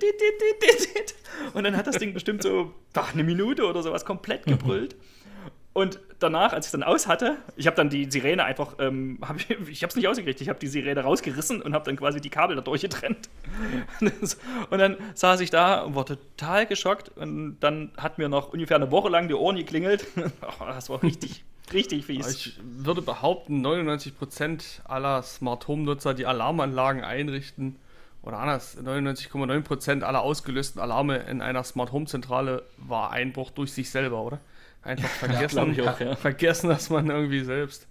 Und 1.52 1.64
dann 1.64 1.76
hat 1.76 1.86
das 1.86 1.98
Ding 1.98 2.14
bestimmt 2.14 2.42
so 2.42 2.74
ach, 2.94 3.12
eine 3.12 3.24
Minute 3.24 3.66
oder 3.66 3.82
sowas 3.82 4.04
komplett 4.04 4.46
gebrüllt. 4.46 4.96
Und 5.74 6.00
danach, 6.18 6.52
als 6.52 6.66
ich 6.66 6.72
dann 6.72 6.82
aus 6.82 7.06
hatte, 7.06 7.36
ich 7.56 7.66
habe 7.66 7.76
dann 7.76 7.88
die 7.88 8.10
Sirene 8.10 8.44
einfach, 8.44 8.74
ähm, 8.78 9.18
hab 9.26 9.36
ich, 9.36 9.50
ich 9.50 9.82
habe 9.82 9.90
es 9.90 9.96
nicht 9.96 10.08
ausgekriegt, 10.08 10.40
ich 10.40 10.48
habe 10.48 10.58
die 10.58 10.66
Sirene 10.66 11.00
rausgerissen 11.00 11.62
und 11.62 11.74
habe 11.74 11.84
dann 11.84 11.96
quasi 11.96 12.20
die 12.20 12.30
Kabel 12.30 12.56
da 12.56 12.62
durchgetrennt. 12.62 13.30
und 14.70 14.78
dann 14.78 14.96
saß 15.14 15.40
ich 15.40 15.50
da 15.50 15.82
und 15.82 15.94
war 15.94 16.06
total 16.06 16.66
geschockt 16.66 17.10
und 17.16 17.58
dann 17.60 17.92
hat 17.96 18.18
mir 18.18 18.28
noch 18.28 18.52
ungefähr 18.52 18.76
eine 18.76 18.90
Woche 18.90 19.08
lang 19.08 19.28
die 19.28 19.34
Ohren 19.34 19.56
geklingelt. 19.56 20.06
oh, 20.16 20.64
das 20.66 20.90
war 20.90 21.02
richtig, 21.02 21.44
Richtig 21.72 22.04
fies. 22.04 22.28
Ich 22.28 22.60
würde 22.62 23.02
behaupten, 23.02 23.64
99% 23.64 24.84
aller 24.84 25.22
Smart 25.22 25.68
Home 25.68 25.84
Nutzer, 25.84 26.12
die 26.12 26.26
Alarmanlagen 26.26 27.02
einrichten, 27.02 27.76
oder 28.22 28.38
anders, 28.38 28.78
99,9% 28.78 30.02
aller 30.02 30.22
ausgelösten 30.22 30.80
Alarme 30.80 31.18
in 31.18 31.40
einer 31.40 31.64
Smart 31.64 31.90
Home 31.92 32.06
Zentrale 32.06 32.62
war 32.76 33.10
Einbruch 33.10 33.50
durch 33.50 33.72
sich 33.72 33.90
selber, 33.90 34.22
oder? 34.22 34.38
Einfach 34.82 35.08
vergessen, 35.08 35.74
ja, 35.74 35.92
auch, 35.92 36.00
ja. 36.00 36.16
vergessen, 36.16 36.68
dass 36.68 36.90
man 36.90 37.08
irgendwie 37.08 37.44
selbst. 37.44 37.86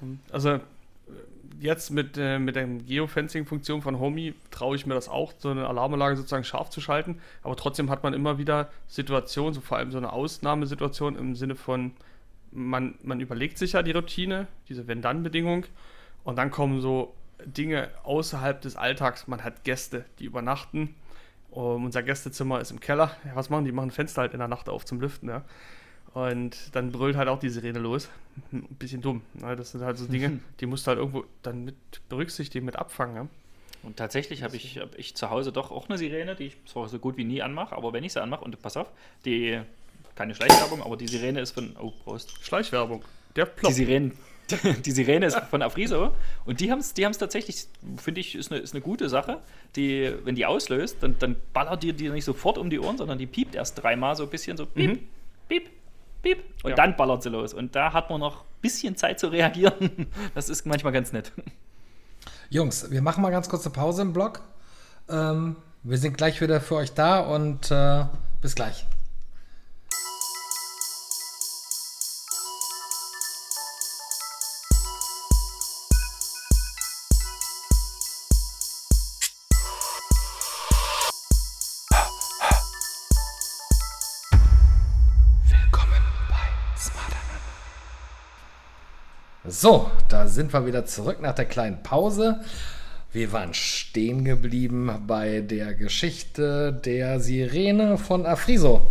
Ähm, 0.00 0.20
also 0.30 0.60
jetzt 1.60 1.90
mit, 1.90 2.16
äh, 2.18 2.38
mit 2.38 2.56
der 2.56 2.66
Geofencing-Funktion 2.66 3.82
von 3.82 3.98
Homey 3.98 4.34
traue 4.50 4.76
ich 4.76 4.86
mir 4.86 4.94
das 4.94 5.08
auch, 5.08 5.32
so 5.38 5.50
eine 5.50 5.66
Alarmanlage 5.66 6.16
sozusagen 6.16 6.44
scharf 6.44 6.70
zu 6.70 6.80
schalten. 6.80 7.20
Aber 7.42 7.56
trotzdem 7.56 7.90
hat 7.90 8.02
man 8.02 8.14
immer 8.14 8.38
wieder 8.38 8.70
Situationen, 8.88 9.54
so 9.54 9.60
vor 9.60 9.78
allem 9.78 9.90
so 9.90 9.98
eine 9.98 10.12
Ausnahmesituation 10.12 11.16
im 11.16 11.34
Sinne 11.34 11.54
von, 11.54 11.92
man, 12.50 12.96
man 13.02 13.20
überlegt 13.20 13.58
sich 13.58 13.72
ja 13.72 13.82
die 13.82 13.92
Routine, 13.92 14.46
diese 14.68 14.86
Wenn-Dann-Bedingung, 14.86 15.66
und 16.24 16.36
dann 16.36 16.50
kommen 16.50 16.80
so 16.80 17.14
Dinge 17.44 17.88
außerhalb 18.02 18.60
des 18.60 18.74
Alltags. 18.74 19.28
Man 19.28 19.44
hat 19.44 19.62
Gäste, 19.62 20.04
die 20.18 20.24
übernachten. 20.24 20.94
Um, 21.50 21.84
unser 21.84 22.02
Gästezimmer 22.02 22.60
ist 22.60 22.72
im 22.72 22.80
Keller. 22.80 23.12
Ja, 23.24 23.36
was 23.36 23.48
machen 23.48 23.64
die? 23.64 23.72
Machen 23.72 23.92
Fenster 23.92 24.22
halt 24.22 24.32
in 24.32 24.40
der 24.40 24.48
Nacht 24.48 24.68
auf 24.68 24.84
zum 24.84 25.00
Lüften, 25.00 25.28
ja. 25.28 25.42
Und 26.14 26.74
dann 26.74 26.92
brüllt 26.92 27.16
halt 27.16 27.28
auch 27.28 27.38
die 27.38 27.50
Sirene 27.50 27.78
los. 27.78 28.08
Ein 28.52 28.62
bisschen 28.78 29.02
dumm. 29.02 29.22
Ne? 29.34 29.56
Das 29.56 29.72
sind 29.72 29.82
halt 29.82 29.98
so 29.98 30.06
Dinge, 30.06 30.40
die 30.60 30.66
musst 30.66 30.86
du 30.86 30.88
halt 30.88 30.98
irgendwo 30.98 31.24
dann 31.42 31.64
mit 31.64 31.76
berücksichtigen, 32.08 32.64
mit 32.64 32.76
abfangen. 32.76 33.16
Ja? 33.16 33.28
Und 33.82 33.96
tatsächlich 33.96 34.42
habe 34.42 34.56
ich, 34.56 34.78
hab 34.78 34.98
ich 34.98 35.14
zu 35.14 35.30
Hause 35.30 35.52
doch 35.52 35.70
auch 35.70 35.88
eine 35.88 35.98
Sirene, 35.98 36.34
die 36.34 36.44
ich 36.44 36.56
zwar 36.66 36.88
so 36.88 36.98
gut 36.98 37.16
wie 37.16 37.24
nie 37.24 37.42
anmache, 37.42 37.76
aber 37.76 37.92
wenn 37.92 38.02
ich 38.02 38.12
sie 38.12 38.22
anmache, 38.22 38.44
und 38.44 38.60
pass 38.60 38.76
auf, 38.76 38.90
die 39.24 39.60
keine 40.16 40.34
Schleichwerbung, 40.34 40.82
aber 40.82 40.96
die 40.96 41.06
Sirene 41.06 41.40
ist 41.40 41.52
von. 41.52 41.76
Oh, 41.78 41.92
Prost. 42.02 42.32
Schleichwerbung. 42.42 43.04
Der 43.36 43.44
Plop. 43.44 43.70
Die 43.70 43.74
Sirene, 43.74 44.12
die 44.84 44.90
Sirene 44.90 45.26
ist 45.26 45.36
von 45.50 45.62
Afriso 45.62 46.12
und 46.46 46.60
die 46.60 46.70
haben 46.70 46.78
es 46.78 46.94
die 46.94 47.02
tatsächlich, 47.02 47.66
finde 47.96 48.20
ich, 48.20 48.34
ist 48.34 48.50
eine, 48.50 48.60
ist 48.60 48.74
eine 48.74 48.80
gute 48.80 49.08
Sache. 49.08 49.42
Die, 49.76 50.12
wenn 50.24 50.34
die 50.34 50.46
auslöst, 50.46 50.96
dann, 51.00 51.16
dann 51.18 51.36
ballert 51.52 51.82
die 51.82 51.92
dir 51.92 52.12
nicht 52.12 52.24
sofort 52.24 52.56
um 52.56 52.70
die 52.70 52.80
Ohren, 52.80 52.96
sondern 52.96 53.18
die 53.18 53.26
piept 53.26 53.54
erst 53.54 53.82
dreimal 53.82 54.16
so 54.16 54.24
ein 54.24 54.30
bisschen 54.30 54.56
so 54.56 54.64
piep, 54.64 54.92
mhm. 54.92 55.08
piep, 55.48 55.68
piep 56.26 56.44
und 56.62 56.70
ja. 56.70 56.76
dann 56.76 56.96
ballert 56.96 57.22
sie 57.22 57.28
los. 57.28 57.54
Und 57.54 57.74
da 57.76 57.92
hat 57.92 58.10
man 58.10 58.20
noch 58.20 58.42
ein 58.42 58.60
bisschen 58.60 58.96
Zeit 58.96 59.20
zu 59.20 59.28
reagieren. 59.28 60.06
Das 60.34 60.48
ist 60.48 60.66
manchmal 60.66 60.92
ganz 60.92 61.12
nett. 61.12 61.32
Jungs, 62.50 62.90
wir 62.90 63.02
machen 63.02 63.22
mal 63.22 63.30
ganz 63.30 63.48
kurz 63.48 63.64
eine 63.64 63.72
Pause 63.72 64.02
im 64.02 64.12
Blog. 64.12 64.40
Ähm, 65.08 65.56
wir 65.82 65.98
sind 65.98 66.16
gleich 66.16 66.40
wieder 66.40 66.60
für 66.60 66.76
euch 66.76 66.92
da 66.92 67.20
und 67.20 67.70
äh, 67.70 68.04
bis 68.42 68.54
gleich. 68.54 68.86
So, 89.58 89.90
da 90.10 90.26
sind 90.26 90.52
wir 90.52 90.66
wieder 90.66 90.84
zurück 90.84 91.22
nach 91.22 91.34
der 91.34 91.46
kleinen 91.46 91.82
Pause. 91.82 92.42
Wir 93.10 93.32
waren 93.32 93.54
stehen 93.54 94.22
geblieben 94.22 95.04
bei 95.06 95.40
der 95.40 95.72
Geschichte 95.72 96.78
der 96.84 97.20
Sirene 97.20 97.96
von 97.96 98.26
Afriso. 98.26 98.82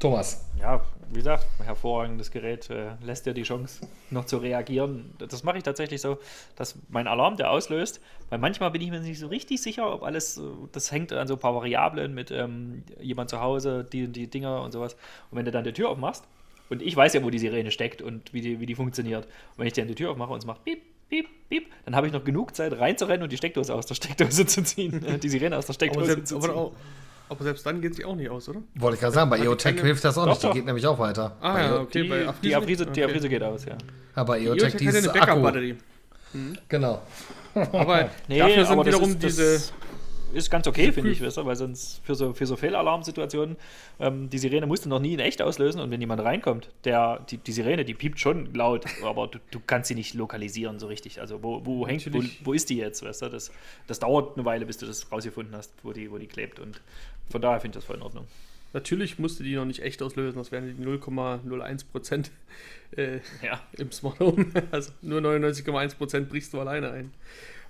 Thomas. 0.00 0.48
Ja, 0.58 0.80
wie 1.10 1.18
gesagt, 1.18 1.46
hervorragendes 1.62 2.30
Gerät, 2.30 2.70
äh, 2.70 2.92
lässt 3.04 3.26
dir 3.26 3.34
die 3.34 3.42
Chance, 3.42 3.86
noch 4.08 4.24
zu 4.24 4.38
reagieren. 4.38 5.12
Das 5.18 5.44
mache 5.44 5.58
ich 5.58 5.64
tatsächlich 5.64 6.00
so, 6.00 6.16
dass 6.56 6.76
mein 6.88 7.08
Alarm, 7.08 7.36
der 7.36 7.50
auslöst, 7.50 8.00
weil 8.30 8.38
manchmal 8.38 8.70
bin 8.70 8.80
ich 8.80 8.90
mir 8.90 9.00
nicht 9.00 9.20
so 9.20 9.26
richtig 9.26 9.60
sicher, 9.60 9.92
ob 9.92 10.02
alles, 10.02 10.40
das 10.72 10.92
hängt 10.92 11.12
an 11.12 11.28
so 11.28 11.34
ein 11.34 11.40
paar 11.40 11.54
Variablen 11.54 12.14
mit 12.14 12.30
ähm, 12.30 12.84
jemand 13.02 13.28
zu 13.28 13.42
Hause, 13.42 13.84
die 13.84 14.08
die 14.08 14.28
Dinger 14.28 14.62
und 14.62 14.72
sowas. 14.72 14.96
Und 15.30 15.36
wenn 15.36 15.44
du 15.44 15.50
dann 15.50 15.64
die 15.64 15.74
Tür 15.74 15.90
aufmachst, 15.90 16.24
und 16.68 16.82
ich 16.82 16.96
weiß 16.96 17.14
ja, 17.14 17.22
wo 17.22 17.30
die 17.30 17.38
Sirene 17.38 17.70
steckt 17.70 18.02
und 18.02 18.32
wie 18.32 18.40
die, 18.40 18.60
wie 18.60 18.66
die 18.66 18.74
funktioniert. 18.74 19.24
Und 19.24 19.58
wenn 19.58 19.66
ich 19.66 19.72
dann 19.72 19.88
die 19.88 19.94
Tür 19.94 20.10
aufmache 20.10 20.32
und 20.32 20.38
es 20.38 20.46
macht 20.46 20.64
piep, 20.64 20.82
piep, 21.08 21.26
piep, 21.48 21.66
dann 21.84 21.94
habe 21.94 22.06
ich 22.06 22.12
noch 22.12 22.24
genug 22.24 22.54
Zeit 22.54 22.78
reinzurennen 22.78 23.22
und 23.22 23.32
die 23.32 23.36
Steckdose 23.36 23.74
aus 23.74 23.86
der 23.86 23.94
Steckdose 23.94 24.46
zu 24.46 24.62
ziehen. 24.62 25.04
die 25.22 25.28
Sirene 25.28 25.56
aus 25.56 25.66
der 25.66 25.74
Steckdose 25.74 26.04
aber 26.04 26.14
selbst, 26.14 26.28
zu 26.28 26.38
ziehen. 26.38 26.50
Aber, 26.50 26.72
aber 27.28 27.44
selbst 27.44 27.66
dann 27.66 27.80
geht 27.80 27.94
sie 27.94 28.04
auch 28.04 28.16
nicht 28.16 28.30
aus, 28.30 28.48
oder? 28.48 28.62
Wollte 28.74 28.94
ich 28.94 29.00
gerade 29.00 29.14
sagen, 29.14 29.30
bei 29.30 29.38
EOTech 29.38 29.80
hilft 29.80 30.04
das 30.04 30.18
auch 30.18 30.24
doch, 30.24 30.30
nicht. 30.30 30.42
Die 30.42 30.46
doch. 30.46 30.54
geht 30.54 30.66
nämlich 30.66 30.86
auch 30.86 30.98
weiter. 30.98 31.36
Ah, 31.40 31.58
ja, 31.58 31.80
okay. 31.80 32.02
Die, 32.02 32.08
bei 32.08 32.32
die, 32.42 32.54
Afrise, 32.54 32.84
okay. 32.84 32.92
die 32.94 33.04
Afrise 33.04 33.28
geht 33.28 33.42
aus, 33.42 33.64
ja. 33.64 33.76
Aber 34.14 34.38
EOTech, 34.38 34.76
die, 34.76 34.86
EOTech 34.86 35.04
hat 35.04 35.10
eine 35.10 35.20
Backup-Batterie. 35.20 35.76
Mhm. 36.32 36.58
Genau. 36.68 37.02
aber 37.54 38.10
nee, 38.28 38.38
dafür 38.38 38.66
sind 38.66 38.86
wiederum 38.86 39.10
ist, 39.10 39.22
diese 39.22 39.72
ist 40.36 40.50
ganz 40.50 40.66
okay, 40.66 40.92
finde 40.92 41.10
ich, 41.10 41.20
weißt 41.22 41.38
du, 41.38 41.46
weil 41.46 41.56
sonst 41.56 42.00
für 42.04 42.14
so, 42.14 42.32
für 42.32 42.46
so 42.46 42.56
Fehlalarmsituationen, 42.56 43.56
ähm, 43.98 44.30
die 44.30 44.38
Sirene 44.38 44.66
musst 44.66 44.84
du 44.84 44.88
noch 44.88 45.00
nie 45.00 45.14
in 45.14 45.20
echt 45.20 45.42
auslösen 45.42 45.80
und 45.80 45.90
wenn 45.90 46.00
jemand 46.00 46.22
reinkommt, 46.22 46.70
der, 46.84 47.20
die, 47.30 47.38
die 47.38 47.52
Sirene, 47.52 47.84
die 47.84 47.94
piept 47.94 48.20
schon 48.20 48.54
laut, 48.54 48.84
aber 49.04 49.28
du, 49.28 49.38
du 49.50 49.60
kannst 49.66 49.88
sie 49.88 49.94
nicht 49.94 50.14
lokalisieren 50.14 50.78
so 50.78 50.86
richtig. 50.86 51.20
Also 51.20 51.42
wo, 51.42 51.64
wo 51.64 51.86
hängt, 51.86 52.12
wo, 52.12 52.22
wo, 52.44 52.52
ist 52.52 52.70
die 52.70 52.76
jetzt, 52.76 53.02
weißt 53.02 53.22
du? 53.22 53.28
Das, 53.28 53.50
das 53.86 53.98
dauert 53.98 54.36
eine 54.36 54.44
Weile, 54.44 54.66
bis 54.66 54.78
du 54.78 54.86
das 54.86 55.10
rausgefunden 55.10 55.54
hast, 55.56 55.72
wo 55.82 55.92
die, 55.92 56.10
wo 56.10 56.18
die 56.18 56.26
klebt 56.26 56.60
und 56.60 56.80
von 57.30 57.40
daher 57.40 57.60
finde 57.60 57.78
ich 57.78 57.82
das 57.82 57.86
voll 57.86 57.96
in 57.96 58.02
Ordnung. 58.02 58.26
Natürlich 58.72 59.18
musst 59.18 59.40
du 59.40 59.44
die 59.44 59.54
noch 59.54 59.64
nicht 59.64 59.80
echt 59.80 60.02
auslösen, 60.02 60.36
das 60.36 60.52
wären 60.52 60.76
die 60.76 60.84
0,01 60.84 61.84
Prozent 61.90 62.30
äh, 62.94 63.20
ja. 63.42 63.60
im 63.78 63.90
Smart 63.90 64.20
Home. 64.20 64.46
Also 64.70 64.92
nur 65.02 65.20
99,1 65.20 65.96
Prozent 65.96 66.28
brichst 66.28 66.52
du 66.52 66.60
alleine 66.60 66.90
ein. 66.90 67.12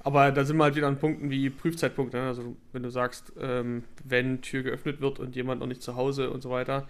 Aber 0.06 0.30
da 0.30 0.44
sind 0.44 0.56
wir 0.56 0.62
halt 0.62 0.76
wieder 0.76 0.86
an 0.86 0.98
Punkten 1.00 1.30
wie 1.30 1.50
Prüfzeitpunkte. 1.50 2.18
Ne? 2.18 2.28
Also 2.28 2.54
wenn 2.72 2.84
du 2.84 2.90
sagst, 2.90 3.32
ähm, 3.40 3.82
wenn 4.04 4.40
Tür 4.40 4.62
geöffnet 4.62 5.00
wird 5.00 5.18
und 5.18 5.34
jemand 5.34 5.58
noch 5.58 5.66
nicht 5.66 5.82
zu 5.82 5.96
Hause 5.96 6.30
und 6.30 6.42
so 6.42 6.50
weiter, 6.50 6.86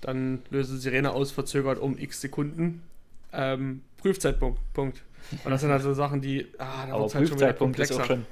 dann 0.00 0.40
löse 0.48 0.78
Sirene 0.78 1.12
aus, 1.12 1.30
verzögert 1.30 1.78
um 1.78 1.98
x 1.98 2.22
Sekunden. 2.22 2.82
Ähm, 3.34 3.82
Prüfzeitpunkt, 3.98 4.58
Punkt. 4.72 5.02
Und 5.44 5.50
das 5.50 5.60
sind 5.60 5.72
also 5.72 5.92
Sachen, 5.92 6.22
die, 6.22 6.46
ah, 6.56 6.86
da 6.86 6.98
wird 6.98 7.14
halt 7.14 7.28
schon 7.28 7.36
wieder 7.38 7.52
komplexer. 7.52 7.96
Ist 7.96 8.00
auch 8.00 8.06
schon 8.06 8.26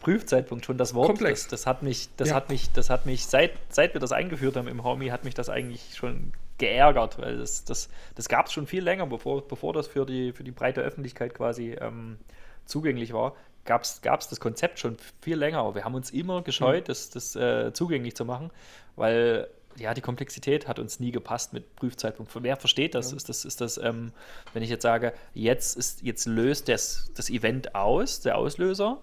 Prüfzeitpunkt 0.00 0.64
schon 0.64 0.76
das 0.76 0.92
Wort. 0.92 1.06
Komplex. 1.06 1.42
Das, 1.42 1.60
das 1.60 1.66
hat 1.68 1.84
mich, 1.84 2.08
das 2.16 2.30
ja. 2.30 2.34
hat 2.34 2.48
mich, 2.50 2.72
das 2.72 2.90
hat 2.90 3.06
mich, 3.06 3.26
seit, 3.26 3.52
seit 3.68 3.94
wir 3.94 4.00
das 4.00 4.10
eingeführt 4.10 4.56
haben 4.56 4.66
im 4.66 4.82
Homie, 4.82 5.12
hat 5.12 5.22
mich 5.24 5.34
das 5.34 5.48
eigentlich 5.48 5.94
schon 5.94 6.32
geärgert, 6.58 7.20
weil 7.20 7.38
das, 7.38 7.64
das, 7.64 7.90
das 8.16 8.28
gab 8.28 8.46
es 8.46 8.52
schon 8.52 8.66
viel 8.66 8.82
länger, 8.82 9.06
bevor, 9.06 9.46
bevor 9.46 9.72
das 9.72 9.86
für 9.86 10.04
die, 10.04 10.32
für 10.32 10.42
die 10.42 10.50
breite 10.50 10.80
Öffentlichkeit 10.80 11.32
quasi 11.32 11.76
ähm, 11.80 12.16
zugänglich 12.66 13.12
war 13.12 13.36
gab 13.64 13.82
es 13.82 14.00
das 14.02 14.40
Konzept 14.40 14.78
schon 14.78 14.96
viel 15.20 15.36
länger. 15.36 15.58
Aber 15.58 15.74
wir 15.74 15.84
haben 15.84 15.94
uns 15.94 16.10
immer 16.10 16.42
gescheut, 16.42 16.84
mhm. 16.84 16.86
das, 16.86 17.10
das 17.10 17.36
äh, 17.36 17.72
zugänglich 17.72 18.16
zu 18.16 18.24
machen, 18.24 18.50
weil 18.96 19.48
ja, 19.76 19.94
die 19.94 20.00
Komplexität 20.00 20.68
hat 20.68 20.78
uns 20.78 21.00
nie 21.00 21.12
gepasst 21.12 21.52
mit 21.52 21.76
Prüfzeitpunkt. 21.76 22.30
Wer 22.42 22.56
versteht 22.56 22.94
das? 22.94 23.10
Ja. 23.10 23.16
Ist 23.16 23.28
das, 23.28 23.44
ist 23.44 23.60
das 23.60 23.78
ähm, 23.78 24.12
wenn 24.52 24.62
ich 24.62 24.70
jetzt 24.70 24.82
sage, 24.82 25.14
jetzt, 25.34 25.76
ist, 25.76 26.02
jetzt 26.02 26.26
löst 26.26 26.68
das, 26.68 27.10
das 27.14 27.30
Event 27.30 27.74
aus, 27.74 28.20
der 28.20 28.36
Auslöser, 28.36 28.98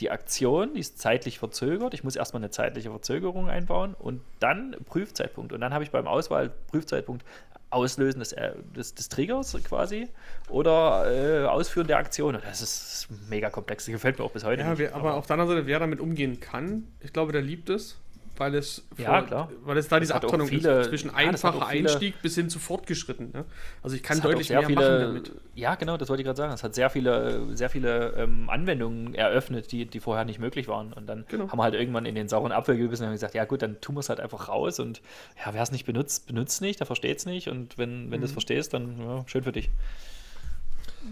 die 0.00 0.10
Aktion, 0.10 0.74
die 0.74 0.80
ist 0.80 0.98
zeitlich 0.98 1.38
verzögert. 1.38 1.94
Ich 1.94 2.02
muss 2.02 2.16
erstmal 2.16 2.40
eine 2.40 2.50
zeitliche 2.50 2.90
Verzögerung 2.90 3.48
einbauen 3.48 3.94
und 3.94 4.22
dann 4.40 4.76
Prüfzeitpunkt. 4.86 5.52
Und 5.52 5.60
dann 5.60 5.72
habe 5.72 5.84
ich 5.84 5.90
beim 5.90 6.08
Auswahl-Prüfzeitpunkt 6.08 7.24
Auslösen 7.74 8.20
des, 8.20 8.34
des, 8.76 8.94
des 8.94 9.08
Triggers 9.08 9.56
quasi 9.64 10.08
oder 10.48 11.10
äh, 11.10 11.46
Ausführen 11.46 11.86
der 11.86 11.98
Aktion. 11.98 12.38
Das 12.42 12.60
ist 12.60 13.08
mega 13.28 13.50
komplex. 13.50 13.84
Das 13.84 13.92
gefällt 13.92 14.18
mir 14.18 14.24
auch 14.24 14.32
bis 14.32 14.44
heute. 14.44 14.62
Ja, 14.62 14.78
wer, 14.78 14.94
aber, 14.94 15.10
aber 15.10 15.14
auf 15.18 15.26
der 15.26 15.34
anderen 15.34 15.50
Seite, 15.50 15.66
wer 15.66 15.78
damit 15.78 16.00
umgehen 16.00 16.40
kann, 16.40 16.86
ich 17.00 17.12
glaube, 17.12 17.32
der 17.32 17.42
liebt 17.42 17.68
es 17.70 17.96
weil 18.36 18.54
es, 18.54 18.82
ja, 18.96 19.22
klar. 19.22 19.50
weil 19.64 19.78
es 19.78 19.88
da 19.88 20.00
diese 20.00 20.14
Abtrennung 20.14 20.48
viele, 20.48 20.80
ist 20.80 20.88
zwischen 20.88 21.10
einfacher 21.10 21.58
ja, 21.58 21.66
Einstieg 21.66 22.20
bis 22.20 22.34
hin 22.34 22.50
zu 22.50 22.58
fortgeschritten. 22.58 23.30
Ne? 23.32 23.44
Also 23.82 23.94
ich 23.94 24.02
kann 24.02 24.20
deutlich 24.20 24.50
mehr 24.50 24.62
viele, 24.64 24.74
machen 24.74 25.00
damit. 25.00 25.32
Ja, 25.54 25.74
genau, 25.76 25.96
das 25.96 26.08
wollte 26.08 26.22
ich 26.22 26.26
gerade 26.26 26.36
sagen. 26.36 26.52
Es 26.52 26.64
hat 26.64 26.74
sehr 26.74 26.90
viele, 26.90 27.56
sehr 27.56 27.70
viele 27.70 28.14
ähm, 28.16 28.50
Anwendungen 28.50 29.14
eröffnet, 29.14 29.70
die, 29.70 29.86
die 29.86 30.00
vorher 30.00 30.24
nicht 30.24 30.40
möglich 30.40 30.66
waren. 30.66 30.92
Und 30.92 31.06
dann 31.06 31.24
genau. 31.28 31.48
haben 31.48 31.58
wir 31.58 31.62
halt 31.62 31.74
irgendwann 31.74 32.06
in 32.06 32.14
den 32.14 32.28
sauren 32.28 32.50
Apfel 32.50 32.76
gebissen 32.76 33.02
und 33.02 33.08
haben 33.08 33.14
gesagt, 33.14 33.34
ja 33.34 33.44
gut, 33.44 33.62
dann 33.62 33.80
tun 33.80 33.94
wir 33.94 34.00
es 34.00 34.08
halt 34.08 34.20
einfach 34.20 34.48
raus. 34.48 34.80
Und 34.80 35.00
ja, 35.44 35.54
wer 35.54 35.62
es 35.62 35.70
nicht 35.70 35.86
benutzt, 35.86 36.26
benutzt 36.26 36.60
nicht, 36.60 36.80
der 36.80 36.86
versteht 36.86 37.18
es 37.18 37.26
nicht. 37.26 37.48
Und 37.48 37.78
wenn, 37.78 38.10
wenn 38.10 38.18
mhm. 38.18 38.22
du 38.22 38.26
es 38.26 38.32
verstehst, 38.32 38.74
dann 38.74 38.98
ja, 38.98 39.24
schön 39.26 39.44
für 39.44 39.52
dich. 39.52 39.70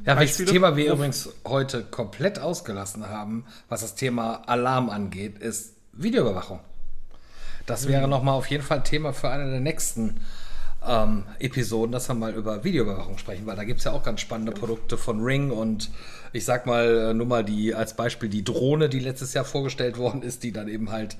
Ja, 0.06 0.18
welches 0.18 0.44
Thema 0.46 0.76
wir 0.76 0.92
übrigens 0.92 1.28
heute 1.46 1.84
komplett 1.84 2.38
ausgelassen 2.38 3.08
haben, 3.08 3.44
was 3.68 3.82
das 3.82 3.94
Thema 3.94 4.42
Alarm 4.48 4.90
angeht, 4.90 5.38
ist 5.38 5.76
Videoüberwachung. 5.92 6.60
Das 7.66 7.88
wäre 7.88 8.08
nochmal 8.08 8.34
auf 8.34 8.46
jeden 8.46 8.62
Fall 8.62 8.82
Thema 8.82 9.12
für 9.12 9.30
eine 9.30 9.50
der 9.50 9.60
nächsten 9.60 10.20
ähm, 10.86 11.24
Episoden, 11.38 11.92
dass 11.92 12.08
wir 12.08 12.14
mal 12.14 12.34
über 12.34 12.64
Videoüberwachung 12.64 13.18
sprechen, 13.18 13.46
weil 13.46 13.56
da 13.56 13.64
gibt 13.64 13.78
es 13.78 13.84
ja 13.84 13.92
auch 13.92 14.02
ganz 14.02 14.20
spannende 14.20 14.52
Produkte 14.52 14.98
von 14.98 15.22
Ring 15.22 15.50
und 15.50 15.90
ich 16.32 16.44
sag 16.44 16.66
mal 16.66 17.10
äh, 17.10 17.14
nur 17.14 17.26
mal 17.26 17.44
die 17.44 17.74
als 17.74 17.94
Beispiel 17.94 18.28
die 18.28 18.44
Drohne, 18.44 18.88
die 18.88 18.98
letztes 18.98 19.34
Jahr 19.34 19.44
vorgestellt 19.44 19.96
worden 19.96 20.22
ist, 20.22 20.42
die 20.42 20.52
dann 20.52 20.68
eben 20.68 20.90
halt 20.90 21.16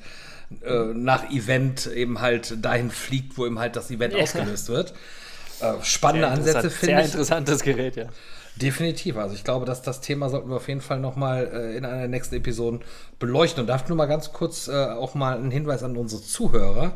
äh, 0.65 0.87
nach 0.95 1.31
Event 1.31 1.87
eben 1.87 2.21
halt 2.21 2.65
dahin 2.65 2.91
fliegt, 2.91 3.39
wo 3.39 3.47
eben 3.47 3.59
halt 3.59 3.77
das 3.77 3.91
Event 3.91 4.15
ja. 4.15 4.23
ausgelöst 4.23 4.69
wird. 4.69 4.95
Äh, 5.61 5.75
spannende 5.83 6.29
Ansätze 6.29 6.71
finde 6.71 6.73
ich. 6.73 6.81
Sehr 6.81 7.05
interessantes 7.05 7.63
Gerät, 7.63 7.97
ja. 7.97 8.07
Definitiv. 8.57 9.17
Also 9.17 9.35
ich 9.35 9.45
glaube, 9.45 9.65
dass 9.65 9.83
das 9.83 10.01
Thema 10.01 10.29
sollten 10.29 10.51
wir 10.51 10.57
auf 10.57 10.69
jeden 10.69 10.81
Fall 10.81 11.01
nochmal 11.01 11.51
äh, 11.53 11.77
in 11.77 11.85
einer 11.85 12.01
der 12.01 12.09
nächsten 12.09 12.35
Episoden 12.35 12.81
beleuchten. 13.19 13.63
Und 13.63 13.67
darf 13.67 13.89
nur 13.89 13.97
mal 13.97 14.07
ganz 14.07 14.33
kurz 14.33 14.69
äh, 14.69 14.73
auch 14.73 15.15
mal 15.15 15.37
einen 15.37 15.51
Hinweis 15.51 15.83
an 15.83 15.97
unsere 15.97 16.23
Zuhörer. 16.23 16.93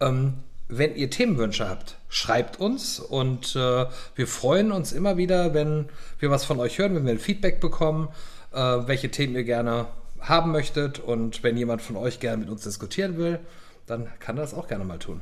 Ähm, 0.00 0.34
wenn 0.68 0.94
ihr 0.94 1.10
Themenwünsche 1.10 1.68
habt, 1.68 1.96
schreibt 2.08 2.58
uns 2.58 2.98
und 2.98 3.54
äh, 3.56 3.86
wir 4.14 4.26
freuen 4.26 4.72
uns 4.72 4.92
immer 4.92 5.16
wieder, 5.16 5.52
wenn 5.52 5.90
wir 6.18 6.30
was 6.30 6.44
von 6.44 6.58
euch 6.60 6.78
hören, 6.78 6.94
wenn 6.94 7.04
wir 7.04 7.12
ein 7.12 7.18
Feedback 7.18 7.60
bekommen, 7.60 8.08
äh, 8.52 8.56
welche 8.56 9.10
Themen 9.10 9.34
ihr 9.34 9.44
gerne 9.44 9.86
haben 10.20 10.52
möchtet 10.52 10.98
und 10.98 11.42
wenn 11.42 11.56
jemand 11.56 11.82
von 11.82 11.96
euch 11.96 12.20
gerne 12.20 12.38
mit 12.38 12.48
uns 12.48 12.62
diskutieren 12.62 13.18
will, 13.18 13.38
dann 13.86 14.08
kann 14.18 14.38
er 14.38 14.42
das 14.42 14.54
auch 14.54 14.68
gerne 14.68 14.84
mal 14.84 14.98
tun. 14.98 15.20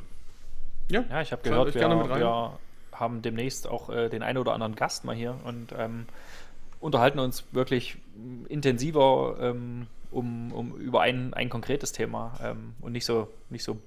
Ja, 0.89 1.05
ja 1.09 1.23
ich 1.23 1.33
habe 1.33 1.43
gehört, 1.43 1.75
wir, 1.75 1.81
wir 1.81 2.59
haben 3.01 3.23
demnächst 3.23 3.67
auch 3.67 3.91
äh, 3.91 4.09
den 4.09 4.23
einen 4.23 4.39
oder 4.39 4.53
anderen 4.53 4.77
Gast 4.77 5.05
mal 5.05 5.15
hier 5.15 5.35
und 5.45 5.75
ähm, 5.77 6.07
unterhalten 6.81 7.19
uns 7.19 7.45
wirklich 7.53 7.97
intensiver 8.49 9.37
ähm, 9.41 9.87
um, 10.11 10.53
um, 10.53 10.77
über 10.77 11.03
ein, 11.03 11.35
ein 11.35 11.49
konkretes 11.49 11.93
Thema 11.93 12.33
ähm, 12.43 12.75
und 12.81 12.93
nicht 12.93 13.05
so, 13.05 13.29
nicht 13.49 13.63
so, 13.63 13.79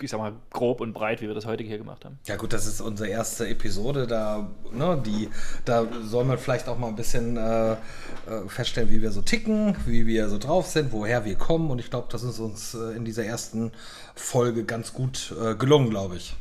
ich 0.00 0.10
sag 0.10 0.18
mal, 0.18 0.32
grob 0.50 0.80
und 0.80 0.92
breit, 0.92 1.20
wie 1.20 1.26
wir 1.26 1.34
das 1.34 1.46
heute 1.46 1.64
hier 1.64 1.78
gemacht 1.78 2.04
haben. 2.04 2.18
Ja 2.26 2.36
gut, 2.36 2.52
das 2.52 2.66
ist 2.66 2.80
unsere 2.80 3.08
erste 3.08 3.48
Episode, 3.48 4.06
da, 4.06 4.48
ne, 4.72 5.00
die, 5.04 5.28
da 5.64 5.86
soll 6.02 6.24
man 6.24 6.38
vielleicht 6.38 6.68
auch 6.68 6.78
mal 6.78 6.88
ein 6.88 6.96
bisschen 6.96 7.36
äh, 7.36 7.72
äh 7.72 7.76
feststellen, 8.48 8.90
wie 8.90 9.02
wir 9.02 9.10
so 9.10 9.22
ticken, 9.22 9.76
wie 9.86 10.06
wir 10.06 10.28
so 10.28 10.38
drauf 10.38 10.66
sind, 10.66 10.92
woher 10.92 11.24
wir 11.24 11.34
kommen 11.34 11.70
und 11.70 11.78
ich 11.78 11.90
glaube, 11.90 12.08
das 12.10 12.22
ist 12.22 12.38
uns 12.38 12.74
äh, 12.74 12.96
in 12.96 13.04
dieser 13.04 13.24
ersten 13.24 13.72
Folge 14.14 14.64
ganz 14.64 14.92
gut 14.92 15.34
äh, 15.40 15.54
gelungen, 15.54 15.90
glaube 15.90 16.16
ich. 16.16 16.36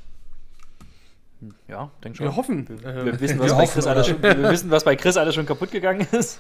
Ja, 1.68 1.90
denke 2.04 2.18
schon. 2.18 2.28
Wir 2.28 2.36
hoffen. 2.36 2.68
Wir, 2.70 3.06
wir, 3.06 3.20
wissen, 3.20 3.40
was 3.40 3.48
wir, 3.48 3.58
hoffen, 3.58 3.82
schon, 3.82 4.22
wir, 4.22 4.50
wissen, 4.50 4.70
was 4.70 4.84
bei 4.84 4.96
Chris 4.96 5.18
alles 5.18 5.36
schon 5.36 5.46
kaputt 5.46 5.72
gegangen 5.72 6.08
ist. 6.12 6.40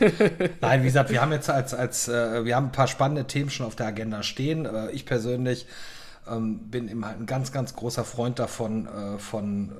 Nein, 0.60 0.82
wie 0.82 0.86
gesagt, 0.86 1.10
wir 1.10 1.22
haben 1.22 1.32
jetzt 1.32 1.48
als, 1.48 1.72
als 1.72 2.08
äh, 2.08 2.44
wir 2.44 2.56
haben 2.56 2.66
ein 2.66 2.72
paar 2.72 2.86
spannende 2.86 3.26
Themen 3.26 3.50
schon 3.50 3.66
auf 3.66 3.76
der 3.76 3.86
Agenda 3.86 4.22
stehen. 4.22 4.66
Äh, 4.66 4.90
ich 4.90 5.06
persönlich 5.06 5.66
ähm, 6.28 6.70
bin 6.70 6.88
immer 6.88 7.08
ein 7.08 7.26
ganz, 7.26 7.52
ganz 7.52 7.74
großer 7.74 8.04
Freund 8.04 8.38
davon, 8.38 8.86
äh, 8.86 9.18
von 9.18 9.72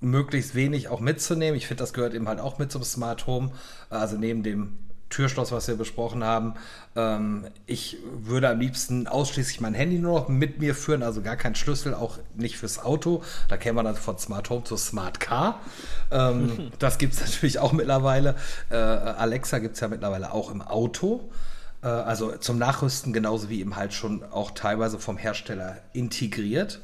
möglichst 0.00 0.54
wenig 0.54 0.88
auch 0.88 1.00
mitzunehmen. 1.00 1.56
Ich 1.56 1.66
finde, 1.66 1.82
das 1.82 1.92
gehört 1.92 2.14
eben 2.14 2.28
halt 2.28 2.40
auch 2.40 2.58
mit 2.58 2.70
zum 2.70 2.84
Smart 2.84 3.26
Home. 3.26 3.50
Also 3.90 4.16
neben 4.16 4.42
dem 4.42 4.78
Türschloss, 5.14 5.52
was 5.52 5.68
wir 5.68 5.76
besprochen 5.76 6.24
haben. 6.24 6.54
Ähm, 6.96 7.46
ich 7.66 7.98
würde 8.12 8.48
am 8.48 8.58
liebsten 8.58 9.06
ausschließlich 9.06 9.60
mein 9.60 9.72
Handy 9.72 9.98
nur 9.98 10.20
noch 10.20 10.28
mit 10.28 10.58
mir 10.58 10.74
führen, 10.74 11.04
also 11.04 11.22
gar 11.22 11.36
keinen 11.36 11.54
Schlüssel, 11.54 11.94
auch 11.94 12.18
nicht 12.34 12.56
fürs 12.56 12.80
Auto. 12.80 13.22
Da 13.48 13.56
käme 13.56 13.76
man 13.76 13.84
dann 13.84 13.96
von 13.96 14.18
Smart 14.18 14.50
Home 14.50 14.64
zu 14.64 14.76
Smart 14.76 15.20
Car. 15.20 15.60
Ähm, 16.10 16.72
das 16.80 16.98
gibt 16.98 17.14
es 17.14 17.20
natürlich 17.20 17.60
auch 17.60 17.72
mittlerweile. 17.72 18.34
Äh, 18.70 18.74
Alexa 18.74 19.60
gibt 19.60 19.74
es 19.74 19.80
ja 19.80 19.88
mittlerweile 19.88 20.32
auch 20.32 20.50
im 20.50 20.62
Auto. 20.62 21.30
Äh, 21.82 21.86
also 21.86 22.36
zum 22.38 22.58
Nachrüsten 22.58 23.12
genauso 23.12 23.48
wie 23.48 23.60
eben 23.60 23.76
halt 23.76 23.94
schon 23.94 24.24
auch 24.24 24.50
teilweise 24.50 24.98
vom 24.98 25.16
Hersteller 25.16 25.76
integriert. 25.92 26.80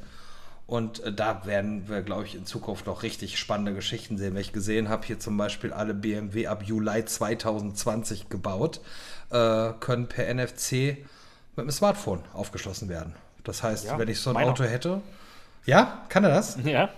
Und 0.71 1.03
äh, 1.03 1.13
da 1.13 1.45
werden 1.47 1.89
wir, 1.89 2.01
glaube 2.03 2.27
ich, 2.27 2.37
in 2.37 2.47
Zukunft 2.47 2.87
noch 2.87 3.03
richtig 3.03 3.41
spannende 3.41 3.75
Geschichten 3.75 4.17
sehen. 4.17 4.35
Wenn 4.35 4.41
ich 4.41 4.53
gesehen 4.53 4.89
habe, 4.89 5.05
hier 5.05 5.19
zum 5.19 5.37
Beispiel 5.37 5.73
alle 5.73 5.95
BMW 5.95 6.47
ab 6.47 6.63
Juli 6.65 7.05
2020 7.05 8.29
gebaut, 8.29 8.81
äh, 9.31 9.73
können 9.81 10.07
per 10.07 10.33
NFC 10.33 10.99
mit 11.57 11.67
dem 11.67 11.71
Smartphone 11.73 12.21
aufgeschlossen 12.33 12.89
werden. 12.89 13.17
Das 13.43 13.65
heißt, 13.65 13.87
ja, 13.87 13.99
wenn 13.99 14.07
ich 14.07 14.21
so 14.21 14.31
ein. 14.31 14.37
Auto 14.37 14.63
hätte, 14.63 15.03
ja, 15.67 16.05
kann 16.09 16.23
er 16.23 16.31
das? 16.31 16.57
Ja, 16.65 16.91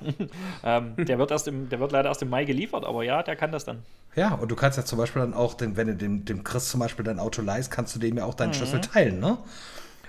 ähm, 0.63 0.95
der, 0.97 1.19
wird 1.19 1.31
erst 1.31 1.49
im, 1.49 1.71
der 1.71 1.81
wird 1.81 1.93
leider 1.93 2.11
erst 2.11 2.21
im 2.21 2.29
Mai 2.29 2.45
geliefert, 2.45 2.85
aber 2.85 3.05
ja, 3.05 3.23
der 3.23 3.37
kann 3.37 3.53
das 3.53 3.65
dann. 3.65 3.79
Ja, 4.15 4.35
und 4.35 4.51
du 4.51 4.55
kannst 4.55 4.77
ja 4.77 4.85
zum 4.85 4.99
Beispiel 4.99 5.23
dann 5.23 5.33
auch, 5.33 5.55
den, 5.55 5.79
wenn 5.79 5.87
du 5.87 5.97
dem, 5.97 6.27
dem 6.27 6.45
Chris 6.45 6.69
zum 6.69 6.81
Beispiel 6.81 7.07
dein 7.07 7.19
Auto 7.19 7.41
leihst, 7.41 7.71
kannst 7.71 7.95
du 7.97 7.99
dem 7.99 8.19
ja 8.19 8.27
auch 8.27 8.35
deinen 8.35 8.51
mhm. 8.51 8.55
Schlüssel 8.55 8.83
teilen, 8.83 9.19
ne? 9.19 9.39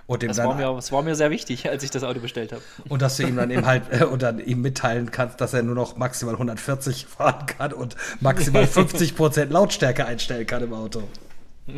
Und 0.06 0.22
dem 0.22 0.28
das, 0.28 0.38
dann, 0.38 0.48
war 0.48 0.56
mir, 0.56 0.76
das 0.76 0.92
war 0.92 1.02
mir 1.02 1.16
sehr 1.16 1.32
wichtig, 1.32 1.70
als 1.70 1.84
ich 1.84 1.90
das 1.90 2.04
Auto 2.04 2.20
bestellt 2.20 2.52
habe. 2.52 2.62
Und 2.90 3.02
dass 3.02 3.18
du 3.18 3.24
ihm 3.24 3.38
dann 3.38 3.50
eben 3.52 3.66
halt 3.66 3.84
äh, 3.92 4.04
und 4.04 4.22
dann 4.22 4.40
ihm 4.40 4.62
mitteilen 4.62 5.12
kannst, 5.12 5.40
dass 5.40 5.54
er 5.54 5.64
nur 5.64 5.76
noch 5.76 5.96
maximal 5.96 6.34
140 6.34 7.06
fahren 7.06 7.46
kann 7.46 7.72
und 7.72 7.96
maximal 8.20 8.64
50% 8.66 9.46
Lautstärke 9.46 10.06
einstellen 10.06 10.46
kann 10.46 10.64
im 10.64 10.74
Auto. 10.74 11.04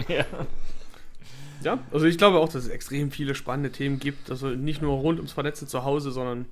Ja. 0.08 0.26
Ja, 1.64 1.80
also 1.92 2.06
ich 2.06 2.18
glaube 2.18 2.38
auch, 2.40 2.48
dass 2.48 2.64
es 2.64 2.68
extrem 2.70 3.12
viele 3.12 3.34
spannende 3.34 3.72
Themen 3.72 4.00
gibt. 4.00 4.30
Also 4.30 4.50
nicht 4.50 4.82
nur 4.82 4.98
rund 5.00 5.18
ums 5.18 5.32
Vernetzen 5.32 5.68
zu 5.68 5.84
Hause, 5.84 6.12
sondern 6.12 6.46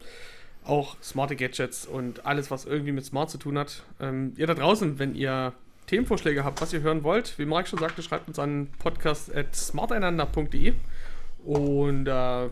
auch 0.66 0.96
smarte 1.04 1.36
Gadgets 1.36 1.86
und 1.86 2.26
alles, 2.26 2.50
was 2.50 2.66
irgendwie 2.66 2.92
mit 2.94 3.06
Smart 3.06 3.30
zu 3.30 3.38
tun 3.38 3.58
hat. 3.58 3.84
Ähm, 4.00 4.34
ihr 4.38 4.48
da 4.48 4.54
draußen, 4.54 4.98
wenn 5.00 5.14
ihr 5.14 5.54
Themenvorschläge 5.88 6.44
habt, 6.44 6.62
was 6.62 6.74
ihr 6.74 6.82
hören 6.82 7.04
wollt, 7.04 7.38
wie 7.38 7.46
Marc 7.46 7.68
schon 7.68 7.80
sagte, 7.80 8.02
schreibt 8.02 8.28
uns 8.28 8.40
an 8.40 8.70
podcast.smarteinander.de. 8.80 10.74
Und 11.46 12.08
äh, 12.08 12.46
ähm, 12.46 12.50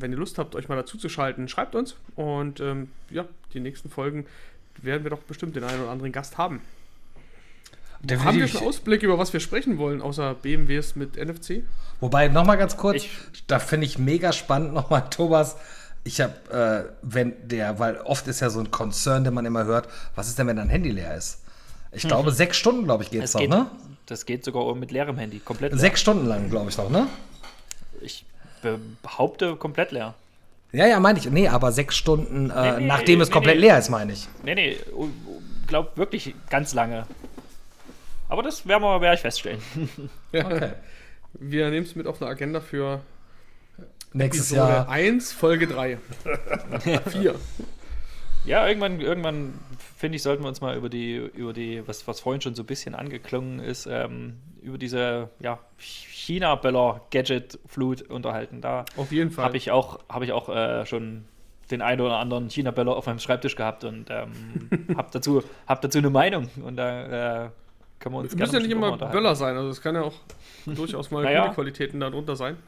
wenn 0.00 0.12
ihr 0.12 0.18
Lust 0.18 0.38
habt, 0.38 0.54
euch 0.54 0.68
mal 0.68 0.76
dazu 0.76 0.98
zu 0.98 1.08
schalten, 1.08 1.48
schreibt 1.48 1.74
uns. 1.74 1.96
Und 2.14 2.60
ähm, 2.60 2.90
ja, 3.10 3.24
die 3.54 3.60
nächsten 3.60 3.88
Folgen 3.88 4.26
werden 4.82 5.02
wir 5.02 5.10
doch 5.10 5.20
bestimmt 5.20 5.56
den 5.56 5.64
einen 5.64 5.82
oder 5.82 5.90
anderen 5.90 6.12
Gast 6.12 6.36
haben. 6.36 6.60
Definitiv. 8.00 8.26
Haben 8.26 8.40
wir 8.40 8.48
schon 8.48 8.68
Ausblick, 8.68 9.02
über 9.02 9.18
was 9.18 9.32
wir 9.32 9.40
sprechen 9.40 9.78
wollen, 9.78 10.02
außer 10.02 10.34
BMWs 10.34 10.94
mit 10.94 11.16
NFC? 11.16 11.62
Wobei, 12.00 12.28
nochmal 12.28 12.58
ganz 12.58 12.76
kurz, 12.76 12.96
ich, 12.96 13.10
da 13.46 13.58
finde 13.58 13.86
ich 13.86 13.98
mega 13.98 14.32
spannend 14.32 14.74
nochmal, 14.74 15.08
Thomas. 15.08 15.56
Ich 16.02 16.20
habe, 16.20 16.34
äh, 16.50 16.92
wenn 17.00 17.48
der, 17.48 17.78
weil 17.78 17.96
oft 18.02 18.26
ist 18.28 18.40
ja 18.40 18.50
so 18.50 18.60
ein 18.60 18.70
Concern, 18.70 19.24
den 19.24 19.32
man 19.32 19.46
immer 19.46 19.64
hört, 19.64 19.88
was 20.14 20.28
ist 20.28 20.38
denn, 20.38 20.46
wenn 20.48 20.56
dein 20.56 20.68
Handy 20.68 20.90
leer 20.90 21.16
ist? 21.16 21.42
Ich 21.92 22.04
mhm. 22.04 22.08
glaube, 22.08 22.32
sechs 22.32 22.58
Stunden, 22.58 22.84
glaube 22.84 23.04
ich, 23.04 23.10
geht's 23.10 23.26
es 23.26 23.34
noch, 23.34 23.40
geht, 23.40 23.48
ne? 23.48 23.70
Das 24.04 24.26
geht 24.26 24.44
sogar 24.44 24.74
mit 24.74 24.90
leerem 24.90 25.16
Handy, 25.16 25.38
komplett. 25.38 25.72
Leer. 25.72 25.80
Sechs 25.80 26.00
Stunden 26.02 26.26
lang, 26.26 26.50
glaube 26.50 26.68
ich, 26.68 26.76
noch, 26.76 26.90
ne? 26.90 27.06
Ich 28.02 28.26
behaupte 29.02 29.56
komplett 29.56 29.92
leer. 29.92 30.14
Ja, 30.72 30.86
ja, 30.86 30.98
meine 30.98 31.18
ich. 31.18 31.30
Nee, 31.30 31.48
aber 31.48 31.70
sechs 31.70 31.96
Stunden, 31.96 32.50
äh, 32.50 32.72
nee, 32.72 32.80
nee, 32.80 32.86
nachdem 32.86 33.20
es 33.20 33.30
komplett 33.30 33.56
nee, 33.56 33.62
leer 33.62 33.78
ist, 33.78 33.90
meine 33.90 34.12
ich. 34.12 34.28
Nee, 34.42 34.54
nee, 34.54 34.76
glaub 35.66 35.96
wirklich 35.96 36.34
ganz 36.50 36.74
lange. 36.74 37.06
Aber 38.28 38.42
das 38.42 38.66
werden 38.66 38.82
wir, 38.82 39.00
werde 39.00 39.14
ich 39.14 39.20
feststellen. 39.20 39.60
ja. 40.32 40.44
Okay. 40.44 40.70
Wir 41.34 41.70
nehmen 41.70 41.86
es 41.86 41.94
mit 41.94 42.06
auf 42.06 42.20
eine 42.20 42.30
Agenda 42.30 42.60
für 42.60 43.00
nächstes 44.12 44.50
Episode 44.50 44.72
Jahr 44.72 44.88
1, 44.88 45.32
Folge 45.32 45.66
3. 45.66 45.98
4. 47.10 47.34
Ja, 48.44 48.68
irgendwann, 48.68 49.00
irgendwann 49.00 49.54
finde 49.96 50.16
ich, 50.16 50.22
sollten 50.22 50.42
wir 50.42 50.48
uns 50.48 50.60
mal 50.60 50.76
über 50.76 50.90
die, 50.90 51.16
über 51.16 51.54
die, 51.54 51.82
was, 51.86 52.06
was 52.06 52.20
vorhin 52.20 52.42
schon 52.42 52.54
so 52.54 52.62
ein 52.62 52.66
bisschen 52.66 52.94
angeklungen 52.94 53.58
ist, 53.58 53.86
ähm, 53.86 54.36
über 54.60 54.76
diese 54.76 55.30
ja, 55.40 55.58
China-Böller-Gadget-Flut 55.78 58.02
unterhalten. 58.02 58.60
Da 58.60 58.84
Auf 58.96 59.12
jeden 59.12 59.30
Fall. 59.30 59.46
Habe 59.46 59.56
ich 59.56 59.70
auch, 59.70 60.00
hab 60.08 60.22
ich 60.22 60.32
auch 60.32 60.50
äh, 60.50 60.84
schon 60.84 61.24
den 61.70 61.80
einen 61.80 62.02
oder 62.02 62.18
anderen 62.18 62.50
China-Böller 62.50 62.94
auf 62.94 63.06
meinem 63.06 63.18
Schreibtisch 63.18 63.56
gehabt 63.56 63.84
und 63.84 64.08
ähm, 64.10 64.68
habe 64.96 65.08
dazu, 65.10 65.42
hab 65.66 65.80
dazu 65.80 65.98
eine 65.98 66.10
Meinung. 66.10 66.50
Und 66.62 66.76
da 66.76 67.46
äh, 67.46 67.50
können 67.98 68.14
wir 68.14 68.18
uns 68.18 68.32
Es 68.32 68.38
müssen 68.38 68.54
ja 68.54 68.60
nicht 68.60 68.70
immer. 68.70 68.96
Böller 68.98 69.34
sein, 69.34 69.56
also 69.56 69.70
es 69.70 69.80
kann 69.80 69.94
ja 69.94 70.02
auch 70.02 70.14
durchaus 70.66 71.10
mal 71.10 71.24
Naja. 71.24 71.44
gute 71.44 71.54
Qualitäten 71.54 72.00
darunter 72.00 72.36
sein. 72.36 72.58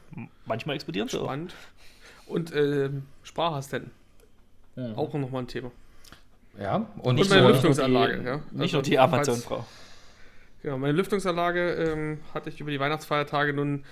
Manchmal 0.45 0.75
explodieren 0.75 1.07
sie 1.07 1.19
auch. 1.19 1.25
Spannend. 1.25 1.53
Und 2.25 2.53
ähm, 2.55 3.03
Sprachassistenten, 3.23 3.91
Mhm. 4.77 4.95
auch 4.95 5.13
nochmal 5.13 5.43
ein 5.43 5.47
Thema. 5.47 5.71
Ja, 6.59 6.75
und 6.97 7.01
Und 7.01 7.15
nicht 7.15 7.29
meine 7.29 7.41
nur, 7.41 7.51
Lüftungsanlage, 7.51 8.23
ja. 8.23 8.35
Nicht 8.51 8.61
Also, 8.61 8.77
nur 8.77 8.83
die 8.83 8.97
Amazon-Frau. 8.97 9.65
Genau, 10.63 10.77
meine 10.77 10.93
Lüftungsanlage 10.93 11.73
ähm, 11.73 12.19
hatte 12.33 12.49
ich 12.49 12.59
über 12.61 12.71
die 12.71 12.79
Weihnachtsfeiertage 12.79 13.53
nun 13.53 13.83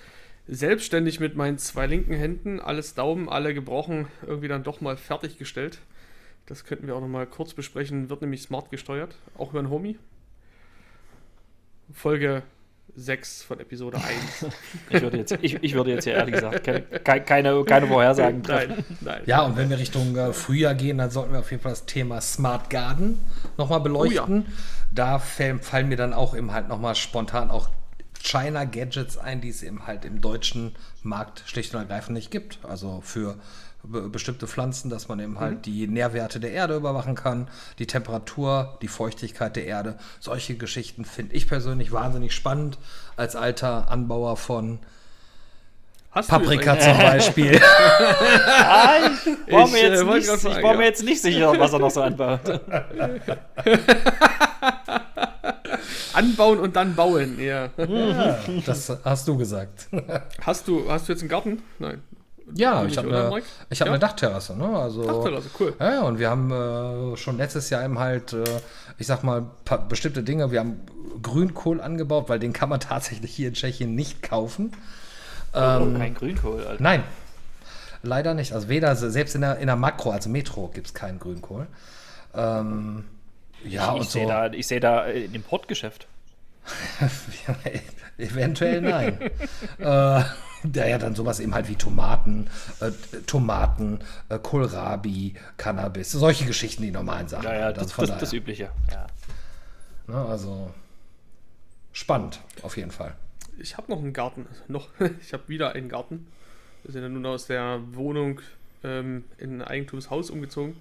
selbstständig 0.47 1.19
mit 1.19 1.35
meinen 1.35 1.57
zwei 1.57 1.87
linken 1.87 2.13
Händen, 2.13 2.59
alles 2.59 2.93
Daumen, 2.93 3.29
alle 3.29 3.53
gebrochen, 3.53 4.07
irgendwie 4.25 4.47
dann 4.47 4.63
doch 4.63 4.79
mal 4.81 4.95
fertiggestellt. 4.97 5.79
Das 6.45 6.63
könnten 6.65 6.85
wir 6.87 6.95
auch 6.95 7.01
noch 7.01 7.07
mal 7.07 7.25
kurz 7.25 7.53
besprechen. 7.53 8.09
Wird 8.09 8.21
nämlich 8.21 8.43
smart 8.43 8.69
gesteuert, 8.69 9.15
auch 9.37 9.51
über 9.51 9.59
ein 9.59 9.69
Homie. 9.69 9.97
Folge 11.91 12.43
6 12.95 13.43
von 13.43 13.59
Episode 13.59 13.97
1. 14.41 14.51
Ich 14.89 15.01
würde 15.01 15.17
jetzt, 15.17 15.37
ich, 15.41 15.55
ich 15.61 15.73
würde 15.73 15.91
jetzt 15.91 16.03
hier 16.03 16.13
ehrlich 16.13 16.35
gesagt 16.35 16.63
keine, 16.63 16.81
keine, 17.23 17.63
keine, 17.65 17.87
Vorhersagen 17.87 18.43
treffen. 18.43 18.75
nein, 18.77 18.85
nein. 19.01 19.21
ja, 19.25 19.41
und 19.41 19.57
wenn 19.57 19.69
wir 19.69 19.77
Richtung 19.77 20.15
äh, 20.15 20.33
Frühjahr 20.33 20.75
gehen, 20.75 20.97
dann 20.97 21.11
sollten 21.11 21.33
wir 21.33 21.39
auf 21.39 21.51
jeden 21.51 21.61
Fall 21.61 21.71
das 21.71 21.85
Thema 21.85 22.21
Smart 22.21 22.69
Garden 22.69 23.19
nochmal 23.57 23.81
beleuchten. 23.81 24.45
Da 24.91 25.19
fällen, 25.19 25.59
fallen 25.59 25.89
mir 25.89 25.97
dann 25.97 26.13
auch 26.13 26.35
eben 26.35 26.53
halt 26.53 26.69
nochmal 26.69 26.95
spontan 26.95 27.51
auch 27.51 27.69
China 28.25 28.65
Gadgets 28.65 29.17
ein, 29.17 29.41
die 29.41 29.49
es 29.49 29.61
eben 29.61 29.85
halt 29.85 30.03
im 30.05 30.21
deutschen 30.21 30.75
Markt 31.03 31.43
schlicht 31.45 31.73
und 31.73 31.81
ergreifend 31.81 32.15
nicht 32.15 32.31
gibt. 32.31 32.59
Also 32.63 33.01
für 33.01 33.37
be 33.87 34.09
bestimmte 34.09 34.47
Pflanzen, 34.47 34.89
dass 34.89 35.07
man 35.07 35.19
eben 35.19 35.39
halt 35.39 35.65
die 35.65 35.87
Nährwerte 35.87 36.39
der 36.39 36.51
Erde 36.51 36.75
überwachen 36.75 37.15
kann, 37.15 37.47
die 37.79 37.87
Temperatur, 37.87 38.77
die 38.81 38.87
Feuchtigkeit 38.87 39.55
der 39.55 39.65
Erde. 39.65 39.97
Solche 40.19 40.55
Geschichten 40.55 41.05
finde 41.05 41.35
ich 41.35 41.47
persönlich 41.47 41.91
wahnsinnig 41.91 42.33
spannend 42.33 42.77
als 43.15 43.35
alter 43.35 43.89
Anbauer 43.89 44.37
von 44.37 44.79
Hast 46.11 46.29
Paprika 46.29 46.79
zum 46.79 46.97
Beispiel. 46.97 47.59
Ah, 48.47 49.11
ich 49.45 49.53
war, 49.53 49.67
mir, 49.67 49.81
jetzt 49.81 50.01
äh, 50.01 50.05
nicht, 50.05 50.27
grad 50.27 50.37
ich 50.37 50.41
sagen, 50.41 50.63
war 50.63 50.71
ja. 50.71 50.77
mir 50.77 50.85
jetzt 50.85 51.03
nicht 51.03 51.21
sicher, 51.21 51.59
was 51.59 51.73
er 51.73 51.79
noch 51.79 51.91
so 51.91 52.01
anbaut. 52.01 52.39
Anbauen 56.13 56.59
und 56.59 56.75
dann 56.75 56.95
bauen, 56.95 57.39
ja. 57.39 57.69
Das 58.65 58.91
hast 59.03 59.27
du 59.27 59.37
gesagt. 59.37 59.87
Hast 60.41 60.67
du, 60.67 60.89
hast 60.89 61.07
du 61.07 61.13
jetzt 61.13 61.21
einen 61.21 61.29
Garten? 61.29 61.61
Nein. 61.79 62.01
Ja, 62.53 62.85
ich 62.85 62.97
habe 62.97 63.07
eine, 63.07 63.41
ich 63.69 63.81
hab 63.81 63.87
Ja? 63.87 63.93
eine 63.93 63.99
Dachterrasse. 63.99 64.55
Ne? 64.55 64.67
Also, 64.67 65.03
Dachterrasse, 65.03 65.49
cool. 65.59 65.73
Ja, 65.79 66.01
und 66.03 66.19
wir 66.19 66.29
haben 66.29 66.51
äh, 66.51 67.17
schon 67.17 67.37
letztes 67.37 67.69
Jahr 67.69 67.83
eben 67.83 67.97
halt, 67.97 68.33
äh, 68.33 68.43
ich 68.97 69.07
sag 69.07 69.23
mal, 69.23 69.45
bestimmte 69.89 70.21
Dinge. 70.21 70.51
Wir 70.51 70.59
haben 70.59 70.81
Grünkohl 71.21 71.81
angebaut, 71.81 72.29
weil 72.29 72.39
den 72.39 72.53
kann 72.53 72.69
man 72.69 72.79
tatsächlich 72.81 73.31
hier 73.35 73.47
in 73.47 73.55
Tschechien 73.55 73.95
nicht 73.95 74.21
kaufen. 74.21 74.73
Ähm, 75.53 75.97
Kein 75.97 76.13
Grünkohl, 76.13 76.65
Alter. 76.65 76.83
Nein, 76.83 77.03
leider 78.03 78.33
nicht. 78.33 78.53
Also 78.53 78.69
weder, 78.69 78.95
selbst 78.95 79.35
in 79.35 79.41
der, 79.41 79.57
in 79.57 79.67
der 79.67 79.75
Makro, 79.75 80.11
also 80.11 80.29
Metro, 80.29 80.67
gibt 80.67 80.87
es 80.87 80.93
keinen 80.93 81.19
Grünkohl. 81.19 81.67
Ähm, 82.35 83.05
ja, 83.63 83.93
ich 83.93 84.01
und 84.01 84.03
so. 84.03 84.19
sehe 84.19 84.27
da, 84.27 84.47
ich 84.51 84.67
seh 84.67 84.79
da 84.79 85.07
äh, 85.07 85.25
ein 85.25 85.33
Importgeschäft. 85.33 86.07
Eventuell 88.17 88.81
nein. 88.81 89.19
äh, 89.79 90.21
da 90.71 90.85
ja 90.85 90.97
dann 90.97 91.15
sowas 91.15 91.39
eben 91.39 91.53
halt 91.53 91.67
wie 91.69 91.75
Tomaten, 91.75 92.47
äh, 92.79 92.91
Tomaten, 93.25 93.99
äh, 94.29 94.39
Kohlrabi, 94.39 95.35
Cannabis, 95.57 96.11
solche 96.11 96.45
Geschichten, 96.45 96.83
die 96.83 96.91
normalen 96.91 97.27
Sachen. 97.27 97.45
Ja, 97.45 97.55
ja, 97.55 97.71
das, 97.73 97.95
das, 97.95 98.09
das 98.09 98.19
daher, 98.19 98.33
Übliche. 98.33 98.69
Ja. 98.91 99.07
ne, 100.07 100.25
also 100.25 100.71
spannend, 101.91 102.39
auf 102.61 102.77
jeden 102.77 102.91
Fall. 102.91 103.15
Ich 103.57 103.77
habe 103.77 103.91
noch 103.91 103.99
einen 103.99 104.13
Garten. 104.13 104.47
Noch. 104.67 104.89
Ich 105.21 105.33
habe 105.33 105.43
wieder 105.47 105.73
einen 105.73 105.89
Garten. 105.89 106.27
Wir 106.83 106.91
sind 106.91 107.01
ja 107.01 107.09
nun 107.09 107.25
aus 107.25 107.47
der 107.47 107.79
Wohnung 107.93 108.41
ähm, 108.83 109.23
in 109.37 109.61
ein 109.61 109.67
Eigentumshaus 109.67 110.29
umgezogen. 110.29 110.75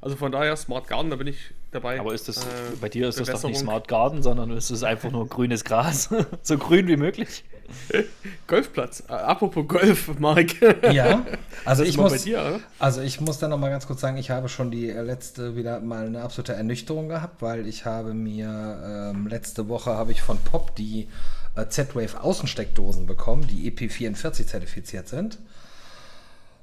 Also 0.00 0.16
von 0.16 0.32
daher 0.32 0.56
Smart 0.56 0.88
Garden, 0.88 1.10
da 1.10 1.16
bin 1.16 1.26
ich 1.26 1.50
dabei. 1.72 2.00
Aber 2.00 2.14
ist 2.14 2.28
das, 2.28 2.38
Äh, 2.44 2.48
bei 2.80 2.88
dir 2.88 3.08
ist 3.08 3.20
das 3.20 3.28
doch 3.28 3.48
nicht. 3.48 3.58
Smart 3.58 3.86
Garden, 3.86 4.22
sondern 4.22 4.50
ist 4.50 4.70
es 4.70 4.82
einfach 4.82 5.10
nur 5.10 5.28
grünes 5.28 5.64
Gras. 5.64 6.08
so 6.42 6.56
grün 6.56 6.88
wie 6.88 6.96
möglich. 6.96 7.44
Golfplatz. 8.46 9.02
Apropos 9.08 9.66
Golf, 9.66 10.18
Marc. 10.18 10.54
Ja, 10.92 11.24
also 11.64 11.82
ich 11.82 11.96
mal 11.96 12.04
bei 12.04 12.10
muss, 12.10 12.24
dir, 12.24 12.60
also 12.78 13.00
ich 13.00 13.20
muss 13.20 13.38
dann 13.38 13.50
noch 13.50 13.58
mal 13.58 13.70
ganz 13.70 13.86
kurz 13.86 14.00
sagen, 14.00 14.16
ich 14.16 14.30
habe 14.30 14.48
schon 14.48 14.70
die 14.70 14.90
äh, 14.90 15.02
letzte 15.02 15.56
wieder 15.56 15.80
mal 15.80 16.06
eine 16.06 16.22
absolute 16.22 16.54
Ernüchterung 16.54 17.08
gehabt, 17.08 17.42
weil 17.42 17.66
ich 17.66 17.84
habe 17.84 18.14
mir 18.14 19.12
ähm, 19.14 19.26
letzte 19.26 19.68
Woche 19.68 19.90
habe 19.92 20.12
ich 20.12 20.22
von 20.22 20.38
Pop 20.38 20.74
die 20.76 21.08
äh, 21.54 21.66
Z-Wave 21.68 22.22
Außensteckdosen 22.22 23.06
bekommen, 23.06 23.46
die 23.46 23.70
EP44 23.70 24.46
zertifiziert 24.46 25.08
sind. 25.08 25.38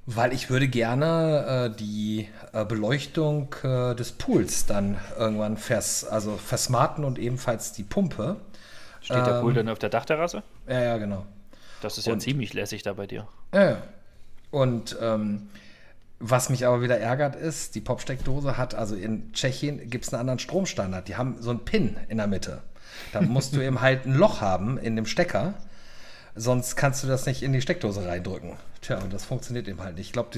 Weil 0.06 0.32
ich 0.32 0.50
würde 0.50 0.70
gerne 0.70 1.70
äh, 1.74 1.78
die 1.78 2.30
äh, 2.54 2.64
Beleuchtung 2.64 3.54
äh, 3.64 3.94
des 3.94 4.14
Pools 4.14 4.66
dann 4.66 4.98
irgendwann 5.18 5.58
vers, 5.58 6.06
also 6.06 6.38
versmarten 6.38 7.04
und 7.04 7.20
ebenfalls 7.20 7.74
die 7.74 7.84
Pumpe. 7.84 8.38
Steht 9.08 9.26
der 9.26 9.36
Ähm. 9.36 9.42
Pool 9.42 9.54
dann 9.54 9.70
auf 9.70 9.80
der 9.80 9.90
Dachterrasse? 9.90 10.44
Ja, 10.68 10.82
ja, 10.82 10.98
genau. 10.98 11.26
Das 11.82 11.98
ist 11.98 12.08
ja 12.08 12.14
und- 12.14 12.20
ziemlich 12.20 12.54
lässig 12.54 12.84
da 12.84 12.94
bei 12.94 13.08
dir. 13.08 13.28
Ja, 13.54 13.70
ja. 13.72 13.78
Und 14.52 14.98
ähm, 15.02 15.50
was 16.20 16.50
mich 16.50 16.66
aber 16.66 16.82
wieder 16.82 17.00
ärgert 17.00 17.36
ist, 17.36 17.76
die 17.76 17.82
Popsteckdose 17.82 18.58
hat, 18.58 18.76
also 18.76 18.96
in 18.96 19.32
Tschechien 19.34 19.90
gibt 19.90 20.06
es 20.06 20.14
einen 20.14 20.22
anderen 20.22 20.40
Stromstandard. 20.40 21.08
Die 21.08 21.16
haben 21.16 21.38
so 21.42 21.52
einen 21.52 21.60
Pin 21.64 21.96
in 22.10 22.18
der 22.18 22.28
Mitte. 22.28 22.62
Da 23.14 23.22
musst 23.22 23.56
du 23.56 23.62
eben 23.64 23.82
halt 23.82 24.06
ein 24.06 24.14
Loch 24.16 24.42
haben 24.42 24.78
in 24.78 24.96
dem 24.96 25.06
Stecker, 25.06 25.54
sonst 26.36 26.76
kannst 26.76 27.04
du 27.04 27.08
das 27.08 27.26
nicht 27.26 27.44
in 27.44 27.54
die 27.54 27.62
Steckdose 27.62 28.06
reindrücken. 28.08 28.54
Tja, 28.82 28.98
und 29.00 29.14
das 29.14 29.26
funktioniert 29.26 29.68
eben 29.68 29.82
halt 29.82 29.96
nicht. 29.96 30.08
Ich 30.08 30.14
glaube, 30.14 30.30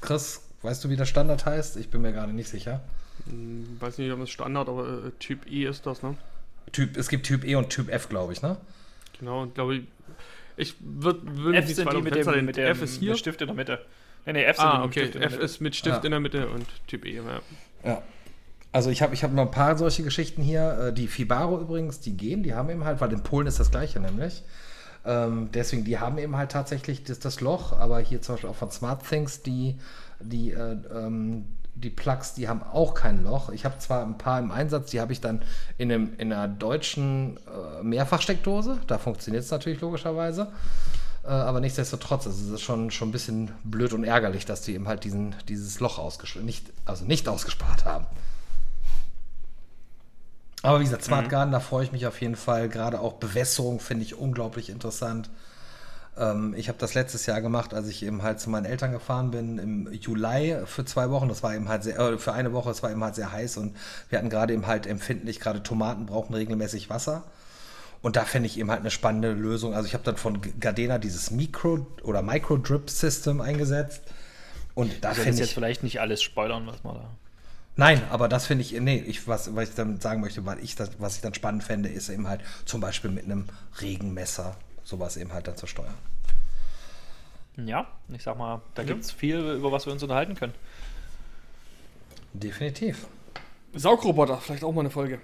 Chris, 0.00 0.42
weißt 0.62 0.82
du, 0.84 0.88
wie 0.90 0.96
der 0.96 1.04
Standard 1.06 1.44
heißt? 1.46 1.76
Ich 1.76 1.90
bin 1.90 2.00
mir 2.02 2.12
gerade 2.12 2.32
nicht 2.32 2.48
sicher. 2.48 2.80
Hm, 3.26 3.76
Weiß 3.80 3.98
nicht, 3.98 4.10
ob 4.12 4.20
das 4.20 4.30
Standard, 4.30 4.68
aber 4.68 4.88
äh, 5.06 5.10
Typ 5.20 5.46
E 5.50 5.66
ist 5.66 5.84
das, 5.86 6.02
ne? 6.02 6.16
Typ, 6.74 6.96
es 6.96 7.08
gibt 7.08 7.24
Typ 7.26 7.44
E 7.44 7.54
und 7.54 7.70
Typ 7.70 7.88
F, 7.90 8.08
glaube 8.08 8.32
ich, 8.34 8.42
ne? 8.42 8.58
Genau, 9.18 9.42
und 9.42 9.54
glaube 9.54 9.76
ich. 9.76 9.82
Ich 10.56 10.76
würd, 10.80 11.20
will 11.24 11.54
F 11.54 11.66
sind 11.68 11.90
die 11.92 12.02
mit 12.02 12.14
dem, 12.14 12.44
mit 12.44 12.56
dem 12.56 12.66
F 12.66 12.82
ist 12.82 13.00
hier. 13.00 13.10
mit 13.10 13.18
Stift 13.18 13.40
in 13.40 13.46
der 13.48 13.56
Mitte. 13.56 13.80
Nee, 14.26 14.34
nee, 14.34 14.44
F 14.44 14.56
sind 14.56 14.66
die 14.66 14.68
Ah, 14.68 14.74
mit 14.74 14.84
dem 14.84 14.90
okay. 14.90 15.00
Stift 15.00 15.14
in 15.16 15.20
der 15.22 15.30
F 15.32 15.38
ist 15.38 15.60
mit 15.60 15.74
Stift 15.74 15.96
Ja. 15.96 16.04
in 16.04 16.10
der 16.10 16.20
Mitte 16.20 16.48
und 16.48 16.66
Typ 16.86 17.04
E, 17.06 17.16
ja. 17.16 17.22
Ja. 17.84 18.02
Also 18.72 18.90
ich 18.90 19.02
habe 19.02 19.14
ich 19.14 19.22
hab 19.24 19.32
noch 19.32 19.42
ein 19.44 19.50
paar 19.50 19.76
solche 19.78 20.02
Geschichten 20.02 20.42
hier. 20.42 20.88
Äh, 20.88 20.92
Die 20.92 21.06
Fibaro 21.08 21.60
übrigens, 21.60 22.00
die 22.00 22.16
gehen, 22.16 22.42
die 22.42 22.54
haben 22.54 22.70
eben 22.70 22.84
halt, 22.84 23.00
weil 23.00 23.12
in 23.12 23.22
Polen 23.22 23.46
ist 23.46 23.58
das 23.60 23.70
gleiche 23.70 24.00
nämlich. 24.00 24.42
Ähm, 25.04 25.50
deswegen, 25.52 25.84
die 25.84 25.98
haben 25.98 26.18
eben 26.18 26.36
halt 26.36 26.50
tatsächlich 26.52 27.04
das, 27.04 27.18
das 27.18 27.40
Loch, 27.40 27.72
aber 27.72 28.00
hier 28.00 28.22
zum 28.22 28.34
Beispiel 28.34 28.50
auch 28.50 28.56
von 28.56 28.70
Smart 28.70 29.06
Things, 29.08 29.42
die, 29.42 29.76
die, 30.20 30.52
äh, 30.52 30.76
ähm, 30.94 31.44
die 31.74 31.90
Plugs, 31.90 32.34
die 32.34 32.48
haben 32.48 32.62
auch 32.62 32.94
kein 32.94 33.24
Loch. 33.24 33.50
Ich 33.50 33.64
habe 33.64 33.78
zwar 33.78 34.04
ein 34.04 34.18
paar 34.18 34.38
im 34.38 34.50
Einsatz, 34.50 34.90
die 34.90 35.00
habe 35.00 35.12
ich 35.12 35.20
dann 35.20 35.42
in, 35.76 35.90
einem, 35.90 36.14
in 36.18 36.32
einer 36.32 36.48
deutschen 36.48 37.36
äh, 37.36 37.82
Mehrfachsteckdose. 37.82 38.78
Da 38.86 38.98
funktioniert 38.98 39.44
es 39.44 39.50
natürlich 39.50 39.80
logischerweise. 39.80 40.52
Äh, 41.24 41.28
aber 41.28 41.60
nichtsdestotrotz, 41.60 42.26
also 42.26 42.44
es 42.44 42.50
ist 42.50 42.62
schon, 42.62 42.90
schon 42.90 43.08
ein 43.08 43.12
bisschen 43.12 43.50
blöd 43.64 43.92
und 43.92 44.04
ärgerlich, 44.04 44.44
dass 44.44 44.62
die 44.62 44.74
eben 44.74 44.88
halt 44.88 45.04
diesen, 45.04 45.34
dieses 45.48 45.80
Loch 45.80 45.98
ausgespart, 45.98 46.44
nicht, 46.44 46.70
also 46.84 47.04
nicht 47.04 47.28
ausgespart 47.28 47.84
haben. 47.84 48.06
Aber 50.62 50.80
wie 50.80 50.84
gesagt, 50.84 51.04
Smart 51.04 51.28
Garden, 51.28 51.52
da 51.52 51.60
freue 51.60 51.84
ich 51.84 51.92
mich 51.92 52.06
auf 52.06 52.22
jeden 52.22 52.36
Fall. 52.36 52.70
Gerade 52.70 53.00
auch 53.00 53.14
Bewässerung 53.14 53.80
finde 53.80 54.04
ich 54.04 54.16
unglaublich 54.16 54.70
interessant. 54.70 55.28
Ähm, 56.16 56.54
ich 56.56 56.68
habe 56.68 56.78
das 56.78 56.94
letztes 56.94 57.26
Jahr 57.26 57.40
gemacht, 57.40 57.74
als 57.74 57.88
ich 57.88 58.02
eben 58.04 58.22
halt 58.22 58.40
zu 58.40 58.50
meinen 58.50 58.66
Eltern 58.66 58.92
gefahren 58.92 59.30
bin, 59.30 59.58
im 59.58 59.92
Juli 59.92 60.56
für 60.66 60.84
zwei 60.84 61.10
Wochen. 61.10 61.28
Das 61.28 61.42
war 61.42 61.54
eben 61.54 61.68
halt 61.68 61.82
sehr, 61.82 61.98
äh, 61.98 62.18
für 62.18 62.32
eine 62.32 62.52
Woche, 62.52 62.70
es 62.70 62.82
war 62.82 62.90
eben 62.90 63.02
halt 63.02 63.14
sehr 63.14 63.32
heiß 63.32 63.56
und 63.56 63.76
wir 64.10 64.18
hatten 64.18 64.30
gerade 64.30 64.52
eben 64.52 64.66
halt 64.66 64.86
empfindlich, 64.86 65.40
gerade 65.40 65.62
Tomaten 65.62 66.06
brauchen 66.06 66.34
regelmäßig 66.34 66.90
Wasser. 66.90 67.24
Und 68.02 68.16
da 68.16 68.24
fände 68.26 68.46
ich 68.46 68.58
eben 68.58 68.70
halt 68.70 68.80
eine 68.80 68.90
spannende 68.90 69.32
Lösung. 69.32 69.74
Also 69.74 69.86
ich 69.86 69.94
habe 69.94 70.04
dann 70.04 70.18
von 70.18 70.38
Gardena 70.60 70.98
dieses 70.98 71.30
Micro- 71.30 71.86
oder 72.02 72.20
Micro-Drip-System 72.20 73.40
eingesetzt. 73.40 74.02
Und 74.74 74.92
da 75.02 75.12
Ich 75.12 75.16
will 75.16 75.24
finde 75.24 75.38
jetzt 75.38 75.48
ich. 75.48 75.54
vielleicht 75.54 75.82
nicht 75.82 76.00
alles 76.02 76.22
spoilern, 76.22 76.66
was 76.66 76.84
man 76.84 76.96
da. 76.96 77.10
Nein, 77.76 78.02
aber 78.10 78.28
das 78.28 78.46
finde 78.46 78.62
ich, 78.62 78.78
nee, 78.78 79.02
ich, 79.06 79.26
was, 79.26 79.56
was 79.56 79.70
ich 79.70 79.74
damit 79.74 80.02
sagen 80.02 80.20
möchte, 80.20 80.44
weil 80.44 80.62
ich 80.62 80.76
das, 80.76 80.90
was 80.98 81.16
ich 81.16 81.22
dann 81.22 81.32
spannend 81.32 81.64
fände, 81.64 81.88
ist 81.88 82.10
eben 82.10 82.28
halt 82.28 82.42
zum 82.66 82.80
Beispiel 82.80 83.10
mit 83.10 83.24
einem 83.24 83.46
Regenmesser 83.80 84.54
sowas 84.84 85.16
eben 85.16 85.32
halt 85.32 85.48
dann 85.48 85.56
zu 85.56 85.66
steuern. 85.66 85.94
Ja, 87.56 87.86
ich 88.12 88.22
sag 88.22 88.36
mal, 88.36 88.60
da 88.74 88.82
gibt 88.82 89.02
es 89.02 89.12
viel, 89.12 89.38
über 89.38 89.70
was 89.70 89.86
wir 89.86 89.92
uns 89.92 90.02
unterhalten 90.02 90.34
können. 90.34 90.54
Definitiv. 92.32 93.06
Saugroboter, 93.74 94.38
vielleicht 94.38 94.64
auch 94.64 94.72
mal 94.72 94.80
eine 94.80 94.90
Folge. 94.90 95.20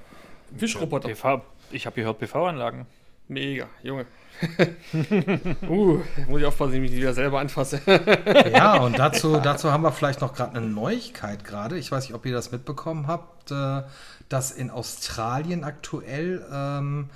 Fischroboter. 0.57 1.09
PV, 1.09 1.43
ich 1.71 1.87
habe 1.87 1.97
gehört 1.97 2.19
PV-Anlagen. 2.19 2.87
Mega, 3.29 3.69
Junge. 3.83 4.07
uh, 5.69 6.01
muss 6.29 6.41
ich 6.41 6.47
aufpassen, 6.47 6.71
dass 6.71 6.75
ich 6.75 6.81
mich 6.81 6.93
wieder 6.93 7.15
selber 7.15 7.41
anfasse. 7.41 7.81
Ja, 8.53 8.79
und 8.79 8.99
dazu, 8.99 9.39
dazu 9.39 9.71
haben 9.71 9.83
wir 9.83 9.93
vielleicht 9.93 10.21
noch 10.21 10.35
gerade 10.35 10.57
eine 10.57 10.67
Neuigkeit 10.67 11.45
gerade. 11.45 11.79
Ich 11.79 11.93
weiß 11.93 12.05
nicht, 12.05 12.15
ob 12.15 12.27
ihr 12.27 12.33
das 12.33 12.51
mitbekommen 12.51 13.07
habt, 13.07 13.53
äh, 13.53 13.83
dass 14.29 14.51
in 14.51 14.71
Australien 14.71 15.63
aktuell 15.63 16.45
ähm, 16.53 17.11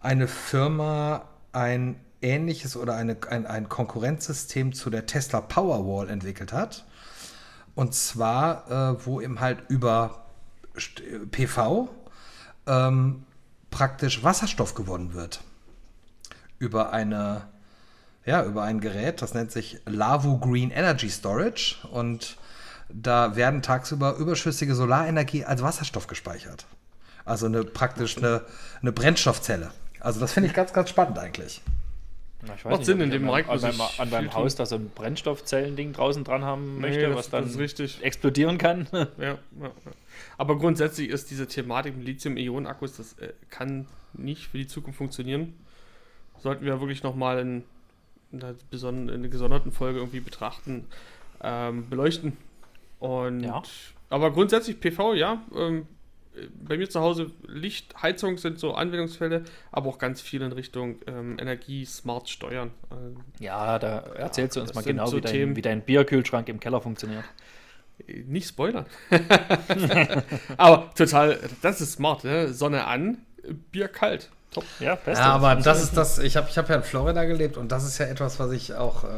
eine 0.00 0.28
Firma 0.28 1.22
ein 1.52 2.00
ähnliches 2.20 2.76
oder 2.76 2.96
eine, 2.96 3.16
ein, 3.30 3.46
ein 3.46 3.68
Konkurrenzsystem 3.68 4.72
zu 4.72 4.90
der 4.90 5.06
Tesla 5.06 5.40
Powerwall 5.40 6.10
entwickelt 6.10 6.52
hat. 6.52 6.84
Und 7.74 7.94
zwar, 7.94 8.70
äh, 8.70 9.06
wo 9.06 9.20
eben 9.20 9.40
halt 9.40 9.62
über 9.68 10.24
St- 10.76 11.26
PV 11.30 11.88
ähm, 12.66 13.24
praktisch 13.70 14.24
Wasserstoff 14.24 14.74
gewonnen 14.74 15.14
wird. 15.14 15.40
Über 16.58 16.92
eine, 16.92 17.42
ja, 18.26 18.44
über 18.44 18.64
ein 18.64 18.80
Gerät, 18.80 19.22
das 19.22 19.34
nennt 19.34 19.52
sich 19.52 19.80
Lavu 19.86 20.38
Green 20.38 20.72
Energy 20.72 21.08
Storage. 21.08 21.76
Und 21.92 22.36
da 22.88 23.36
werden 23.36 23.62
tagsüber 23.62 24.16
überschüssige 24.16 24.74
Solarenergie 24.74 25.44
als 25.44 25.62
Wasserstoff 25.62 26.08
gespeichert. 26.08 26.66
Also 27.24 27.46
eine 27.46 27.62
praktisch 27.62 28.16
eine, 28.18 28.42
eine 28.80 28.90
Brennstoffzelle. 28.90 29.70
Also 30.00 30.20
das 30.20 30.32
finde 30.32 30.48
ich 30.48 30.54
ganz, 30.54 30.72
ganz 30.72 30.90
spannend 30.90 31.18
eigentlich. 31.18 31.60
Na, 32.46 32.54
ich 32.54 32.64
Macht 32.64 32.84
Sinn 32.84 32.98
ob 32.98 33.04
in 33.04 33.10
dem 33.10 33.22
an 33.24 33.30
Markt, 33.30 33.48
an 33.50 33.60
meinem, 33.60 33.80
an 33.98 34.10
meinem 34.10 34.32
Haus 34.34 34.52
tut. 34.54 34.60
da 34.60 34.66
so 34.66 34.76
ein 34.76 34.90
Brennstoffzellending 34.94 35.92
draußen 35.92 36.22
dran 36.22 36.44
haben 36.44 36.80
möchte, 36.80 37.08
das- 37.08 37.16
was 37.16 37.30
dann 37.30 37.44
richtig. 37.44 38.02
explodieren 38.02 38.58
kann. 38.58 38.86
Ja, 38.92 39.06
ja, 39.18 39.38
ja. 39.60 39.70
Aber 40.36 40.56
grundsätzlich 40.58 41.08
ist 41.08 41.30
diese 41.32 41.48
Thematik 41.48 41.96
mit 41.96 42.06
Lithium-Ionen-Akkus, 42.06 42.96
das 42.96 43.14
äh, 43.18 43.32
kann 43.50 43.86
nicht 44.12 44.46
für 44.48 44.58
die 44.58 44.66
Zukunft 44.68 44.98
funktionieren. 44.98 45.54
Sollten 46.38 46.64
wir 46.64 46.78
wirklich 46.80 47.02
nochmal 47.02 47.40
in, 47.40 47.64
in, 48.30 48.40
in 48.40 49.08
einer 49.10 49.28
gesonderten 49.28 49.72
Folge 49.72 49.98
irgendwie 49.98 50.20
betrachten, 50.20 50.86
ähm, 51.42 51.88
beleuchten. 51.90 52.36
Und, 53.00 53.40
Ja. 53.42 53.62
Aber 54.10 54.32
grundsätzlich 54.32 54.80
PV, 54.80 55.14
ja. 55.14 55.42
Ähm, 55.56 55.86
bei 56.62 56.76
mir 56.76 56.88
zu 56.88 57.00
Hause 57.00 57.30
Licht, 57.46 58.02
Heizung 58.02 58.38
sind 58.38 58.58
so 58.58 58.74
Anwendungsfälle, 58.74 59.44
aber 59.72 59.88
auch 59.88 59.98
ganz 59.98 60.20
viel 60.20 60.42
in 60.42 60.52
Richtung 60.52 60.96
ähm, 61.06 61.36
Energie, 61.38 61.84
smart 61.84 62.28
steuern. 62.28 62.70
Ähm, 62.90 63.16
Ja, 63.38 63.78
da 63.78 63.98
erzählst 63.98 64.56
du 64.56 64.60
uns 64.60 64.74
mal 64.74 64.82
genau, 64.82 65.06
so 65.06 65.16
wie, 65.16 65.20
dein, 65.20 65.56
wie 65.56 65.62
dein 65.62 65.82
Bierkühlschrank 65.82 66.48
im 66.48 66.60
Keller 66.60 66.80
funktioniert. 66.80 67.24
Nicht 68.06 68.48
spoilern. 68.48 68.86
Aber 70.56 70.90
total, 70.94 71.40
das 71.62 71.80
ist 71.80 71.92
smart, 71.94 72.24
ne? 72.24 72.52
Sonne 72.52 72.84
an, 72.84 73.18
Bier 73.72 73.88
kalt. 73.88 74.30
Top. 74.50 74.64
Ja, 74.80 74.94
beste. 74.94 75.22
Ja, 75.22 75.32
aber 75.32 75.56
das 75.56 75.82
ist 75.82 75.96
das, 75.96 76.18
ich 76.18 76.36
habe 76.36 76.48
ich 76.48 76.56
hab 76.56 76.68
ja 76.68 76.76
in 76.76 76.82
Florida 76.82 77.24
gelebt 77.24 77.56
und 77.56 77.70
das 77.70 77.84
ist 77.84 77.98
ja 77.98 78.06
etwas, 78.06 78.40
was 78.40 78.52
ich 78.52 78.74
auch 78.74 79.04
äh, 79.04 79.08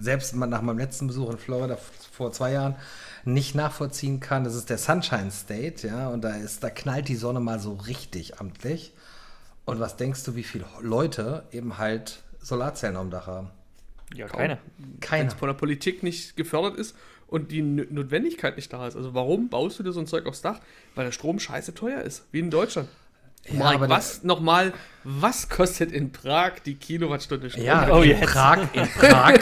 selbst 0.00 0.34
nach 0.34 0.62
meinem 0.62 0.78
letzten 0.78 1.06
Besuch 1.06 1.30
in 1.30 1.38
Florida 1.38 1.76
vor 2.12 2.32
zwei 2.32 2.52
Jahren 2.52 2.76
nicht 3.24 3.54
nachvollziehen 3.54 4.20
kann. 4.20 4.44
Das 4.44 4.54
ist 4.54 4.70
der 4.70 4.78
Sunshine 4.78 5.30
State, 5.30 5.86
ja, 5.86 6.08
und 6.08 6.22
da 6.22 6.34
ist, 6.36 6.64
da 6.64 6.70
knallt 6.70 7.08
die 7.08 7.16
Sonne 7.16 7.40
mal 7.40 7.60
so 7.60 7.74
richtig 7.74 8.40
amtlich. 8.40 8.92
Und 9.66 9.80
was 9.80 9.96
denkst 9.96 10.24
du, 10.24 10.34
wie 10.34 10.42
viele 10.42 10.64
Leute 10.80 11.44
eben 11.52 11.76
halt 11.76 12.22
Solarzellen 12.40 12.96
am 12.96 13.10
Dach 13.10 13.26
haben? 13.26 13.50
ja, 14.14 14.26
keine. 14.26 14.58
Wenn 14.78 15.00
Keiner. 15.00 15.28
es 15.28 15.34
von 15.34 15.48
der 15.48 15.54
Politik 15.54 16.02
nicht 16.02 16.36
gefördert 16.36 16.76
ist 16.76 16.96
und 17.26 17.52
die 17.52 17.60
N 17.60 17.86
Notwendigkeit 17.90 18.56
nicht 18.56 18.72
da 18.72 18.86
ist. 18.86 18.96
Also 18.96 19.14
warum 19.14 19.48
baust 19.48 19.78
du 19.78 19.82
dir 19.82 19.92
so 19.92 20.00
ein 20.00 20.06
Zeug 20.06 20.26
aufs 20.26 20.42
Dach? 20.42 20.60
Weil 20.94 21.04
der 21.04 21.12
Strom 21.12 21.38
scheiße 21.38 21.74
teuer 21.74 22.02
ist, 22.02 22.26
wie 22.32 22.40
in 22.40 22.50
Deutschland. 22.50 22.88
Ja, 23.48 23.64
aber 23.70 23.88
was 23.88 24.22
nochmal, 24.22 24.72
was 25.02 25.48
kostet 25.48 25.90
in 25.92 26.12
Prag 26.12 26.60
die 26.64 26.74
Kilowattstunde 26.74 27.50
Strom? 27.50 27.64
Ja, 27.64 27.88
Oh, 27.90 28.02
in 28.02 28.10
jetzt. 28.10 28.22
Prag, 28.32 28.68
in 28.74 28.86
Prag, 28.98 29.38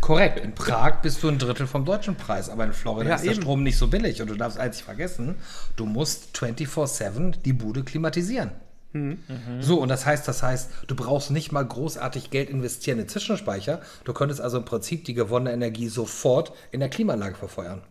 korrekt, 0.00 0.38
in 0.40 0.54
Prag 0.54 1.00
bist 1.02 1.22
du 1.22 1.28
ein 1.28 1.38
Drittel 1.38 1.66
vom 1.66 1.84
deutschen 1.84 2.14
Preis, 2.14 2.50
aber 2.50 2.64
in 2.64 2.72
Florida 2.72 3.10
Ja, 3.10 3.16
ist 3.16 3.24
der 3.24 3.32
eben. 3.32 3.42
Strom 3.42 3.62
nicht 3.62 3.78
so 3.78 3.88
billig 3.88 4.20
und 4.22 4.28
du 4.28 4.34
darfst 4.36 4.58
eins 4.58 4.76
nicht 4.76 4.84
vergessen, 4.84 5.36
du 5.76 5.86
musst 5.86 6.36
24-7 6.36 7.36
die 7.42 7.52
Bude 7.54 7.82
klimatisieren. 7.84 8.50
Mhm. 8.92 9.18
So, 9.60 9.80
und 9.80 9.88
das 9.88 10.06
heißt, 10.06 10.26
das 10.28 10.42
heißt, 10.42 10.70
du 10.86 10.94
brauchst 10.94 11.30
nicht 11.30 11.50
mal 11.52 11.64
großartig 11.66 12.30
Geld 12.30 12.48
investieren 12.50 12.98
in 12.98 13.08
Zwischenspeicher. 13.08 13.82
Du 14.04 14.12
könntest 14.14 14.40
also 14.40 14.56
im 14.58 14.64
Prinzip 14.64 15.04
die 15.04 15.12
gewonnene 15.14 15.52
Energie 15.52 15.88
sofort 15.88 16.52
in 16.70 16.80
der 16.80 16.88
Klimaanlage 16.88 17.34
verfeuern. 17.34 17.82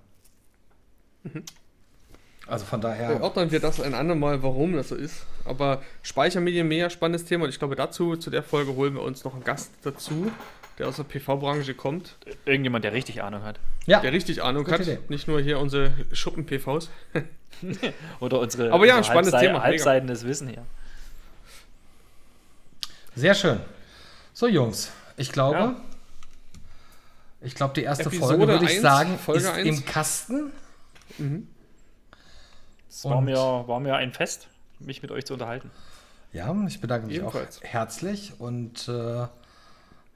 Also 2.48 2.66
von 2.66 2.80
daher. 2.82 3.22
Ordnen 3.22 3.52
wir 3.52 3.60
das 3.60 3.82
ein 3.82 3.94
andermal, 3.94 4.42
warum 4.42 4.74
das 4.74 4.90
so 4.90 4.96
ist. 4.96 5.26
Aber 5.46 5.82
Speichermedien, 6.02 6.68
mega 6.68 6.90
spannendes 6.90 7.26
Thema. 7.26 7.44
Und 7.46 7.50
ich 7.50 7.60
glaube, 7.60 7.76
dazu, 7.76 8.16
zu 8.16 8.30
der 8.30 8.44
Folge, 8.44 8.76
holen 8.76 8.94
wir 8.94 9.02
uns 9.02 9.24
noch 9.26 9.34
einen 9.34 9.44
Gast 9.44 9.72
dazu, 9.84 10.32
der 10.80 10.88
aus 10.88 10.96
der 10.98 11.04
PV-Branche 11.04 11.74
kommt, 11.74 12.16
Irgendjemand, 12.46 12.86
der 12.86 12.94
richtig 12.94 13.22
Ahnung 13.24 13.44
hat. 13.44 13.60
ja, 13.86 14.00
der 14.00 14.14
richtig 14.14 14.44
Ahnung 14.44 14.64
Gute 14.64 14.76
hat. 14.76 14.82
Idee. 14.82 15.00
Nicht 15.10 15.28
nur 15.28 15.42
hier 15.42 15.60
unsere 15.60 15.92
Schuppen-PVs. 16.14 16.90
Oder 18.22 18.40
unsere, 18.40 18.72
Aber 18.72 18.86
ja, 18.86 18.94
ein 18.94 18.98
unsere 19.00 19.04
spannendes 19.14 19.34
Halbsei- 19.34 19.48
Thema, 19.48 19.64
halbseitendes 19.64 20.26
Wissen 20.26 20.48
hier. 20.48 20.64
sehr 23.16 23.34
schön. 23.34 23.60
So, 24.34 24.48
Jungs, 24.48 24.92
ich 25.18 25.32
glaube, 25.32 25.58
Ja. 25.58 25.76
ich 27.42 27.56
glaube, 27.56 27.74
die 27.74 27.82
erste 27.84 28.04
Episode 28.06 28.38
Folge, 28.38 28.48
würde 28.48 28.66
ich 28.66 28.72
1, 28.74 28.82
sagen, 28.82 29.18
Folge 29.18 29.42
ist 29.42 29.48
1. 29.50 29.68
im 29.68 29.86
Kasten. 29.86 30.52
Es 32.90 33.06
war 33.06 33.22
mir, 33.22 33.36
war 33.36 33.80
mir 33.80 33.96
ein 33.96 34.12
Fest, 34.12 34.48
mich 34.80 35.02
mit 35.02 35.12
euch 35.12 35.26
zu 35.26 35.34
unterhalten. 35.34 35.72
Ja, 36.34 36.56
ich 36.68 36.82
bedanke 36.82 37.08
mich 37.08 37.18
Ebenfalls. 37.18 37.60
auch 37.60 37.64
herzlich 37.64 38.34
und 38.40 38.88
äh, 38.88 39.28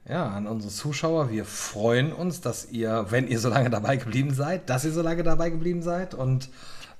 ja, 0.10 0.27
an 0.27 0.48
unsere 0.48 0.72
Zuschauer. 0.72 1.30
Wir 1.30 1.45
freuen 1.45 2.11
uns, 2.11 2.41
dass 2.41 2.72
ihr, 2.72 3.06
wenn 3.10 3.27
ihr 3.27 3.39
so 3.39 3.49
lange 3.49 3.69
dabei 3.69 3.98
geblieben 3.98 4.34
seid, 4.34 4.69
dass 4.69 4.84
ihr 4.84 4.91
so 4.91 5.02
lange 5.02 5.23
dabei 5.23 5.49
geblieben 5.49 5.81
seid 5.81 6.14
und 6.14 6.49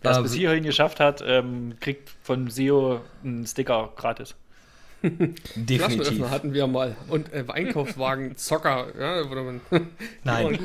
Wer 0.02 0.12
es 0.12 0.18
äh, 0.18 0.22
bis 0.22 0.34
hierhin 0.34 0.64
geschafft 0.64 1.00
hat, 1.00 1.24
ähm, 1.26 1.76
kriegt 1.80 2.10
von 2.24 2.50
SEO 2.50 3.02
einen 3.24 3.46
Sticker 3.46 3.92
gratis. 3.96 4.36
definitiv. 5.56 6.30
Hatten 6.30 6.54
wir 6.54 6.68
mal. 6.68 6.96
Und 7.08 7.34
äh, 7.34 7.44
Einkaufswagen, 7.48 8.38
Zocker. 8.38 8.88
Ja, 9.00 9.24
man 9.26 9.62
Nein, 10.24 10.60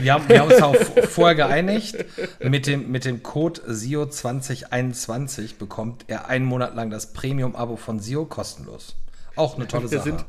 wir 0.00 0.14
haben, 0.14 0.28
wir 0.28 0.40
haben 0.40 0.50
uns 0.50 0.62
auch 0.62 0.76
vorher 1.08 1.34
geeinigt. 1.34 1.96
Mit 2.40 2.66
dem, 2.66 2.90
mit 2.90 3.04
dem 3.04 3.22
Code 3.22 3.60
SIO 3.66 4.06
2021 4.06 5.58
bekommt 5.58 6.04
er 6.08 6.28
einen 6.28 6.44
Monat 6.44 6.74
lang 6.74 6.90
das 6.90 7.12
Premium-Abo 7.12 7.76
von 7.76 8.00
SIO 8.00 8.24
kostenlos. 8.24 8.96
Auch 9.36 9.56
eine 9.56 9.66
tolle 9.66 9.90
Wir 9.90 9.98
Sache. 9.98 10.10
sind 10.10 10.24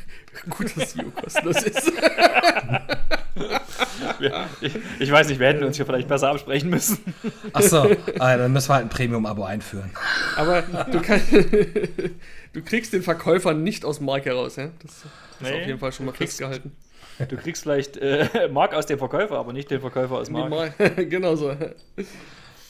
gut, 0.50 0.76
dass 0.76 0.92
SEO 0.92 1.10
kostenlos 1.10 1.62
ist. 1.62 1.92
Ich, 4.60 4.72
ich 5.00 5.10
weiß 5.10 5.28
nicht, 5.28 5.38
wir 5.40 5.48
hätten 5.48 5.64
uns 5.64 5.76
hier 5.76 5.86
vielleicht 5.86 6.08
besser 6.08 6.30
absprechen 6.30 6.70
müssen. 6.70 6.98
Achso, 7.52 7.84
äh, 7.86 7.96
dann 8.16 8.52
müssen 8.52 8.68
wir 8.70 8.74
halt 8.74 8.86
ein 8.86 8.88
Premium-Abo 8.90 9.44
einführen. 9.44 9.90
Aber 10.36 10.62
du, 10.62 11.00
kann, 11.00 11.20
du 12.52 12.62
kriegst 12.62 12.92
den 12.92 13.02
Verkäufer 13.02 13.54
nicht 13.54 13.84
aus 13.84 13.98
dem 13.98 14.06
Markt 14.06 14.26
heraus. 14.26 14.56
Ja? 14.56 14.68
Das 14.82 14.92
ist 14.92 15.04
Nee, 15.40 15.60
auf 15.60 15.66
jeden 15.66 15.78
Fall 15.78 15.92
schon 15.92 16.06
mal 16.06 16.12
festgehalten. 16.14 16.72
Du 17.28 17.36
kriegst 17.36 17.62
vielleicht 17.62 17.96
äh, 17.96 18.48
Mark 18.52 18.74
aus 18.74 18.86
dem 18.86 18.98
Verkäufer, 18.98 19.36
aber 19.38 19.52
nicht 19.52 19.70
den 19.70 19.80
Verkäufer 19.80 20.14
aus 20.16 20.30
Mark. 20.30 20.50
Mal, 20.50 20.70
genau 20.96 21.34
so. 21.36 21.54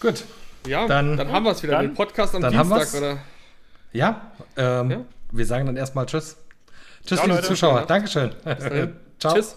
Gut. 0.00 0.24
Ja, 0.66 0.86
Dann- 0.86 1.16
dann, 1.16 1.30
haben 1.30 1.44
wir 1.44 1.52
es 1.52 1.62
wieder. 1.62 1.74
dann- 1.74 1.86
den 1.88 1.94
Podcast 1.94 2.34
am 2.34 2.42
dann 2.42 2.56
haben 2.56 2.68
Dienstag, 2.70 2.92
wir's. 2.92 3.02
oder? 3.02 3.18
Ja, 3.92 4.32
ähm, 4.56 4.90
Ja. 4.90 5.00
wir 5.30 5.46
sagen 5.46 5.66
dann 5.66 5.76
erstmal 5.76 6.06
Tschüss. 6.06 6.36
Tschüss, 7.06 7.18
Ciao, 7.18 7.24
liebe 7.26 7.36
Leute. 7.36 7.48
Zuschauer. 7.48 7.80
Ja. 7.80 7.86
Dankeschön. 7.86 8.30
dahin. 8.44 8.96
Ciao. 9.18 9.34
Tschüss. 9.34 9.56